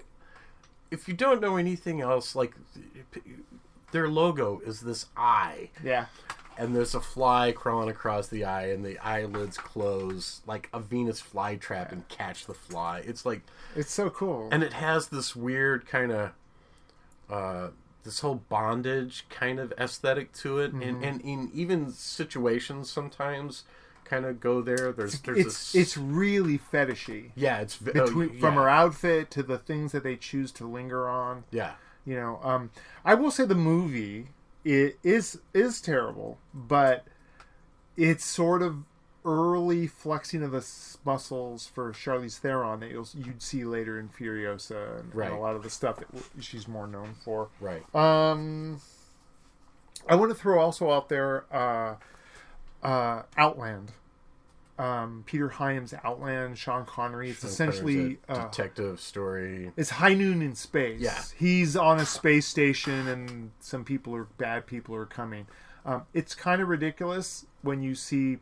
if 0.93 1.09
you 1.09 1.15
don't 1.15 1.41
know 1.41 1.57
anything 1.57 2.01
else 2.01 2.37
like 2.37 2.55
their 3.91 4.09
logo 4.09 4.61
is 4.65 4.81
this 4.83 5.07
eye 5.17 5.71
Yeah. 5.83 6.07
And 6.59 6.75
there's 6.75 6.95
a 6.95 7.01
fly 7.01 7.53
crawling 7.53 7.89
across 7.89 8.29
the 8.29 8.45
eye 8.45 8.67
and 8.69 8.85
the 8.85 8.99
eyelids 8.99 9.57
close 9.57 10.41
like 10.47 10.69
a 10.73 10.81
venus 10.81 11.21
flytrap 11.23 11.93
and 11.93 12.07
catch 12.09 12.47
the 12.47 12.55
fly 12.55 13.03
it's 13.07 13.25
like 13.25 13.43
It's 13.77 13.93
so 13.93 14.11
cool. 14.11 14.49
and 14.53 14.63
it 14.63 14.73
has 14.75 15.09
this 15.09 15.35
weird 15.37 15.87
kind 15.87 16.13
of 16.13 16.31
uh 17.31 17.69
this 18.05 18.21
whole 18.21 18.43
bondage 18.49 19.25
kind 19.31 19.61
of 19.61 19.73
aesthetic 19.79 20.33
to 20.33 20.59
it 20.59 20.73
and, 20.73 21.05
and 21.05 21.21
in 21.21 21.51
even 21.55 21.93
situations 21.93 22.91
sometimes 22.91 23.65
kind 24.05 24.27
of 24.27 24.41
go 24.41 24.61
there. 24.61 24.93
There's 24.93 25.21
there's 25.21 25.39
it's 25.47 25.75
a, 25.75 25.79
it's 25.81 25.97
really 25.97 26.59
fetishy 26.59 27.31
yeah, 27.35 27.61
it's 27.61 27.79
oh, 27.81 27.93
between 27.93 28.35
yeah. 28.35 28.41
from 28.41 28.55
her 28.55 28.69
outfit 28.69 29.31
to 29.31 29.43
the 29.43 29.57
things 29.57 29.93
that 29.93 30.03
they 30.03 30.17
choose 30.17 30.53
to 30.53 30.67
linger 30.67 31.09
on. 31.09 31.45
Yeah, 31.51 31.73
You 32.05 32.17
know, 32.17 32.41
um, 32.43 32.71
I 33.05 33.15
will 33.15 33.31
say 33.31 33.45
the 33.47 33.55
movie 33.55 34.29
it 34.65 34.99
is 35.03 35.41
is 35.55 35.81
terrible, 35.81 36.39
but 36.55 37.05
it's 37.97 38.25
sort 38.25 38.63
of 38.63 38.85
early 39.25 39.87
flexing 39.87 40.43
of 40.43 40.51
the 40.51 40.67
muscles 41.05 41.67
for 41.73 41.93
Charlize 41.93 42.39
Theron 42.39 42.81
that 42.81 42.91
you'll, 42.91 43.07
you'd 43.15 43.41
see 43.41 43.65
later 43.65 43.99
in 44.01 44.09
Furiosa 44.09 44.99
and, 44.99 45.15
Right. 45.15 45.29
and 45.31 45.37
a 45.39 45.41
lot 45.41 45.55
of 45.55 45.63
the 45.63 45.71
stuff 45.71 45.99
that 45.99 46.07
she's 46.43 46.67
more 46.67 46.89
known 46.89 47.15
for. 47.25 47.49
right. 47.61 47.83
Um, 47.95 48.81
I 50.09 50.17
want 50.17 50.31
to 50.33 50.35
throw 50.35 50.59
also 50.61 50.91
out 50.91 51.09
there 51.09 51.45
uh, 51.53 51.95
uh, 52.83 53.23
Outland. 53.37 53.93
Um, 54.83 55.23
Peter 55.27 55.49
Hyams' 55.49 55.95
Outland, 56.03 56.59
Sean 56.59 56.85
Connery. 56.85 57.31
It's 57.31 57.45
essentially 57.45 58.19
a 58.29 58.33
uh, 58.33 58.43
detective 58.45 59.01
story. 59.01 59.71
it's 59.77 59.91
High 59.91 60.15
Noon 60.15 60.43
in 60.43 60.55
space. 60.55 61.01
Yeah. 61.01 61.23
he's 61.39 61.77
on 61.77 62.01
a 62.01 62.07
space 62.07 62.47
station, 62.47 63.07
and 63.07 63.53
some 63.61 63.85
people 63.85 64.15
are 64.17 64.25
bad 64.25 64.67
people 64.67 64.95
are 64.95 65.07
coming. 65.07 65.47
Um, 65.85 66.03
it's 66.15 66.35
kind 66.35 66.61
of 66.63 66.69
ridiculous 66.69 67.47
when 67.63 67.83
you 67.83 67.95
see 67.95 68.39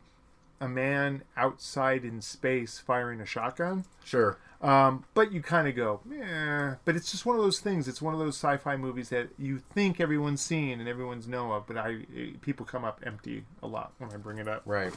a 0.59 0.67
man 0.67 1.23
outside 1.35 2.05
in 2.05 2.21
space 2.21 2.79
firing 2.79 3.19
a 3.19 3.25
shotgun. 3.25 3.85
Sure. 4.03 4.37
Um, 4.61 5.05
but 5.15 5.31
you 5.31 5.41
kind 5.41 5.67
of 5.67 5.75
go, 5.75 6.01
yeah. 6.09 6.75
But 6.85 6.95
it's 6.95 7.11
just 7.11 7.25
one 7.25 7.35
of 7.35 7.41
those 7.41 7.59
things. 7.59 7.87
It's 7.87 8.01
one 8.01 8.13
of 8.13 8.19
those 8.19 8.35
sci-fi 8.35 8.77
movies 8.77 9.09
that 9.09 9.29
you 9.39 9.57
think 9.73 9.99
everyone's 9.99 10.41
seen 10.41 10.79
and 10.79 10.87
everyone's 10.87 11.27
know 11.27 11.51
of, 11.51 11.65
but 11.65 11.77
I 11.77 12.05
people 12.41 12.65
come 12.65 12.85
up 12.85 13.01
empty 13.03 13.43
a 13.63 13.67
lot 13.67 13.93
when 13.97 14.11
I 14.11 14.17
bring 14.17 14.37
it 14.37 14.47
up. 14.47 14.61
Right. 14.65 14.93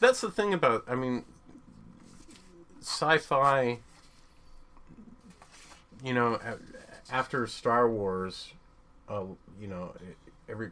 That's 0.00 0.20
the 0.20 0.30
thing 0.30 0.52
about, 0.52 0.84
I 0.88 0.94
mean, 0.94 1.24
sci-fi. 2.80 3.78
You 6.04 6.14
know, 6.14 6.40
after 7.12 7.46
Star 7.46 7.88
Wars, 7.88 8.52
uh, 9.08 9.22
you 9.60 9.68
know, 9.68 9.94
every 10.48 10.70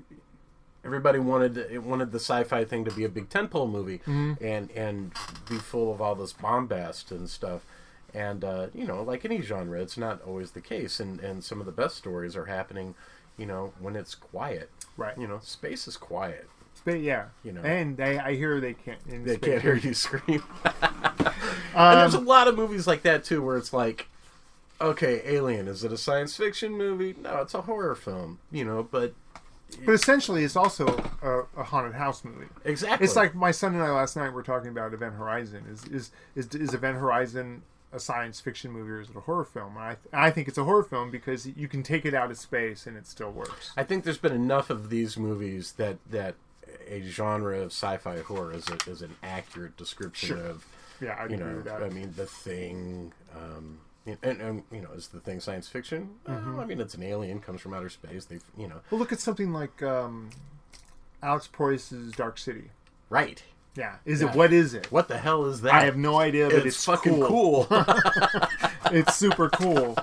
everybody 0.84 1.18
wanted 1.18 1.56
it 1.56 1.82
wanted 1.82 2.10
the 2.10 2.18
sci-fi 2.18 2.64
thing 2.64 2.84
to 2.84 2.90
be 2.90 3.04
a 3.04 3.08
big 3.08 3.28
tentpole 3.28 3.70
movie 3.70 4.00
and 4.40 4.70
and 4.72 5.12
be 5.48 5.56
full 5.58 5.92
of 5.92 6.00
all 6.00 6.14
this 6.16 6.32
bombast 6.32 7.12
and 7.12 7.28
stuff. 7.30 7.64
And 8.12 8.42
uh, 8.42 8.66
you 8.74 8.84
know, 8.86 9.02
like 9.04 9.24
any 9.24 9.40
genre, 9.40 9.80
it's 9.80 9.96
not 9.96 10.20
always 10.22 10.50
the 10.50 10.60
case. 10.60 10.98
And 10.98 11.20
and 11.20 11.44
some 11.44 11.60
of 11.60 11.66
the 11.66 11.72
best 11.72 11.96
stories 11.96 12.34
are 12.34 12.46
happening, 12.46 12.96
you 13.38 13.46
know, 13.46 13.72
when 13.78 13.94
it's 13.94 14.16
quiet. 14.16 14.68
Right. 14.96 15.16
You 15.16 15.28
know, 15.28 15.38
space 15.42 15.86
is 15.86 15.96
quiet. 15.96 16.48
But 16.84 17.00
yeah, 17.00 17.26
You 17.44 17.52
know. 17.52 17.60
and 17.62 17.96
they, 17.96 18.18
I 18.18 18.34
hear 18.34 18.60
they 18.60 18.74
can't. 18.74 18.98
They 19.24 19.34
space- 19.34 19.38
can't 19.50 19.62
hear 19.62 19.76
you 19.76 19.94
scream. 19.94 20.42
and 20.82 22.00
there's 22.00 22.14
um, 22.14 22.24
a 22.26 22.28
lot 22.28 22.48
of 22.48 22.56
movies 22.56 22.86
like 22.86 23.02
that 23.02 23.24
too, 23.24 23.42
where 23.42 23.56
it's 23.56 23.72
like, 23.72 24.08
okay, 24.80 25.22
Alien, 25.24 25.68
is 25.68 25.84
it 25.84 25.92
a 25.92 25.98
science 25.98 26.36
fiction 26.36 26.72
movie? 26.76 27.14
No, 27.22 27.38
it's 27.38 27.54
a 27.54 27.62
horror 27.62 27.94
film. 27.94 28.38
You 28.50 28.64
know, 28.64 28.82
but 28.82 29.12
But 29.84 29.92
essentially, 29.92 30.42
it's 30.44 30.56
also 30.56 30.86
a, 31.22 31.60
a 31.60 31.64
haunted 31.64 31.94
house 31.94 32.24
movie. 32.24 32.46
exactly, 32.64 33.04
It's 33.04 33.16
like 33.16 33.34
my 33.34 33.50
son 33.50 33.74
and 33.74 33.82
I 33.82 33.90
last 33.90 34.16
night 34.16 34.32
were 34.32 34.42
talking 34.42 34.70
about 34.70 34.94
Event 34.94 35.14
Horizon. 35.16 35.64
Is 35.70 35.84
is 35.84 36.10
is, 36.34 36.46
is 36.54 36.74
Event 36.74 36.96
Horizon 36.98 37.62
a 37.92 37.98
science 37.98 38.40
fiction 38.40 38.70
movie 38.70 38.88
or 38.90 39.00
is 39.00 39.10
it 39.10 39.16
a 39.16 39.20
horror 39.20 39.44
film? 39.44 39.76
And 39.76 39.84
I 40.12 40.26
I 40.28 40.30
think 40.30 40.48
it's 40.48 40.58
a 40.58 40.64
horror 40.64 40.84
film 40.84 41.10
because 41.10 41.46
you 41.46 41.68
can 41.68 41.82
take 41.82 42.04
it 42.06 42.14
out 42.14 42.30
of 42.30 42.38
space 42.38 42.86
and 42.86 42.96
it 42.96 43.06
still 43.06 43.30
works. 43.32 43.72
I 43.76 43.82
think 43.84 44.04
there's 44.04 44.16
been 44.18 44.32
enough 44.32 44.70
of 44.70 44.90
these 44.90 45.16
movies 45.18 45.72
that 45.72 45.98
that 46.08 46.36
a 46.88 47.02
genre 47.02 47.60
of 47.60 47.66
sci-fi 47.72 48.20
horror 48.20 48.52
is, 48.52 48.68
a, 48.68 48.90
is 48.90 49.02
an 49.02 49.14
accurate 49.22 49.76
description 49.76 50.36
Sure. 50.36 50.46
of 50.46 50.66
Yeah, 51.00 51.16
I 51.18 51.26
you 51.26 51.34
agree 51.34 51.36
know, 51.38 51.54
with 51.56 51.64
that. 51.66 51.82
I 51.82 51.88
mean, 51.90 52.12
The 52.16 52.26
Thing, 52.26 53.12
um, 53.36 53.78
and, 54.06 54.40
and 54.40 54.62
you 54.72 54.80
know, 54.80 54.90
is 54.94 55.08
The 55.08 55.20
Thing 55.20 55.40
science 55.40 55.68
fiction? 55.68 56.10
Mm-hmm. 56.26 56.52
Well, 56.54 56.62
I 56.62 56.66
mean, 56.66 56.80
it's 56.80 56.94
an 56.94 57.02
alien 57.02 57.40
comes 57.40 57.60
from 57.60 57.74
outer 57.74 57.88
space. 57.90 58.24
They, 58.26 58.38
you 58.56 58.68
know, 58.68 58.80
well, 58.90 58.98
look 58.98 59.12
at 59.12 59.20
something 59.20 59.52
like 59.52 59.82
um, 59.82 60.30
Alex 61.22 61.48
Proyas's 61.52 62.12
Dark 62.12 62.38
City. 62.38 62.70
right? 63.08 63.42
Yeah, 63.76 63.96
is 64.04 64.20
Yeah. 64.20 64.30
it? 64.30 64.34
What 64.36 64.52
is 64.52 64.74
it? 64.74 64.90
What 64.90 65.06
the 65.06 65.16
hell 65.18 65.46
is 65.46 65.60
that? 65.62 65.72
I 65.74 65.84
have 65.84 65.96
no 65.96 66.18
idea, 66.18 66.46
but 66.48 66.56
it's, 66.66 66.66
it's, 66.66 66.84
fucking 66.84 67.20
cool. 67.20 67.66
cool. 67.66 67.84
it's 68.90 69.14
super 69.16 69.48
cool. 69.50 69.96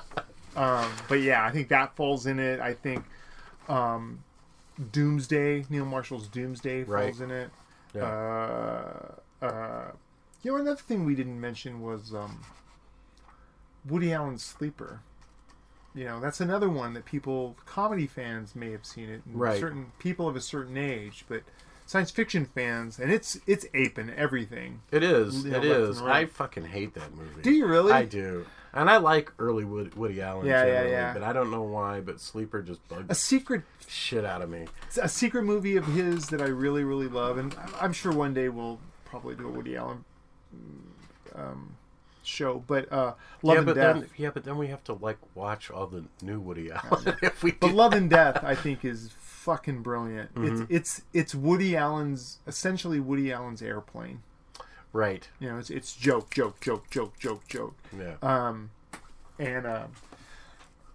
Um, 0.55 0.89
but 1.09 1.15
yeah, 1.21 1.43
I 1.45 1.51
think 1.51 1.67
that 1.69 1.95
falls 1.97 2.25
in 2.27 2.39
it. 2.39 2.59
I 2.61 2.73
think 2.73 3.03
um, 3.67 4.23
Doomsday, 4.91 5.65
Neil 5.69 5.85
Marshall's 5.85 6.27
Doomsday 6.27 6.83
falls 6.83 6.89
Right. 7.19 7.19
in 7.19 7.31
it. 7.31 7.49
Yeah. 7.93 8.03
Uh, 9.41 9.45
uh, 9.45 9.91
you 10.43 10.51
know, 10.51 10.57
another 10.57 10.81
thing 10.81 11.05
we 11.05 11.15
didn't 11.15 11.39
mention 11.39 11.81
was 11.81 12.13
um, 12.13 12.41
Woody 13.87 14.13
Allen's 14.13 14.43
Sleeper. 14.43 15.01
You 15.95 16.05
know, 16.05 16.19
that's 16.19 16.39
another 16.41 16.69
one 16.69 16.93
that 16.93 17.05
people, 17.05 17.55
comedy 17.65 18.05
fans, 18.05 18.55
may 18.55 18.71
have 18.71 18.85
seen 18.85 19.09
it. 19.09 19.21
Right. 19.25 19.59
Certain 19.59 19.91
people 19.97 20.27
of 20.27 20.35
a 20.35 20.41
certain 20.41 20.77
age, 20.77 21.25
but 21.27 21.41
science 21.87 22.11
fiction 22.11 22.45
fans, 22.45 22.99
and 22.99 23.11
it's 23.11 23.39
it's 23.47 23.65
aping 23.73 24.11
everything. 24.11 24.81
It 24.91 25.01
is. 25.01 25.43
You 25.43 25.51
know, 25.51 25.57
It 25.57 25.65
is. 25.65 25.99
right. 25.99 26.17
I 26.17 26.25
fucking 26.27 26.65
hate 26.65 26.93
that 26.93 27.15
movie. 27.15 27.41
Do 27.41 27.51
you 27.51 27.65
really? 27.65 27.93
I 27.93 28.05
do. 28.05 28.45
And 28.77 28.91
I 28.91 28.97
like 28.97 29.33
early 29.39 29.65
Wood, 29.65 29.95
Woody 29.95 30.21
Allen. 30.21 30.45
Yeah, 30.45 30.63
yeah, 30.63 30.71
generally, 30.73 30.91
yeah. 30.91 31.13
But 31.13 31.23
I 31.23 31.33
don't 31.33 31.49
know 31.49 31.63
why. 31.63 31.99
But 31.99 32.21
Sleeper 32.21 32.61
just 32.61 32.87
bugged 32.87 33.11
A 33.11 33.15
secret 33.15 33.63
shit 33.87 34.23
out 34.23 34.43
of 34.43 34.51
me. 34.51 34.67
a 35.01 35.09
secret 35.09 35.43
movie 35.43 35.77
of 35.77 35.85
his 35.87 36.27
that 36.27 36.41
I 36.41 36.47
really, 36.47 36.83
really 36.83 37.07
love, 37.07 37.39
and 37.39 37.55
I'm 37.81 37.91
sure 37.91 38.11
one 38.11 38.35
day 38.35 38.49
we'll 38.49 38.79
probably 39.03 39.35
do 39.35 39.47
a 39.47 39.51
Woody 39.51 39.75
Allen 39.75 40.05
um, 41.33 41.75
show. 42.21 42.63
But 42.67 42.91
uh, 42.91 43.13
Love 43.41 43.55
yeah, 43.55 43.57
and 43.57 43.65
but 43.65 43.75
Death, 43.75 43.95
then 43.95 44.09
yeah, 44.15 44.29
but 44.31 44.43
then 44.43 44.57
we 44.57 44.67
have 44.67 44.83
to 44.85 44.93
like 44.93 45.17
watch 45.33 45.71
all 45.71 45.87
the 45.87 46.03
new 46.21 46.39
Woody 46.39 46.71
Allen 46.71 47.15
if 47.23 47.41
we 47.41 47.51
but. 47.53 47.73
Love 47.73 47.93
and 47.93 48.09
Death, 48.09 48.43
I 48.43 48.53
think 48.53 48.85
is 48.85 49.11
fucking 49.19 49.81
brilliant. 49.81 50.35
Mm-hmm. 50.35 50.65
It's 50.69 50.69
it's 50.69 51.01
it's 51.13 51.35
Woody 51.35 51.75
Allen's 51.75 52.39
essentially 52.45 52.99
Woody 52.99 53.31
Allen's 53.31 53.61
airplane. 53.61 54.21
Right. 54.93 55.27
You 55.39 55.49
know, 55.49 55.57
it's 55.57 55.69
it's 55.69 55.95
joke, 55.95 56.33
joke, 56.33 56.59
joke, 56.59 56.89
joke, 56.89 57.17
joke, 57.19 57.47
joke. 57.47 57.75
Yeah. 57.97 58.15
Um, 58.21 58.71
and 59.39 59.65
uh, 59.65 59.87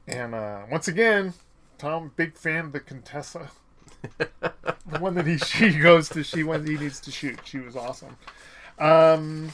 and 0.06 0.34
uh, 0.34 0.62
once 0.70 0.88
again, 0.88 1.34
Thom, 1.78 2.12
big 2.16 2.36
fan 2.36 2.66
of 2.66 2.72
the 2.72 2.80
Contessa. 2.80 3.50
the 4.18 4.98
one 4.98 5.14
that 5.14 5.26
he 5.26 5.38
she 5.38 5.78
goes 5.78 6.08
to, 6.10 6.24
she 6.24 6.42
when 6.42 6.66
he 6.66 6.76
needs 6.76 7.00
to 7.00 7.10
shoot. 7.10 7.38
She 7.44 7.58
was 7.58 7.76
awesome. 7.76 8.16
Um, 8.78 9.52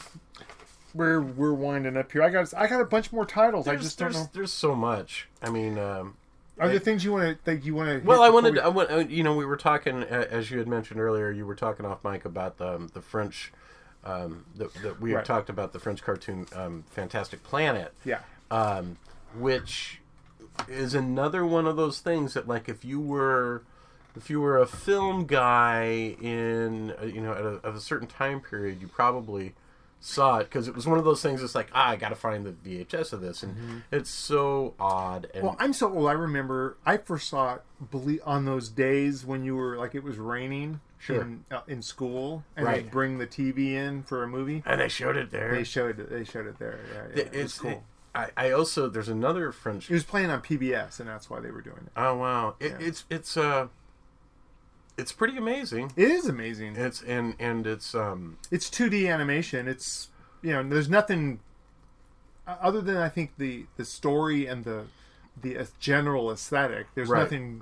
we're 0.93 1.21
we're 1.21 1.53
winding 1.53 1.97
up 1.97 2.11
here. 2.11 2.23
I 2.23 2.29
got 2.29 2.53
I 2.55 2.67
got 2.67 2.81
a 2.81 2.85
bunch 2.85 3.11
more 3.11 3.25
titles. 3.25 3.67
I 3.67 3.71
there's, 3.71 3.83
just 3.83 3.99
don't 3.99 4.13
know. 4.13 4.29
there's 4.33 4.53
so 4.53 4.75
much. 4.75 5.27
I 5.41 5.49
mean, 5.49 5.77
um, 5.77 6.15
Are 6.59 6.67
there 6.67 6.79
things 6.79 7.03
you 7.03 7.11
want 7.11 7.37
to 7.37 7.43
think 7.43 7.65
you 7.65 7.75
want 7.75 8.01
to? 8.01 8.07
well, 8.07 8.21
I 8.21 8.29
wanted, 8.29 8.57
I 8.57 8.67
want, 8.69 8.89
uh, 8.91 8.97
you 8.97 9.23
know, 9.23 9.35
we 9.35 9.45
were 9.45 9.57
talking 9.57 10.03
as 10.03 10.49
you 10.49 10.57
had 10.57 10.67
mentioned 10.67 10.99
earlier. 10.99 11.31
You 11.31 11.45
were 11.45 11.55
talking 11.55 11.85
off 11.85 12.03
mic 12.03 12.25
about 12.25 12.57
the 12.57 12.75
um, 12.75 12.89
the 12.93 13.01
French. 13.01 13.51
Um, 14.03 14.45
that, 14.55 14.73
that 14.75 15.01
we 15.01 15.09
had 15.11 15.17
Right. 15.17 15.25
talked 15.25 15.49
about 15.49 15.73
the 15.73 15.79
French 15.79 16.01
cartoon 16.03 16.47
um, 16.55 16.83
Fantastic 16.89 17.43
Planet. 17.43 17.93
yeah. 18.05 18.19
um, 18.49 18.97
which 19.37 19.99
is 20.69 20.93
another 20.95 21.45
one 21.45 21.65
of 21.67 21.75
those 21.75 21.99
things 21.99 22.33
that 22.33 22.47
like 22.47 22.67
if 22.69 22.83
you 22.85 22.99
were 22.99 23.63
if 24.15 24.29
you 24.29 24.39
were 24.41 24.57
a 24.57 24.65
film 24.65 25.25
guy 25.25 26.15
in 26.21 26.93
uh, 27.01 27.05
you 27.05 27.21
know 27.21 27.31
at 27.33 27.41
a, 27.43 27.67
of 27.67 27.75
a 27.75 27.79
certain 27.79 28.07
time 28.07 28.39
period 28.41 28.81
you 28.81 28.87
probably 28.87 29.53
saw 30.01 30.37
it 30.39 30.45
because 30.45 30.67
it 30.67 30.75
was 30.75 30.87
one 30.87 30.97
of 30.97 31.03
those 31.05 31.21
things 31.21 31.43
it's 31.43 31.53
like 31.55 31.69
ah 31.73 31.89
i 31.89 31.95
gotta 31.95 32.15
find 32.15 32.45
the 32.45 32.51
vhs 32.51 33.11
of 33.13 33.21
this 33.21 33.43
and 33.43 33.83
it's 33.91 34.09
so 34.09 34.73
odd 34.79 35.29
and 35.33 35.43
Well, 35.43 35.55
I'm 35.59 35.73
so 35.73 35.93
old. 35.93 36.07
I 36.07 36.13
remember 36.13 36.77
I 36.85 36.97
first 36.97 37.27
saw 37.29 37.55
it 37.55 38.21
on 38.25 38.45
those 38.45 38.69
days 38.69 39.25
when 39.25 39.43
you 39.43 39.55
were 39.55 39.77
like 39.77 39.93
it 39.95 40.03
was 40.03 40.17
raining 40.17 40.79
Sure. 41.01 41.21
in 41.21 41.45
uh, 41.49 41.61
in 41.67 41.81
school, 41.81 42.43
and 42.57 42.65
Right. 42.65 42.83
they'd 42.83 42.91
bring 42.91 43.17
the 43.19 43.25
TV 43.27 43.73
in 43.73 44.03
for 44.03 44.21
a 44.23 44.27
movie. 44.27 44.61
and 44.65 44.79
they 44.81 44.89
showed 44.89 45.15
it 45.17 45.31
there 45.31 45.51
They 45.55 45.63
showed 45.63 45.97
it. 45.99 46.09
They 46.09 46.23
showed 46.25 46.45
it 46.45 46.59
there. 46.59 46.79
Yeah, 46.93 47.01
yeah. 47.15 47.21
It- 47.21 47.27
It, 47.27 47.31
was 47.33 47.41
it's 47.43 47.57
cool. 47.59 47.83
I, 48.13 48.27
I 48.35 48.51
also 48.51 48.89
there's 48.89 49.07
another 49.07 49.51
french 49.51 49.89
It 49.89 49.93
was 49.93 50.03
playing 50.03 50.29
on 50.29 50.41
PBS, 50.41 50.99
and 50.99 51.07
that's 51.07 51.29
why 51.29 51.39
they 51.39 51.51
were 51.51 51.61
doing 51.61 51.83
it. 51.85 51.91
oh 51.95 52.15
wow 52.17 52.55
it, 52.59 52.71
Yeah. 52.71 52.87
it's 52.87 53.05
it's 53.09 53.37
uh 53.37 53.67
it's 54.97 55.11
pretty 55.13 55.37
amazing 55.37 55.93
It 55.95 56.09
is 56.11 56.25
amazing. 56.27 56.75
it's 56.75 57.01
and 57.01 57.35
and 57.39 57.65
it's 57.65 57.95
um 57.95 58.37
It's 58.51 58.69
2D 58.69 59.07
animation. 59.09 59.67
It's 59.67 60.09
you 60.41 60.51
know, 60.53 60.63
there's 60.63 60.89
nothing 60.89 61.39
uh, 62.47 62.57
other 62.61 62.81
than 62.81 62.97
I 62.97 63.09
think 63.09 63.31
the 63.37 63.65
the 63.77 63.85
story 63.85 64.47
and 64.47 64.63
the 64.65 64.85
the 65.41 65.57
uh, 65.57 65.65
general 65.79 66.31
aesthetic. 66.31 66.87
There's 66.95 67.07
Right. 67.09 67.21
nothing 67.21 67.61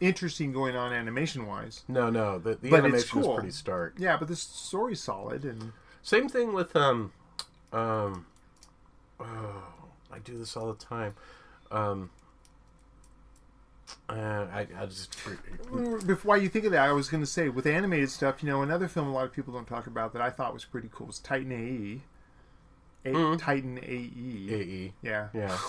interesting 0.00 0.52
going 0.52 0.76
on 0.76 0.92
animation 0.92 1.46
wise. 1.46 1.82
no 1.88 2.10
no 2.10 2.38
the, 2.38 2.56
the 2.56 2.70
But 2.70 2.80
animation 2.80 3.20
is 3.20 3.26
pretty 3.28 3.50
stark 3.50 3.94
Yeah, 3.98 4.16
but 4.16 4.28
the 4.28 4.36
story's 4.36 5.00
solid 5.00 5.44
and 5.44 5.72
Same 6.02 6.28
thing 6.28 6.52
with 6.52 6.74
um 6.76 7.12
um 7.72 8.26
oh, 9.20 9.64
I 10.12 10.18
do 10.18 10.36
this 10.38 10.56
all 10.56 10.72
the 10.72 10.84
time. 10.84 11.14
Um 11.70 12.10
uh 14.08 14.46
I, 14.52 14.66
I 14.78 14.86
just 14.86 15.16
Before 16.06 16.36
you 16.36 16.48
think 16.48 16.64
of 16.66 16.72
that, 16.72 16.88
I 16.88 16.92
was 16.92 17.08
going 17.08 17.22
to 17.22 17.26
say 17.26 17.48
with 17.48 17.66
animated 17.66 18.10
stuff, 18.10 18.42
you 18.42 18.48
know, 18.48 18.62
another 18.62 18.88
film 18.88 19.08
a 19.08 19.12
lot 19.12 19.24
of 19.24 19.32
people 19.32 19.52
don't 19.54 19.66
talk 19.68 19.86
about 19.86 20.12
that 20.12 20.22
I 20.22 20.30
thought 20.30 20.52
was 20.52 20.64
pretty 20.64 20.88
cool 20.92 21.06
was 21.06 21.18
Titan 21.18 21.52
AE. 21.52 22.02
A- 23.04 23.36
Titan 23.36 23.78
AE. 23.78 24.54
AE. 24.54 24.92
Yeah. 25.02 25.28
Yeah. 25.34 25.58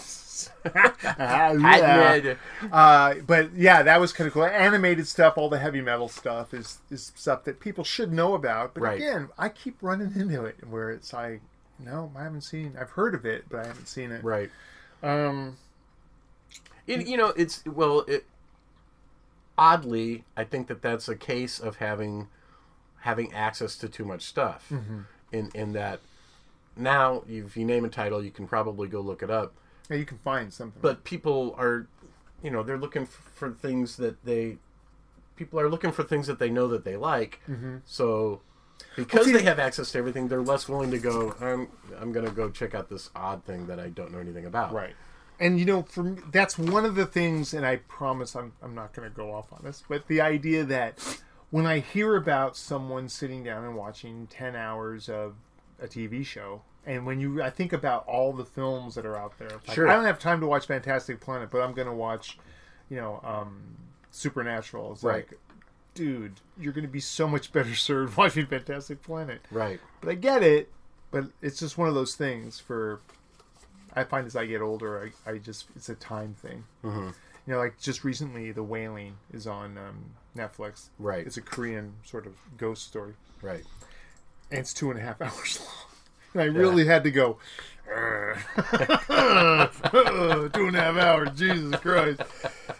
Ah, 1.17 1.51
yeah. 1.51 2.33
Uh, 2.71 3.15
but 3.25 3.53
yeah, 3.55 3.83
that 3.83 3.99
was 4.01 4.11
kind 4.11 4.27
of 4.27 4.33
cool. 4.33 4.43
Animated 4.45 5.07
stuff, 5.07 5.37
all 5.37 5.49
the 5.49 5.59
heavy 5.59 5.81
metal 5.81 6.09
stuff 6.09 6.53
is 6.53 6.79
is 6.91 7.13
stuff 7.15 7.45
that 7.45 7.59
people 7.61 7.83
should 7.85 8.11
know 8.11 8.33
about. 8.33 8.73
But 8.73 8.83
Right. 8.83 8.97
again, 8.97 9.29
I 9.37 9.47
keep 9.49 9.77
running 9.81 10.11
into 10.15 10.43
it 10.43 10.57
where 10.67 10.91
it's 10.91 11.13
like, 11.13 11.41
no, 11.79 12.11
I 12.17 12.23
haven't 12.23 12.41
seen. 12.41 12.75
I've 12.79 12.89
heard 12.91 13.15
of 13.15 13.25
it, 13.25 13.45
but 13.49 13.61
I 13.61 13.67
haven't 13.67 13.87
seen 13.87 14.11
it. 14.11 14.23
Right. 14.23 14.49
Um, 15.03 15.57
It, 16.87 17.07
you 17.07 17.15
know, 17.17 17.29
it's 17.37 17.63
well. 17.65 18.01
It 18.01 18.25
oddly, 19.57 20.23
I 20.35 20.43
think 20.43 20.67
that 20.67 20.81
that's 20.81 21.07
a 21.07 21.15
case 21.15 21.59
of 21.59 21.77
having 21.77 22.27
having 23.01 23.33
access 23.33 23.77
to 23.77 23.87
too 23.89 24.03
much 24.05 24.23
stuff. 24.23 24.71
In 25.31 25.49
in 25.53 25.73
that 25.73 25.99
now, 26.77 27.23
if 27.27 27.55
you 27.55 27.65
name 27.65 27.85
a 27.85 27.89
title, 27.89 28.23
you 28.23 28.31
can 28.31 28.47
probably 28.47 28.87
go 28.87 29.01
look 29.01 29.23
it 29.23 29.29
up. 29.29 29.53
yeah, 29.89 29.97
you 29.97 30.05
can 30.05 30.17
find 30.19 30.53
something. 30.53 30.81
But 30.81 31.03
people 31.03 31.55
are, 31.57 31.87
you 32.43 32.51
know, 32.51 32.63
they're 32.63 32.77
looking 32.77 33.05
for 33.05 33.51
things 33.51 33.97
that 33.97 34.23
they. 34.25 34.57
People 35.35 35.59
are 35.59 35.69
looking 35.69 35.91
for 35.91 36.03
things 36.03 36.27
that 36.27 36.39
they 36.39 36.49
know 36.49 36.67
that 36.69 36.85
they 36.85 36.95
like. 36.95 37.41
Mm-hmm. 37.49 37.77
So. 37.85 38.41
Because 38.97 39.31
they 39.31 39.43
have 39.43 39.57
access 39.57 39.91
to 39.93 39.97
everything, 39.97 40.27
they're 40.27 40.41
less 40.41 40.67
willing 40.67 40.91
to 40.91 40.99
go. 40.99 41.33
I'm 41.39 41.69
I'm 41.99 42.11
gonna 42.11 42.29
go 42.29 42.49
check 42.49 42.75
out 42.75 42.89
this 42.89 43.09
odd 43.15 43.45
thing 43.45 43.67
that 43.67 43.79
I 43.79 43.87
don't 43.87 44.11
know 44.11 44.19
anything 44.19 44.45
about. 44.45 44.73
Right. 44.73 44.93
And 45.39 45.59
you 45.59 45.65
know, 45.65 45.83
for 45.83 46.03
me, 46.03 46.21
that's 46.31 46.57
one 46.57 46.85
of 46.85 46.95
the 46.95 47.05
things, 47.05 47.53
and 47.53 47.65
I 47.65 47.77
promise 47.77 48.35
I'm 48.35 48.53
I'm 48.61 48.75
not 48.75 48.93
going 48.93 49.09
to 49.09 49.15
go 49.15 49.33
off 49.33 49.51
on 49.51 49.61
this, 49.63 49.83
but 49.87 50.07
the 50.07 50.21
idea 50.21 50.63
that 50.65 51.19
when 51.51 51.65
I 51.65 51.79
hear 51.79 52.15
about 52.15 52.55
someone 52.57 53.09
sitting 53.09 53.43
down 53.43 53.63
and 53.63 53.75
watching 53.75 54.27
ten 54.27 54.55
hours 54.55 55.09
of 55.09 55.35
a 55.81 55.87
TV 55.87 56.25
show, 56.25 56.61
and 56.85 57.05
when 57.05 57.19
you 57.19 57.41
I 57.41 57.49
think 57.49 57.73
about 57.73 58.07
all 58.07 58.31
the 58.33 58.45
films 58.45 58.95
that 58.95 59.05
are 59.05 59.17
out 59.17 59.37
there, 59.37 59.49
like, 59.49 59.71
Sure. 59.75 59.87
I 59.87 59.95
don't 59.95 60.05
have 60.05 60.19
time 60.19 60.39
to 60.41 60.47
watch 60.47 60.65
Fantastic 60.67 61.19
Planet, 61.19 61.49
but 61.51 61.61
I'm 61.61 61.73
going 61.73 61.87
to 61.87 61.93
watch, 61.93 62.37
you 62.89 62.97
know, 62.97 63.19
um, 63.23 63.61
Supernatural. 64.11 64.93
It's 64.93 65.03
Right. 65.03 65.27
like, 65.29 65.39
dude, 65.93 66.39
you're 66.59 66.73
going 66.73 66.85
to 66.85 66.91
be 66.91 66.99
so 66.99 67.27
much 67.27 67.51
better 67.51 67.75
served 67.75 68.15
watching 68.17 68.45
Fantastic 68.45 69.01
Planet. 69.03 69.41
Right. 69.51 69.79
But 70.01 70.09
I 70.09 70.13
get 70.15 70.43
it. 70.43 70.71
But 71.11 71.25
it's 71.41 71.59
just 71.59 71.77
one 71.77 71.87
of 71.87 71.95
those 71.95 72.15
things 72.15 72.59
for. 72.59 72.99
I 73.97 74.03
find 74.03 74.27
as 74.27 74.35
I 74.35 74.45
get 74.45 74.61
older, 74.61 75.11
I, 75.25 75.31
I 75.31 75.37
just 75.37 75.67
it's 75.75 75.87
a 75.87 75.95
time 75.95 76.35
thing. 76.41 76.65
Mm-hmm. 76.83 77.07
You 77.47 77.53
know, 77.53 77.57
like 77.59 77.79
just 77.79 78.03
recently, 78.03 78.51
The 78.51 78.63
Wailing 78.63 79.15
is 79.31 79.47
on 79.47 79.77
um, 79.77 80.05
Netflix. 80.35 80.89
Right. 80.99 81.25
It's 81.25 81.37
a 81.37 81.41
Korean 81.41 81.93
sort 82.03 82.25
of 82.25 82.33
ghost 82.57 82.83
story, 82.87 83.13
Right. 83.41 83.63
And 84.51 84.59
it's 84.59 84.73
two 84.73 84.91
and 84.91 84.99
a 84.99 85.03
half 85.03 85.21
hours 85.27 85.59
long. 85.59 85.69
And 86.33 86.41
I 86.41 86.45
really 86.45 86.85
had 86.85 87.03
to 87.03 87.11
go. 87.11 87.37
two 87.85 88.33
and 90.67 90.75
a 90.75 90.81
half 90.81 90.97
hours, 90.97 91.29
Jesus 91.35 91.75
Christ! 91.79 92.21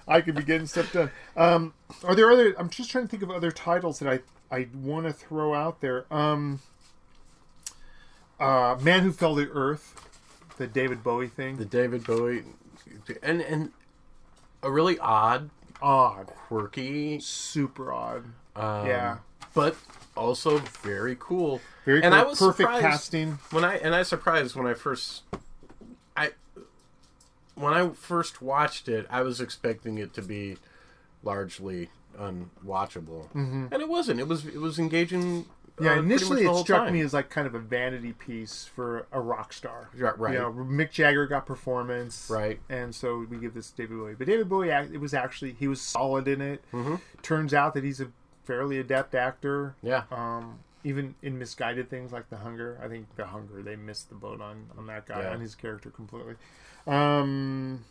I 0.07 0.21
could 0.21 0.35
be 0.35 0.43
getting 0.43 0.67
stuff 0.67 0.91
done. 0.91 1.11
Um, 1.37 1.73
are 2.03 2.15
there 2.15 2.31
other? 2.31 2.55
I'm 2.57 2.69
just 2.69 2.89
trying 2.89 3.05
to 3.05 3.09
think 3.09 3.23
of 3.23 3.29
other 3.29 3.51
titles 3.51 3.99
that 3.99 4.09
I 4.09 4.19
I 4.55 4.67
want 4.73 5.05
to 5.05 5.13
throw 5.13 5.53
out 5.53 5.81
there. 5.81 6.05
Um, 6.11 6.61
uh, 8.39 8.77
Man 8.81 9.03
Who 9.03 9.11
Fell 9.11 9.35
to 9.35 9.49
Earth, 9.51 9.93
the 10.57 10.67
David 10.67 11.03
Bowie 11.03 11.27
thing. 11.27 11.57
the 11.57 11.65
David 11.65 12.03
Bowie, 12.03 12.43
and 13.21 13.41
and 13.41 13.71
a 14.63 14.71
really 14.71 14.97
odd, 14.99 15.49
odd, 15.81 16.27
quirky, 16.27 17.19
super 17.19 17.93
odd. 17.93 18.25
um, 18.55 18.87
yeah, 18.87 19.17
but 19.53 19.75
also 20.15 20.59
very 20.81 21.15
cool. 21.19 21.61
very 21.85 22.03
and 22.03 22.13
cool. 22.13 22.21
I 22.21 22.23
was 22.23 22.39
perfect 22.39 22.57
surprised 22.57 22.81
casting. 22.81 23.39
when 23.51 23.63
I 23.63 23.77
and 23.77 23.93
I 23.93 23.99
was 23.99 24.07
surprised 24.07 24.55
when 24.55 24.67
I 24.67 24.73
first, 24.73 25.23
I 26.15 26.31
when 27.55 27.73
I 27.73 27.89
first 27.89 28.41
watched 28.41 28.87
it, 28.87 29.05
I 29.09 29.21
was 29.21 29.41
expecting 29.41 29.97
it 29.97 30.13
to 30.13 30.21
be 30.21 30.57
largely 31.23 31.89
unwatchable, 32.17 33.29
mm-hmm. 33.29 33.67
and 33.71 33.81
it 33.81 33.89
wasn't. 33.89 34.19
It 34.19 34.27
was 34.27 34.45
it 34.45 34.59
was 34.59 34.79
engaging. 34.79 35.45
Yeah, 35.77 35.87
uh, 35.87 35.93
pretty 35.95 36.01
much 36.01 36.05
initially 36.05 36.45
it 36.45 36.55
struck 36.55 36.85
time. 36.85 36.93
me 36.93 37.01
as 37.01 37.13
like 37.13 37.29
kind 37.29 37.45
of 37.45 37.53
a 37.53 37.59
vanity 37.59 38.13
piece 38.13 38.63
for 38.63 39.07
a 39.11 39.19
rock 39.19 39.51
star. 39.51 39.89
Right, 39.93 40.17
right. 40.17 40.33
You 40.33 40.39
know, 40.39 40.53
Mick 40.53 40.91
Jagger 40.91 41.27
got 41.27 41.45
performance. 41.45 42.29
Right. 42.29 42.61
And 42.69 42.95
so 42.95 43.25
we 43.29 43.35
give 43.35 43.53
this 43.53 43.71
to 43.71 43.81
David 43.81 43.97
Bowie. 43.97 44.15
But 44.17 44.27
David 44.27 44.47
Bowie, 44.47 44.69
it 44.69 45.01
was 45.01 45.13
actually, 45.13 45.51
he 45.51 45.67
was 45.67 45.81
solid 45.81 46.29
in 46.29 46.39
it. 46.39 46.63
Mm-hmm. 46.71 46.95
Turns 47.23 47.53
out 47.53 47.73
that 47.73 47.83
he's 47.83 47.99
a 47.99 48.07
fairly 48.45 48.79
adept 48.79 49.15
actor. 49.15 49.75
yeah, 49.81 50.03
Um, 50.11 50.59
even 50.83 51.15
in 51.21 51.37
misguided 51.39 51.89
things 51.89 52.11
like 52.11 52.29
The 52.29 52.37
Hunger. 52.37 52.79
I 52.83 52.87
think 52.87 53.07
The 53.15 53.25
Hunger, 53.25 53.61
they 53.63 53.75
missed 53.75 54.09
the 54.09 54.15
boat 54.15 54.39
on, 54.41 54.67
on 54.77 54.85
that 54.87 55.05
guy, 55.07 55.21
Yeah. 55.23 55.31
on 55.33 55.41
his 55.41 55.55
character 55.55 55.89
completely. 55.89 56.35
Um, 56.87 57.83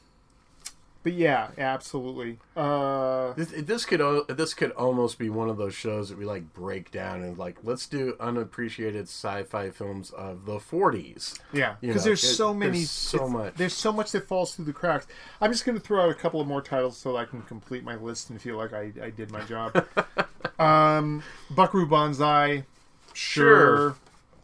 but 1.05 1.13
yeah, 1.13 1.51
absolutely. 1.57 2.39
Uh, 2.57 3.33
This, 3.35 3.53
this 3.57 3.85
could 3.85 4.01
this 4.37 4.53
could 4.55 4.73
almost 4.73 5.19
be 5.19 5.31
one 5.31 5.49
of 5.49 5.57
those 5.59 5.75
shows 5.75 6.09
that 6.09 6.19
we 6.19 6.25
like 6.25 6.53
break 6.53 6.91
down 6.91 7.23
and 7.23 7.39
like 7.39 7.59
let's 7.63 7.87
do 7.87 8.17
unappreciated 8.19 9.03
sci-fi 9.05 9.71
films 9.71 10.11
of 10.11 10.47
the 10.47 10.57
40s. 10.59 11.39
Yeah, 11.53 11.77
because 11.81 12.03
there's 12.03 12.25
it- 12.25 12.35
so 12.35 12.53
many, 12.53 12.79
there's 12.79 12.91
so 12.91 13.29
much. 13.29 13.55
There's 13.55 13.75
so 13.75 13.93
much 13.93 14.11
that 14.13 14.27
falls 14.27 14.57
through 14.57 14.65
the 14.65 14.73
cracks. 14.73 15.07
I'm 15.41 15.53
just 15.53 15.65
going 15.65 15.79
to 15.79 15.85
throw 15.85 16.03
out 16.05 16.11
a 16.11 16.15
couple 16.15 16.41
of 16.41 16.49
more 16.49 16.63
titles 16.63 16.97
so 16.97 17.17
I 17.17 17.25
can 17.27 17.43
complete 17.43 17.85
my 17.85 17.95
list 17.95 18.31
and 18.31 18.41
feel 18.43 18.57
like 18.57 18.73
I, 18.73 18.91
I 19.01 19.11
did 19.11 19.31
my 19.31 19.43
job. 19.45 19.87
um, 20.59 21.23
Buckaroo 21.51 21.87
Banzai, 21.87 22.65
sure. 23.13 23.45
Sure. 23.77 23.97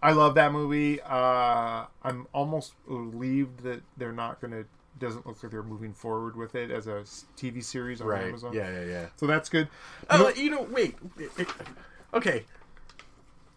I 0.03 0.13
love 0.13 0.35
that 0.37 0.53
movie. 0.53 0.99
Uh, 1.03 1.85
I'm 2.03 2.27
almost 2.33 2.73
relieved 2.87 3.61
that 3.65 3.83
they're 3.97 4.13
not 4.13 4.41
going 4.41 4.53
to. 4.53 4.65
Doesn't 4.99 5.27
look 5.27 5.43
like 5.43 5.51
they're 5.53 5.63
moving 5.63 5.95
forward 5.95 6.37
with 6.37 6.55
it 6.55 6.71
as 6.71 6.87
a 6.87 7.05
TV 7.37 7.65
series 7.65 8.01
on 8.01 8.07
Right. 8.09 8.25
Amazon. 8.25 8.53
Yeah, 8.53 8.71
yeah, 8.71 8.85
yeah. 8.85 9.07
So 9.17 9.27
that's 9.27 9.49
good. 9.49 9.69
Oh, 10.11 10.29
you 10.31 10.51
know, 10.51 10.63
wait. 10.71 10.97
It- 11.19 11.31
it- 11.39 11.49
okay. 12.13 12.45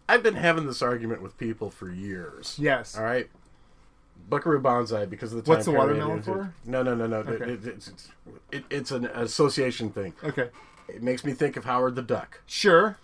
I've 0.08 0.24
been 0.24 0.36
having 0.36 0.66
this 0.68 0.82
argument 0.82 1.22
with 1.22 1.38
people 1.38 1.70
for 1.70 1.90
years. 1.90 2.58
Yes. 2.60 2.98
All 2.98 3.04
right. 3.04 3.30
Buckaroo 4.30 4.62
Banzai 4.62 5.06
because 5.06 5.34
of 5.34 5.38
the 5.38 5.42
time 5.44 5.56
What's 5.56 5.66
the 5.66 5.72
watermelon 5.72 6.20
it- 6.20 6.26
for? 6.26 6.54
No, 6.66 6.82
no, 6.82 6.96
no, 6.96 7.08
no. 7.08 7.18
Okay. 7.18 7.52
It- 7.54 7.66
it's, 7.66 7.88
it's, 7.88 8.12
it, 8.52 8.64
it's 8.70 8.92
an 8.92 9.06
association 9.06 9.90
thing. 9.92 10.14
Okay. 10.24 10.50
It 10.88 11.02
makes 11.02 11.26
me 11.26 11.34
think 11.34 11.58
of 11.58 11.66
Howard 11.66 11.96
the 11.96 12.02
Duck. 12.02 12.42
Sure. 12.46 12.98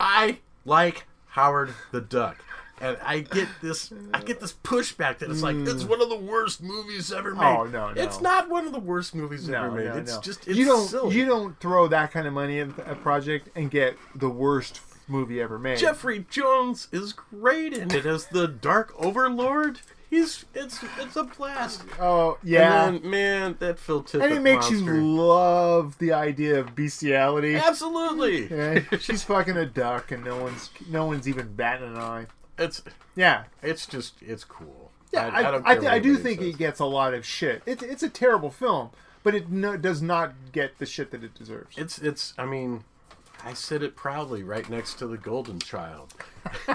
I 0.00 0.38
like 0.64 1.06
Howard 1.28 1.72
the 1.92 2.00
Duck. 2.00 2.36
And 2.80 2.96
I 3.02 3.20
get 3.20 3.48
this, 3.62 3.92
I 4.14 4.20
get 4.22 4.40
this 4.40 4.52
pushback 4.64 5.18
that 5.18 5.30
it's 5.30 5.42
like 5.42 5.56
it's 5.56 5.84
one 5.84 6.00
of 6.00 6.08
the 6.08 6.16
worst 6.18 6.62
movies 6.62 7.12
ever 7.12 7.34
made. 7.34 7.40
Hmm. 7.40 7.56
Oh, 7.60 7.64
no, 7.64 7.92
no. 7.92 8.02
It's 8.02 8.20
not 8.20 8.48
one 8.48 8.66
of 8.66 8.72
the 8.72 8.78
worst 8.80 9.14
movies 9.14 9.48
No, 9.48 9.64
ever 9.64 9.70
made. 9.72 9.86
no, 9.86 9.96
it's 9.96 10.18
just 10.18 10.46
it's 10.46 10.56
you 10.58 10.64
don't 10.64 10.86
silly. 10.88 11.16
you 11.16 11.26
don't 11.26 11.58
throw 11.60 11.88
that 11.88 12.12
kind 12.12 12.26
of 12.26 12.32
money 12.32 12.60
at 12.60 12.68
a 12.86 12.94
project 12.94 13.48
and 13.56 13.70
get 13.70 13.96
the 14.14 14.28
worst 14.30 14.80
movie 15.08 15.40
ever 15.40 15.58
made. 15.58 15.78
Jeffrey 15.78 16.26
Jones 16.30 16.88
is 16.92 17.12
great 17.12 17.72
in 17.72 17.90
it 17.90 18.06
as 18.06 18.26
the 18.26 18.46
Dark 18.46 18.92
Overlord. 18.98 19.80
He's 20.10 20.46
it's 20.54 20.82
it's 20.98 21.16
a 21.16 21.24
blast. 21.24 21.82
Oh 22.00 22.38
yeah, 22.42 22.86
And 22.88 23.02
then, 23.02 23.10
man, 23.10 23.56
that 23.58 23.78
Phil 23.78 24.02
Tippett 24.02 24.22
and 24.24 24.32
it 24.34 24.40
makes 24.40 24.70
monster. 24.70 24.94
you 24.94 25.16
love 25.16 25.98
the 25.98 26.12
idea 26.14 26.58
of 26.60 26.74
bestiality. 26.74 27.56
absolutely. 27.56 28.46
Yeah, 28.48 28.80
she's 29.00 29.22
fucking 29.24 29.56
a 29.58 29.66
duck, 29.66 30.10
and 30.10 30.24
no 30.24 30.42
one's 30.42 30.70
no 30.88 31.04
one's 31.04 31.28
even 31.28 31.54
batting 31.54 31.88
an 31.88 31.96
eye. 31.98 32.26
It's 32.58 32.82
Yeah, 33.16 33.44
it's 33.62 33.86
just 33.86 34.14
it's 34.20 34.44
cool. 34.44 34.90
yeah. 35.12 35.28
I, 35.28 35.28
I, 35.28 35.38
I, 35.38 35.42
care 35.42 35.60
th- 35.74 35.82
what 35.84 35.92
I 35.92 35.98
do 35.98 36.16
think 36.16 36.40
says. 36.40 36.48
it 36.50 36.58
gets 36.58 36.80
a 36.80 36.84
lot 36.86 37.14
of 37.14 37.24
shit. 37.26 37.62
It's 37.66 37.82
it's 37.82 38.02
a 38.02 38.08
terrible 38.08 38.50
film, 38.50 38.90
but 39.22 39.34
it 39.34 39.48
no, 39.50 39.76
does 39.76 40.02
not 40.02 40.32
get 40.52 40.78
the 40.78 40.86
shit 40.86 41.10
that 41.12 41.22
it 41.24 41.34
deserves. 41.34 41.76
It's 41.78 41.98
it's. 41.98 42.34
I 42.38 42.44
mean, 42.46 42.84
I 43.44 43.54
said 43.54 43.82
it 43.82 43.96
proudly 43.96 44.42
right 44.42 44.68
next 44.68 44.94
to 44.94 45.06
the 45.06 45.16
Golden 45.18 45.58
Child. 45.60 46.14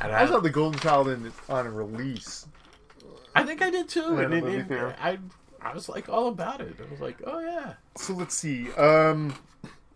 I 0.00 0.26
saw 0.28 0.40
the 0.40 0.50
Golden 0.50 0.78
Child 0.80 1.08
in 1.08 1.32
on 1.48 1.66
a 1.66 1.70
release. 1.70 2.46
I 3.34 3.42
think 3.44 3.62
I 3.62 3.70
did 3.70 3.88
too. 3.88 4.02
And, 4.18 4.18
the 4.18 4.22
and- 4.24 4.44
movie 4.44 4.56
and 4.58 4.68
theater. 4.68 4.94
I 5.00 5.18
I 5.60 5.72
was 5.74 5.88
like 5.88 6.08
all 6.08 6.28
about 6.28 6.60
it. 6.60 6.76
I 6.78 6.90
was 6.90 7.00
like, 7.00 7.18
oh 7.26 7.40
yeah, 7.40 7.74
So 7.96 8.12
let's 8.12 8.34
see. 8.34 8.70
Um, 8.72 9.34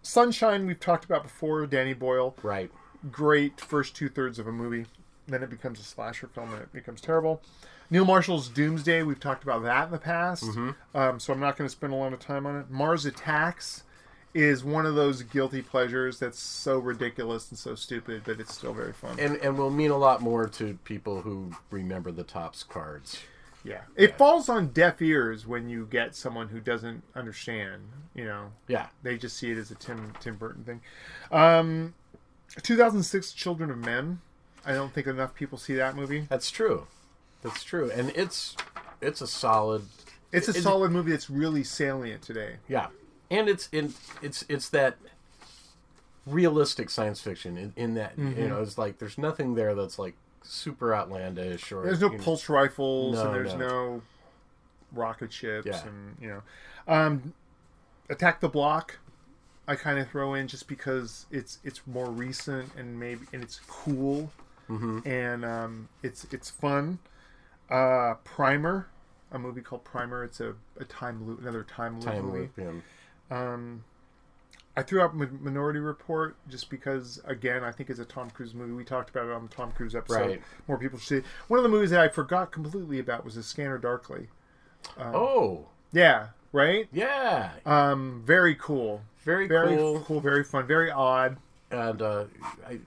Sunshine 0.02 0.66
we've 0.66 0.80
talked 0.80 1.04
about 1.04 1.22
before. 1.24 1.66
Danny 1.66 1.92
Boyle. 1.92 2.34
right. 2.42 2.70
Great 3.10 3.60
first 3.60 3.94
two 3.96 4.08
thirds 4.08 4.38
of 4.38 4.46
a 4.46 4.52
movie. 4.52 4.86
Then 5.26 5.42
it 5.42 5.50
becomes 5.50 5.78
a 5.80 5.82
slasher 5.84 6.26
film 6.28 6.52
and 6.54 6.62
it 6.62 6.72
becomes 6.72 7.00
terrible. 7.00 7.42
Neil 7.90 8.04
Marshall's 8.04 8.48
Doomsday, 8.48 9.02
we've 9.02 9.20
talked 9.20 9.42
about 9.42 9.62
that 9.62 9.86
in 9.86 9.90
the 9.92 9.98
past, 9.98 10.44
um, 10.94 11.18
so 11.18 11.32
I'm 11.32 11.40
not 11.40 11.56
going 11.56 11.66
to 11.66 11.72
spend 11.72 11.92
a 11.94 11.96
lot 11.96 12.12
of 12.12 12.18
time 12.18 12.44
on 12.46 12.56
it. 12.56 12.70
Mars 12.70 13.06
Attacks 13.06 13.82
is 14.34 14.62
one 14.62 14.84
of 14.84 14.94
those 14.94 15.22
guilty 15.22 15.62
pleasures 15.62 16.18
that's 16.18 16.38
so 16.38 16.78
ridiculous 16.78 17.48
and 17.50 17.58
so 17.58 17.74
stupid, 17.74 18.22
but 18.26 18.40
it's 18.40 18.54
still 18.54 18.74
very 18.74 18.92
fun. 18.92 19.18
And 19.18 19.36
and 19.38 19.56
will 19.56 19.70
mean 19.70 19.90
a 19.90 19.96
lot 19.96 20.20
more 20.20 20.46
to 20.48 20.78
people 20.84 21.22
who 21.22 21.52
remember 21.70 22.12
the 22.12 22.24
tops 22.24 22.62
cards. 22.62 23.20
Yeah, 23.64 23.80
it 23.96 24.16
falls 24.18 24.50
on 24.50 24.68
deaf 24.68 25.00
ears 25.00 25.46
when 25.46 25.68
you 25.70 25.86
get 25.86 26.14
someone 26.14 26.48
who 26.48 26.60
doesn't 26.60 27.02
understand. 27.14 27.82
You 28.14 28.24
know, 28.26 28.52
Yeah. 28.66 28.88
they 29.02 29.16
just 29.16 29.36
see 29.38 29.50
it 29.50 29.56
as 29.56 29.70
a 29.70 29.74
Tim 29.76 30.12
Tim 30.20 30.36
Burton 30.36 30.62
thing. 30.64 30.80
Um, 31.32 31.94
2006 32.62 33.32
Children 33.32 33.70
of 33.70 33.78
Men. 33.78 34.20
I 34.64 34.72
don't 34.72 34.92
think 34.92 35.06
enough 35.06 35.34
people 35.34 35.56
see 35.58 35.74
that 35.76 35.96
movie. 35.96 36.26
That's 36.28 36.50
true. 36.50 36.86
That's 37.42 37.62
true. 37.62 37.90
And 37.90 38.10
it's 38.10 38.56
it's 39.00 39.20
a 39.20 39.26
solid 39.26 39.82
It's 40.32 40.48
a 40.48 40.52
it- 40.52 40.62
solid 40.62 40.90
movie 40.90 41.10
that's 41.12 41.30
really 41.30 41.64
salient 41.64 42.22
today. 42.22 42.56
Yeah, 42.68 42.88
and 43.30 43.48
it's 43.48 43.68
in 43.72 43.94
it's 44.22 44.44
it's 44.48 44.68
that 44.70 44.96
realistic 46.26 46.90
science 46.90 47.20
fiction 47.20 47.56
in, 47.56 47.72
in 47.76 47.94
that 47.94 48.16
Mm-hmm. 48.18 48.40
you 48.40 48.48
know 48.48 48.60
it's 48.60 48.76
like 48.76 48.98
there's 48.98 49.16
nothing 49.16 49.54
there 49.54 49.74
that's 49.74 49.98
like 49.98 50.14
super 50.42 50.94
outlandish 50.94 51.72
or 51.72 51.82
There's 51.84 52.00
no 52.00 52.10
you 52.10 52.18
know, 52.18 52.24
pulse 52.24 52.48
rifles 52.48 53.14
No, 53.16 53.26
and 53.26 53.34
there's 53.34 53.54
no. 53.54 53.68
no. 53.68 54.02
rocket 54.92 55.32
ships 55.32 55.66
Yeah. 55.66 55.82
and 55.86 56.16
you 56.20 56.28
know, 56.28 56.42
um, 56.86 57.32
Attack 58.10 58.40
the 58.40 58.48
Block. 58.48 58.98
I 59.68 59.76
kind 59.76 59.98
of 60.00 60.08
throw 60.10 60.34
in 60.34 60.48
just 60.48 60.66
because 60.66 61.26
it's 61.30 61.58
it's 61.62 61.80
more 61.86 62.10
recent 62.10 62.70
and 62.76 62.98
maybe 62.98 63.26
and 63.32 63.42
it's 63.42 63.60
cool 63.68 64.30
Mm-hmm. 64.68 65.08
and 65.08 65.44
um, 65.46 65.88
it's 66.02 66.26
it's 66.30 66.50
fun. 66.50 66.98
Uh, 67.70 68.14
Primer, 68.24 68.88
a 69.32 69.38
movie 69.38 69.62
called 69.62 69.82
Primer. 69.84 70.24
It's 70.24 70.40
a, 70.40 70.54
a 70.78 70.84
time 70.84 71.26
loop, 71.26 71.40
another 71.40 71.62
time 71.62 71.94
loop 72.00 72.04
time 72.04 72.24
movie. 72.26 72.50
loop. 72.56 72.82
Yeah. 73.30 73.36
I 74.76 74.82
threw 74.82 75.00
out 75.00 75.14
Minority 75.16 75.80
Report 75.80 76.36
just 76.48 76.70
because, 76.70 77.20
again, 77.24 77.64
I 77.64 77.72
think 77.72 77.90
it's 77.90 77.98
a 77.98 78.04
Tom 78.04 78.30
Cruise 78.30 78.54
movie. 78.54 78.72
We 78.72 78.84
talked 78.84 79.10
about 79.10 79.26
it 79.26 79.32
on 79.32 79.42
the 79.42 79.48
Tom 79.54 79.72
Cruise 79.72 79.96
episode. 79.96 80.20
Right. 80.20 80.42
More 80.68 80.78
people 80.78 80.98
should 81.00 81.08
see. 81.08 81.16
it. 81.16 81.24
One 81.48 81.58
of 81.58 81.64
the 81.64 81.68
movies 81.68 81.90
that 81.90 82.00
I 82.00 82.08
forgot 82.08 82.52
completely 82.52 83.00
about 83.00 83.24
was 83.24 83.34
The 83.34 83.42
Scanner 83.42 83.78
Darkly. 83.78 84.28
oh 84.98 85.66
Yeah, 85.92 86.28
right. 86.52 86.88
yeah, 86.92 87.52
Um, 87.66 88.22
very 88.24 88.54
cool. 88.54 89.02
Very, 89.24 89.46
Very 89.48 89.76
cool. 89.76 90.00
cool. 90.00 90.20
Very 90.20 90.44
fun. 90.44 90.66
Very 90.66 90.90
odd. 90.90 91.36
And 91.70 92.00
uh, 92.00 92.24
I 92.66 92.78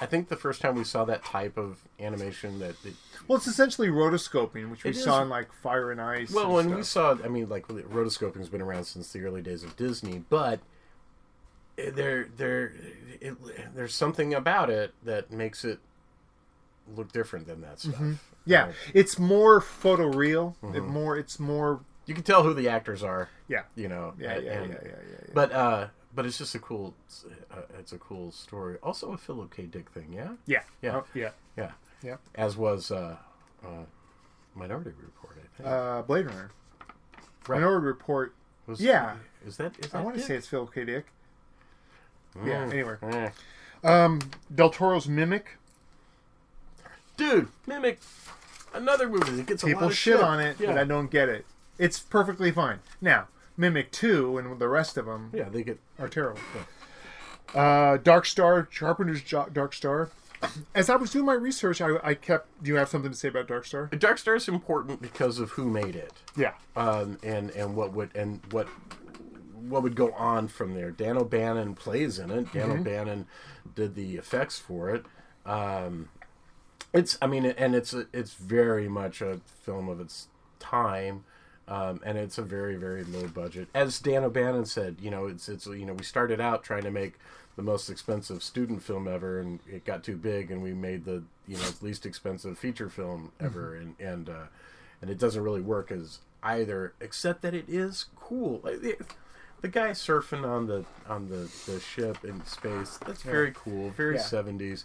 I 0.00 0.06
think 0.06 0.28
the 0.28 0.36
first 0.36 0.60
time 0.62 0.74
we 0.74 0.84
saw 0.84 1.04
that 1.04 1.22
type 1.24 1.58
of 1.58 1.78
animation 2.00 2.58
that 2.60 2.74
it, 2.84 2.94
Well, 3.28 3.36
it's 3.36 3.46
essentially 3.46 3.88
rotoscoping, 3.88 4.70
which 4.70 4.84
we 4.84 4.90
It 4.90 4.96
is- 4.96 5.04
saw 5.04 5.22
in 5.22 5.28
like 5.28 5.52
Fire 5.52 5.90
and 5.90 6.00
Ice. 6.00 6.30
well 6.32 6.58
and 6.58 6.70
when 6.70 6.76
we 6.78 6.82
saw 6.82 7.16
I 7.22 7.28
mean 7.28 7.48
like 7.50 7.68
rotoscoping's 7.68 8.48
been 8.48 8.62
around 8.62 8.84
since 8.84 9.12
the 9.12 9.22
early 9.24 9.42
days 9.42 9.62
of 9.64 9.76
Disney, 9.76 10.24
but 10.30 10.60
there 11.76 12.28
there 12.36 12.72
it, 13.20 13.34
there's 13.74 13.94
something 13.94 14.34
about 14.34 14.70
it 14.70 14.94
that 15.04 15.30
makes 15.30 15.64
it 15.64 15.78
look 16.96 17.12
different 17.12 17.46
than 17.46 17.60
that 17.60 17.80
stuff. 17.80 17.94
Mm-hmm. 17.94 18.12
Yeah, 18.44 18.66
Uh, 18.68 18.72
it's 18.94 19.18
more 19.18 19.60
photoreal. 19.60 20.54
Mm-hmm. 20.62 20.74
It 20.76 20.80
more. 20.84 21.16
It's 21.16 21.38
more. 21.38 21.80
You 22.12 22.16
can 22.16 22.24
tell 22.24 22.42
who 22.42 22.52
the 22.52 22.68
actors 22.68 23.02
are. 23.02 23.30
Yeah. 23.48 23.62
you 23.74 23.88
know. 23.88 24.12
Yeah. 24.18 24.36
Yeah. 24.38 24.52
and- 24.60 24.72
yeah. 24.72 24.78
Yeah. 24.82 24.88
Yeah. 24.90 25.16
yeah. 25.26 25.30
But 25.32 25.52
uh, 25.52 25.86
but 26.14 26.26
it's 26.26 26.36
just 26.36 26.54
a 26.54 26.58
cool, 26.58 26.92
uh, 27.50 27.62
it's 27.78 27.92
a 27.92 27.98
cool 27.98 28.30
story. 28.32 28.76
Also 28.82 29.12
a 29.12 29.16
Philip 29.16 29.54
K. 29.54 29.62
Dick 29.62 29.88
thing, 29.90 30.12
yeah, 30.12 30.32
yeah. 30.46 30.62
Yeah. 30.82 30.96
Oh, 30.96 31.04
yeah. 31.14 31.30
yeah. 31.56 31.70
Yeah. 32.02 32.16
As 32.34 32.54
was 32.54 32.90
uh, 32.90 33.16
uh, 33.64 33.68
Minority 34.54 34.90
Report, 35.02 35.38
I 35.38 35.56
think. 35.56 35.66
Uh, 35.68 36.02
Blade 36.02 36.26
Runner. 36.26 36.50
Right. 37.48 37.56
Minority 37.60 37.86
Report. 37.86 38.34
Was- 38.66 38.78
yeah. 38.80 39.16
Is 39.46 39.56
that? 39.56 39.72
Is 39.78 39.90
that? 39.90 39.98
I 39.98 40.02
want 40.02 40.16
to 40.16 40.22
say 40.22 40.34
it's 40.36 40.46
Philip 40.48 40.74
K. 40.74 40.84
Dick. 40.84 41.06
Yeah. 42.44 42.66
Mm. 42.66 42.72
Anyway, 42.72 42.96
Eh. 43.02 43.30
um, 43.84 44.20
Del 44.54 44.68
Toro's 44.70 45.08
Mimic. 45.08 45.56
Dude, 47.16 47.48
Mimic, 47.66 47.98
another 48.74 49.08
movie 49.08 49.32
that 49.32 49.46
gets 49.46 49.62
a 49.62 49.66
lot 49.66 49.72
People 49.72 49.88
of 49.88 49.96
shit 49.96 50.20
on 50.20 50.40
it, 50.40 50.58
Yeah. 50.60 50.68
but 50.68 50.78
I 50.78 50.84
don't 50.84 51.10
get 51.10 51.28
it. 51.28 51.46
It's 51.78 51.98
perfectly 52.00 52.50
fine. 52.50 52.80
Now, 53.00 53.28
Mimic 53.56 53.90
Two 53.90 54.38
and 54.38 54.58
the 54.58 54.68
rest 54.68 54.96
of 54.96 55.06
them 55.06 55.30
Yeah, 55.34 55.48
they 55.48 55.62
get. 55.62 55.78
are 55.98 56.08
terrible. 56.08 56.40
Uh, 57.54 57.98
Dark 57.98 58.24
Star, 58.24 58.62
Carpenter's 58.62 59.20
Jo- 59.20 59.48
Dark 59.52 59.74
Star. 59.74 60.08
As 60.74 60.88
I 60.88 60.96
was 60.96 61.10
doing 61.10 61.26
my 61.26 61.34
research, 61.34 61.82
I, 61.82 61.96
I 62.02 62.14
kept. 62.14 62.62
Do 62.62 62.70
you 62.70 62.76
have 62.76 62.88
something 62.88 63.10
to 63.10 63.16
say 63.16 63.28
about 63.28 63.46
Dark 63.46 63.66
Star? 63.66 63.86
Dark 63.88 64.16
Star 64.16 64.36
is 64.36 64.48
important 64.48 65.02
because 65.02 65.38
of 65.38 65.50
who 65.50 65.68
made 65.68 65.94
it, 65.94 66.14
Yeah. 66.34 66.54
um, 66.76 67.18
and 67.22 67.50
and 67.50 67.76
what 67.76 67.92
would 67.92 68.10
and 68.16 68.40
what 68.52 68.68
what 69.68 69.82
would 69.82 69.96
go 69.96 70.12
on 70.12 70.48
from 70.48 70.74
there. 70.74 70.90
Dan 70.90 71.18
O'Bannon 71.18 71.74
plays 71.74 72.18
in 72.18 72.30
it. 72.30 72.50
Dan 72.54 72.70
O'Bannon 72.70 73.26
did 73.74 73.96
the 73.96 74.16
effects 74.16 74.58
for 74.58 74.88
it. 74.88 75.04
Um, 75.44 76.08
it's 76.94 77.18
I 77.20 77.26
mean, 77.26 77.44
and 77.44 77.74
it's 77.74 77.92
a, 77.92 78.06
it's 78.14 78.32
very 78.32 78.88
much 78.88 79.20
a 79.20 79.40
film 79.62 79.90
of 79.90 80.00
its 80.00 80.28
time. 80.58 81.24
Um, 81.68 82.00
and 82.04 82.18
it's 82.18 82.38
a 82.38 82.42
very 82.42 82.74
very 82.76 83.04
low 83.04 83.28
budget. 83.28 83.68
As 83.74 83.98
Dan 84.00 84.24
O'Bannon 84.24 84.66
said, 84.66 84.96
you 85.00 85.10
know, 85.10 85.26
it's 85.26 85.48
it's 85.48 85.66
you 85.66 85.86
know 85.86 85.94
we 85.94 86.02
started 86.04 86.40
out 86.40 86.62
trying 86.64 86.82
to 86.82 86.90
make 86.90 87.14
the 87.56 87.62
most 87.62 87.88
expensive 87.90 88.42
student 88.42 88.82
film 88.82 89.06
ever, 89.06 89.38
and 89.40 89.60
it 89.70 89.84
got 89.84 90.02
too 90.02 90.16
big, 90.16 90.50
and 90.50 90.62
we 90.62 90.72
made 90.72 91.04
the 91.04 91.22
you 91.46 91.56
know 91.56 91.68
least 91.80 92.04
expensive 92.06 92.58
feature 92.58 92.88
film 92.88 93.30
ever, 93.40 93.74
and 93.76 93.94
and 94.00 94.28
uh, 94.28 94.44
and 95.00 95.10
it 95.10 95.18
doesn't 95.18 95.42
really 95.42 95.60
work 95.60 95.90
as 95.92 96.18
either, 96.42 96.92
except 97.00 97.42
that 97.42 97.54
it 97.54 97.66
is 97.68 98.06
cool. 98.16 98.60
Like, 98.64 98.80
the, 98.80 98.96
the 99.60 99.68
guy 99.68 99.90
surfing 99.90 100.44
on 100.44 100.66
the 100.66 100.84
on 101.08 101.28
the, 101.28 101.48
the 101.70 101.78
ship 101.78 102.24
in 102.24 102.44
space, 102.44 102.98
that's 103.06 103.22
very 103.22 103.52
cool, 103.54 103.90
very 103.90 104.16
Yeah. 104.16 104.22
seventies. 104.22 104.84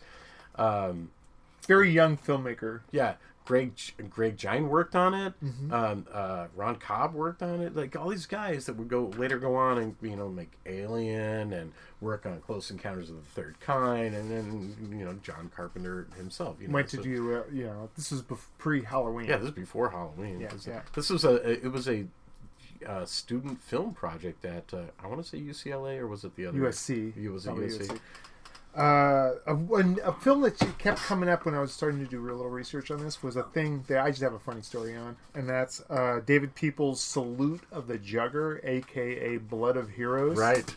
Very 1.67 1.91
young 1.91 2.17
filmmaker. 2.17 2.81
Yeah, 2.91 3.15
Greg 3.47 3.71
Greg 4.09 4.35
Jein 4.35 4.67
worked 4.67 4.93
on 4.93 5.13
it. 5.13 5.33
Mm-hmm. 5.41 5.73
Um, 5.73 6.05
uh, 6.11 6.47
Ron 6.53 6.75
Cobb 6.75 7.13
worked 7.13 7.41
on 7.41 7.61
it. 7.61 7.77
Like 7.77 7.95
all 7.95 8.09
these 8.09 8.25
guys 8.25 8.65
that 8.65 8.75
would 8.75 8.89
go 8.89 9.05
later 9.17 9.39
go 9.39 9.55
on 9.55 9.77
and 9.77 9.95
you 10.01 10.17
know 10.17 10.27
make 10.27 10.51
Alien 10.65 11.53
and 11.53 11.71
work 12.01 12.25
on 12.25 12.41
Close 12.41 12.69
Encounters 12.69 13.09
of 13.09 13.15
the 13.15 13.29
Third 13.41 13.57
Kind, 13.61 14.15
and 14.15 14.29
then 14.29 14.75
you 14.91 15.05
know 15.05 15.13
John 15.23 15.49
Carpenter 15.55 16.07
himself. 16.17 16.57
You 16.59 16.67
know, 16.67 16.73
Went 16.73 16.89
so- 16.89 16.97
to 16.97 17.03
do, 17.03 17.35
uh, 17.37 17.43
you 17.49 17.63
know, 17.63 17.89
this 17.95 18.11
was 18.11 18.21
pre 18.57 18.83
Halloween. 18.83 19.27
Yeah, 19.29 19.37
this 19.37 19.47
is 19.47 19.55
before 19.55 19.91
Halloween. 19.91 20.41
Yeah, 20.41 20.49
this, 20.49 20.67
yeah. 20.67 20.81
this 20.93 21.09
was 21.09 21.23
a 21.23 21.35
it 21.49 21.71
was 21.71 21.87
a 21.87 22.05
uh, 22.85 23.05
student 23.05 23.61
film 23.63 23.93
project 23.93 24.43
at 24.43 24.73
uh, 24.73 24.81
I 25.01 25.07
want 25.07 25.23
to 25.23 25.27
say 25.27 25.39
UCLA 25.39 25.99
or 25.99 26.07
was 26.07 26.25
it 26.25 26.35
the 26.35 26.47
other 26.47 26.59
USC. 26.59 27.15
It 27.15 27.29
was 27.29 27.45
a 27.45 27.51
Probably 27.51 27.69
USC. 27.69 27.99
Uh, 28.77 29.33
a, 29.47 29.55
a 30.03 30.13
film 30.21 30.41
that 30.41 30.55
kept 30.77 30.99
coming 30.99 31.27
up 31.29 31.45
when 31.45 31.55
I 31.55 31.59
was 31.59 31.71
starting 31.73 31.99
to 32.03 32.09
do 32.09 32.21
a 32.21 32.29
little 32.29 32.47
research 32.49 32.91
on 32.91 33.03
this 33.03 33.23
was 33.23 33.35
a 33.35 33.41
thing 33.41 33.83
that 33.87 33.99
I 33.99 34.11
just 34.11 34.21
have 34.21 34.33
a 34.33 34.39
funny 34.39 34.61
story 34.61 34.95
on, 34.95 35.17
and 35.33 35.49
that's 35.49 35.81
uh, 35.89 36.19
David 36.23 36.53
Peoples' 36.53 37.01
Salute 37.01 37.61
of 37.71 37.87
the 37.87 37.97
Jugger, 37.97 38.63
aka 38.63 39.37
Blood 39.37 39.77
of 39.77 39.89
Heroes. 39.89 40.37
Right, 40.37 40.75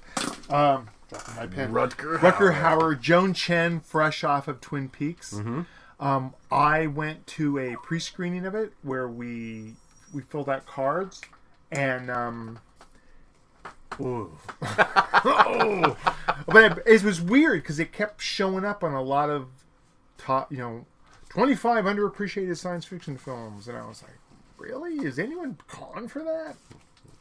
Um, 0.49 0.89
my 1.37 1.47
pen. 1.47 1.73
Rutger 1.73 2.17
Rutger 2.19 2.55
Hauer. 2.55 2.79
Hauer, 2.95 3.01
Joan 3.01 3.35
Chen, 3.35 3.81
fresh 3.81 4.25
off 4.25 4.49
of 4.49 4.63
Twin 4.63 4.89
Peaks. 4.89 5.35
Mm-hmm. 5.35 5.63
Um, 6.03 6.35
I 6.51 6.87
went 6.87 7.27
to 7.27 7.59
a 7.59 7.77
pre-screening 7.85 8.47
of 8.47 8.55
it 8.55 8.73
where 8.83 9.09
we 9.09 9.75
we 10.15 10.23
filled 10.23 10.49
out 10.49 10.65
cards, 10.65 11.21
and 11.71 12.11
um. 12.11 12.61
oh. 14.63 15.97
but 16.47 16.79
it, 16.79 16.83
it 16.87 17.03
was 17.03 17.21
weird 17.21 17.63
because 17.63 17.79
it 17.79 17.93
kept 17.93 18.23
showing 18.23 18.65
up 18.65 18.83
on 18.83 18.93
a 18.93 19.03
lot 19.03 19.31
of 19.31 19.47
top, 20.19 20.51
you 20.51 20.59
know, 20.59 20.87
twenty-five 21.29 21.85
underappreciated 21.85 22.57
science 22.57 22.85
fiction 22.85 23.17
films, 23.17 23.69
and 23.69 23.77
I 23.77 23.87
was 23.87 24.03
like, 24.03 24.19
really? 24.59 25.07
Is 25.07 25.19
anyone 25.19 25.59
calling 25.69 26.09
for 26.09 26.23
that? 26.23 26.57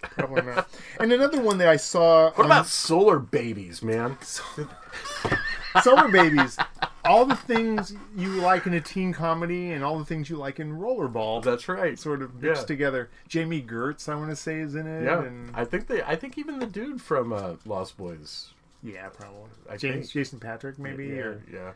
Probably 0.02 0.42
not. 0.44 0.70
and 1.00 1.12
another 1.12 1.42
one 1.42 1.58
that 1.58 1.68
I 1.68 1.76
saw. 1.76 2.32
What 2.32 2.46
about 2.46 2.68
Solar 2.68 3.20
Babies, 3.20 3.84
man? 3.84 4.18
Solar 5.84 6.08
Babies? 6.10 6.58
All 7.06 7.26
the 7.26 7.36
things 7.36 7.94
you 8.16 8.30
like 8.42 8.66
in 8.68 8.74
a 8.74 8.82
teen 8.82 9.14
comedy, 9.14 9.72
and 9.72 9.84
all 9.84 9.98
the 9.98 10.06
things 10.06 10.30
you 10.30 10.36
like 10.36 10.60
in 10.60 10.74
Rollerball. 10.78 11.44
That's 11.44 11.68
right. 11.70 11.98
sort 11.98 12.22
of 12.22 12.36
mixed 12.42 12.62
Yeah. 12.64 12.68
together. 12.68 13.10
Jami 13.28 13.62
Gertz, 13.62 14.10
I 14.10 14.16
want 14.16 14.30
to 14.32 14.36
say, 14.36 14.60
is 14.60 14.76
in 14.76 14.86
it. 14.86 15.06
Yeah, 15.06 15.24
and 15.24 15.52
I 15.56 15.66
think 15.66 15.88
they. 15.88 16.04
I 16.04 16.16
think 16.16 16.38
even 16.38 16.60
the 16.60 16.66
dude 16.68 17.02
from 17.02 17.32
uh, 17.34 17.54
Lost 17.66 17.98
Boys. 17.98 18.54
yeah, 18.84 19.08
probably. 19.10 19.50
I 19.70 19.78
James 19.78 20.08
think. 20.08 20.12
Jason 20.12 20.40
Patric, 20.40 20.78
maybe. 20.78 21.08
yeah, 21.08 21.16
Or 21.22 21.44
yeah. 21.52 21.72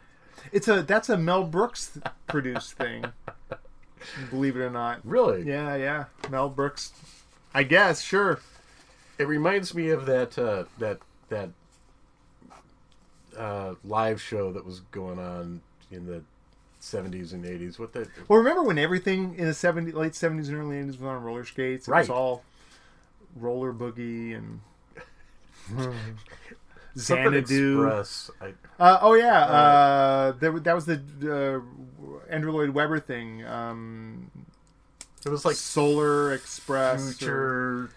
it's 0.52 0.68
a 0.68 0.84
that's 0.84 1.10
a 1.10 1.18
Mel 1.18 1.46
Brooks 1.46 1.98
produced 2.28 2.74
thing. 2.74 3.06
Believe 4.30 4.58
it 4.58 4.60
or 4.60 4.70
not. 4.70 5.00
Really? 5.06 5.44
Yeah, 5.44 5.76
yeah. 5.76 6.06
Mel 6.30 6.50
Brooks. 6.50 6.92
I 7.54 7.64
guess 7.64 8.02
sure. 8.02 8.40
It 9.18 9.28
reminds 9.28 9.74
me 9.74 9.90
of 9.90 10.06
that 10.08 10.38
uh, 10.38 10.66
that 10.80 11.00
that 11.30 11.52
uh, 13.38 13.76
live 13.84 14.22
show 14.22 14.52
that 14.54 14.66
was 14.66 14.82
going 14.92 15.20
on 15.20 15.62
in 15.92 16.06
the 16.06 16.24
seventies 16.80 17.34
and 17.34 17.46
eighties. 17.46 17.80
What 17.80 17.94
the 17.94 18.08
Well, 18.28 18.40
remember 18.40 18.64
when 18.64 18.78
everything 18.78 19.36
in 19.36 19.46
the 19.46 19.52
70s, 19.54 19.94
late 19.94 20.16
seventies 20.16 20.50
and 20.50 20.58
early 20.58 20.78
eighties 20.78 20.98
was 20.98 21.08
on 21.08 21.24
roller 21.24 21.46
skates? 21.46 21.88
It 21.88 21.92
was 21.92 22.10
Right. 22.10 22.16
all 22.16 22.44
roller 23.36 23.74
boogie 23.74 24.36
and 24.38 24.60
Xanadu. 26.98 27.90
Uh, 28.80 28.98
oh 29.02 29.14
yeah, 29.16 29.40
uh, 29.46 30.32
there, 30.34 30.60
that 30.60 30.76
was 30.76 30.86
the 30.86 31.02
uh, 31.24 32.32
Andrew 32.32 32.52
Lloyd 32.52 32.70
Webber 32.72 33.00
thing. 33.00 33.44
Um, 33.46 34.30
It 35.26 35.30
was 35.30 35.46
like 35.46 35.56
Solar 35.56 36.34
Express, 36.34 37.02
or 37.02 37.14
Future 37.14 37.90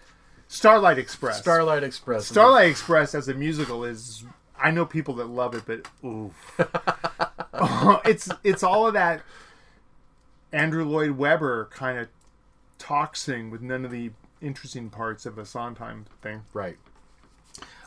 Starlight 0.48 0.98
Express. 0.98 1.38
Starlight 1.40 1.82
Express. 1.82 2.26
Starlight 2.26 2.68
Express 2.70 3.14
as 3.14 3.28
a 3.28 3.34
musical 3.34 3.84
is. 3.84 4.24
I 4.66 4.72
know 4.72 4.84
people 4.84 5.14
that 5.14 5.28
love 5.28 5.54
it, 5.54 5.62
but 5.64 5.86
oof. 6.04 6.58
it's 8.04 8.28
it's 8.42 8.64
all 8.64 8.88
of 8.88 8.94
that 8.94 9.22
Andrew 10.52 10.84
Lloyd 10.84 11.12
Webber 11.12 11.66
kind 11.66 12.00
of 12.00 12.08
toxing 12.76 13.48
with 13.50 13.62
none 13.62 13.84
of 13.84 13.92
the 13.92 14.10
interesting 14.42 14.90
parts 14.90 15.24
of 15.24 15.38
a 15.38 15.46
Sondheim 15.46 16.06
thing. 16.20 16.42
Right. 16.52 16.78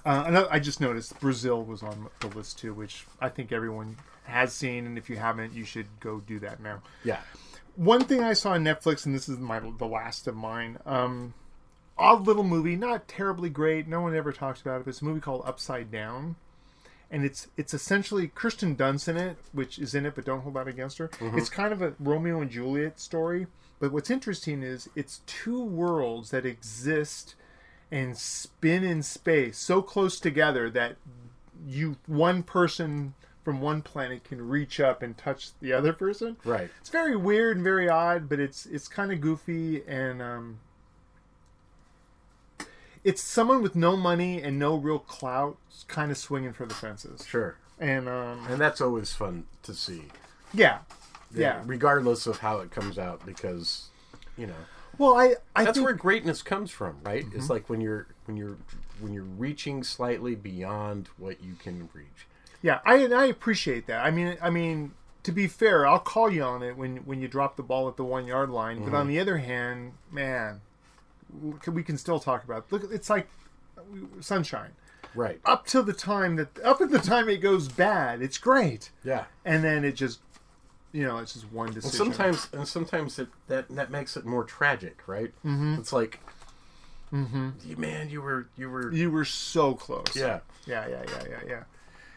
Uh, 0.06 0.24
another, 0.28 0.48
I 0.50 0.60
just 0.60 0.80
noticed 0.80 1.20
Brazil 1.20 1.66
was 1.66 1.84
on 1.84 2.08
the 2.22 2.28
list 2.28 2.60
too, 2.60 2.74
which 2.74 3.06
I 3.20 3.28
think 3.28 3.52
everyone 3.52 3.98
has 4.24 4.54
seen, 4.54 4.86
and 4.86 4.98
if 4.98 5.10
you 5.10 5.18
haven't, 5.18 5.52
you 5.52 5.66
should 5.66 5.88
go 6.00 6.22
do 6.22 6.40
that 6.40 6.62
now. 6.62 6.82
Yeah. 7.04 7.20
One 7.76 8.06
thing 8.06 8.24
I 8.24 8.32
saw 8.32 8.52
on 8.52 8.64
Netflix, 8.64 9.06
and 9.06 9.14
this 9.14 9.28
is 9.28 9.38
my 9.38 9.60
the 9.60 9.86
last 9.86 10.28
of 10.28 10.36
mine. 10.38 10.78
Um, 10.86 11.34
odd 11.98 12.26
little 12.26 12.46
movie, 12.46 12.78
not 12.78 13.10
terribly 13.10 13.50
great. 13.50 13.86
No 13.86 14.00
one 14.00 14.16
ever 14.16 14.32
talks 14.32 14.62
about 14.62 14.78
it. 14.78 14.86
But 14.86 14.92
it's 14.92 15.02
a 15.02 15.06
movie 15.06 15.20
called 15.20 15.44
Upside 15.46 15.92
Down, 15.92 16.38
and 17.12 17.26
it's 17.26 17.48
it's 17.58 17.74
essentially 17.74 18.28
Kirsten 18.28 18.76
Dunst 18.76 19.08
in 19.08 19.18
it, 19.18 19.38
which 19.52 19.80
is 19.80 19.96
in 19.96 20.06
it, 20.06 20.16
but 20.16 20.26
don't 20.26 20.42
hold 20.42 20.56
that 20.56 20.68
against 20.68 20.98
her. 21.00 21.10
It's 21.38 21.50
kind 21.50 21.74
of 21.74 21.82
a 21.82 21.94
Romeo 22.00 22.42
and 22.42 22.52
Juliet 22.52 23.00
story. 23.00 23.48
But 23.80 23.92
what's 23.92 24.10
interesting 24.10 24.62
is 24.62 24.90
it's 24.96 25.22
two 25.26 25.64
worlds 25.64 26.32
that 26.32 26.46
exist 26.46 27.36
and 27.92 28.18
spin 28.18 28.84
in 28.84 29.02
space 29.02 29.58
so 29.58 29.82
close 29.82 30.20
together 30.20 30.70
that 30.70 30.98
you 31.66 31.96
one 32.06 32.44
person 32.44 33.14
from 33.44 33.62
one 33.62 33.82
planet 33.82 34.24
can 34.24 34.48
reach 34.48 34.80
up 34.80 35.02
and 35.02 35.18
touch 35.18 35.52
the 35.62 35.74
other 35.74 35.94
person. 35.94 36.38
Right. 36.44 36.70
It's 36.82 36.90
very 36.90 37.16
weird 37.16 37.58
and 37.58 37.64
very 37.64 37.90
odd, 37.90 38.30
but 38.30 38.40
it's 38.40 38.66
it's 38.66 38.88
kind 38.88 39.12
of 39.12 39.22
goofy 39.22 39.84
and 39.88 40.22
um, 40.22 40.60
it's 43.04 43.22
someone 43.22 43.62
with 43.62 43.76
no 43.76 43.96
money 43.96 44.42
and 44.42 44.60
no 44.60 44.76
real 44.76 45.00
clout, 45.00 45.58
kind 45.88 46.12
of 46.12 46.18
swinging 46.18 46.54
for 46.54 46.66
the 46.66 46.74
fences. 46.74 47.26
Sure. 47.28 47.56
And 47.80 48.10
um, 48.10 48.46
And 48.50 48.60
that's 48.60 48.82
always 48.82 49.14
fun 49.14 49.46
to 49.64 49.74
see. 49.74 50.04
yeah, 50.54 50.80
yeah. 51.34 51.62
Regardless 51.66 52.28
of 52.28 52.40
how 52.40 52.60
it 52.60 52.72
comes 52.72 52.98
out, 52.98 53.26
because 53.26 53.88
you 54.38 54.48
know 54.48 54.54
Well, 54.98 55.16
I 55.16 55.36
I 55.56 55.64
that's 55.66 55.78
think 55.78 55.86
where 55.86 55.94
greatness 55.96 56.42
comes 56.42 56.72
from, 56.72 56.98
right? 57.04 57.26
Mm-hmm. 57.26 57.38
It's 57.38 57.50
like 57.50 57.70
when 57.70 57.80
you're 57.82 58.08
when 58.26 58.36
you're 58.36 58.58
when 59.00 59.14
you're 59.14 59.24
reaching 59.24 59.84
slightly 59.84 60.36
beyond 60.36 61.08
what 61.18 61.42
you 61.42 61.54
can 61.54 61.88
reach. 61.94 62.28
Yeah, 62.62 62.80
I 62.86 62.96
and 62.98 63.14
I 63.14 63.26
appreciate 63.28 63.88
that. 63.88 64.04
I 64.06 64.12
mean, 64.12 64.38
I 64.42 64.50
mean, 64.50 64.92
to 65.24 65.32
be 65.32 65.48
fair, 65.48 65.88
I'll 65.88 66.00
call 66.00 66.30
you 66.30 66.44
on 66.44 66.62
it 66.64 66.76
when 66.76 66.98
when 67.06 67.22
you 67.22 67.30
drop 67.30 67.56
the 67.56 67.64
ball 67.64 67.88
at 67.88 67.96
the 67.96 68.04
one 68.04 68.26
yard 68.28 68.50
line. 68.50 68.84
But 68.84 68.94
on 68.94 69.08
the 69.08 69.20
other 69.20 69.38
hand, 69.38 69.94
man, 70.12 70.60
we 71.68 71.84
can 71.84 71.98
still 71.98 72.20
talk 72.20 72.44
about. 72.44 72.72
Look, 72.72 72.92
it's 72.92 73.10
like 73.10 73.28
sunshine. 74.20 74.72
Right. 75.16 75.40
Up 75.46 75.66
to 75.68 75.82
the 75.82 75.94
time 75.94 76.36
that 76.36 76.60
up 76.64 76.82
at 76.82 76.92
the 76.92 77.00
time 77.00 77.30
it 77.30 77.38
goes 77.38 77.68
bad, 77.68 78.22
it's 78.22 78.38
great, 78.38 78.92
Yeah. 79.04 79.24
and 79.44 79.64
then 79.64 79.84
it 79.84 79.94
just, 79.94 80.20
you 80.92 81.04
know, 81.04 81.18
it's 81.18 81.34
just 81.34 81.52
one 81.52 81.68
And 81.68 81.76
decision. 81.76 81.98
sometimes 81.98 82.48
and 82.54 82.68
sometimes 82.68 83.18
it, 83.18 83.28
that 83.48 83.68
that 83.70 83.90
makes 83.90 84.16
it 84.18 84.26
more 84.26 84.44
tragic, 84.44 85.02
right? 85.08 85.32
Mm-hmm. 85.44 85.76
It's 85.80 85.92
like, 85.92 86.20
mm-hmm. 87.12 87.82
man, 87.82 88.10
you 88.10 88.22
were 88.22 88.48
you 88.56 88.70
were 88.70 88.92
you 88.94 89.10
were 89.10 89.26
so 89.26 89.74
close. 89.74 90.16
yeah. 90.16 90.42
yeah, 90.68 90.88
yeah, 90.88 91.04
yeah, 91.08 91.24
yeah, 91.30 91.40
yeah. 91.48 91.64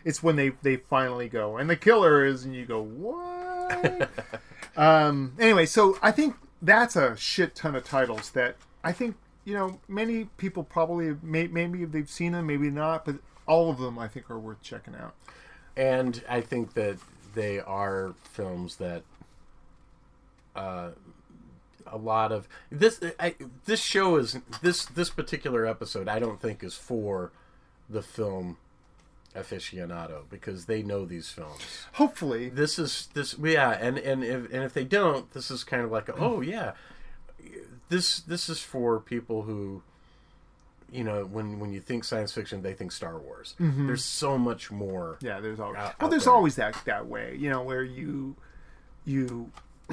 It's 0.04 0.22
when 0.22 0.36
they 0.36 0.50
they 0.62 0.76
finally 0.76 1.28
go, 1.28 1.56
and 1.56 1.70
the 1.70 1.76
killer 1.76 2.26
is, 2.26 2.44
and 2.44 2.54
you 2.54 2.66
go, 2.66 2.82
what? 2.82 4.10
um. 4.76 5.32
Anyway, 5.38 5.64
so 5.64 5.96
I 6.02 6.10
think 6.10 6.36
that's 6.60 6.94
a 6.96 7.16
shit 7.16 7.54
ton 7.54 7.74
of 7.74 7.84
titles 7.84 8.30
that 8.32 8.56
I 8.84 8.92
think 8.92 9.16
you 9.44 9.54
know 9.54 9.80
many 9.88 10.24
people 10.36 10.62
probably 10.64 11.16
may, 11.22 11.46
maybe 11.46 11.84
they've 11.84 12.10
seen 12.10 12.32
them, 12.32 12.46
maybe 12.46 12.70
not, 12.70 13.04
but 13.04 13.16
all 13.46 13.70
of 13.70 13.78
them 13.78 13.98
I 13.98 14.08
think 14.08 14.30
are 14.30 14.38
worth 14.38 14.62
checking 14.62 14.94
out. 14.94 15.14
And 15.76 16.22
I 16.28 16.40
think 16.40 16.74
that 16.74 16.98
they 17.34 17.60
are 17.60 18.14
films 18.24 18.76
that 18.76 19.02
uh, 20.54 20.90
a 21.86 21.96
lot 21.96 22.32
of 22.32 22.48
this 22.70 23.00
I, 23.18 23.34
this 23.64 23.80
show 23.80 24.16
is 24.16 24.38
this 24.60 24.84
this 24.84 25.10
particular 25.10 25.66
episode 25.66 26.08
I 26.08 26.18
don't 26.18 26.40
think 26.40 26.62
is 26.62 26.74
for 26.74 27.32
the 27.88 28.02
film 28.02 28.58
aficionado 29.34 30.24
because 30.28 30.66
they 30.66 30.82
know 30.82 31.04
these 31.06 31.30
films. 31.30 31.86
Hopefully, 31.94 32.48
This 32.48 32.78
is 32.78 33.08
this 33.14 33.36
yeah, 33.42 33.70
and 33.70 33.98
and 33.98 34.22
if 34.22 34.52
and 34.52 34.62
if 34.62 34.74
they 34.74 34.84
don't, 34.84 35.30
this 35.32 35.50
is 35.50 35.64
kind 35.64 35.82
of 35.82 35.90
like 35.90 36.08
a, 36.08 36.14
oh 36.16 36.40
yeah, 36.40 36.72
this 37.92 38.20
this 38.20 38.48
is 38.48 38.60
for 38.60 38.98
people 39.00 39.42
who 39.42 39.82
you 40.90 41.04
know 41.04 41.24
when 41.24 41.58
when 41.60 41.72
you 41.72 41.80
think 41.80 42.04
science 42.04 42.32
fiction 42.32 42.62
they 42.62 42.74
think 42.74 42.90
Star 42.92 43.18
Wars. 43.18 43.54
There's 43.58 44.04
so 44.04 44.36
much 44.38 44.70
more. 44.70 45.18
yeah. 45.20 45.40
There's 45.40 45.60
always 45.60 45.78
Out- 45.78 46.00
well, 46.00 46.10
there's 46.10 46.24
there. 46.24 46.34
always 46.34 46.56
that 46.56 46.76
that 46.84 47.06
way, 47.06 47.36
you 47.38 47.48
know, 47.50 47.62
where 47.62 47.82
you 47.82 48.36
you 49.04 49.50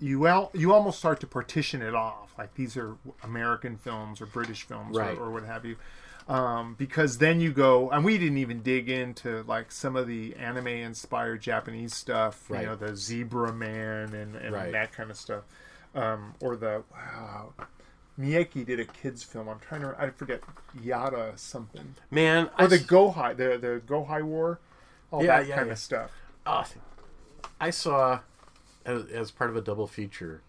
you 0.00 0.18
well 0.18 0.50
you 0.54 0.72
almost 0.72 0.98
start 0.98 1.20
to 1.20 1.26
partition 1.26 1.80
it 1.82 1.94
off 1.94 2.32
like 2.36 2.54
these 2.54 2.76
are 2.76 2.96
American 3.22 3.76
films 3.76 4.20
or 4.20 4.26
British 4.26 4.62
films 4.64 4.96
Right. 4.96 5.16
or, 5.16 5.24
or 5.26 5.30
what 5.30 5.44
have 5.44 5.64
you. 5.64 5.76
Um, 6.26 6.74
because 6.78 7.18
then 7.18 7.38
you 7.40 7.52
go, 7.52 7.90
and 7.90 8.02
we 8.02 8.16
didn't 8.16 8.38
even 8.38 8.62
dig 8.62 8.88
into 8.88 9.42
like 9.46 9.70
some 9.70 9.94
of 9.94 10.06
the 10.06 10.34
anime-inspired 10.36 11.42
Japanese 11.42 11.94
stuff, 11.94 12.48
Right. 12.48 12.62
you 12.62 12.66
know, 12.68 12.76
the 12.76 12.96
Zebra 12.96 13.52
Man 13.52 14.14
and, 14.14 14.34
and 14.34 14.54
Right. 14.54 14.72
that 14.72 14.92
kind 14.92 15.10
of 15.10 15.18
stuff, 15.18 15.42
um, 15.94 16.34
or 16.40 16.56
the 16.56 16.82
wow, 16.92 17.52
Miike 18.18 18.64
did 18.66 18.80
a 18.80 18.84
kids 18.84 19.22
film. 19.22 19.48
I'm 19.48 19.58
trying 19.60 19.82
to, 19.82 19.94
I 19.98 20.10
forget 20.10 20.42
Yada 20.80 21.32
something, 21.36 21.94
Man, 22.10 22.50
or 22.58 22.64
I 22.64 22.68
the 22.68 22.76
s- 22.76 22.82
Yokai, 22.86 23.36
the 23.36 23.58
the 23.58 23.82
Yokai 23.86 24.22
War, 24.22 24.60
all 25.10 25.22
Yeah, 25.22 25.38
that 25.38 25.48
yeah, 25.48 25.56
kind 25.56 25.66
yeah. 25.68 25.72
of 25.72 25.78
stuff. 25.78 26.10
Oh, 26.46 26.64
I 27.60 27.70
saw 27.70 28.20
as, 28.84 29.04
as 29.06 29.30
part 29.30 29.50
of 29.50 29.56
a 29.56 29.60
double 29.60 29.86
feature. 29.86 30.42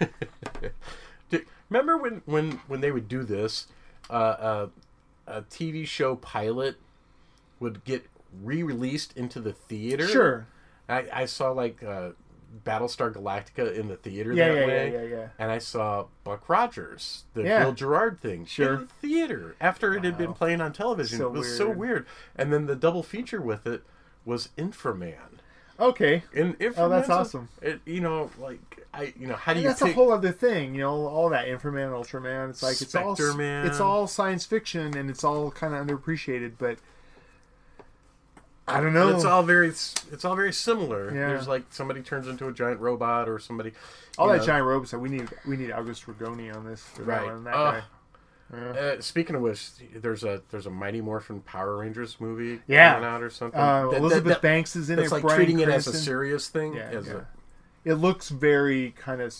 Remember 1.70 1.96
when, 1.96 2.22
when, 2.26 2.52
when 2.68 2.80
they 2.80 2.90
would 2.92 3.08
do 3.08 3.24
this? 3.24 3.66
Uh, 4.08 4.12
uh, 4.12 4.68
a 5.26 5.42
TV 5.42 5.86
show 5.86 6.16
pilot 6.16 6.76
would 7.58 7.84
get 7.84 8.06
re-released 8.42 9.16
into 9.16 9.40
the 9.40 9.52
theater. 9.52 10.06
Sure. 10.06 10.46
I, 10.88 11.06
I 11.12 11.24
saw 11.26 11.50
like 11.52 11.82
uh, 11.82 12.10
Battlestar 12.64 13.12
Galactica 13.12 13.74
in 13.74 13.88
the 13.88 13.96
theater 13.96 14.32
Yeah, 14.32 14.48
that 14.48 14.60
yeah, 14.60 14.66
way. 14.66 14.92
yeah, 14.92 15.02
yeah, 15.02 15.08
yeah. 15.08 15.28
And 15.38 15.50
I 15.50 15.58
saw 15.58 16.06
Buck 16.22 16.48
Rogers, 16.48 17.24
the 17.34 17.42
Yeah. 17.42 17.64
Gil 17.64 17.72
Gerard 17.72 18.20
thing, 18.20 18.44
Sure. 18.46 18.74
in 18.74 18.80
the 18.80 18.86
theater 19.08 19.56
after 19.60 19.94
it 19.94 20.04
had 20.04 20.16
been 20.18 20.34
playing 20.34 20.60
on 20.60 20.72
television. 20.72 21.18
So 21.18 21.26
it 21.26 21.32
was 21.32 21.56
so 21.56 21.66
weird. 21.66 21.78
weird. 21.78 22.06
And 22.36 22.52
then 22.52 22.66
the 22.66 22.76
double 22.76 23.02
feature 23.02 23.40
with 23.40 23.66
it 23.66 23.82
was 24.24 24.50
Inframan. 24.56 25.40
Okay. 25.80 26.22
And 26.34 26.54
if 26.60 26.78
Oh, 26.78 26.88
that's 26.88 27.10
awesome. 27.10 27.48
It, 27.60 27.80
you 27.84 28.00
know, 28.00 28.30
like 28.38 28.60
I, 28.94 29.12
you 29.18 29.26
know, 29.26 29.34
how 29.34 29.54
do 29.54 29.60
you 29.60 29.66
that's 29.66 29.80
take? 29.80 29.90
a 29.90 29.94
whole 29.94 30.12
other 30.12 30.30
thing, 30.30 30.74
you 30.76 30.82
know, 30.82 31.06
all 31.08 31.28
that 31.30 31.48
Inframan, 31.48 31.90
Ultraman. 31.90 32.50
It's 32.50 32.62
like 32.62 32.80
it's 32.80 32.94
all 32.94 33.16
Man. 33.34 33.66
it's 33.66 33.80
all 33.80 34.06
science 34.06 34.46
fiction 34.46 34.96
and 34.96 35.10
it's 35.10 35.24
all 35.24 35.50
kind 35.50 35.74
of 35.74 35.84
underappreciated, 35.84 36.52
but 36.58 36.78
I 38.66 38.80
don't 38.80 38.94
know. 38.94 39.08
It's 39.14 39.24
all 39.26 39.42
very, 39.42 39.68
it's 39.68 40.24
all 40.24 40.34
very 40.36 40.52
similar. 40.52 41.06
Yeah. 41.14 41.28
There's 41.28 41.46
like 41.48 41.64
somebody 41.70 42.00
turns 42.02 42.26
into 42.28 42.48
a 42.48 42.52
giant 42.52 42.80
robot 42.80 43.28
or 43.28 43.38
somebody. 43.38 43.72
all 44.16 44.28
that 44.28 44.38
know. 44.38 44.46
giant 44.46 44.66
robot 44.66 44.88
stuff. 44.88 45.00
We 45.00 45.10
need 45.10 45.28
we 45.46 45.56
need 45.56 45.70
August 45.70 46.06
Ragone 46.06 46.54
on 46.56 46.64
this 46.64 46.82
for 46.82 47.02
that 47.02 47.22
Right. 47.22 47.26
one. 47.32 47.44
That 47.44 47.54
Ugh. 47.54 47.74
guy. 47.74 47.84
Uh, 48.56 49.00
speaking 49.00 49.34
of 49.36 49.42
which, 49.42 49.70
there's 49.96 50.22
a 50.24 50.40
there's 50.50 50.66
a 50.66 50.70
Mighty 50.70 51.00
Morphin 51.00 51.40
Power 51.40 51.78
Rangers 51.78 52.16
movie 52.20 52.60
Yeah. 52.66 52.94
coming 52.94 53.08
out 53.08 53.22
or 53.22 53.30
something. 53.30 53.58
Uh, 53.60 53.82
That- 53.84 53.90
that- 53.92 53.96
Elizabeth 54.00 54.32
that- 54.34 54.42
Banks 54.42 54.76
is 54.76 54.90
in 54.90 54.98
it. 54.98 55.02
It's 55.02 55.10
it. 55.12 55.14
like 55.16 55.22
Bryan 55.22 55.36
treating 55.38 55.58
it 55.60 55.68
as 55.68 55.86
a 55.86 55.92
serious 55.92 56.48
thing. 56.48 56.74
Yeah, 56.74 56.82
as 56.90 57.06
yeah. 57.08 57.14
A, 57.14 57.20
It 57.90 57.94
looks 57.94 58.28
very 58.30 58.92
kind 58.96 59.20
of, 59.20 59.34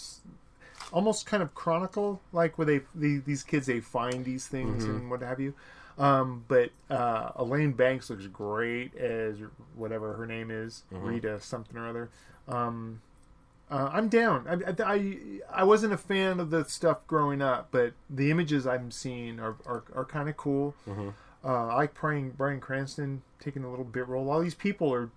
almost 0.93 1.27
kind 1.27 1.43
of 1.43 1.55
chronicle, 1.55 2.21
like 2.33 2.59
where 2.59 2.67
they 2.67 2.81
the, 2.95 3.19
these 3.19 3.43
kids 3.43 3.67
they 3.67 3.81
find 3.81 4.25
these 4.25 4.47
things 4.47 4.85
Mm-hmm. 4.85 4.97
and 4.97 5.11
what 5.11 5.21
have 5.23 5.39
you. 5.41 5.55
Um, 5.97 6.45
but 6.49 6.71
uh, 6.91 7.31
Elaine 7.37 7.73
Banks 7.73 8.11
looks 8.11 8.27
great 8.27 8.97
as 8.97 9.37
whatever 9.77 10.15
her 10.15 10.27
name 10.27 10.51
is, 10.51 10.83
Mm-hmm. 10.93 11.07
Rita 11.07 11.41
something 11.41 11.77
or 11.77 11.89
other. 11.89 12.11
Um, 12.49 13.01
uh, 13.71 13.91
I'm 13.93 14.09
down. 14.09 14.47
I, 14.47 14.83
I, 14.83 15.61
I 15.61 15.65
wasn't 15.65 15.93
a 15.93 15.97
fan 15.97 16.39
of 16.41 16.51
the 16.51 16.65
stuff 16.65 16.99
growing 17.07 17.41
up, 17.41 17.69
but 17.71 17.93
the 18.11 18.31
images 18.31 18.67
I'm 18.67 18.91
seeing 18.91 19.39
are 19.41 19.57
are, 19.67 19.85
are 19.95 20.05
kind 20.05 20.29
of 20.29 20.37
cool. 20.37 20.75
Mm-hmm. 20.89 21.09
Uh, 21.45 21.67
I 21.69 21.75
like 21.77 21.95
Bryan, 21.95 22.31
Bryan 22.31 22.61
Cranston 22.61 23.23
taking 23.41 23.65
a 23.65 23.71
little 23.71 23.85
bit 23.85 24.09
role. 24.09 24.31
All 24.31 24.41
these 24.41 24.55
people 24.55 24.93
are, 24.95 25.11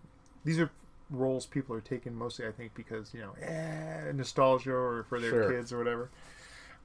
these 0.45 0.60
are 0.60 0.70
roles 1.10 1.45
people 1.45 1.74
are 1.76 1.82
taking 1.82 2.14
mostly, 2.16 2.45
I 2.45 2.52
think, 2.52 2.74
because 2.76 3.14
you 3.14 3.22
know, 3.22 3.32
eh, 3.41 4.12
nostalgia 4.14 4.74
or 4.74 5.06
for 5.10 5.20
their 5.20 5.32
Sure. 5.32 5.52
kids 5.52 5.72
or 5.74 5.78
whatever. 5.78 6.10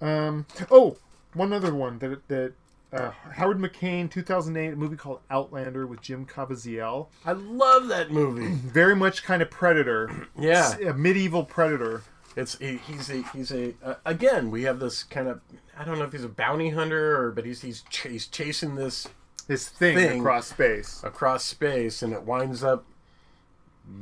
Um, 0.00 0.46
oh, 0.70 0.96
one 1.34 1.52
other 1.52 1.74
one 1.74 1.98
that 2.00 2.26
that 2.28 2.52
uh, 2.92 3.10
Howard 3.32 3.58
McCain, 3.58 4.10
2008, 4.10 4.72
a 4.72 4.76
movie 4.76 4.96
called 4.96 5.20
Outlander 5.30 5.86
with 5.86 6.00
Jim 6.02 6.26
Caviezel. 6.26 7.08
I 7.24 7.32
love 7.32 7.88
that 7.88 8.10
movie. 8.10 8.46
Very 8.54 8.94
much 8.96 9.22
kind 9.24 9.40
of 9.42 9.50
Predator. 9.50 10.28
Yeah. 10.38 10.76
A 10.78 10.92
medieval 10.94 11.44
Predator. 11.44 12.02
It's 12.36 12.58
he, 12.58 12.76
he's 12.78 13.10
a 13.10 13.22
he's 13.34 13.52
a 13.52 13.74
uh, 13.84 13.94
again 14.06 14.50
we 14.50 14.62
have 14.62 14.78
this 14.80 15.02
kind 15.04 15.28
of 15.28 15.40
I 15.78 15.84
don't 15.84 15.98
know 15.98 16.04
if 16.04 16.12
he's 16.12 16.24
a 16.24 16.28
bounty 16.30 16.70
hunter 16.70 17.20
or 17.22 17.30
but 17.30 17.44
he's 17.44 17.60
he's, 17.60 17.82
ch- 17.90 18.06
he's 18.08 18.26
chasing 18.26 18.74
this 18.74 19.06
His 19.46 19.68
thing, 19.68 19.96
Thing. 19.96 20.20
across 20.20 20.46
space. 20.46 21.02
across 21.04 21.44
space 21.44 22.02
and 22.02 22.12
it 22.14 22.22
winds 22.22 22.64
up 22.64 22.86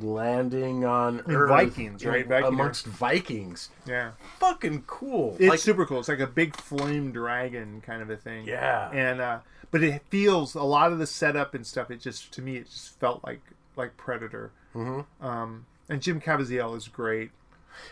landing 0.00 0.84
on 0.84 1.20
Earth 1.28 1.48
Vikings, 1.48 2.04
right? 2.04 2.28
Amongst 2.44 2.86
Vikings. 2.86 3.70
Yeah. 3.86 4.12
Fucking 4.38 4.84
cool. 4.86 5.36
It's 5.38 5.48
like 5.48 5.58
super 5.58 5.86
cool. 5.86 6.00
It's 6.00 6.08
like 6.08 6.20
a 6.20 6.26
big 6.26 6.56
flame 6.56 7.12
dragon 7.12 7.80
kind 7.80 8.02
of 8.02 8.10
a 8.10 8.16
thing. 8.16 8.46
Yeah. 8.46 8.90
And 8.90 9.20
uh 9.20 9.38
but 9.70 9.82
it 9.82 10.02
feels 10.10 10.54
a 10.54 10.62
lot 10.62 10.92
of 10.92 10.98
the 10.98 11.06
setup 11.06 11.54
and 11.54 11.66
stuff. 11.66 11.90
It 11.90 12.00
just 12.00 12.32
to 12.32 12.42
me, 12.42 12.56
it 12.56 12.66
just 12.70 12.98
felt 12.98 13.22
like 13.24 13.40
like 13.76 13.96
Predator. 13.96 14.52
Mm-hmm. 14.74 15.24
Um, 15.24 15.66
and 15.88 16.00
Jim 16.02 16.20
Caviezel 16.20 16.76
is 16.76 16.88
great. 16.88 17.30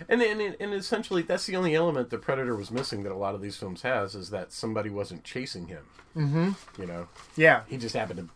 And, 0.09 0.21
and 0.21 0.57
and 0.61 0.75
essentially, 0.75 1.23
that's 1.23 1.47
the 1.47 1.57
only 1.57 1.75
element 1.75 2.11
that 2.11 2.21
Predator 2.21 2.55
was 2.55 2.71
missing 2.71 3.05
that 3.05 3.13
a 3.13 3.17
lot 3.17 3.35
of 3.35 3.41
these 3.41 3.57
films 3.57 3.83
has 3.83 4.15
is 4.15 4.31
that 4.31 4.53
somebody 4.53 4.91
wasn't 4.91 5.25
chasing 5.25 5.69
him. 5.69 5.85
Mm-hmm. 6.17 6.81
You 6.81 6.87
know, 6.87 7.09
Yeah. 7.37 7.63
he 7.69 7.77
just 7.77 7.95
happened 7.95 8.19
to 8.19 8.29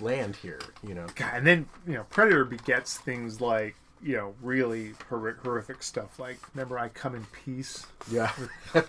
land 0.00 0.36
here. 0.36 0.60
You 0.86 0.94
know, 0.94 1.06
God, 1.14 1.30
and 1.34 1.46
then 1.46 1.68
you 1.86 1.94
know 1.94 2.04
Predator 2.10 2.44
begets 2.44 2.98
things 2.98 3.40
like 3.40 3.74
you 4.02 4.16
know 4.16 4.34
really 4.42 4.94
horrific, 5.08 5.42
horrific 5.42 5.82
stuff. 5.82 6.18
Like 6.18 6.38
remember, 6.54 6.78
I 6.78 6.88
come 6.88 7.14
in 7.14 7.26
peace. 7.44 7.86
yeah, 8.10 8.32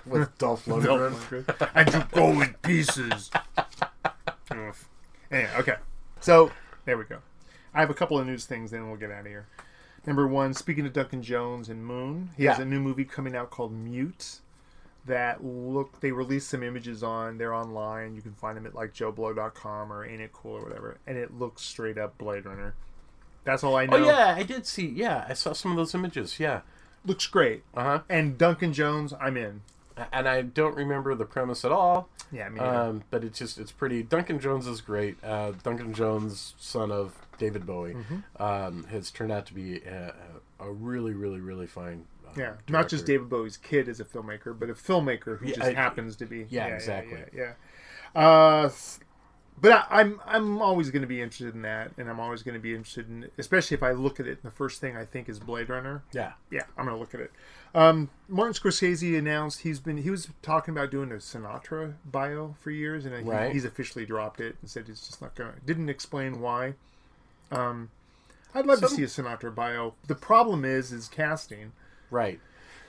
with 0.06 0.38
Dolph 0.38 0.66
Lundgren. 0.66 1.70
and 1.76 1.94
you 1.94 2.04
go 2.12 2.42
in 2.42 2.54
pieces. 2.62 3.32
Anyway, 5.32 5.50
okay. 5.58 5.76
So 6.22 6.52
there 6.86 6.98
we 6.98 7.06
go. 7.06 7.20
I 7.74 7.80
have 7.80 7.90
a 7.90 7.94
couple 7.94 8.18
of 8.18 8.26
news 8.26 8.46
things, 8.46 8.72
then 8.72 8.88
we'll 8.88 8.98
get 8.98 9.12
out 9.12 9.22
of 9.22 9.26
here. 9.26 9.48
Number 10.06 10.28
one, 10.28 10.54
speaking 10.54 10.86
of 10.86 10.94
Duncan 10.94 11.22
Jones 11.24 11.68
and 11.68 11.86
Moon, 11.86 12.30
he 12.38 12.46
has 12.46 12.60
a 12.60 12.66
new 12.66 12.80
movie 12.80 13.06
coming 13.06 13.36
out 13.36 13.50
called 13.50 13.74
Mute. 13.74 14.40
That 15.08 15.44
look, 15.44 16.00
they 16.02 16.12
released 16.12 16.50
some 16.50 16.64
images 16.64 17.04
on. 17.04 17.38
They're 17.38 17.54
online. 17.54 18.16
You 18.16 18.22
can 18.22 18.34
find 18.34 18.58
them 18.58 18.66
at 18.66 18.74
like 18.74 18.94
JoBlo.com 18.94 19.94
or 19.94 20.04
Ain't 20.06 20.22
It 20.22 20.34
Cool 20.34 20.54
or 20.58 20.64
whatever. 20.64 20.98
And 21.06 21.16
it 21.18 21.38
looks 21.38 21.62
straight 21.62 21.98
up 21.98 22.18
Blade 22.18 22.46
Runner. 22.46 22.74
That's 23.44 23.64
all 23.64 23.76
I 23.76 23.86
know. 23.86 23.98
Oh 23.98 24.06
yeah, 24.06 24.34
I 24.36 24.42
did 24.42 24.66
see. 24.66 24.88
Yeah, 24.88 25.26
I 25.30 25.34
saw 25.34 25.54
some 25.54 25.70
of 25.70 25.78
those 25.78 25.94
images. 25.94 26.40
Yeah, 26.40 26.62
looks 27.06 27.28
great. 27.28 27.64
uh 27.76 27.84
huh. 27.84 28.00
And 28.10 28.38
Duncan 28.38 28.74
Jones, 28.74 29.14
I'm 29.20 29.38
in. 29.38 29.62
And 30.12 30.28
I 30.28 30.42
don't 30.42 30.76
remember 30.76 31.14
the 31.16 31.24
premise 31.26 31.64
at 31.64 31.72
all. 31.72 32.10
Yeah, 32.32 32.50
me. 32.50 32.60
Um, 32.60 33.04
but 33.12 33.24
it's 33.24 33.38
just 33.38 33.60
it's 33.60 33.72
pretty. 33.72 34.02
Duncan 34.02 34.40
Jones 34.40 34.66
is 34.66 34.82
great. 34.82 35.24
Uh, 35.24 35.52
Duncan 35.64 35.94
Jones, 35.94 36.56
son 36.58 36.92
of 36.92 37.14
David 37.38 37.66
Bowie, 37.68 37.94
Mm-hmm. 37.94 38.42
um, 38.44 38.86
has 38.86 39.12
turned 39.12 39.32
out 39.32 39.46
to 39.46 39.54
be 39.54 39.78
a, 39.84 40.14
a 40.60 40.72
really, 40.72 41.14
really, 41.14 41.40
really 41.40 41.68
really 41.68 42.08
Yeah, 42.36 42.54
not 42.70 42.90
just. 42.90 43.06
David 43.06 43.30
Bowie's 43.30 43.58
kid 43.58 43.88
as 43.88 44.00
a 44.00 44.06
filmmaker, 44.06 44.58
but 44.58 44.70
a 44.70 44.74
filmmaker 44.74 45.38
who 45.40 45.48
Yeah, 45.48 45.56
just 45.56 45.68
I- 45.70 45.74
happens 45.74 46.16
to 46.18 46.26
be. 46.26 46.46
yeah, 46.50 46.68
exactly. 46.68 47.24
Yeah, 47.34 47.54
yeah. 48.16 48.22
Uh, 48.22 48.70
but 49.62 49.72
I, 49.72 50.02
I'm 50.02 50.20
I'm 50.26 50.62
always 50.62 50.90
going 50.92 51.02
to 51.04 51.08
be 51.08 51.22
interested 51.22 51.54
in 51.56 51.62
that, 51.62 51.92
and 51.98 52.10
I'm 52.10 52.20
always 52.20 52.44
going 52.44 52.56
to 52.56 52.60
be 52.60 52.76
interested 52.76 53.08
in, 53.10 53.30
especially 53.38 53.76
if 53.76 53.84
I 53.84 53.92
look 53.92 54.20
at 54.20 54.28
it. 54.28 54.40
and 54.44 54.52
The 54.52 54.56
first 54.56 54.82
thing 54.82 54.98
I 54.98 55.06
think 55.06 55.30
is 55.30 55.40
Blade 55.40 55.70
Runner. 55.70 56.04
Yeah. 56.12 56.34
Yeah, 56.52 56.64
I'm 56.78 56.86
going 56.86 56.96
to 56.96 57.00
look 57.00 57.14
at 57.14 57.22
it. 57.22 57.32
Um, 57.74 58.10
Martin 58.30 58.54
Scorsese 58.54 59.18
announced 59.18 59.62
he's 59.62 59.80
been 59.80 59.98
he 59.98 60.10
was 60.10 60.30
talking 60.42 60.74
about 60.74 60.92
doing 60.92 61.12
a 61.12 61.16
Sinatra 61.16 61.94
bio 62.06 62.56
for 62.60 62.72
years, 62.72 63.06
and 63.06 63.16
he, 63.16 63.22
Right. 63.24 63.52
he's 63.54 63.64
officially 63.66 64.06
dropped 64.06 64.40
it 64.42 64.56
and 64.62 64.70
said 64.70 64.88
he's 64.88 65.02
just 65.08 65.22
not 65.22 65.36
going. 65.36 65.54
to 65.54 65.60
Didn't 65.62 65.90
explain 65.90 66.40
why. 66.42 66.76
Um, 67.52 67.92
I'd 68.54 68.66
love 68.66 68.80
to 68.80 68.88
see 68.90 69.04
a 69.04 69.08
Sinatra 69.08 69.54
bio. 69.54 69.96
The 70.08 70.16
problem 70.16 70.64
is 70.66 70.92
is 70.92 71.08
casting. 71.08 71.72
Right. 72.10 72.40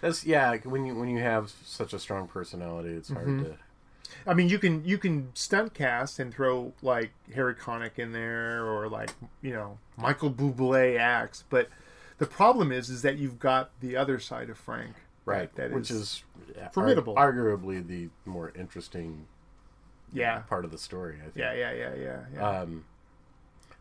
That's 0.00 0.24
yeah. 0.26 0.56
When 0.64 0.84
you 0.86 0.94
when 0.94 1.08
you 1.08 1.18
have 1.20 1.52
such 1.64 1.92
a 1.92 1.98
strong 1.98 2.28
personality, 2.28 2.90
it's 2.90 3.08
hard 3.10 3.26
Mm-hmm. 3.26 3.44
to. 3.44 3.56
I 4.26 4.34
mean, 4.34 4.48
you 4.48 4.58
can 4.58 4.84
you 4.84 4.98
can 4.98 5.30
stunt 5.34 5.74
cast 5.74 6.18
and 6.18 6.32
throw 6.32 6.72
like 6.82 7.10
Harry 7.34 7.54
Connick 7.54 7.98
in 7.98 8.12
there 8.12 8.64
or 8.64 8.88
like 8.88 9.10
you 9.42 9.52
know 9.52 9.78
Michael 9.96 10.30
Bublé 10.30 10.98
acts, 10.98 11.44
but 11.50 11.68
the 12.18 12.26
problem 12.26 12.70
is 12.72 12.88
is 12.88 13.02
that 13.02 13.16
you've 13.16 13.38
got 13.38 13.70
the 13.80 13.96
other 13.96 14.20
side 14.20 14.48
of 14.48 14.58
Frank, 14.58 14.94
Right. 15.24 15.52
That 15.56 15.72
which 15.72 15.90
is, 15.90 15.96
is 16.00 16.22
formidable. 16.72 17.14
ar- 17.16 17.32
arguably 17.32 17.84
the 17.86 18.08
more 18.24 18.52
interesting 18.54 19.26
yeah, 20.12 20.38
part 20.40 20.64
of 20.64 20.70
the 20.70 20.78
story. 20.78 21.16
I 21.20 21.24
think. 21.24 21.36
yeah, 21.38 21.52
yeah, 21.54 21.72
yeah, 21.72 21.94
yeah. 21.94 22.18
yeah. 22.34 22.60
Um, 22.60 22.84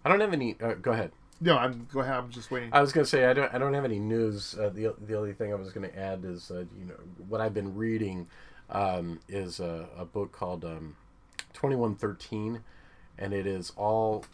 I 0.03 0.09
don't 0.09 0.19
have 0.21 0.33
any. 0.33 0.55
Uh, 0.61 0.73
go 0.73 0.91
ahead. 0.91 1.11
No, 1.41 1.57
I'm 1.57 1.87
go 1.91 1.99
ahead. 1.99 2.15
I'm 2.15 2.29
just 2.29 2.49
waiting. 2.49 2.69
I 2.71 2.81
was 2.81 2.91
going 2.91 3.03
to 3.03 3.09
say 3.09 3.25
I 3.25 3.33
don't. 3.33 3.53
I 3.53 3.57
don't 3.57 3.73
have 3.73 3.85
any 3.85 3.99
news. 3.99 4.55
Uh, 4.57 4.69
the 4.69 4.93
the 5.05 5.17
only 5.17 5.33
thing 5.33 5.51
I 5.51 5.55
was 5.55 5.71
going 5.71 5.89
to 5.89 5.99
add 5.99 6.23
is 6.23 6.49
uh, 6.49 6.65
you 6.79 6.85
know 6.85 6.95
what 7.27 7.41
I've 7.41 7.53
been 7.53 7.75
reading 7.75 8.27
um, 8.69 9.19
is 9.27 9.59
a, 9.59 9.87
a 9.97 10.05
book 10.05 10.31
called 10.31 10.63
um, 10.63 10.95
Twenty 11.53 11.75
One 11.75 11.95
Thirteen, 11.95 12.61
and 13.17 13.33
it 13.33 13.45
is 13.45 13.73
all 13.75 14.25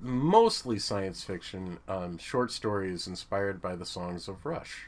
mostly 0.00 0.78
science 0.78 1.22
fiction, 1.24 1.78
um, 1.88 2.18
short 2.18 2.50
stories 2.50 3.06
inspired 3.06 3.62
by 3.62 3.76
the 3.76 3.86
songs 3.86 4.28
of 4.28 4.44
Rush, 4.44 4.86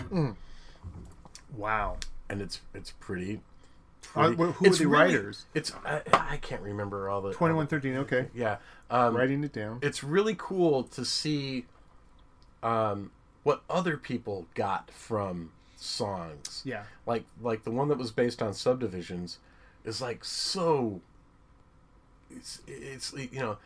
wow. 1.57 1.97
and 2.29 2.43
it's 2.43 2.61
it's 2.75 2.91
pretty. 2.91 3.41
Uh, 4.15 4.29
pretty- 4.29 4.37
wh- 4.43 4.55
who 4.57 4.67
are 4.67 4.71
the 4.71 4.87
really- 4.87 5.15
writers? 5.15 5.47
It's 5.55 5.73
I, 5.85 6.03
I 6.13 6.37
can't 6.39 6.63
remember 6.63 7.09
all 7.09 7.21
the 7.23 7.33
Twenty 7.33 7.55
one 7.55 7.67
thirteen. 7.67 7.97
Okay, 7.99 8.29
Yeah, 8.35 8.57
um, 8.91 9.17
writing 9.17 9.43
it 9.45 9.53
down. 9.53 9.79
it's 9.83 10.03
really 10.05 10.35
cool 10.39 10.83
to 10.85 11.05
see 11.05 11.67
um, 12.63 13.11
what 13.43 13.63
other 13.69 13.97
people 13.97 14.47
got 14.55 14.91
from 14.91 15.51
songs. 15.77 16.63
Yeah. 16.65 16.85
like 17.07 17.25
like 17.43 17.65
the 17.65 17.71
one 17.71 17.89
that 17.89 17.99
was 17.99 18.11
based 18.11 18.41
on 18.43 18.55
subdivisions 18.55 19.39
is 19.85 20.01
like 20.01 20.25
so. 20.25 21.01
It's 22.31 22.61
it's 22.67 23.13
you 23.13 23.39
know, 23.41 23.59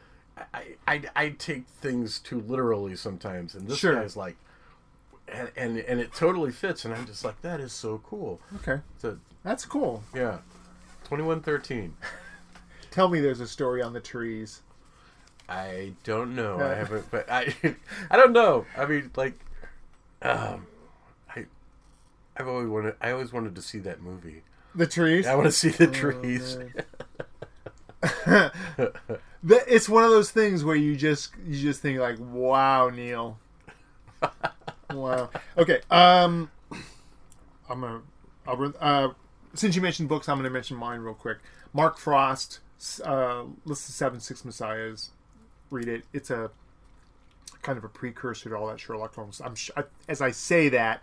I 0.52 0.74
I 0.86 1.02
I 1.16 1.28
take 1.30 1.66
things 1.66 2.18
too 2.18 2.40
literally 2.40 2.96
sometimes, 2.96 3.54
and 3.54 3.68
this 3.68 3.78
Sure. 3.78 3.94
guy's 3.94 4.16
like. 4.16 4.36
And, 5.30 5.50
and 5.56 5.76
and 5.80 6.00
it 6.00 6.14
totally 6.14 6.50
fits, 6.50 6.86
and 6.86 6.94
I'm 6.94 7.04
just 7.04 7.22
like, 7.22 7.42
that 7.42 7.60
is 7.60 7.70
so 7.70 8.00
cool. 8.02 8.40
Okay, 8.56 8.80
So 8.96 9.18
that's 9.48 9.64
cool. 9.64 10.02
yeah, 10.14 10.38
twenty 11.04 11.22
one 11.22 11.40
thirteen. 11.40 11.94
Tell 12.90 13.08
me, 13.08 13.20
there's 13.20 13.40
a 13.40 13.46
story 13.46 13.82
on 13.82 13.92
the 13.92 14.00
trees. 14.00 14.62
I 15.48 15.92
don't 16.04 16.34
know. 16.34 16.60
I 16.60 16.74
haven't, 16.74 17.10
but 17.10 17.30
I, 17.30 17.54
I 18.10 18.16
don't 18.16 18.32
know. 18.32 18.66
I 18.76 18.84
mean, 18.84 19.10
like, 19.16 19.32
um, 20.20 20.66
I, 21.34 21.46
I've 22.36 22.46
always 22.48 22.68
wanted. 22.68 22.94
I 23.00 23.12
always 23.12 23.32
wanted 23.32 23.54
to 23.54 23.62
see 23.62 23.78
that 23.78 24.02
movie. 24.02 24.42
The 24.74 24.86
trees. 24.86 25.26
I 25.26 25.34
want 25.34 25.46
to 25.46 25.52
see 25.52 25.70
the 25.70 25.86
trees. 25.86 26.58
That- 29.44 29.64
it's 29.68 29.88
one 29.88 30.04
of 30.04 30.10
those 30.10 30.30
things 30.30 30.64
where 30.64 30.76
you 30.76 30.96
just 30.96 31.32
you 31.46 31.58
just 31.58 31.80
think 31.80 31.98
like, 31.98 32.18
wow, 32.18 32.90
Neil. 32.90 33.38
wow. 34.92 35.30
Okay. 35.56 35.80
Um, 35.90 36.50
I'm 37.70 37.80
gonna. 37.80 38.02
I'll, 38.46 38.74
uh, 38.80 39.08
since 39.54 39.76
you 39.76 39.82
mentioned 39.82 40.08
books, 40.08 40.28
I'm 40.28 40.36
gonna 40.36 40.50
mention 40.50 40.76
mine 40.76 41.00
real 41.00 41.14
quick. 41.14 41.38
Mark 41.72 41.98
Frost, 41.98 42.60
uh, 43.04 43.44
list 43.64 43.88
of 43.88 43.94
seven 43.94 44.20
six 44.20 44.44
messiahs. 44.44 45.10
Read 45.70 45.88
it. 45.88 46.04
It's 46.12 46.30
a 46.30 46.50
kind 47.62 47.76
of 47.76 47.84
a 47.84 47.88
precursor 47.88 48.48
to 48.50 48.56
all 48.56 48.66
that 48.68 48.80
Sherlock 48.80 49.14
Holmes. 49.14 49.40
I'm 49.44 49.54
sh- 49.54 49.70
I, 49.76 49.84
as 50.08 50.20
I 50.20 50.30
say 50.30 50.68
that, 50.70 51.02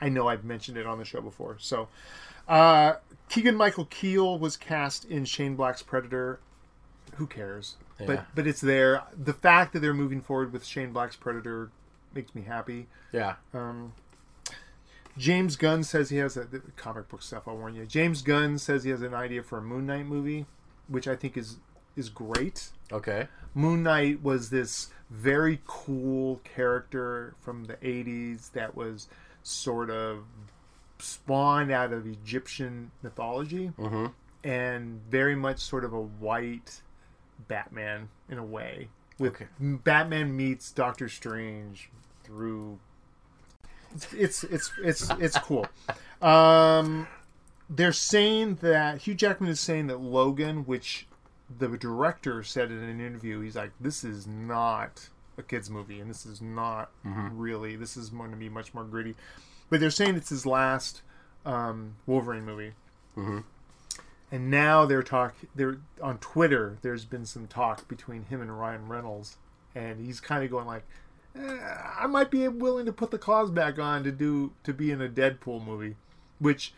I 0.00 0.08
know 0.08 0.28
I've 0.28 0.44
mentioned 0.44 0.78
it 0.78 0.86
on 0.86 0.98
the 0.98 1.04
show 1.04 1.20
before. 1.20 1.56
So, 1.58 1.88
uh, 2.48 2.94
Keegan 3.28 3.56
Michael 3.56 3.86
Key 3.86 4.18
was 4.18 4.56
cast 4.56 5.04
in 5.04 5.24
Shane 5.24 5.56
Black's 5.56 5.82
Predator. 5.82 6.38
Who 7.16 7.26
cares? 7.26 7.76
Yeah. 8.00 8.06
But 8.06 8.26
but 8.34 8.46
it's 8.46 8.60
there. 8.60 9.02
The 9.16 9.32
fact 9.32 9.72
that 9.72 9.80
they're 9.80 9.94
moving 9.94 10.20
forward 10.20 10.52
with 10.52 10.64
Shane 10.64 10.92
Black's 10.92 11.16
Predator 11.16 11.70
makes 12.14 12.34
me 12.34 12.42
happy. 12.42 12.86
yeah, 13.12 13.34
James 15.18 15.56
Gunn 15.56 15.82
says 15.82 16.10
he 16.10 16.18
has 16.18 16.36
a 16.36 16.44
the 16.44 16.60
comic 16.76 17.08
book 17.08 17.22
stuff. 17.22 17.48
I'll 17.48 17.56
warn 17.56 17.74
you. 17.74 17.86
James 17.86 18.22
Gunn 18.22 18.58
says 18.58 18.84
he 18.84 18.90
has 18.90 19.02
an 19.02 19.14
idea 19.14 19.42
for 19.42 19.58
a 19.58 19.62
Moon 19.62 19.86
Knight 19.86 20.06
movie, 20.06 20.46
which 20.88 21.08
I 21.08 21.16
think 21.16 21.36
is 21.36 21.56
is 21.96 22.08
great. 22.10 22.70
okay, 22.92 23.28
Moon 23.54 23.82
Knight 23.82 24.22
was 24.22 24.50
this 24.50 24.88
very 25.10 25.60
cool 25.66 26.40
character 26.44 27.34
from 27.40 27.64
the 27.64 27.76
80s 27.76 28.52
that 28.52 28.76
was 28.76 29.08
sort 29.42 29.88
of 29.90 30.24
spawned 30.98 31.70
out 31.70 31.92
of 31.92 32.06
Egyptian 32.06 32.90
mythology 33.02 33.72
mm-hmm. 33.78 34.06
and 34.44 35.00
very 35.08 35.36
much 35.36 35.60
sort 35.60 35.84
of 35.84 35.92
a 35.92 36.00
white 36.00 36.82
Batman 37.48 38.08
in 38.28 38.38
a 38.38 38.44
way. 38.44 38.88
With 39.18 39.34
Okay. 39.34 39.46
Batman 39.58 40.36
meets 40.36 40.70
Doctor 40.70 41.08
Strange 41.08 41.90
through 42.24 42.78
it's 44.12 44.44
it's 44.44 44.72
it's 44.82 45.10
it's 45.18 45.38
cool. 45.38 45.66
Um 46.22 47.06
they're 47.68 47.92
saying 47.92 48.56
that 48.62 49.02
Hugh 49.02 49.14
Jackman 49.14 49.50
is 49.50 49.60
saying 49.60 49.88
that 49.88 50.00
Logan, 50.00 50.64
which 50.66 51.06
the 51.58 51.68
director 51.76 52.42
said 52.42 52.70
in 52.70 52.78
an 52.78 53.00
interview, 53.00 53.40
he's 53.40 53.56
like, 53.56 53.72
"This 53.80 54.04
is 54.04 54.26
not 54.26 55.08
a 55.36 55.42
kids 55.42 55.68
movie, 55.68 56.00
and 56.00 56.08
this 56.08 56.24
is 56.26 56.40
not 56.40 56.90
really. 57.04 57.74
This 57.76 57.96
is 57.96 58.10
going 58.10 58.30
to 58.30 58.36
be 58.36 58.48
much 58.48 58.72
more 58.72 58.84
gritty." 58.84 59.16
but 59.68 59.80
they're 59.80 59.90
saying 59.90 60.16
it's 60.16 60.28
his 60.28 60.46
last 60.46 61.02
um, 61.44 61.96
Wolverine 62.06 62.44
movie. 62.44 62.72
And 64.30 64.50
now 64.50 64.86
they're 64.86 65.02
talk 65.02 65.34
they're 65.54 65.78
on 66.02 66.18
Twitter. 66.18 66.78
There's 66.82 67.04
been 67.04 67.26
some 67.26 67.46
talk 67.46 67.88
between 67.88 68.24
him 68.24 68.40
and 68.40 68.58
Ryan 68.58 68.88
Reynolds, 68.88 69.36
and 69.74 70.04
he's 70.04 70.20
kind 70.20 70.44
of 70.44 70.50
going 70.50 70.66
like, 70.66 70.84
"I 71.38 72.06
might 72.06 72.30
be 72.30 72.46
willing 72.48 72.86
to 72.86 72.92
put 72.92 73.10
the 73.10 73.18
claws 73.18 73.50
back 73.50 73.78
on 73.78 74.04
to 74.04 74.12
do 74.12 74.52
to 74.64 74.72
be 74.72 74.90
in 74.90 75.00
a 75.00 75.08
Deadpool 75.08 75.64
movie," 75.64 75.96
which 76.38 76.72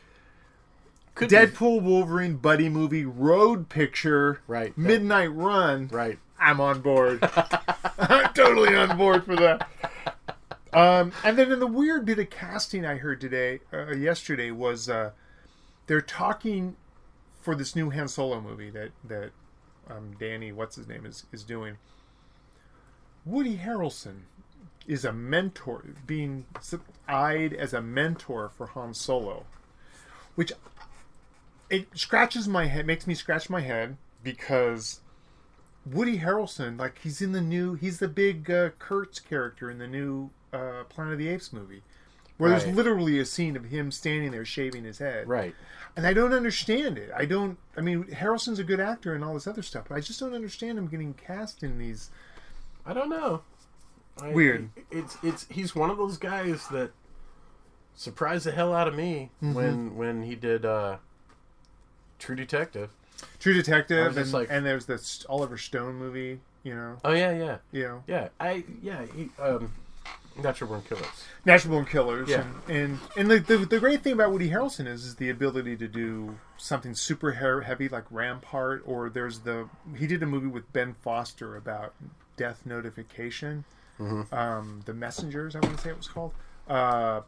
Could 1.14 1.30
be. 1.30 1.36
Deadpool 1.36 1.82
Wolverine 1.82 2.36
buddy 2.36 2.68
movie 2.68 3.04
road 3.04 3.68
picture 3.68 4.40
Right. 4.46 4.76
midnight 4.78 5.32
run 5.32 5.88
Right. 5.88 6.18
I'm 6.38 6.60
on 6.60 6.80
board. 6.80 7.18
I'm 7.98 8.32
totally 8.34 8.74
on 8.76 8.96
board 8.96 9.24
for 9.24 9.34
that. 9.36 9.68
Um, 10.72 11.12
and 11.24 11.36
then 11.36 11.50
in 11.50 11.58
the 11.60 11.66
weird 11.66 12.04
bit 12.04 12.18
of 12.18 12.30
casting 12.30 12.84
I 12.84 12.96
heard 12.96 13.20
today, 13.20 13.60
uh, 13.72 13.92
yesterday, 13.94 14.50
was 14.52 14.88
uh, 14.88 15.10
they're 15.86 16.00
talking 16.02 16.76
for 17.40 17.54
this 17.54 17.74
new 17.74 17.90
Han 17.90 18.06
Solo 18.06 18.40
movie 18.40 18.70
that 18.70 18.90
that 19.02 19.30
um, 19.90 20.14
Danny, 20.20 20.52
what's 20.52 20.76
his 20.76 20.86
name, 20.86 21.06
is 21.06 21.24
is 21.32 21.42
doing. 21.42 21.78
Woody 23.24 23.56
Harrelson 23.58 24.20
is 24.88 25.04
a 25.04 25.12
mentor, 25.12 25.84
being 26.06 26.46
eyed 27.06 27.52
as 27.52 27.72
a 27.72 27.80
mentor 27.82 28.48
for 28.56 28.66
Han 28.68 28.94
Solo, 28.94 29.44
which 30.34 30.50
it 31.70 31.86
scratches 31.96 32.48
my 32.48 32.66
head, 32.66 32.86
makes 32.86 33.06
me 33.06 33.14
scratch 33.14 33.50
my 33.50 33.60
head 33.60 33.96
because 34.22 35.00
Woody 35.86 36.18
Harrelson, 36.18 36.78
like 36.78 36.98
he's 37.02 37.20
in 37.20 37.32
the 37.32 37.40
new, 37.42 37.74
he's 37.74 37.98
the 37.98 38.08
big 38.08 38.50
uh, 38.50 38.70
Kurtz 38.78 39.20
character 39.20 39.70
in 39.70 39.78
the 39.78 39.86
new 39.86 40.30
uh, 40.52 40.84
Planet 40.88 41.12
of 41.14 41.18
the 41.18 41.28
Apes 41.28 41.52
movie, 41.52 41.82
where 42.38 42.50
there's 42.50 42.66
literally 42.66 43.18
a 43.18 43.24
scene 43.26 43.56
of 43.56 43.64
him 43.66 43.90
standing 43.90 44.30
there 44.30 44.44
shaving 44.46 44.84
his 44.84 44.98
head, 44.98 45.28
Right. 45.28 45.54
and 45.96 46.06
I 46.06 46.14
don't 46.14 46.32
understand 46.32 46.96
it. 46.96 47.10
I 47.14 47.26
don't. 47.26 47.58
I 47.76 47.82
mean, 47.82 48.04
Harrelson's 48.04 48.58
a 48.58 48.64
good 48.64 48.80
actor 48.80 49.14
and 49.14 49.22
all 49.22 49.34
this 49.34 49.46
other 49.46 49.62
stuff, 49.62 49.86
but 49.88 49.96
I 49.96 50.00
just 50.00 50.18
don't 50.20 50.34
understand 50.34 50.78
him 50.78 50.86
getting 50.88 51.12
cast 51.14 51.62
in 51.62 51.76
these. 51.78 52.10
I 52.86 52.94
don't 52.94 53.10
know. 53.10 53.42
I- 54.22 54.30
Weird. 54.32 54.70
It's 54.90 55.16
it's 55.22 55.46
he's 55.50 55.74
one 55.74 55.90
of 55.90 55.96
those 55.96 56.16
guys 56.18 56.66
that 56.68 56.90
surprised 57.94 58.46
the 58.46 58.52
hell 58.52 58.74
out 58.74 58.88
of 58.88 58.94
me 58.94 59.30
Mm-hmm. 59.42 59.54
when 59.54 59.96
when 59.96 60.22
he 60.22 60.34
did 60.34 60.64
uh 60.64 60.96
True 62.18 62.36
Detective. 62.36 62.90
True 63.40 63.54
Detective, 63.54 64.16
and, 64.16 64.32
like- 64.32 64.48
and 64.50 64.64
there's 64.64 64.86
this 64.86 65.24
Oliver 65.28 65.56
Stone 65.58 65.96
movie, 65.96 66.40
you 66.62 66.74
know, 66.74 66.96
Oh 67.04 67.12
yeah, 67.12 67.32
yeah. 67.36 67.56
you 67.72 67.82
know, 67.84 68.02
Yeah. 68.06 68.28
I 68.40 68.64
yeah, 68.82 69.04
he 69.14 69.30
um 69.40 69.72
Natural 70.40 70.68
Born 70.70 70.82
Killers. 70.82 71.06
Natural 71.44 71.72
Born 71.74 71.84
Killers, 71.84 72.28
Yeah. 72.28 72.44
and 72.68 72.76
and, 72.76 72.98
and 73.16 73.30
the, 73.30 73.38
the 73.40 73.58
the 73.66 73.80
great 73.80 74.02
thing 74.02 74.12
about 74.12 74.30
Woody 74.32 74.50
Harrelson 74.50 74.86
is 74.86 75.04
is 75.04 75.16
the 75.16 75.30
ability 75.30 75.76
to 75.78 75.88
do 75.88 76.36
something 76.56 76.94
super 76.94 77.32
heavy 77.32 77.88
like 77.88 78.04
Rampart, 78.10 78.82
or 78.86 79.10
there's 79.10 79.40
the 79.40 79.68
he 79.96 80.06
did 80.06 80.22
a 80.22 80.26
movie 80.26 80.46
with 80.46 80.72
Ben 80.72 80.94
Foster 81.02 81.56
about 81.56 81.92
death 82.36 82.62
notification, 82.64 83.64
um, 84.00 84.80
the 84.86 84.94
Messengers, 84.94 85.56
I 85.56 85.60
want 85.60 85.76
to 85.76 85.82
say 85.82 85.90
it 85.90 85.96
was 85.96 86.08
called, 86.08 86.32
uh, 86.68 87.22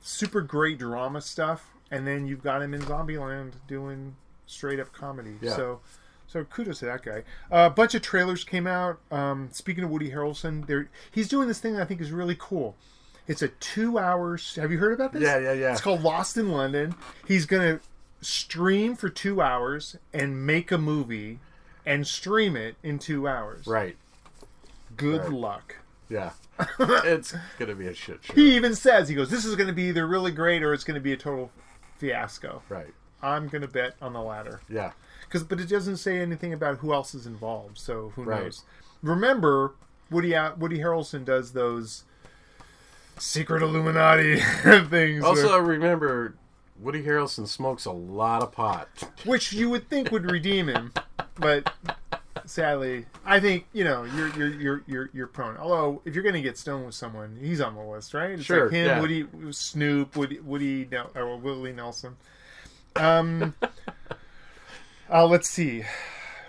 super 0.00 0.40
great 0.40 0.78
drama 0.78 1.20
stuff, 1.20 1.70
and 1.90 2.06
then 2.06 2.26
you've 2.26 2.42
got 2.42 2.62
him 2.62 2.74
in 2.74 2.82
Zombieland 2.82 3.52
doing 3.66 4.16
straight 4.46 4.80
up 4.80 4.92
comedy, 4.92 5.36
Yeah. 5.40 5.56
so. 5.56 5.80
So 6.28 6.44
kudos 6.44 6.78
to 6.78 6.86
that 6.86 7.02
guy. 7.02 7.24
Uh, 7.50 7.66
a 7.66 7.70
bunch 7.70 7.94
of 7.94 8.00
trailers 8.00 8.42
came 8.42 8.66
out. 8.66 8.98
Um, 9.10 9.50
speaking 9.52 9.84
of 9.84 9.90
Woody 9.90 10.10
Harrelson, 10.10 10.66
there 10.66 10.88
he's 11.10 11.28
doing 11.28 11.46
this 11.46 11.58
thing 11.60 11.74
that 11.74 11.82
I 11.82 11.84
think 11.84 12.00
is 12.00 12.10
really 12.10 12.36
cool. 12.38 12.74
It's 13.28 13.42
a 13.42 13.48
two 13.48 13.98
hours. 13.98 14.54
Have 14.56 14.72
you 14.72 14.78
heard 14.78 14.94
about 14.94 15.12
this? 15.12 15.20
Yeah, 15.20 15.36
yeah, 15.38 15.52
yeah. 15.52 15.72
It's 15.72 15.82
called 15.82 16.00
Lost 16.00 16.38
in 16.38 16.48
London. 16.50 16.94
He's 17.28 17.44
gonna 17.44 17.80
stream 18.22 18.96
for 18.96 19.10
two 19.10 19.42
hours 19.42 19.96
and 20.14 20.46
make 20.46 20.72
a 20.72 20.78
movie 20.78 21.38
and 21.84 22.06
stream 22.06 22.56
it 22.56 22.76
in 22.82 22.98
two 22.98 23.28
hours. 23.28 23.66
Right. 23.66 23.96
Good 24.96 25.22
Right. 25.24 25.30
luck. 25.32 25.76
Yeah. 26.12 26.30
it's 26.78 27.34
gonna 27.58 27.74
be 27.74 27.86
a 27.88 27.94
shit 27.94 28.18
show. 28.22 28.34
He 28.34 28.54
even 28.56 28.74
says 28.74 29.08
he 29.08 29.14
goes, 29.14 29.30
"This 29.30 29.44
is 29.44 29.56
gonna 29.56 29.72
be 29.72 29.84
either 29.84 30.06
really 30.06 30.30
great 30.30 30.62
or 30.62 30.72
it's 30.74 30.84
gonna 30.84 31.00
be 31.00 31.12
a 31.12 31.16
total 31.16 31.50
fiasco." 31.96 32.62
Right. 32.68 32.92
I'm 33.22 33.48
gonna 33.48 33.68
bet 33.68 33.94
on 34.02 34.12
the 34.12 34.20
latter. 34.20 34.60
Yeah. 34.68 34.92
Because, 35.26 35.42
but 35.44 35.58
it 35.60 35.68
doesn't 35.68 35.96
say 35.96 36.18
anything 36.18 36.52
about 36.52 36.78
who 36.78 36.92
else 36.92 37.14
is 37.14 37.26
involved, 37.26 37.78
so 37.78 38.12
who 38.14 38.24
Right. 38.24 38.42
knows? 38.44 38.64
Remember, 39.02 39.74
Woody 40.10 40.34
Woody 40.58 40.78
Harrelson 40.78 41.24
does 41.24 41.52
those 41.52 42.04
secret 43.18 43.62
Illuminati 43.62 44.40
things, 44.90 45.24
Also 45.24 45.48
where- 45.52 45.62
remember 45.62 46.34
Woody 46.78 47.02
Harrelson 47.02 47.46
smokes 47.48 47.84
a 47.86 47.92
lot 47.92 48.42
of 48.42 48.52
pot. 48.52 48.88
which 49.24 49.52
you 49.52 49.70
would 49.70 49.88
think 49.88 50.10
would 50.10 50.30
redeem 50.30 50.68
him, 50.68 50.92
but 51.38 51.72
sadly, 52.46 53.06
I 53.24 53.40
think 53.40 53.66
you 53.72 53.84
know 53.84 54.04
you're 54.04 54.28
you're 54.36 54.48
you're 54.48 54.82
you're, 54.86 55.10
you're 55.12 55.26
prone. 55.26 55.56
Although, 55.56 56.02
if 56.04 56.14
you're 56.14 56.22
going 56.22 56.34
to 56.34 56.42
get 56.42 56.58
stoned 56.58 56.86
with 56.86 56.94
someone, 56.94 57.38
he's 57.40 57.60
on 57.60 57.74
the 57.74 57.82
list, 57.82 58.14
right? 58.14 58.30
It's 58.32 58.44
Sure, 58.44 58.64
like 58.64 58.72
him, 58.72 58.86
yeah. 58.86 59.00
Woody, 59.00 59.26
Snoop, 59.50 60.16
Woody, 60.16 60.40
Woody, 60.40 60.88
or 61.14 61.36
Willie 61.36 61.72
Nelson. 61.72 62.16
Um, 62.96 63.54
uh, 65.10 65.26
let's 65.26 65.48
see, 65.48 65.84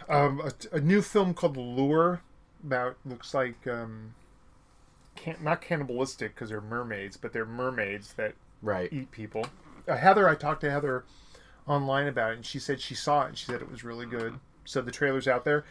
um, 0.09 0.41
a, 0.41 0.75
a 0.77 0.79
new 0.79 1.01
film 1.01 1.33
called 1.33 1.57
Lure 1.57 2.21
about 2.63 2.95
looks 3.05 3.33
like 3.33 3.65
um, 3.67 4.13
can 5.15 5.37
not 5.41 5.61
cannibalistic 5.61 6.33
because 6.35 6.49
they're 6.49 6.61
mermaids, 6.61 7.17
but 7.17 7.33
they're 7.33 7.45
mermaids 7.45 8.13
that 8.13 8.33
Right. 8.61 8.91
eat 8.93 9.11
people. 9.11 9.45
Uh, 9.87 9.97
Heather, 9.97 10.29
I 10.29 10.35
talked 10.35 10.61
to 10.61 10.71
Heather 10.71 11.03
online 11.67 12.07
about 12.07 12.31
it, 12.31 12.35
and 12.37 12.45
she 12.45 12.59
said 12.59 12.79
she 12.79 12.95
saw 12.95 13.23
it 13.23 13.27
and 13.29 13.37
she 13.37 13.45
said 13.45 13.61
it 13.61 13.69
was 13.69 13.83
really 13.83 14.05
good. 14.05 14.39
So 14.65 14.81
the 14.81 14.91
trailer's 14.91 15.27
out 15.27 15.45
there. 15.45 15.65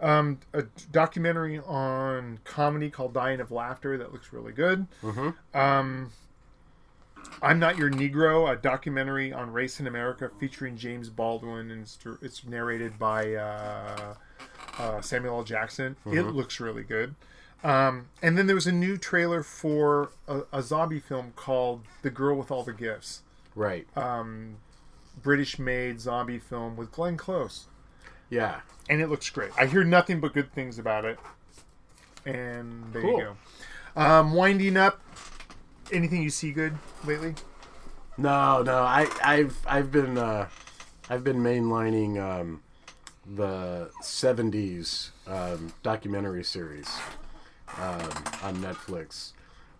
Um, 0.00 0.38
a 0.54 0.62
documentary 0.92 1.58
on 1.58 2.38
comedy 2.44 2.88
called 2.88 3.12
Dying 3.12 3.40
of 3.40 3.50
Laughter 3.50 3.98
that 3.98 4.12
looks 4.12 4.32
really 4.32 4.52
good. 4.52 4.86
Um, 5.52 6.10
I'm 7.42 7.58
Not 7.58 7.76
Your 7.76 7.90
Negro, 7.90 8.50
a 8.50 8.56
documentary 8.56 9.30
on 9.32 9.52
race 9.52 9.78
in 9.78 9.86
America 9.86 10.30
featuring 10.40 10.76
James 10.78 11.10
Baldwin, 11.10 11.70
and 11.70 11.82
it's, 11.82 11.98
it's 12.22 12.44
narrated 12.46 12.98
by 12.98 13.34
uh, 13.34 14.14
uh, 14.78 15.00
Samuel 15.02 15.38
L. 15.38 15.44
Jackson. 15.44 15.96
It 16.06 16.22
looks 16.22 16.60
really 16.60 16.82
good. 16.82 17.14
Um, 17.62 18.08
and 18.22 18.38
then 18.38 18.46
there 18.46 18.56
was 18.56 18.66
a 18.66 18.72
new 18.72 18.96
trailer 18.96 19.42
for 19.42 20.12
a, 20.26 20.42
a 20.50 20.62
zombie 20.62 20.98
film 20.98 21.34
called 21.36 21.82
The 22.00 22.08
Girl 22.08 22.36
with 22.36 22.50
All 22.50 22.62
the 22.62 22.72
Gifts. 22.72 23.22
Right. 23.54 23.86
British 25.22 25.58
made 25.58 26.00
zombie 26.00 26.38
film 26.38 26.76
with 26.76 26.90
Glenn 26.90 27.18
Close. 27.18 27.66
Yeah. 28.30 28.60
And 28.88 29.00
it 29.00 29.08
looks 29.08 29.28
great. 29.30 29.50
I 29.58 29.66
hear 29.66 29.84
nothing 29.84 30.20
but 30.20 30.32
good 30.32 30.52
things 30.52 30.78
about 30.78 31.04
it. 31.04 31.18
And 32.26 32.92
there 32.92 33.02
Cool. 33.02 33.18
you 33.18 33.36
go. 33.96 34.00
Um, 34.02 34.32
winding 34.32 34.76
up, 34.76 35.00
anything 35.92 36.22
you 36.22 36.30
see 36.30 36.50
good 36.52 36.74
lately? 37.04 37.34
No, 38.16 38.62
no. 38.62 38.78
I, 38.82 39.08
I've 39.22 39.56
I've 39.66 39.90
been 39.92 40.18
uh, 40.18 40.48
I've 41.08 41.24
been 41.24 41.38
mainlining 41.38 42.20
um, 42.20 42.62
the 43.36 43.90
'70s 44.02 45.10
um, 45.26 45.72
documentary 45.82 46.44
series 46.44 46.88
um, 47.78 48.00
on 48.42 48.56
Netflix. 48.56 49.32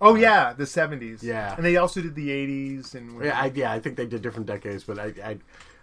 Oh, 0.03 0.15
yeah, 0.15 0.55
the 0.55 0.65
70s. 0.65 1.23
Yeah. 1.23 1.55
And 1.57 1.63
they 1.63 1.77
also 1.77 2.01
did 2.01 2.15
the 2.15 2.31
80s 2.31 2.95
and 2.95 3.23
Yeah, 3.23 3.39
I, 3.39 3.53
yeah. 3.55 3.71
I 3.71 3.81
think 3.81 3.97
they 3.97 4.07
did 4.07 4.23
different 4.23 4.47
decades, 4.47 4.83
but 4.83 4.99
I, 4.99 5.13
I 5.23 5.39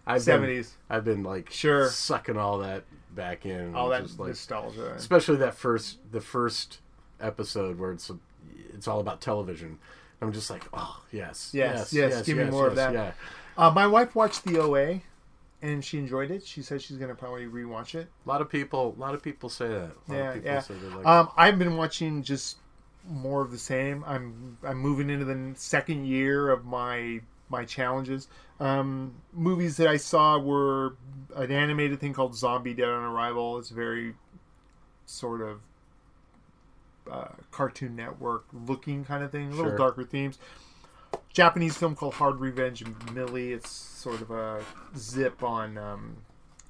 I've 0.08 0.26
been, 0.26 0.42
70s. 0.42 0.70
I've 0.90 1.04
been 1.06 1.24
like 1.24 1.52
Sure. 1.52 1.90
sucking 1.90 2.38
all 2.38 2.60
that 2.60 2.84
back 3.12 3.46
in. 3.46 3.76
all 3.76 3.90
that 3.90 4.04
just, 4.04 4.20
like, 4.20 4.30
nostalgia. 4.30 4.94
especially 4.94 5.38
that 5.38 5.56
first 5.56 5.98
the 6.12 6.22
first 6.22 6.80
episode 7.20 7.80
where 7.80 7.92
it's 7.92 8.10
it's 8.74 8.88
all 8.88 9.00
about 9.00 9.22
television. 9.22 9.80
I'm 10.22 10.32
just 10.32 10.50
like, 10.50 10.64
oh 10.74 11.04
yes, 11.12 11.52
Yes, 11.54 11.94
yes, 11.94 12.24
give 12.26 12.38
me 12.38 12.46
more 12.46 12.68
of 12.68 12.76
that. 12.76 12.94
Yeah, 12.94 13.12
Uh, 13.58 13.70
my 13.72 13.86
wife 13.88 14.16
watched 14.16 14.44
the 14.46 14.60
OA, 14.60 15.02
and 15.62 15.84
she 15.84 15.98
enjoyed 16.00 16.32
it. 16.32 16.44
She 16.46 16.62
said 16.62 16.82
she's 16.82 16.98
going 16.98 17.10
to 17.10 17.16
probably 17.16 17.46
rewatch 17.46 17.94
it. 17.96 18.08
a 18.26 18.30
lot 18.30 18.42
of 18.42 18.50
people, 18.50 18.96
a 18.98 19.00
lot 19.00 19.14
of 19.14 19.22
people 19.24 19.50
say 19.50 19.68
that. 19.68 19.76
A 19.76 19.80
lot 19.84 19.94
Yeah, 20.10 20.28
of 20.30 20.34
people 20.36 20.52
yeah. 20.52 20.60
say 20.62 20.74
like 20.96 21.06
Um, 21.06 21.30
I've 21.38 21.58
been 21.60 21.76
watching 21.78 22.24
just 22.24 22.58
more 23.08 23.42
of 23.42 23.52
the 23.52 23.58
same. 23.58 24.04
I'm 24.08 24.58
I'm 24.64 24.78
moving 24.78 25.10
into 25.10 25.26
the 25.26 25.54
second 25.56 26.06
year 26.06 26.50
of 26.50 26.66
my 26.66 27.22
my 27.50 27.66
challenges. 27.66 28.28
Um, 28.60 29.16
movies 29.34 29.78
that 29.78 29.88
I 29.88 29.98
saw 29.98 30.38
were 30.38 30.96
an 31.36 31.52
animated 31.52 32.00
thing 32.00 32.14
called 32.14 32.36
Zombie 32.36 32.74
Dead 32.74 32.90
on 32.90 33.04
Arrival. 33.04 33.58
It's 33.60 33.70
very 33.70 34.16
sort 35.06 35.42
of 35.42 35.62
uh, 37.10 37.30
Cartoon 37.52 37.96
Network 37.96 38.46
looking 38.52 39.06
kind 39.06 39.24
of 39.24 39.32
thing, 39.32 39.48
a 39.48 39.56
little 39.56 39.72
Sure. 39.72 39.78
darker 39.78 40.04
themes. 40.04 40.40
Japanese 41.32 41.78
film 41.78 41.96
called 41.96 42.16
Hard 42.16 42.40
Revenge 42.40 42.84
Millie. 43.14 43.54
It's 43.54 43.70
sort 43.70 44.22
of 44.22 44.32
a 44.32 44.64
zip 44.98 45.44
on 45.44 45.78
um, 45.78 46.18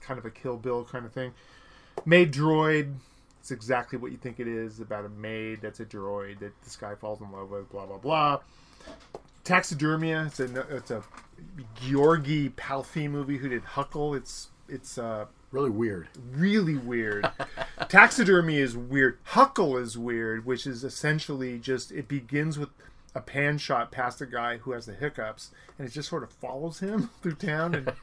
kind 0.02 0.20
of 0.20 0.26
a 0.26 0.30
Kill 0.30 0.58
Bill 0.58 0.84
kind 0.84 1.06
of 1.06 1.14
thing. 1.14 1.34
Maid 2.06 2.34
Droid. 2.34 2.94
It's 3.40 3.52
exactly 3.52 3.98
what 3.98 4.12
you 4.12 4.18
think 4.18 4.41
it 4.41 4.48
is 4.48 4.82
about 4.82 5.06
a 5.06 5.10
maid 5.10 5.60
that's 5.62 5.80
a 5.80 5.86
droid 5.86 6.40
that 6.40 6.52
this 6.64 6.76
guy 6.76 6.95
falls 6.95 7.22
in 7.22 7.32
love 7.32 7.49
with. 7.49 7.72
Blah 7.72 7.86
blah 7.86 7.98
blah. 7.98 8.40
Taxidermia. 9.48 10.28
It's 10.28 10.40
a 10.40 10.76
it's 10.76 10.91
a 10.91 11.03
György 11.82 12.52
Pálfi 12.53 13.10
movie 13.10 13.38
who 13.38 13.49
did 13.49 13.64
Hukkle. 13.64 14.15
It's 14.15 14.49
it's 14.69 14.98
uh, 14.98 15.26
Really 15.52 15.69
weird. 15.69 16.10
really 16.34 16.76
weird. 16.76 17.30
Taxidermy 17.88 18.57
is 18.57 18.76
weird. 18.76 19.18
Hukkle 19.32 19.82
is 19.82 19.98
weird, 19.98 20.45
which 20.45 20.68
is 20.68 20.84
essentially 20.84 21.57
just 21.57 21.91
it 21.91 22.07
begins 22.10 22.60
with 22.60 22.69
a 23.15 23.22
pan 23.22 23.57
shot 23.57 23.90
past 23.90 24.19
a 24.22 24.26
guy 24.26 24.57
who 24.57 24.74
has 24.74 24.86
the 24.88 24.94
hiccups, 24.94 25.52
and 25.80 25.88
it 25.88 25.91
just 25.91 26.10
sort 26.10 26.24
of 26.24 26.32
follows 26.32 26.80
him 26.80 27.10
through 27.22 27.36
town. 27.36 27.74
And 27.76 27.94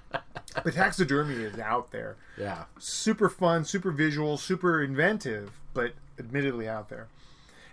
but 0.64 0.74
taxidermy 0.74 1.34
is 1.34 1.58
out 1.58 1.90
there, 1.90 2.16
Yeah. 2.38 2.64
super 2.78 3.28
fun, 3.28 3.64
super 3.64 3.90
visual, 3.90 4.36
super 4.38 4.80
inventive, 4.82 5.50
but 5.74 5.94
admittedly 6.20 6.68
out 6.68 6.88
there. 6.88 7.08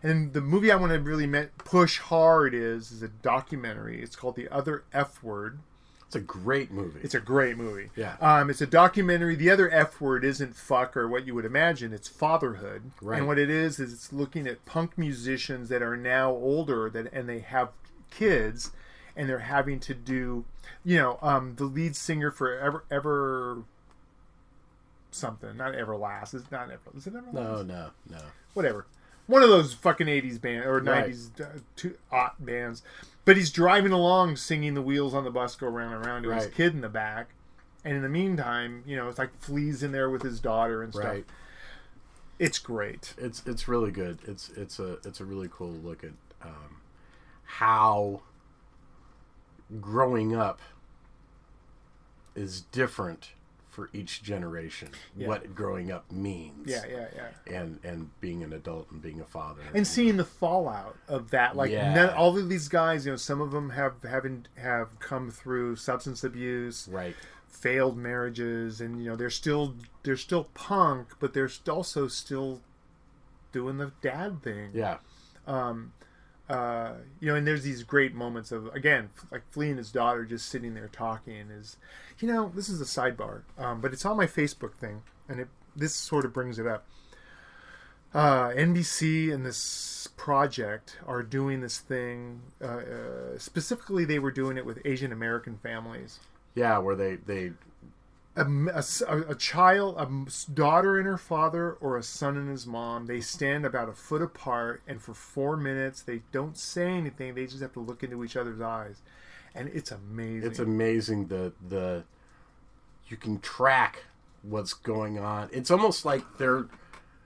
And 0.02 0.34
the 0.34 0.42
movie 0.42 0.72
I 0.72 0.76
want 0.76 0.94
to 0.94 1.00
really 1.00 1.28
push 1.58 2.00
hard 2.00 2.54
is 2.54 2.92
is 2.92 3.04
a 3.04 3.10
documentary. 3.10 4.02
It's 4.02 4.16
called 4.16 4.36
The 4.36 4.48
Other 4.50 4.84
F 4.94 5.22
Word. 5.24 5.60
It's 6.10 6.16
a 6.16 6.22
great 6.22 6.72
movie. 6.72 7.02
It's 7.04 7.14
a 7.14 7.20
great 7.20 7.56
movie. 7.56 7.92
Yeah. 7.96 8.16
Um, 8.20 8.50
it's 8.50 8.62
a 8.62 8.66
documentary. 8.66 9.36
The 9.36 9.52
other 9.52 9.70
F 9.70 10.02
word 10.02 10.26
isn't 10.26 10.56
fuck 10.56 10.98
or 10.98 11.08
what 11.08 11.28
you 11.28 11.36
would 11.36 11.46
imagine. 11.46 11.94
It's 11.94 12.08
fatherhood. 12.08 12.90
Right. 13.00 13.20
And 13.20 13.28
what 13.28 13.38
it 13.38 13.52
is 13.52 13.80
is 13.80 13.94
it's 13.94 14.12
looking 14.12 14.48
at 14.48 14.66
punk 14.66 14.98
musicians 14.98 15.70
that 15.70 15.84
are 15.84 15.96
now 15.96 16.32
older 16.32 16.90
that 16.90 17.14
and 17.14 17.30
they 17.30 17.42
have 17.42 17.70
kids, 18.10 18.72
and 19.16 19.30
they're 19.30 19.38
having 19.38 19.80
to 19.82 19.94
do, 19.94 20.46
you 20.84 20.98
know, 20.98 21.20
um, 21.22 21.54
the 21.58 21.66
lead 21.66 21.96
singer 21.96 22.32
for 22.32 22.58
ever 22.58 22.86
ever 22.90 23.60
something, 25.12 25.56
not 25.58 25.74
Everlast. 25.74 26.34
It's 26.34 26.52
not 26.52 26.72
Ever. 26.72 26.80
Is 26.98 27.06
it 27.06 27.14
Everlast? 27.14 27.34
no, 27.34 27.62
no, 27.62 27.90
no. 28.10 28.22
whatever. 28.56 28.88
One 29.30 29.44
of 29.44 29.50
those 29.50 29.74
fucking 29.76 30.08
80s 30.08 30.42
band 30.42 30.66
or 30.66 30.80
Right. 30.80 31.10
90s 31.12 31.40
uh, 31.40 31.60
two 31.76 31.96
aught 32.12 32.44
bands. 32.44 32.82
But 33.26 33.38
he's 33.38 33.52
driving 33.52 33.92
along 33.92 34.38
singing 34.38 34.74
the 34.74 34.82
wheels 34.82 35.14
on 35.14 35.24
the 35.24 35.30
bus 35.30 35.56
go 35.56 35.68
round 35.68 35.94
and 35.94 36.04
round 36.06 36.24
to 36.24 36.32
his 36.32 36.48
kid 36.48 36.74
in 36.74 36.82
the 36.82 36.90
back. 36.90 37.30
And 37.86 37.96
in 37.96 38.02
the 38.02 38.10
meantime, 38.10 38.84
you 38.88 38.96
know, 38.96 39.08
it's 39.08 39.20
like 39.20 39.30
Flea's 39.40 39.84
in 39.84 39.92
there 39.92 40.10
with 40.10 40.24
his 40.24 40.40
daughter 40.40 40.82
and 40.82 40.92
stuff. 40.94 41.06
Right. 41.06 41.26
It's 42.40 42.58
great. 42.58 43.14
It's 43.20 43.44
it's 43.46 43.68
really 43.68 43.92
good. 43.92 44.18
It's 44.26 44.50
it's 44.50 44.80
a 44.80 44.94
it's 45.06 45.20
a 45.20 45.26
really 45.26 45.48
cool 45.52 45.70
look 45.72 46.04
at 46.04 46.12
um, 46.42 46.82
how 47.44 48.22
growing 49.80 50.36
up 50.36 50.60
is 52.36 52.62
different 52.62 53.32
for 53.80 53.90
each 53.94 54.22
generation. 54.22 54.90
Yeah. 55.16 55.28
What 55.30 55.56
growing 55.56 55.90
up 55.90 56.12
means. 56.12 56.68
Yeah, 56.68 56.84
yeah, 56.90 57.08
yeah. 57.16 57.56
And 57.58 57.80
and 57.86 58.10
being 58.20 58.44
an 58.44 58.52
adult 58.52 58.92
and 58.92 59.02
being 59.02 59.22
a 59.22 59.26
father. 59.26 59.62
And 59.74 59.88
seeing 59.88 60.18
the 60.18 60.26
fallout 60.26 60.98
of 61.08 61.32
that, 61.32 61.56
like 61.56 61.72
Yeah. 61.72 61.94
none, 61.94 62.10
all 62.10 62.38
of 62.38 62.50
these 62.50 62.68
guys, 62.68 63.06
you 63.06 63.14
know, 63.14 63.16
some 63.16 63.40
of 63.40 63.52
them 63.52 63.70
have 63.70 64.04
haven't 64.04 64.50
have 64.58 65.00
come 65.00 65.32
through 65.32 65.78
substance 65.78 66.26
abuse, 66.26 66.90
right. 66.92 67.16
failed 67.48 67.98
marriages, 67.98 68.82
and 68.82 69.02
you 69.02 69.10
know 69.10 69.16
they're 69.16 69.30
still 69.30 69.76
they're 70.04 70.18
still 70.18 70.46
punk, 70.54 71.14
but 71.22 71.34
they're 71.34 71.52
also 71.70 72.10
still 72.10 72.60
doing 73.54 73.78
the 73.78 73.94
dad 74.02 74.44
thing. 74.44 74.72
Yeah. 74.74 74.98
Um, 75.48 75.94
uh, 76.50 76.94
you 77.20 77.28
know, 77.28 77.36
and 77.36 77.46
there's 77.46 77.64
these 77.64 77.84
great 77.84 78.16
moments 78.16 78.52
of 78.52 78.68
again, 78.76 79.10
like 79.32 79.44
Flea 79.52 79.70
and 79.70 79.78
his 79.78 79.92
daughter 79.92 80.26
just 80.26 80.50
sitting 80.50 80.74
there 80.74 80.88
talking. 80.88 81.50
Is 81.52 81.78
you 82.20 82.28
know, 82.28 82.52
this 82.56 82.70
is 82.70 82.82
a 82.82 82.86
sidebar, 82.86 83.44
um, 83.58 83.82
but 83.82 83.94
it's 83.94 84.06
on 84.06 84.18
my 84.18 84.26
Facebook 84.26 84.74
thing, 84.74 85.04
and 85.28 85.40
it 85.40 85.48
this 85.76 85.94
sort 85.94 86.26
of 86.26 86.34
brings 86.34 86.58
it 86.58 86.66
up. 86.66 86.86
Uh, 88.12 88.50
NBC 88.50 89.32
and 89.32 89.46
this 89.46 90.10
project 90.18 90.98
are 91.06 91.22
doing 91.22 91.62
this 91.62 91.78
thing. 91.78 92.42
Uh, 92.60 92.66
uh, 92.66 93.38
specifically, 93.38 94.04
they 94.04 94.18
were 94.18 94.32
doing 94.32 94.58
it 94.58 94.66
with 94.66 94.80
Asian 94.84 95.12
American 95.12 95.58
families. 95.58 96.20
Yeah, 96.56 96.80
where 96.80 96.96
they 96.96 97.18
they 97.18 97.52
A, 98.40 98.84
a 99.10 99.32
a- 99.32 99.36
child, 99.36 99.96
a 99.98 100.52
daughter 100.54 100.98
and 100.98 101.06
her 101.06 101.18
father, 101.18 101.74
or 101.74 101.98
a 101.98 102.04
son 102.04 102.38
and 102.38 102.50
his 102.50 102.66
mom, 102.66 103.06
they 103.08 103.22
stand 103.22 103.66
about 103.66 103.90
a 103.90 103.94
foot 103.94 104.22
apart, 104.22 104.82
and 104.88 105.02
for 105.02 105.14
four 105.14 105.58
minutes 105.58 106.02
they 106.02 106.22
don't 106.32 106.58
say 106.58 106.88
anything. 106.90 107.36
They 107.36 107.46
just 107.46 107.62
have 107.62 107.74
to 107.74 107.80
look 107.80 108.04
into 108.04 108.24
each 108.24 108.36
other's 108.36 108.62
eyes, 108.62 109.02
and 109.54 109.70
it's 109.70 109.92
amazing. 109.92 110.50
it's 110.50 110.60
amazing 110.60 111.28
the 111.28 111.54
the 111.68 112.04
you 113.08 113.18
can 113.18 113.40
track 113.40 114.04
what's 114.44 114.74
going 114.74 115.20
on. 115.20 115.50
It's 115.52 115.72
almost 115.72 116.06
like 116.06 116.24
they're 116.38 116.66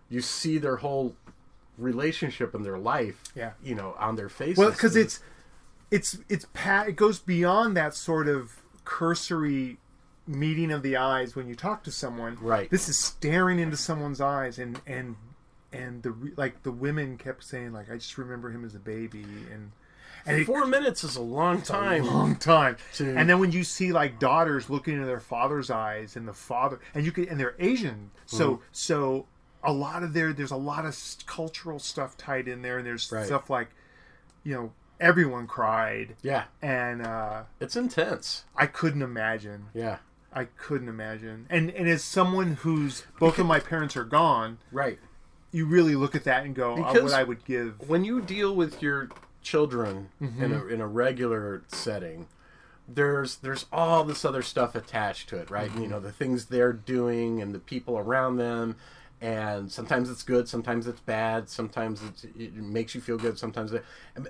you 0.09 0.21
see 0.21 0.57
their 0.57 0.77
whole 0.77 1.15
relationship 1.77 2.53
in 2.55 2.63
their 2.63 2.77
life. 2.77 3.21
Yeah. 3.35 3.51
You 3.63 3.75
know, 3.75 3.95
on 3.99 4.15
their 4.15 4.29
faces. 4.29 4.57
well 4.57 4.71
because 4.71 4.95
it's 4.95 5.19
it's 5.91 6.17
it's 6.29 6.45
pa- 6.53 6.85
it 6.87 6.95
goes 6.95 7.19
beyond 7.19 7.75
that 7.77 7.93
sort 7.95 8.27
of 8.27 8.61
cursory 8.85 9.77
meeting 10.27 10.71
of 10.71 10.83
the 10.83 10.97
eyes 10.97 11.35
when 11.35 11.47
you 11.47 11.55
talk 11.55 11.83
to 11.83 11.91
someone. 11.91 12.37
Right. 12.41 12.69
This 12.69 12.87
is 12.89 12.97
staring 12.97 13.59
into 13.59 13.77
someone's 13.77 14.21
eyes, 14.21 14.59
and 14.59 14.79
and 14.87 15.15
and 15.71 16.03
the 16.03 16.13
like 16.37 16.63
the 16.63 16.71
women 16.71 17.17
kept 17.17 17.43
saying 17.43 17.73
like 17.73 17.89
I 17.91 17.95
just 17.95 18.17
remember 18.17 18.49
him 18.51 18.63
as 18.65 18.75
a 18.75 18.79
baby 18.79 19.23
and. 19.51 19.71
And 20.25 20.37
it, 20.39 20.45
four 20.45 20.65
minutes 20.65 21.03
is 21.03 21.17
a 21.17 21.21
long 21.21 21.61
time. 21.61 22.05
long 22.05 22.37
time. 22.37 22.77
To- 22.93 23.13
And 23.17 23.29
then 23.29 23.39
when 23.39 23.51
you 23.51 23.65
see 23.65 23.91
like 23.91 24.19
daughters 24.19 24.69
looking 24.69 24.93
into 24.93 25.05
their 25.05 25.19
father's 25.19 25.69
eyes, 25.69 26.15
and 26.15 26.25
the 26.25 26.33
father, 26.33 26.79
and 26.95 27.03
you 27.05 27.11
can, 27.11 27.27
and 27.27 27.37
they're 27.37 27.55
Asian, 27.59 28.09
so 28.25 28.51
Mm. 28.55 28.59
so 28.71 29.25
a 29.65 29.73
lot 29.73 30.01
of 30.01 30.13
their 30.13 30.31
there's 30.31 30.51
a 30.51 30.55
lot 30.55 30.85
of 30.85 30.97
cultural 31.25 31.77
stuff 31.77 32.15
tied 32.15 32.47
in 32.47 32.61
there, 32.61 32.77
and 32.77 32.87
there's 32.87 33.11
Right. 33.11 33.25
stuff 33.25 33.49
like, 33.49 33.71
you 34.45 34.53
know, 34.55 34.71
everyone 34.97 35.45
cried, 35.45 36.15
Yeah, 36.21 36.45
and 36.61 37.05
uh, 37.05 37.43
it's 37.59 37.75
intense. 37.75 38.45
I 38.55 38.67
couldn't 38.67 39.01
imagine. 39.01 39.65
Yeah, 39.73 39.97
I 40.35 40.45
couldn't 40.45 40.89
imagine. 40.89 41.45
And 41.49 41.69
and 41.71 41.87
as 41.87 42.03
someone 42.03 42.55
whose 42.55 43.03
both 43.19 43.39
of 43.39 43.45
my 43.45 43.59
parents 43.59 43.95
are 43.95 44.03
gone, 44.05 44.57
right. 44.71 44.99
you 45.51 45.65
really 45.65 45.95
look 45.95 46.15
at 46.15 46.23
that 46.25 46.45
and 46.45 46.55
go, 46.55 46.75
Because- 46.75 47.03
what 47.03 47.13
I 47.13 47.23
would 47.23 47.45
give. 47.45 47.87
When 47.89 48.03
you 48.05 48.21
deal 48.21 48.55
with 48.55 48.81
your 48.81 49.09
children 49.41 50.09
in 50.19 50.27
Mm-hmm. 50.29 50.53
a 50.53 50.65
in 50.67 50.81
a 50.81 50.87
regular 50.87 51.63
setting, 51.67 52.27
there's 52.87 53.35
there's 53.37 53.65
all 53.71 54.03
this 54.03 54.25
other 54.25 54.41
stuff 54.41 54.75
attached 54.75 55.29
to 55.29 55.37
it, 55.37 55.49
right? 55.49 55.69
Mm-hmm. 55.69 55.81
You 55.83 55.87
know, 55.89 55.99
the 55.99 56.11
things 56.11 56.45
they're 56.45 56.73
doing 56.73 57.41
and 57.41 57.53
the 57.53 57.59
people 57.59 57.97
around 57.97 58.37
them. 58.37 58.75
And 59.23 59.71
sometimes 59.71 60.09
it's 60.09 60.21
good, 60.21 60.49
sometimes 60.49 60.85
it's 60.85 60.99
bad, 60.99 61.47
sometimes 61.47 62.01
it's, 62.03 62.25
it 62.37 62.53
makes 62.55 62.93
you 62.93 62.99
feel 62.99 63.17
good, 63.17 63.39
sometimes 63.39 63.71
it, 63.71 63.85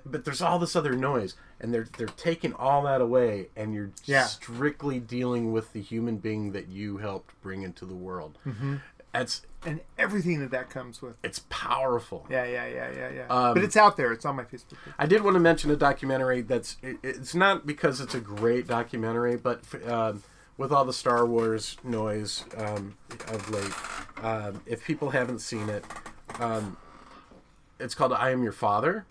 but 0.06 0.24
there's 0.24 0.40
all 0.40 0.60
this 0.60 0.76
other 0.76 0.94
noise, 0.94 1.34
and 1.60 1.74
they're 1.74 1.88
they're 1.98 2.06
taking 2.16 2.54
all 2.54 2.84
that 2.84 3.02
away, 3.02 3.48
and 3.56 3.74
you're 3.74 3.90
Yeah. 4.06 4.26
strictly 4.26 5.00
dealing 5.00 5.52
with 5.52 5.74
the 5.74 5.82
human 5.82 6.18
being 6.18 6.52
that 6.52 6.68
you 6.68 6.98
helped 6.98 7.34
bring 7.42 7.64
into 7.64 7.86
the 7.88 7.96
world. 7.96 8.38
Mm-hmm. 8.46 8.76
It's 9.16 9.42
And 9.66 9.80
everything 9.98 10.40
that 10.42 10.52
that 10.52 10.70
comes 10.70 11.02
with. 11.02 11.16
it's 11.24 11.42
powerful. 11.50 12.28
Yeah, 12.30 12.46
yeah, 12.46 12.68
yeah, 12.68 12.92
yeah, 12.96 13.10
yeah. 13.16 13.28
Um, 13.30 13.56
but 13.56 13.64
it's 13.64 13.76
out 13.78 13.98
there. 13.98 14.12
It's 14.12 14.26
on 14.26 14.36
my 14.36 14.44
Facebook. 14.44 14.78
page. 14.86 14.94
I 15.00 15.08
did 15.08 15.24
want 15.24 15.34
to 15.34 15.40
mention 15.40 15.72
a 15.72 15.76
documentary 15.76 16.42
that's 16.42 16.78
it, 16.84 16.98
it's 17.02 17.34
not 17.34 17.66
because 17.66 18.00
it's 18.00 18.14
a 18.14 18.20
great 18.20 18.68
documentary, 18.68 19.38
but 19.38 19.62
um 19.90 20.22
with 20.58 20.72
all 20.72 20.86
the 20.86 20.94
Star 20.94 21.26
Wars 21.26 21.78
noise 21.84 22.46
um, 22.58 22.96
of 23.28 23.50
late, 23.50 24.24
um, 24.26 24.62
if 24.66 24.84
people 24.86 25.10
haven't 25.12 25.40
seen 25.40 25.70
it, 25.70 25.84
um, 26.40 26.78
it's 27.80 27.96
called 27.96 28.14
"I 28.14 28.32
Am 28.32 28.44
Your 28.44 28.52
Father," 28.52 29.06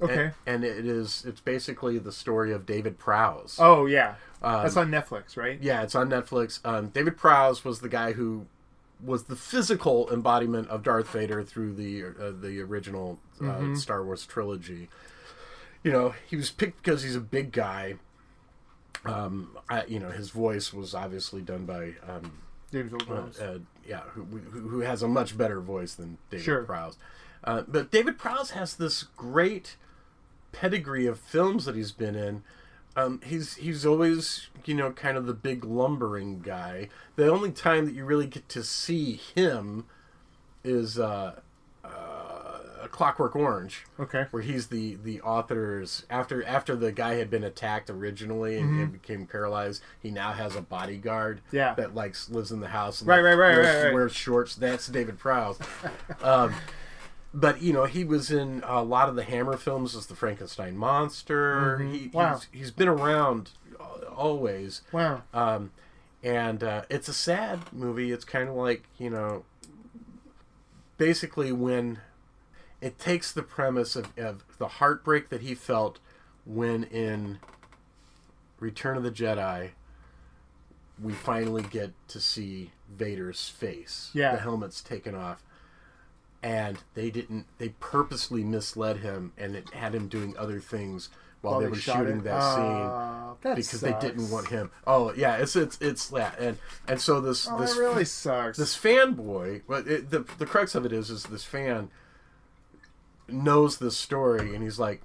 Okay. 0.00 0.32
and, 0.46 0.64
and 0.64 0.64
it 0.64 0.86
is 0.86 1.24
it's 1.26 1.40
basically 1.40 1.98
the 1.98 2.12
story 2.12 2.52
of 2.52 2.66
David 2.66 2.98
Prowse. 2.98 3.56
Oh 3.60 3.86
yeah, 3.86 4.14
Um, 4.42 4.62
that's 4.62 4.76
on 4.76 4.90
Netflix, 4.90 5.36
right? 5.36 5.58
Yeah, 5.60 5.82
it's 5.82 5.94
on 5.94 6.08
Netflix. 6.10 6.64
Um, 6.64 6.88
David 6.88 7.16
Prowse 7.16 7.64
was 7.64 7.80
the 7.80 7.88
guy 7.88 8.12
who 8.12 8.46
was 9.02 9.24
the 9.24 9.36
physical 9.36 10.12
embodiment 10.12 10.68
of 10.68 10.82
Darth 10.82 11.08
Vader 11.10 11.42
through 11.42 11.74
the 11.74 12.04
uh, 12.04 12.32
the 12.38 12.60
original 12.60 13.18
uh, 13.42 13.74
Star 13.74 14.04
Wars 14.04 14.26
trilogy. 14.26 14.88
You 15.82 15.92
know, 15.92 16.14
he 16.28 16.36
was 16.36 16.50
picked 16.50 16.82
because 16.82 17.02
he's 17.02 17.16
a 17.16 17.20
big 17.20 17.52
guy. 17.52 17.94
Um, 19.04 19.56
I, 19.68 19.84
you 19.86 19.98
know, 19.98 20.10
his 20.10 20.30
voice 20.30 20.72
was 20.72 20.94
obviously 20.94 21.40
done 21.42 21.64
by 21.64 21.94
um, 22.08 22.32
James 22.72 22.92
Earl 22.92 23.00
Jones. 23.00 23.38
uh, 23.38 23.58
yeah, 23.86 24.00
who, 24.12 24.24
who, 24.24 24.68
who 24.68 24.80
has 24.80 25.02
a 25.02 25.08
much 25.08 25.36
better 25.38 25.60
voice 25.60 25.94
than 25.94 26.18
David 26.30 26.44
Sure. 26.44 26.62
Prowse. 26.64 26.96
Uh, 27.42 27.62
but 27.66 27.90
David 27.90 28.18
Prowse 28.18 28.50
has 28.50 28.76
this 28.76 29.04
great 29.16 29.76
pedigree 30.52 31.06
of 31.06 31.18
films 31.18 31.64
that 31.64 31.74
he's 31.74 31.92
been 31.92 32.14
in. 32.14 32.42
Um, 32.96 33.20
he's 33.24 33.54
he's 33.54 33.86
always 33.86 34.48
you 34.64 34.74
know 34.74 34.90
kind 34.90 35.16
of 35.16 35.24
the 35.26 35.32
big 35.32 35.64
lumbering 35.64 36.40
guy. 36.40 36.88
The 37.16 37.30
only 37.30 37.52
time 37.52 37.86
that 37.86 37.94
you 37.94 38.04
really 38.04 38.26
get 38.26 38.48
to 38.50 38.64
see 38.64 39.14
him 39.14 39.86
is 40.64 40.98
uh, 40.98 41.40
uh, 41.84 42.19
Clockwork 42.90 43.34
Orange 43.36 43.84
okay. 43.98 44.26
where 44.30 44.42
he's 44.42 44.66
the 44.68 44.96
the 44.96 45.20
author's 45.22 46.04
after 46.10 46.44
after 46.44 46.74
the 46.76 46.92
guy 46.92 47.14
had 47.14 47.30
been 47.30 47.44
attacked 47.44 47.88
originally 47.90 48.58
and, 48.58 48.80
and 48.80 48.92
became 48.92 49.26
paralyzed 49.26 49.82
he 50.00 50.10
now 50.10 50.32
has 50.32 50.56
a 50.56 50.60
bodyguard 50.62 51.38
Mm-hmm. 51.46 51.56
Yeah. 51.56 51.74
that 51.74 51.94
like 51.94 52.14
lives 52.28 52.50
in 52.52 52.60
the 52.60 52.68
house 52.68 53.00
and 53.00 53.08
Right, 53.08 53.20
right, 53.20 53.34
right, 53.34 53.56
wears, 53.56 53.66
right, 53.76 53.84
right. 53.84 53.94
wears 53.94 54.12
shorts 54.12 54.54
that's 54.54 54.86
david 54.88 55.18
prowse 55.18 55.58
um, 56.22 56.54
but 57.32 57.62
you 57.62 57.72
know, 57.72 57.84
he 57.84 58.02
was 58.02 58.32
in 58.32 58.60
a 58.66 58.82
lot 58.82 59.08
of 59.08 59.14
the 59.14 59.22
Hammer 59.22 59.56
films 59.56 59.94
as 59.94 60.06
the 60.06 60.16
Frankenstein 60.16 60.76
monster. 60.76 61.78
Mm-hmm. 61.80 62.10
Wow. 62.10 62.34
he's, 62.34 62.48
he's 62.50 62.70
been 62.72 62.88
around 62.88 63.50
always. 64.16 64.82
Wow. 64.90 65.22
Um, 65.32 65.70
and 66.24 66.64
uh, 66.64 66.82
it's 66.90 67.08
a 67.08 67.12
sad 67.14 67.60
movie. 67.72 68.10
It's 68.10 68.24
kind 68.24 68.48
of 68.48 68.56
like 68.56 68.82
you 68.98 69.10
know, 69.10 69.44
basically 70.98 71.52
when 71.52 71.98
it 72.80 72.98
takes 72.98 73.32
the 73.32 73.42
premise 73.42 73.96
of, 73.96 74.16
of 74.18 74.44
the 74.58 74.68
heartbreak 74.68 75.28
that 75.28 75.42
he 75.42 75.54
felt 75.54 75.98
when 76.44 76.84
in 76.84 77.38
Return 78.58 78.96
of 78.96 79.02
the 79.02 79.10
Jedi, 79.10 79.70
we 81.02 81.12
finally 81.12 81.62
get 81.62 81.92
to 82.08 82.20
see 82.20 82.70
Vader's 82.94 83.48
face. 83.48 84.10
Yeah. 84.12 84.32
the 84.34 84.40
helmet's 84.42 84.80
taken 84.82 85.14
off. 85.14 85.42
And 86.42 86.78
they 86.94 87.10
didn't. 87.10 87.46
They 87.58 87.70
purposely 87.80 88.42
misled 88.42 88.98
him, 88.98 89.32
and 89.36 89.54
it 89.54 89.74
had 89.74 89.94
him 89.94 90.08
doing 90.08 90.34
other 90.38 90.58
things 90.58 91.10
while, 91.42 91.52
While 91.52 91.60
they 91.60 91.66
they 91.66 91.70
were 91.72 91.76
shooting 91.76 92.18
it? 92.20 92.24
that 92.24 92.40
Ah, 92.40 92.54
scene 92.54 93.36
that 93.42 93.56
because 93.56 93.80
they 93.82 93.94
didn't 94.00 94.30
want 94.30 94.48
him. 94.48 94.70
Oh 94.86 95.12
yeah, 95.14 95.36
it's 95.36 95.54
it's 95.54 95.76
it's 95.82 96.08
that 96.08 96.38
and 96.38 96.56
and 96.88 96.98
so 96.98 97.20
this 97.20 97.46
Oh, 97.50 97.58
this 97.60 97.76
really 97.76 98.06
sucks. 98.06 98.56
this 98.56 98.74
fanboy. 98.74 99.62
But 99.68 99.86
it, 99.86 100.08
the 100.10 100.20
the 100.38 100.46
crux 100.46 100.74
of 100.74 100.86
it 100.86 100.92
is 100.94 101.10
is 101.10 101.24
this 101.24 101.44
fan 101.44 101.90
knows 103.32 103.78
the 103.78 103.90
story 103.90 104.54
and 104.54 104.62
he's 104.62 104.78
like, 104.78 105.02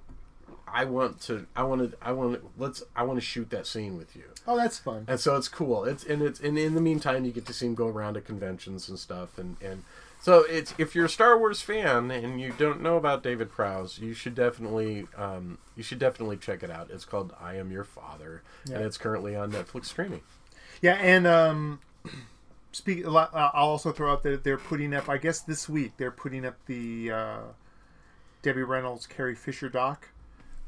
I 0.66 0.84
want 0.84 1.20
to 1.22 1.46
I 1.56 1.62
want 1.62 1.90
to 1.92 1.96
I 2.02 2.12
want 2.12 2.34
to 2.40 2.48
let's 2.58 2.82
I 2.94 3.02
want 3.04 3.18
to 3.18 3.24
shoot 3.24 3.50
that 3.50 3.66
scene 3.66 3.96
with 3.96 4.14
you. 4.16 4.24
oh, 4.46 4.56
that's 4.56 4.78
fun. 4.78 5.04
And 5.08 5.18
so 5.18 5.36
it's 5.36 5.48
cool. 5.48 5.84
It's 5.84 6.04
and 6.04 6.22
it's 6.22 6.40
and 6.40 6.58
in 6.58 6.74
the 6.74 6.80
meantime 6.80 7.24
you 7.24 7.32
get 7.32 7.46
to 7.46 7.52
see 7.52 7.66
him 7.66 7.74
go 7.74 7.86
around 7.88 8.14
to 8.14 8.20
conventions 8.20 8.88
and 8.88 8.98
stuff 8.98 9.38
and 9.38 9.56
and 9.62 9.84
so 10.20 10.44
it's 10.48 10.74
if 10.76 10.94
you're 10.94 11.04
a 11.04 11.08
Star 11.10 11.38
Wars 11.38 11.60
fan 11.62 12.10
and 12.10 12.40
you 12.40 12.52
don't 12.58 12.82
know 12.82 12.96
about 12.96 13.22
David 13.22 13.50
Prowse, 13.50 13.98
you 13.98 14.12
should 14.12 14.34
definitely 14.34 15.06
um, 15.16 15.58
you 15.76 15.82
should 15.82 15.98
definitely 16.00 16.36
check 16.36 16.62
it 16.62 16.70
out. 16.70 16.90
It's 16.90 17.04
called 17.04 17.32
I 17.40 17.54
Am 17.56 17.70
Your 17.70 17.84
Father, 17.84 18.42
Yeah. 18.66 18.76
and 18.76 18.84
it's 18.86 18.98
currently 18.98 19.36
on 19.36 19.52
Netflix 19.52 19.84
streaming. 19.86 20.22
Yeah, 20.82 20.94
and 20.94 21.26
um, 21.26 21.80
speak. 22.72 23.04
a 23.06 23.10
lot- 23.10 23.30
I'll 23.34 23.68
also 23.68 23.92
throw 23.92 24.10
out 24.12 24.22
that 24.24 24.42
they're 24.42 24.58
putting 24.58 24.94
up. 24.94 25.08
I 25.08 25.18
guess 25.18 25.40
this 25.40 25.68
week 25.68 25.92
they're 25.96 26.10
putting 26.10 26.44
up 26.44 26.56
the 26.66 27.12
uh, 27.12 27.38
Debbie 28.46 28.62
Reynolds 28.62 29.08
Carrie 29.08 29.34
Fisher 29.34 29.68
doc 29.68 30.10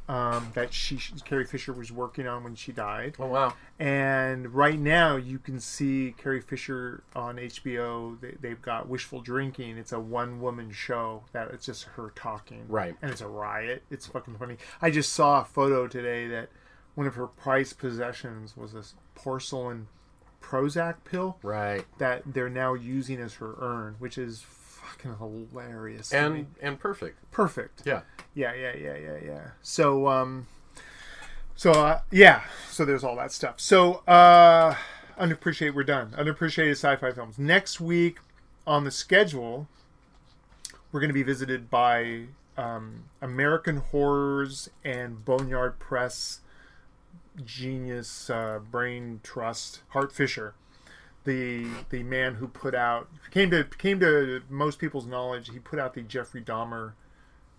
um, 0.09 0.51
that 0.55 0.75
she 0.75 0.99
Carrie 1.25 1.45
Fisher 1.45 1.73
was 1.73 1.93
working 1.93 2.27
on 2.27 2.43
when 2.43 2.57
she 2.57 2.73
died. 2.73 3.15
Oh 3.21 3.27
wow! 3.27 3.55
And 3.79 4.53
right 4.53 4.81
now 4.81 5.15
you 5.15 5.39
can 5.39 5.61
see 5.61 6.13
Carrie 6.19 6.41
Fisher 6.41 7.05
on 7.15 7.37
HBO. 7.37 8.21
They, 8.21 8.35
they've 8.41 8.61
got 8.61 8.89
Wishful 8.89 9.21
Drinking. 9.21 9.79
It's 9.79 9.93
a 9.93 10.01
one 10.01 10.41
woman 10.41 10.73
show 10.73 11.23
that 11.33 11.53
it's 11.53 11.67
just 11.67 11.85
her 11.85 12.11
talking. 12.17 12.65
Right. 12.67 12.97
And 13.01 13.13
it's 13.13 13.21
a 13.21 13.29
riot. 13.29 13.85
It's 13.93 14.09
fucking 14.09 14.39
funny. 14.39 14.57
I 14.83 14.91
just 14.91 15.13
saw 15.13 15.43
a 15.43 15.45
photo 15.45 15.87
today 15.87 16.27
that 16.27 16.49
one 16.97 17.07
of 17.07 17.15
her 17.15 17.29
prized 17.29 17.79
possessions 17.79 18.57
was 18.57 18.73
this 18.73 18.95
porcelain 19.15 19.87
Prozac 20.43 20.97
pill 21.05 21.37
Right. 21.43 21.85
that 21.99 22.23
they're 22.27 22.49
now 22.49 22.75
using 22.75 23.21
as 23.21 23.35
her 23.35 23.55
urn, 23.61 23.95
which 24.01 24.17
is 24.19 24.41
fucking 24.89 25.17
hilarious. 25.19 26.13
And 26.13 26.55
and 26.61 26.79
perfect. 26.79 27.31
perfect. 27.31 27.83
Yeah. 27.85 28.03
Yeah, 28.35 28.55
yeah, 28.55 28.75
yeah, 28.77 28.97
yeah, 28.97 29.19
yeah. 29.25 29.41
So, 29.63 30.09
um, 30.09 30.47
so 31.55 31.73
uh, 31.73 32.01
yeah, 32.11 32.43
so 32.71 32.85
there's 32.85 33.05
all 33.05 33.17
that 33.17 33.33
stuff. 33.33 33.61
So, 33.61 33.97
uh, 34.07 34.75
unappreciated. 35.19 35.75
We're 35.75 35.85
done. 35.85 36.15
Unappreciated 36.17 36.77
sci-fi 36.77 37.13
films. 37.13 37.39
Next 37.39 37.81
week 37.81 38.19
on 38.67 38.85
the 38.85 38.91
schedule, 38.91 39.69
we're 40.93 41.01
going 41.01 41.11
to 41.11 41.15
be 41.15 41.23
visited 41.23 41.69
by 41.71 42.27
um, 42.57 43.05
American 43.21 43.79
Horrors 43.79 44.71
and 44.85 45.25
Boneyard 45.25 45.79
Press 45.79 46.41
genius 47.45 48.31
uh, 48.31 48.59
brain 48.71 49.21
trust 49.23 49.83
Hart 49.91 50.13
Fisher 50.13 50.55
the 51.29 51.67
the 51.91 52.03
man 52.03 52.37
who 52.37 52.49
put 52.49 52.75
out 52.75 53.07
came 53.31 53.51
to 53.51 53.63
came 53.63 54.01
to 54.01 54.41
most 54.49 54.79
people's 54.79 55.07
knowledge. 55.07 55.51
He 55.51 55.59
put 55.59 55.79
out 55.79 55.93
the 55.93 56.01
Jeffrey 56.01 56.41
Dahmer 56.41 56.93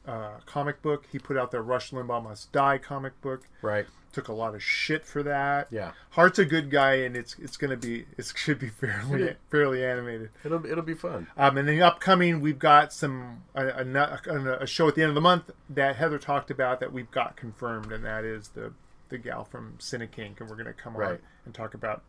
uh, 0.08 0.40
comic 0.48 0.82
book. 0.82 1.06
He 1.12 1.20
put 1.20 1.38
out 1.38 1.52
the 1.52 1.62
Rush 1.62 1.92
Limbaugh 1.92 2.24
Must 2.24 2.52
Die 2.52 2.78
comic 2.80 3.22
book. 3.22 3.44
Right. 3.62 3.86
Took 4.12 4.28
a 4.28 4.34
lot 4.34 4.56
of 4.56 4.64
shit 4.64 5.06
for 5.06 5.22
that. 5.22 5.68
Yeah. 5.70 5.92
Hart's 6.10 6.40
a 6.40 6.46
good 6.46 6.72
guy, 6.72 6.96
and 6.96 7.16
it's 7.16 7.36
it's 7.38 7.58
gonna 7.58 7.78
be 7.78 8.06
it 8.18 8.34
should 8.36 8.58
be 8.58 8.70
fairly 8.82 9.36
fairly 9.52 9.86
animated. 9.86 10.32
It'll 10.44 10.66
it'll 10.66 10.84
be 10.84 10.96
fun. 10.96 11.28
Um, 11.38 11.58
and 11.58 11.68
then 11.68 11.80
upcoming, 11.80 12.42
we've 12.42 12.58
got 12.58 12.92
some 12.92 13.44
a, 13.54 13.68
a, 13.68 14.58
a 14.62 14.68
show 14.68 14.88
at 14.88 14.96
the 14.96 15.04
end 15.04 15.10
of 15.10 15.16
the 15.16 15.22
month 15.22 15.52
that 15.70 15.96
Heather 15.96 16.18
talked 16.18 16.50
about 16.50 16.80
that 16.80 16.92
we've 16.92 17.12
got 17.12 17.36
confirmed, 17.36 17.92
and 17.92 18.04
that 18.04 18.26
is 18.26 18.48
the 18.50 18.74
the 19.10 19.20
gal 19.20 19.44
from 19.44 19.76
Cinekink, 19.78 20.40
and 20.40 20.50
we're 20.50 20.56
gonna 20.56 20.74
come 20.74 20.96
on 20.96 21.20
and 21.46 21.54
talk 21.54 21.76
about 21.76 22.02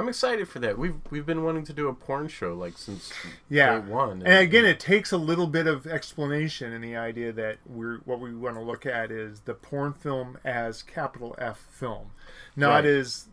I'm 0.00 0.08
excited 0.08 0.48
for 0.48 0.58
that. 0.60 0.78
We've 0.78 0.96
we've 1.10 1.26
been 1.26 1.44
wanting 1.44 1.64
to 1.66 1.72
do 1.72 1.88
a 1.88 1.94
porn 1.94 2.28
show 2.28 2.54
like 2.54 2.76
since 2.78 3.12
yeah 3.48 3.80
day 3.80 3.86
one. 3.88 4.22
and 4.24 4.38
again 4.38 4.64
it 4.64 4.80
takes 4.80 5.12
a 5.12 5.16
little 5.18 5.46
bit 5.46 5.66
of 5.66 5.86
explanation 5.86 6.72
in 6.72 6.80
the 6.80 6.96
idea 6.96 7.32
that 7.32 7.58
we're 7.66 7.98
what 8.06 8.18
we 8.20 8.34
want 8.34 8.56
to 8.56 8.62
look 8.62 8.86
at 8.86 9.10
is 9.10 9.40
the 9.40 9.54
porn 9.54 9.92
film 9.92 10.38
as 10.44 10.82
capital 10.82 11.34
f 11.38 11.58
film 11.70 12.10
not 12.56 12.70
Right. 12.84 12.86
as 12.86 13.26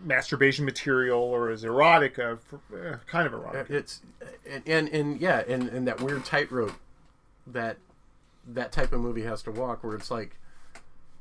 masturbation 0.00 0.64
material 0.64 1.20
or 1.20 1.50
as 1.50 1.64
erotica 1.64 2.38
uh, 2.74 2.96
kind 3.06 3.26
of 3.26 3.32
erotic 3.32 3.70
it's 3.70 4.02
and, 4.50 4.62
and 4.66 4.88
and 4.88 5.20
yeah, 5.20 5.42
and 5.48 5.68
and 5.68 5.86
that 5.88 6.00
weird 6.00 6.24
tightrope 6.24 6.72
that 7.46 7.76
that 8.48 8.72
type 8.72 8.92
of 8.92 9.00
movie 9.00 9.22
has 9.22 9.42
to 9.42 9.50
walk, 9.50 9.82
where 9.82 9.94
it's 9.96 10.10
like 10.10 10.36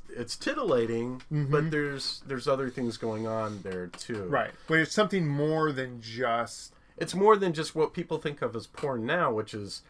it's 0.10 0.36
titillating, 0.36 1.22
but 1.30 1.38
mm-hmm. 1.38 1.70
there's 1.70 2.22
there's 2.26 2.48
other 2.48 2.70
things 2.70 2.98
going 2.98 3.28
on 3.28 3.62
there 3.64 3.88
too. 3.88 4.24
right 4.24 4.52
but 4.68 4.80
it's 4.80 4.94
something 4.94 5.28
more 5.28 5.72
than 5.72 6.02
just 6.02 6.74
It's 6.98 7.14
more 7.14 7.36
than 7.36 7.54
just 7.54 7.76
what 7.76 7.94
people 7.94 8.18
think 8.18 8.42
of 8.42 8.56
as 8.56 8.68
porn 8.68 9.06
now, 9.06 9.32
which 9.32 9.54
is 9.54 9.82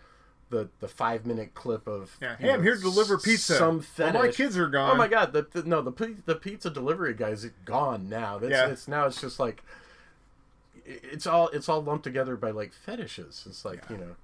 the 0.49 0.69
the 0.79 0.87
five 0.87 1.25
minute 1.25 1.53
clip 1.53 1.87
of 1.87 2.17
Yeah. 2.21 2.35
Hey, 2.37 2.51
I'm 2.51 2.63
here 2.63 2.75
to 2.75 2.81
deliver 2.81 3.17
pizza. 3.17 3.57
Some 3.57 3.75
All 3.75 3.81
fetish. 3.81 4.21
my 4.21 4.27
kids 4.29 4.57
are 4.57 4.67
gone. 4.67 4.91
Oh 4.91 4.95
my 4.95 5.07
god! 5.07 5.33
The, 5.33 5.47
the 5.51 5.63
no 5.63 5.81
the 5.81 6.15
the 6.25 6.35
pizza 6.35 6.69
delivery 6.69 7.13
guy's 7.13 7.45
gone 7.65 8.09
now. 8.09 8.37
That's, 8.37 8.51
Yeah. 8.51 8.67
It's 8.67 8.87
now 8.87 9.05
it's 9.05 9.21
just 9.21 9.39
like 9.39 9.63
it's 10.85 11.25
all 11.25 11.49
it's 11.49 11.67
all 11.67 11.81
lumped 11.81 12.03
together 12.03 12.35
by 12.35 12.51
like 12.51 12.73
fetishes. 12.73 13.43
It's 13.47 13.65
like 13.65 13.83
you 13.89 13.97
know 13.97 14.15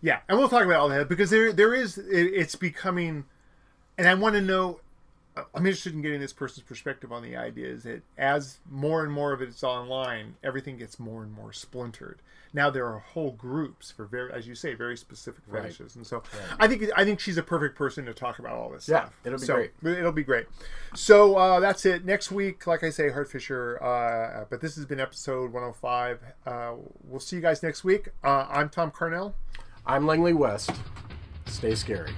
Yeah, 0.00 0.20
and 0.28 0.38
we'll 0.38 0.48
talk 0.48 0.64
about 0.64 0.80
all 0.80 0.88
that 0.88 1.08
because 1.08 1.30
there 1.30 1.52
there 1.52 1.74
is 1.74 1.98
it, 1.98 2.06
it's 2.34 2.54
becoming, 2.56 3.24
and 3.96 4.08
I 4.08 4.14
want 4.14 4.34
to 4.34 4.40
know. 4.40 4.80
I'm 5.54 5.66
interested 5.66 5.94
in 5.94 6.02
getting 6.02 6.20
this 6.20 6.32
person's 6.32 6.64
perspective 6.66 7.12
on 7.12 7.22
the 7.22 7.36
idea 7.36 7.68
is 7.68 7.82
that 7.84 8.02
as 8.16 8.58
more 8.70 9.02
and 9.04 9.12
more 9.12 9.32
of 9.32 9.42
it 9.42 9.48
is 9.48 9.62
online, 9.64 10.36
everything 10.42 10.76
gets 10.78 10.98
more 10.98 11.22
and 11.22 11.32
more 11.32 11.52
splintered. 11.52 12.20
Now 12.54 12.70
there 12.70 12.86
are 12.86 12.98
whole 13.00 13.32
groups 13.32 13.90
for 13.90 14.06
very, 14.06 14.32
as 14.32 14.48
you 14.48 14.54
say, 14.54 14.72
very 14.72 14.96
specific 14.96 15.42
Right. 15.46 15.64
fetishes, 15.64 15.96
and 15.96 16.06
so 16.06 16.22
I 16.58 16.66
think 16.66 16.84
I 16.96 17.04
think 17.04 17.20
she's 17.20 17.36
a 17.36 17.42
perfect 17.42 17.76
person 17.76 18.06
to 18.06 18.14
talk 18.14 18.38
about 18.38 18.52
all 18.54 18.70
this 18.70 18.88
Yeah, 18.88 19.00
stuff. 19.00 19.14
it'll 19.24 19.38
be 19.38 19.44
So, 19.46 19.54
great. 19.54 19.98
It'll 19.98 20.12
be 20.12 20.22
great. 20.24 20.46
So 20.94 21.36
uh, 21.36 21.60
that's 21.60 21.84
it. 21.84 22.06
Next 22.06 22.30
week, 22.32 22.66
like 22.66 22.82
I 22.82 22.88
say, 22.90 23.10
Hart 23.10 23.30
Fisher. 23.30 23.82
Uh, 23.82 24.46
but 24.48 24.62
this 24.62 24.76
has 24.76 24.86
been 24.86 24.98
episode 25.00 25.52
105. 25.52 26.20
Uh, 26.46 26.72
we'll 27.04 27.20
see 27.20 27.36
you 27.36 27.42
guys 27.42 27.62
next 27.62 27.84
week. 27.84 28.08
Uh, 28.24 28.46
I'm 28.48 28.70
Thom 28.70 28.90
Carnell. 28.92 29.34
I'm 29.84 30.06
Langley 30.06 30.32
West. 30.32 30.70
Stay 31.46 31.74
scary. 31.74 32.12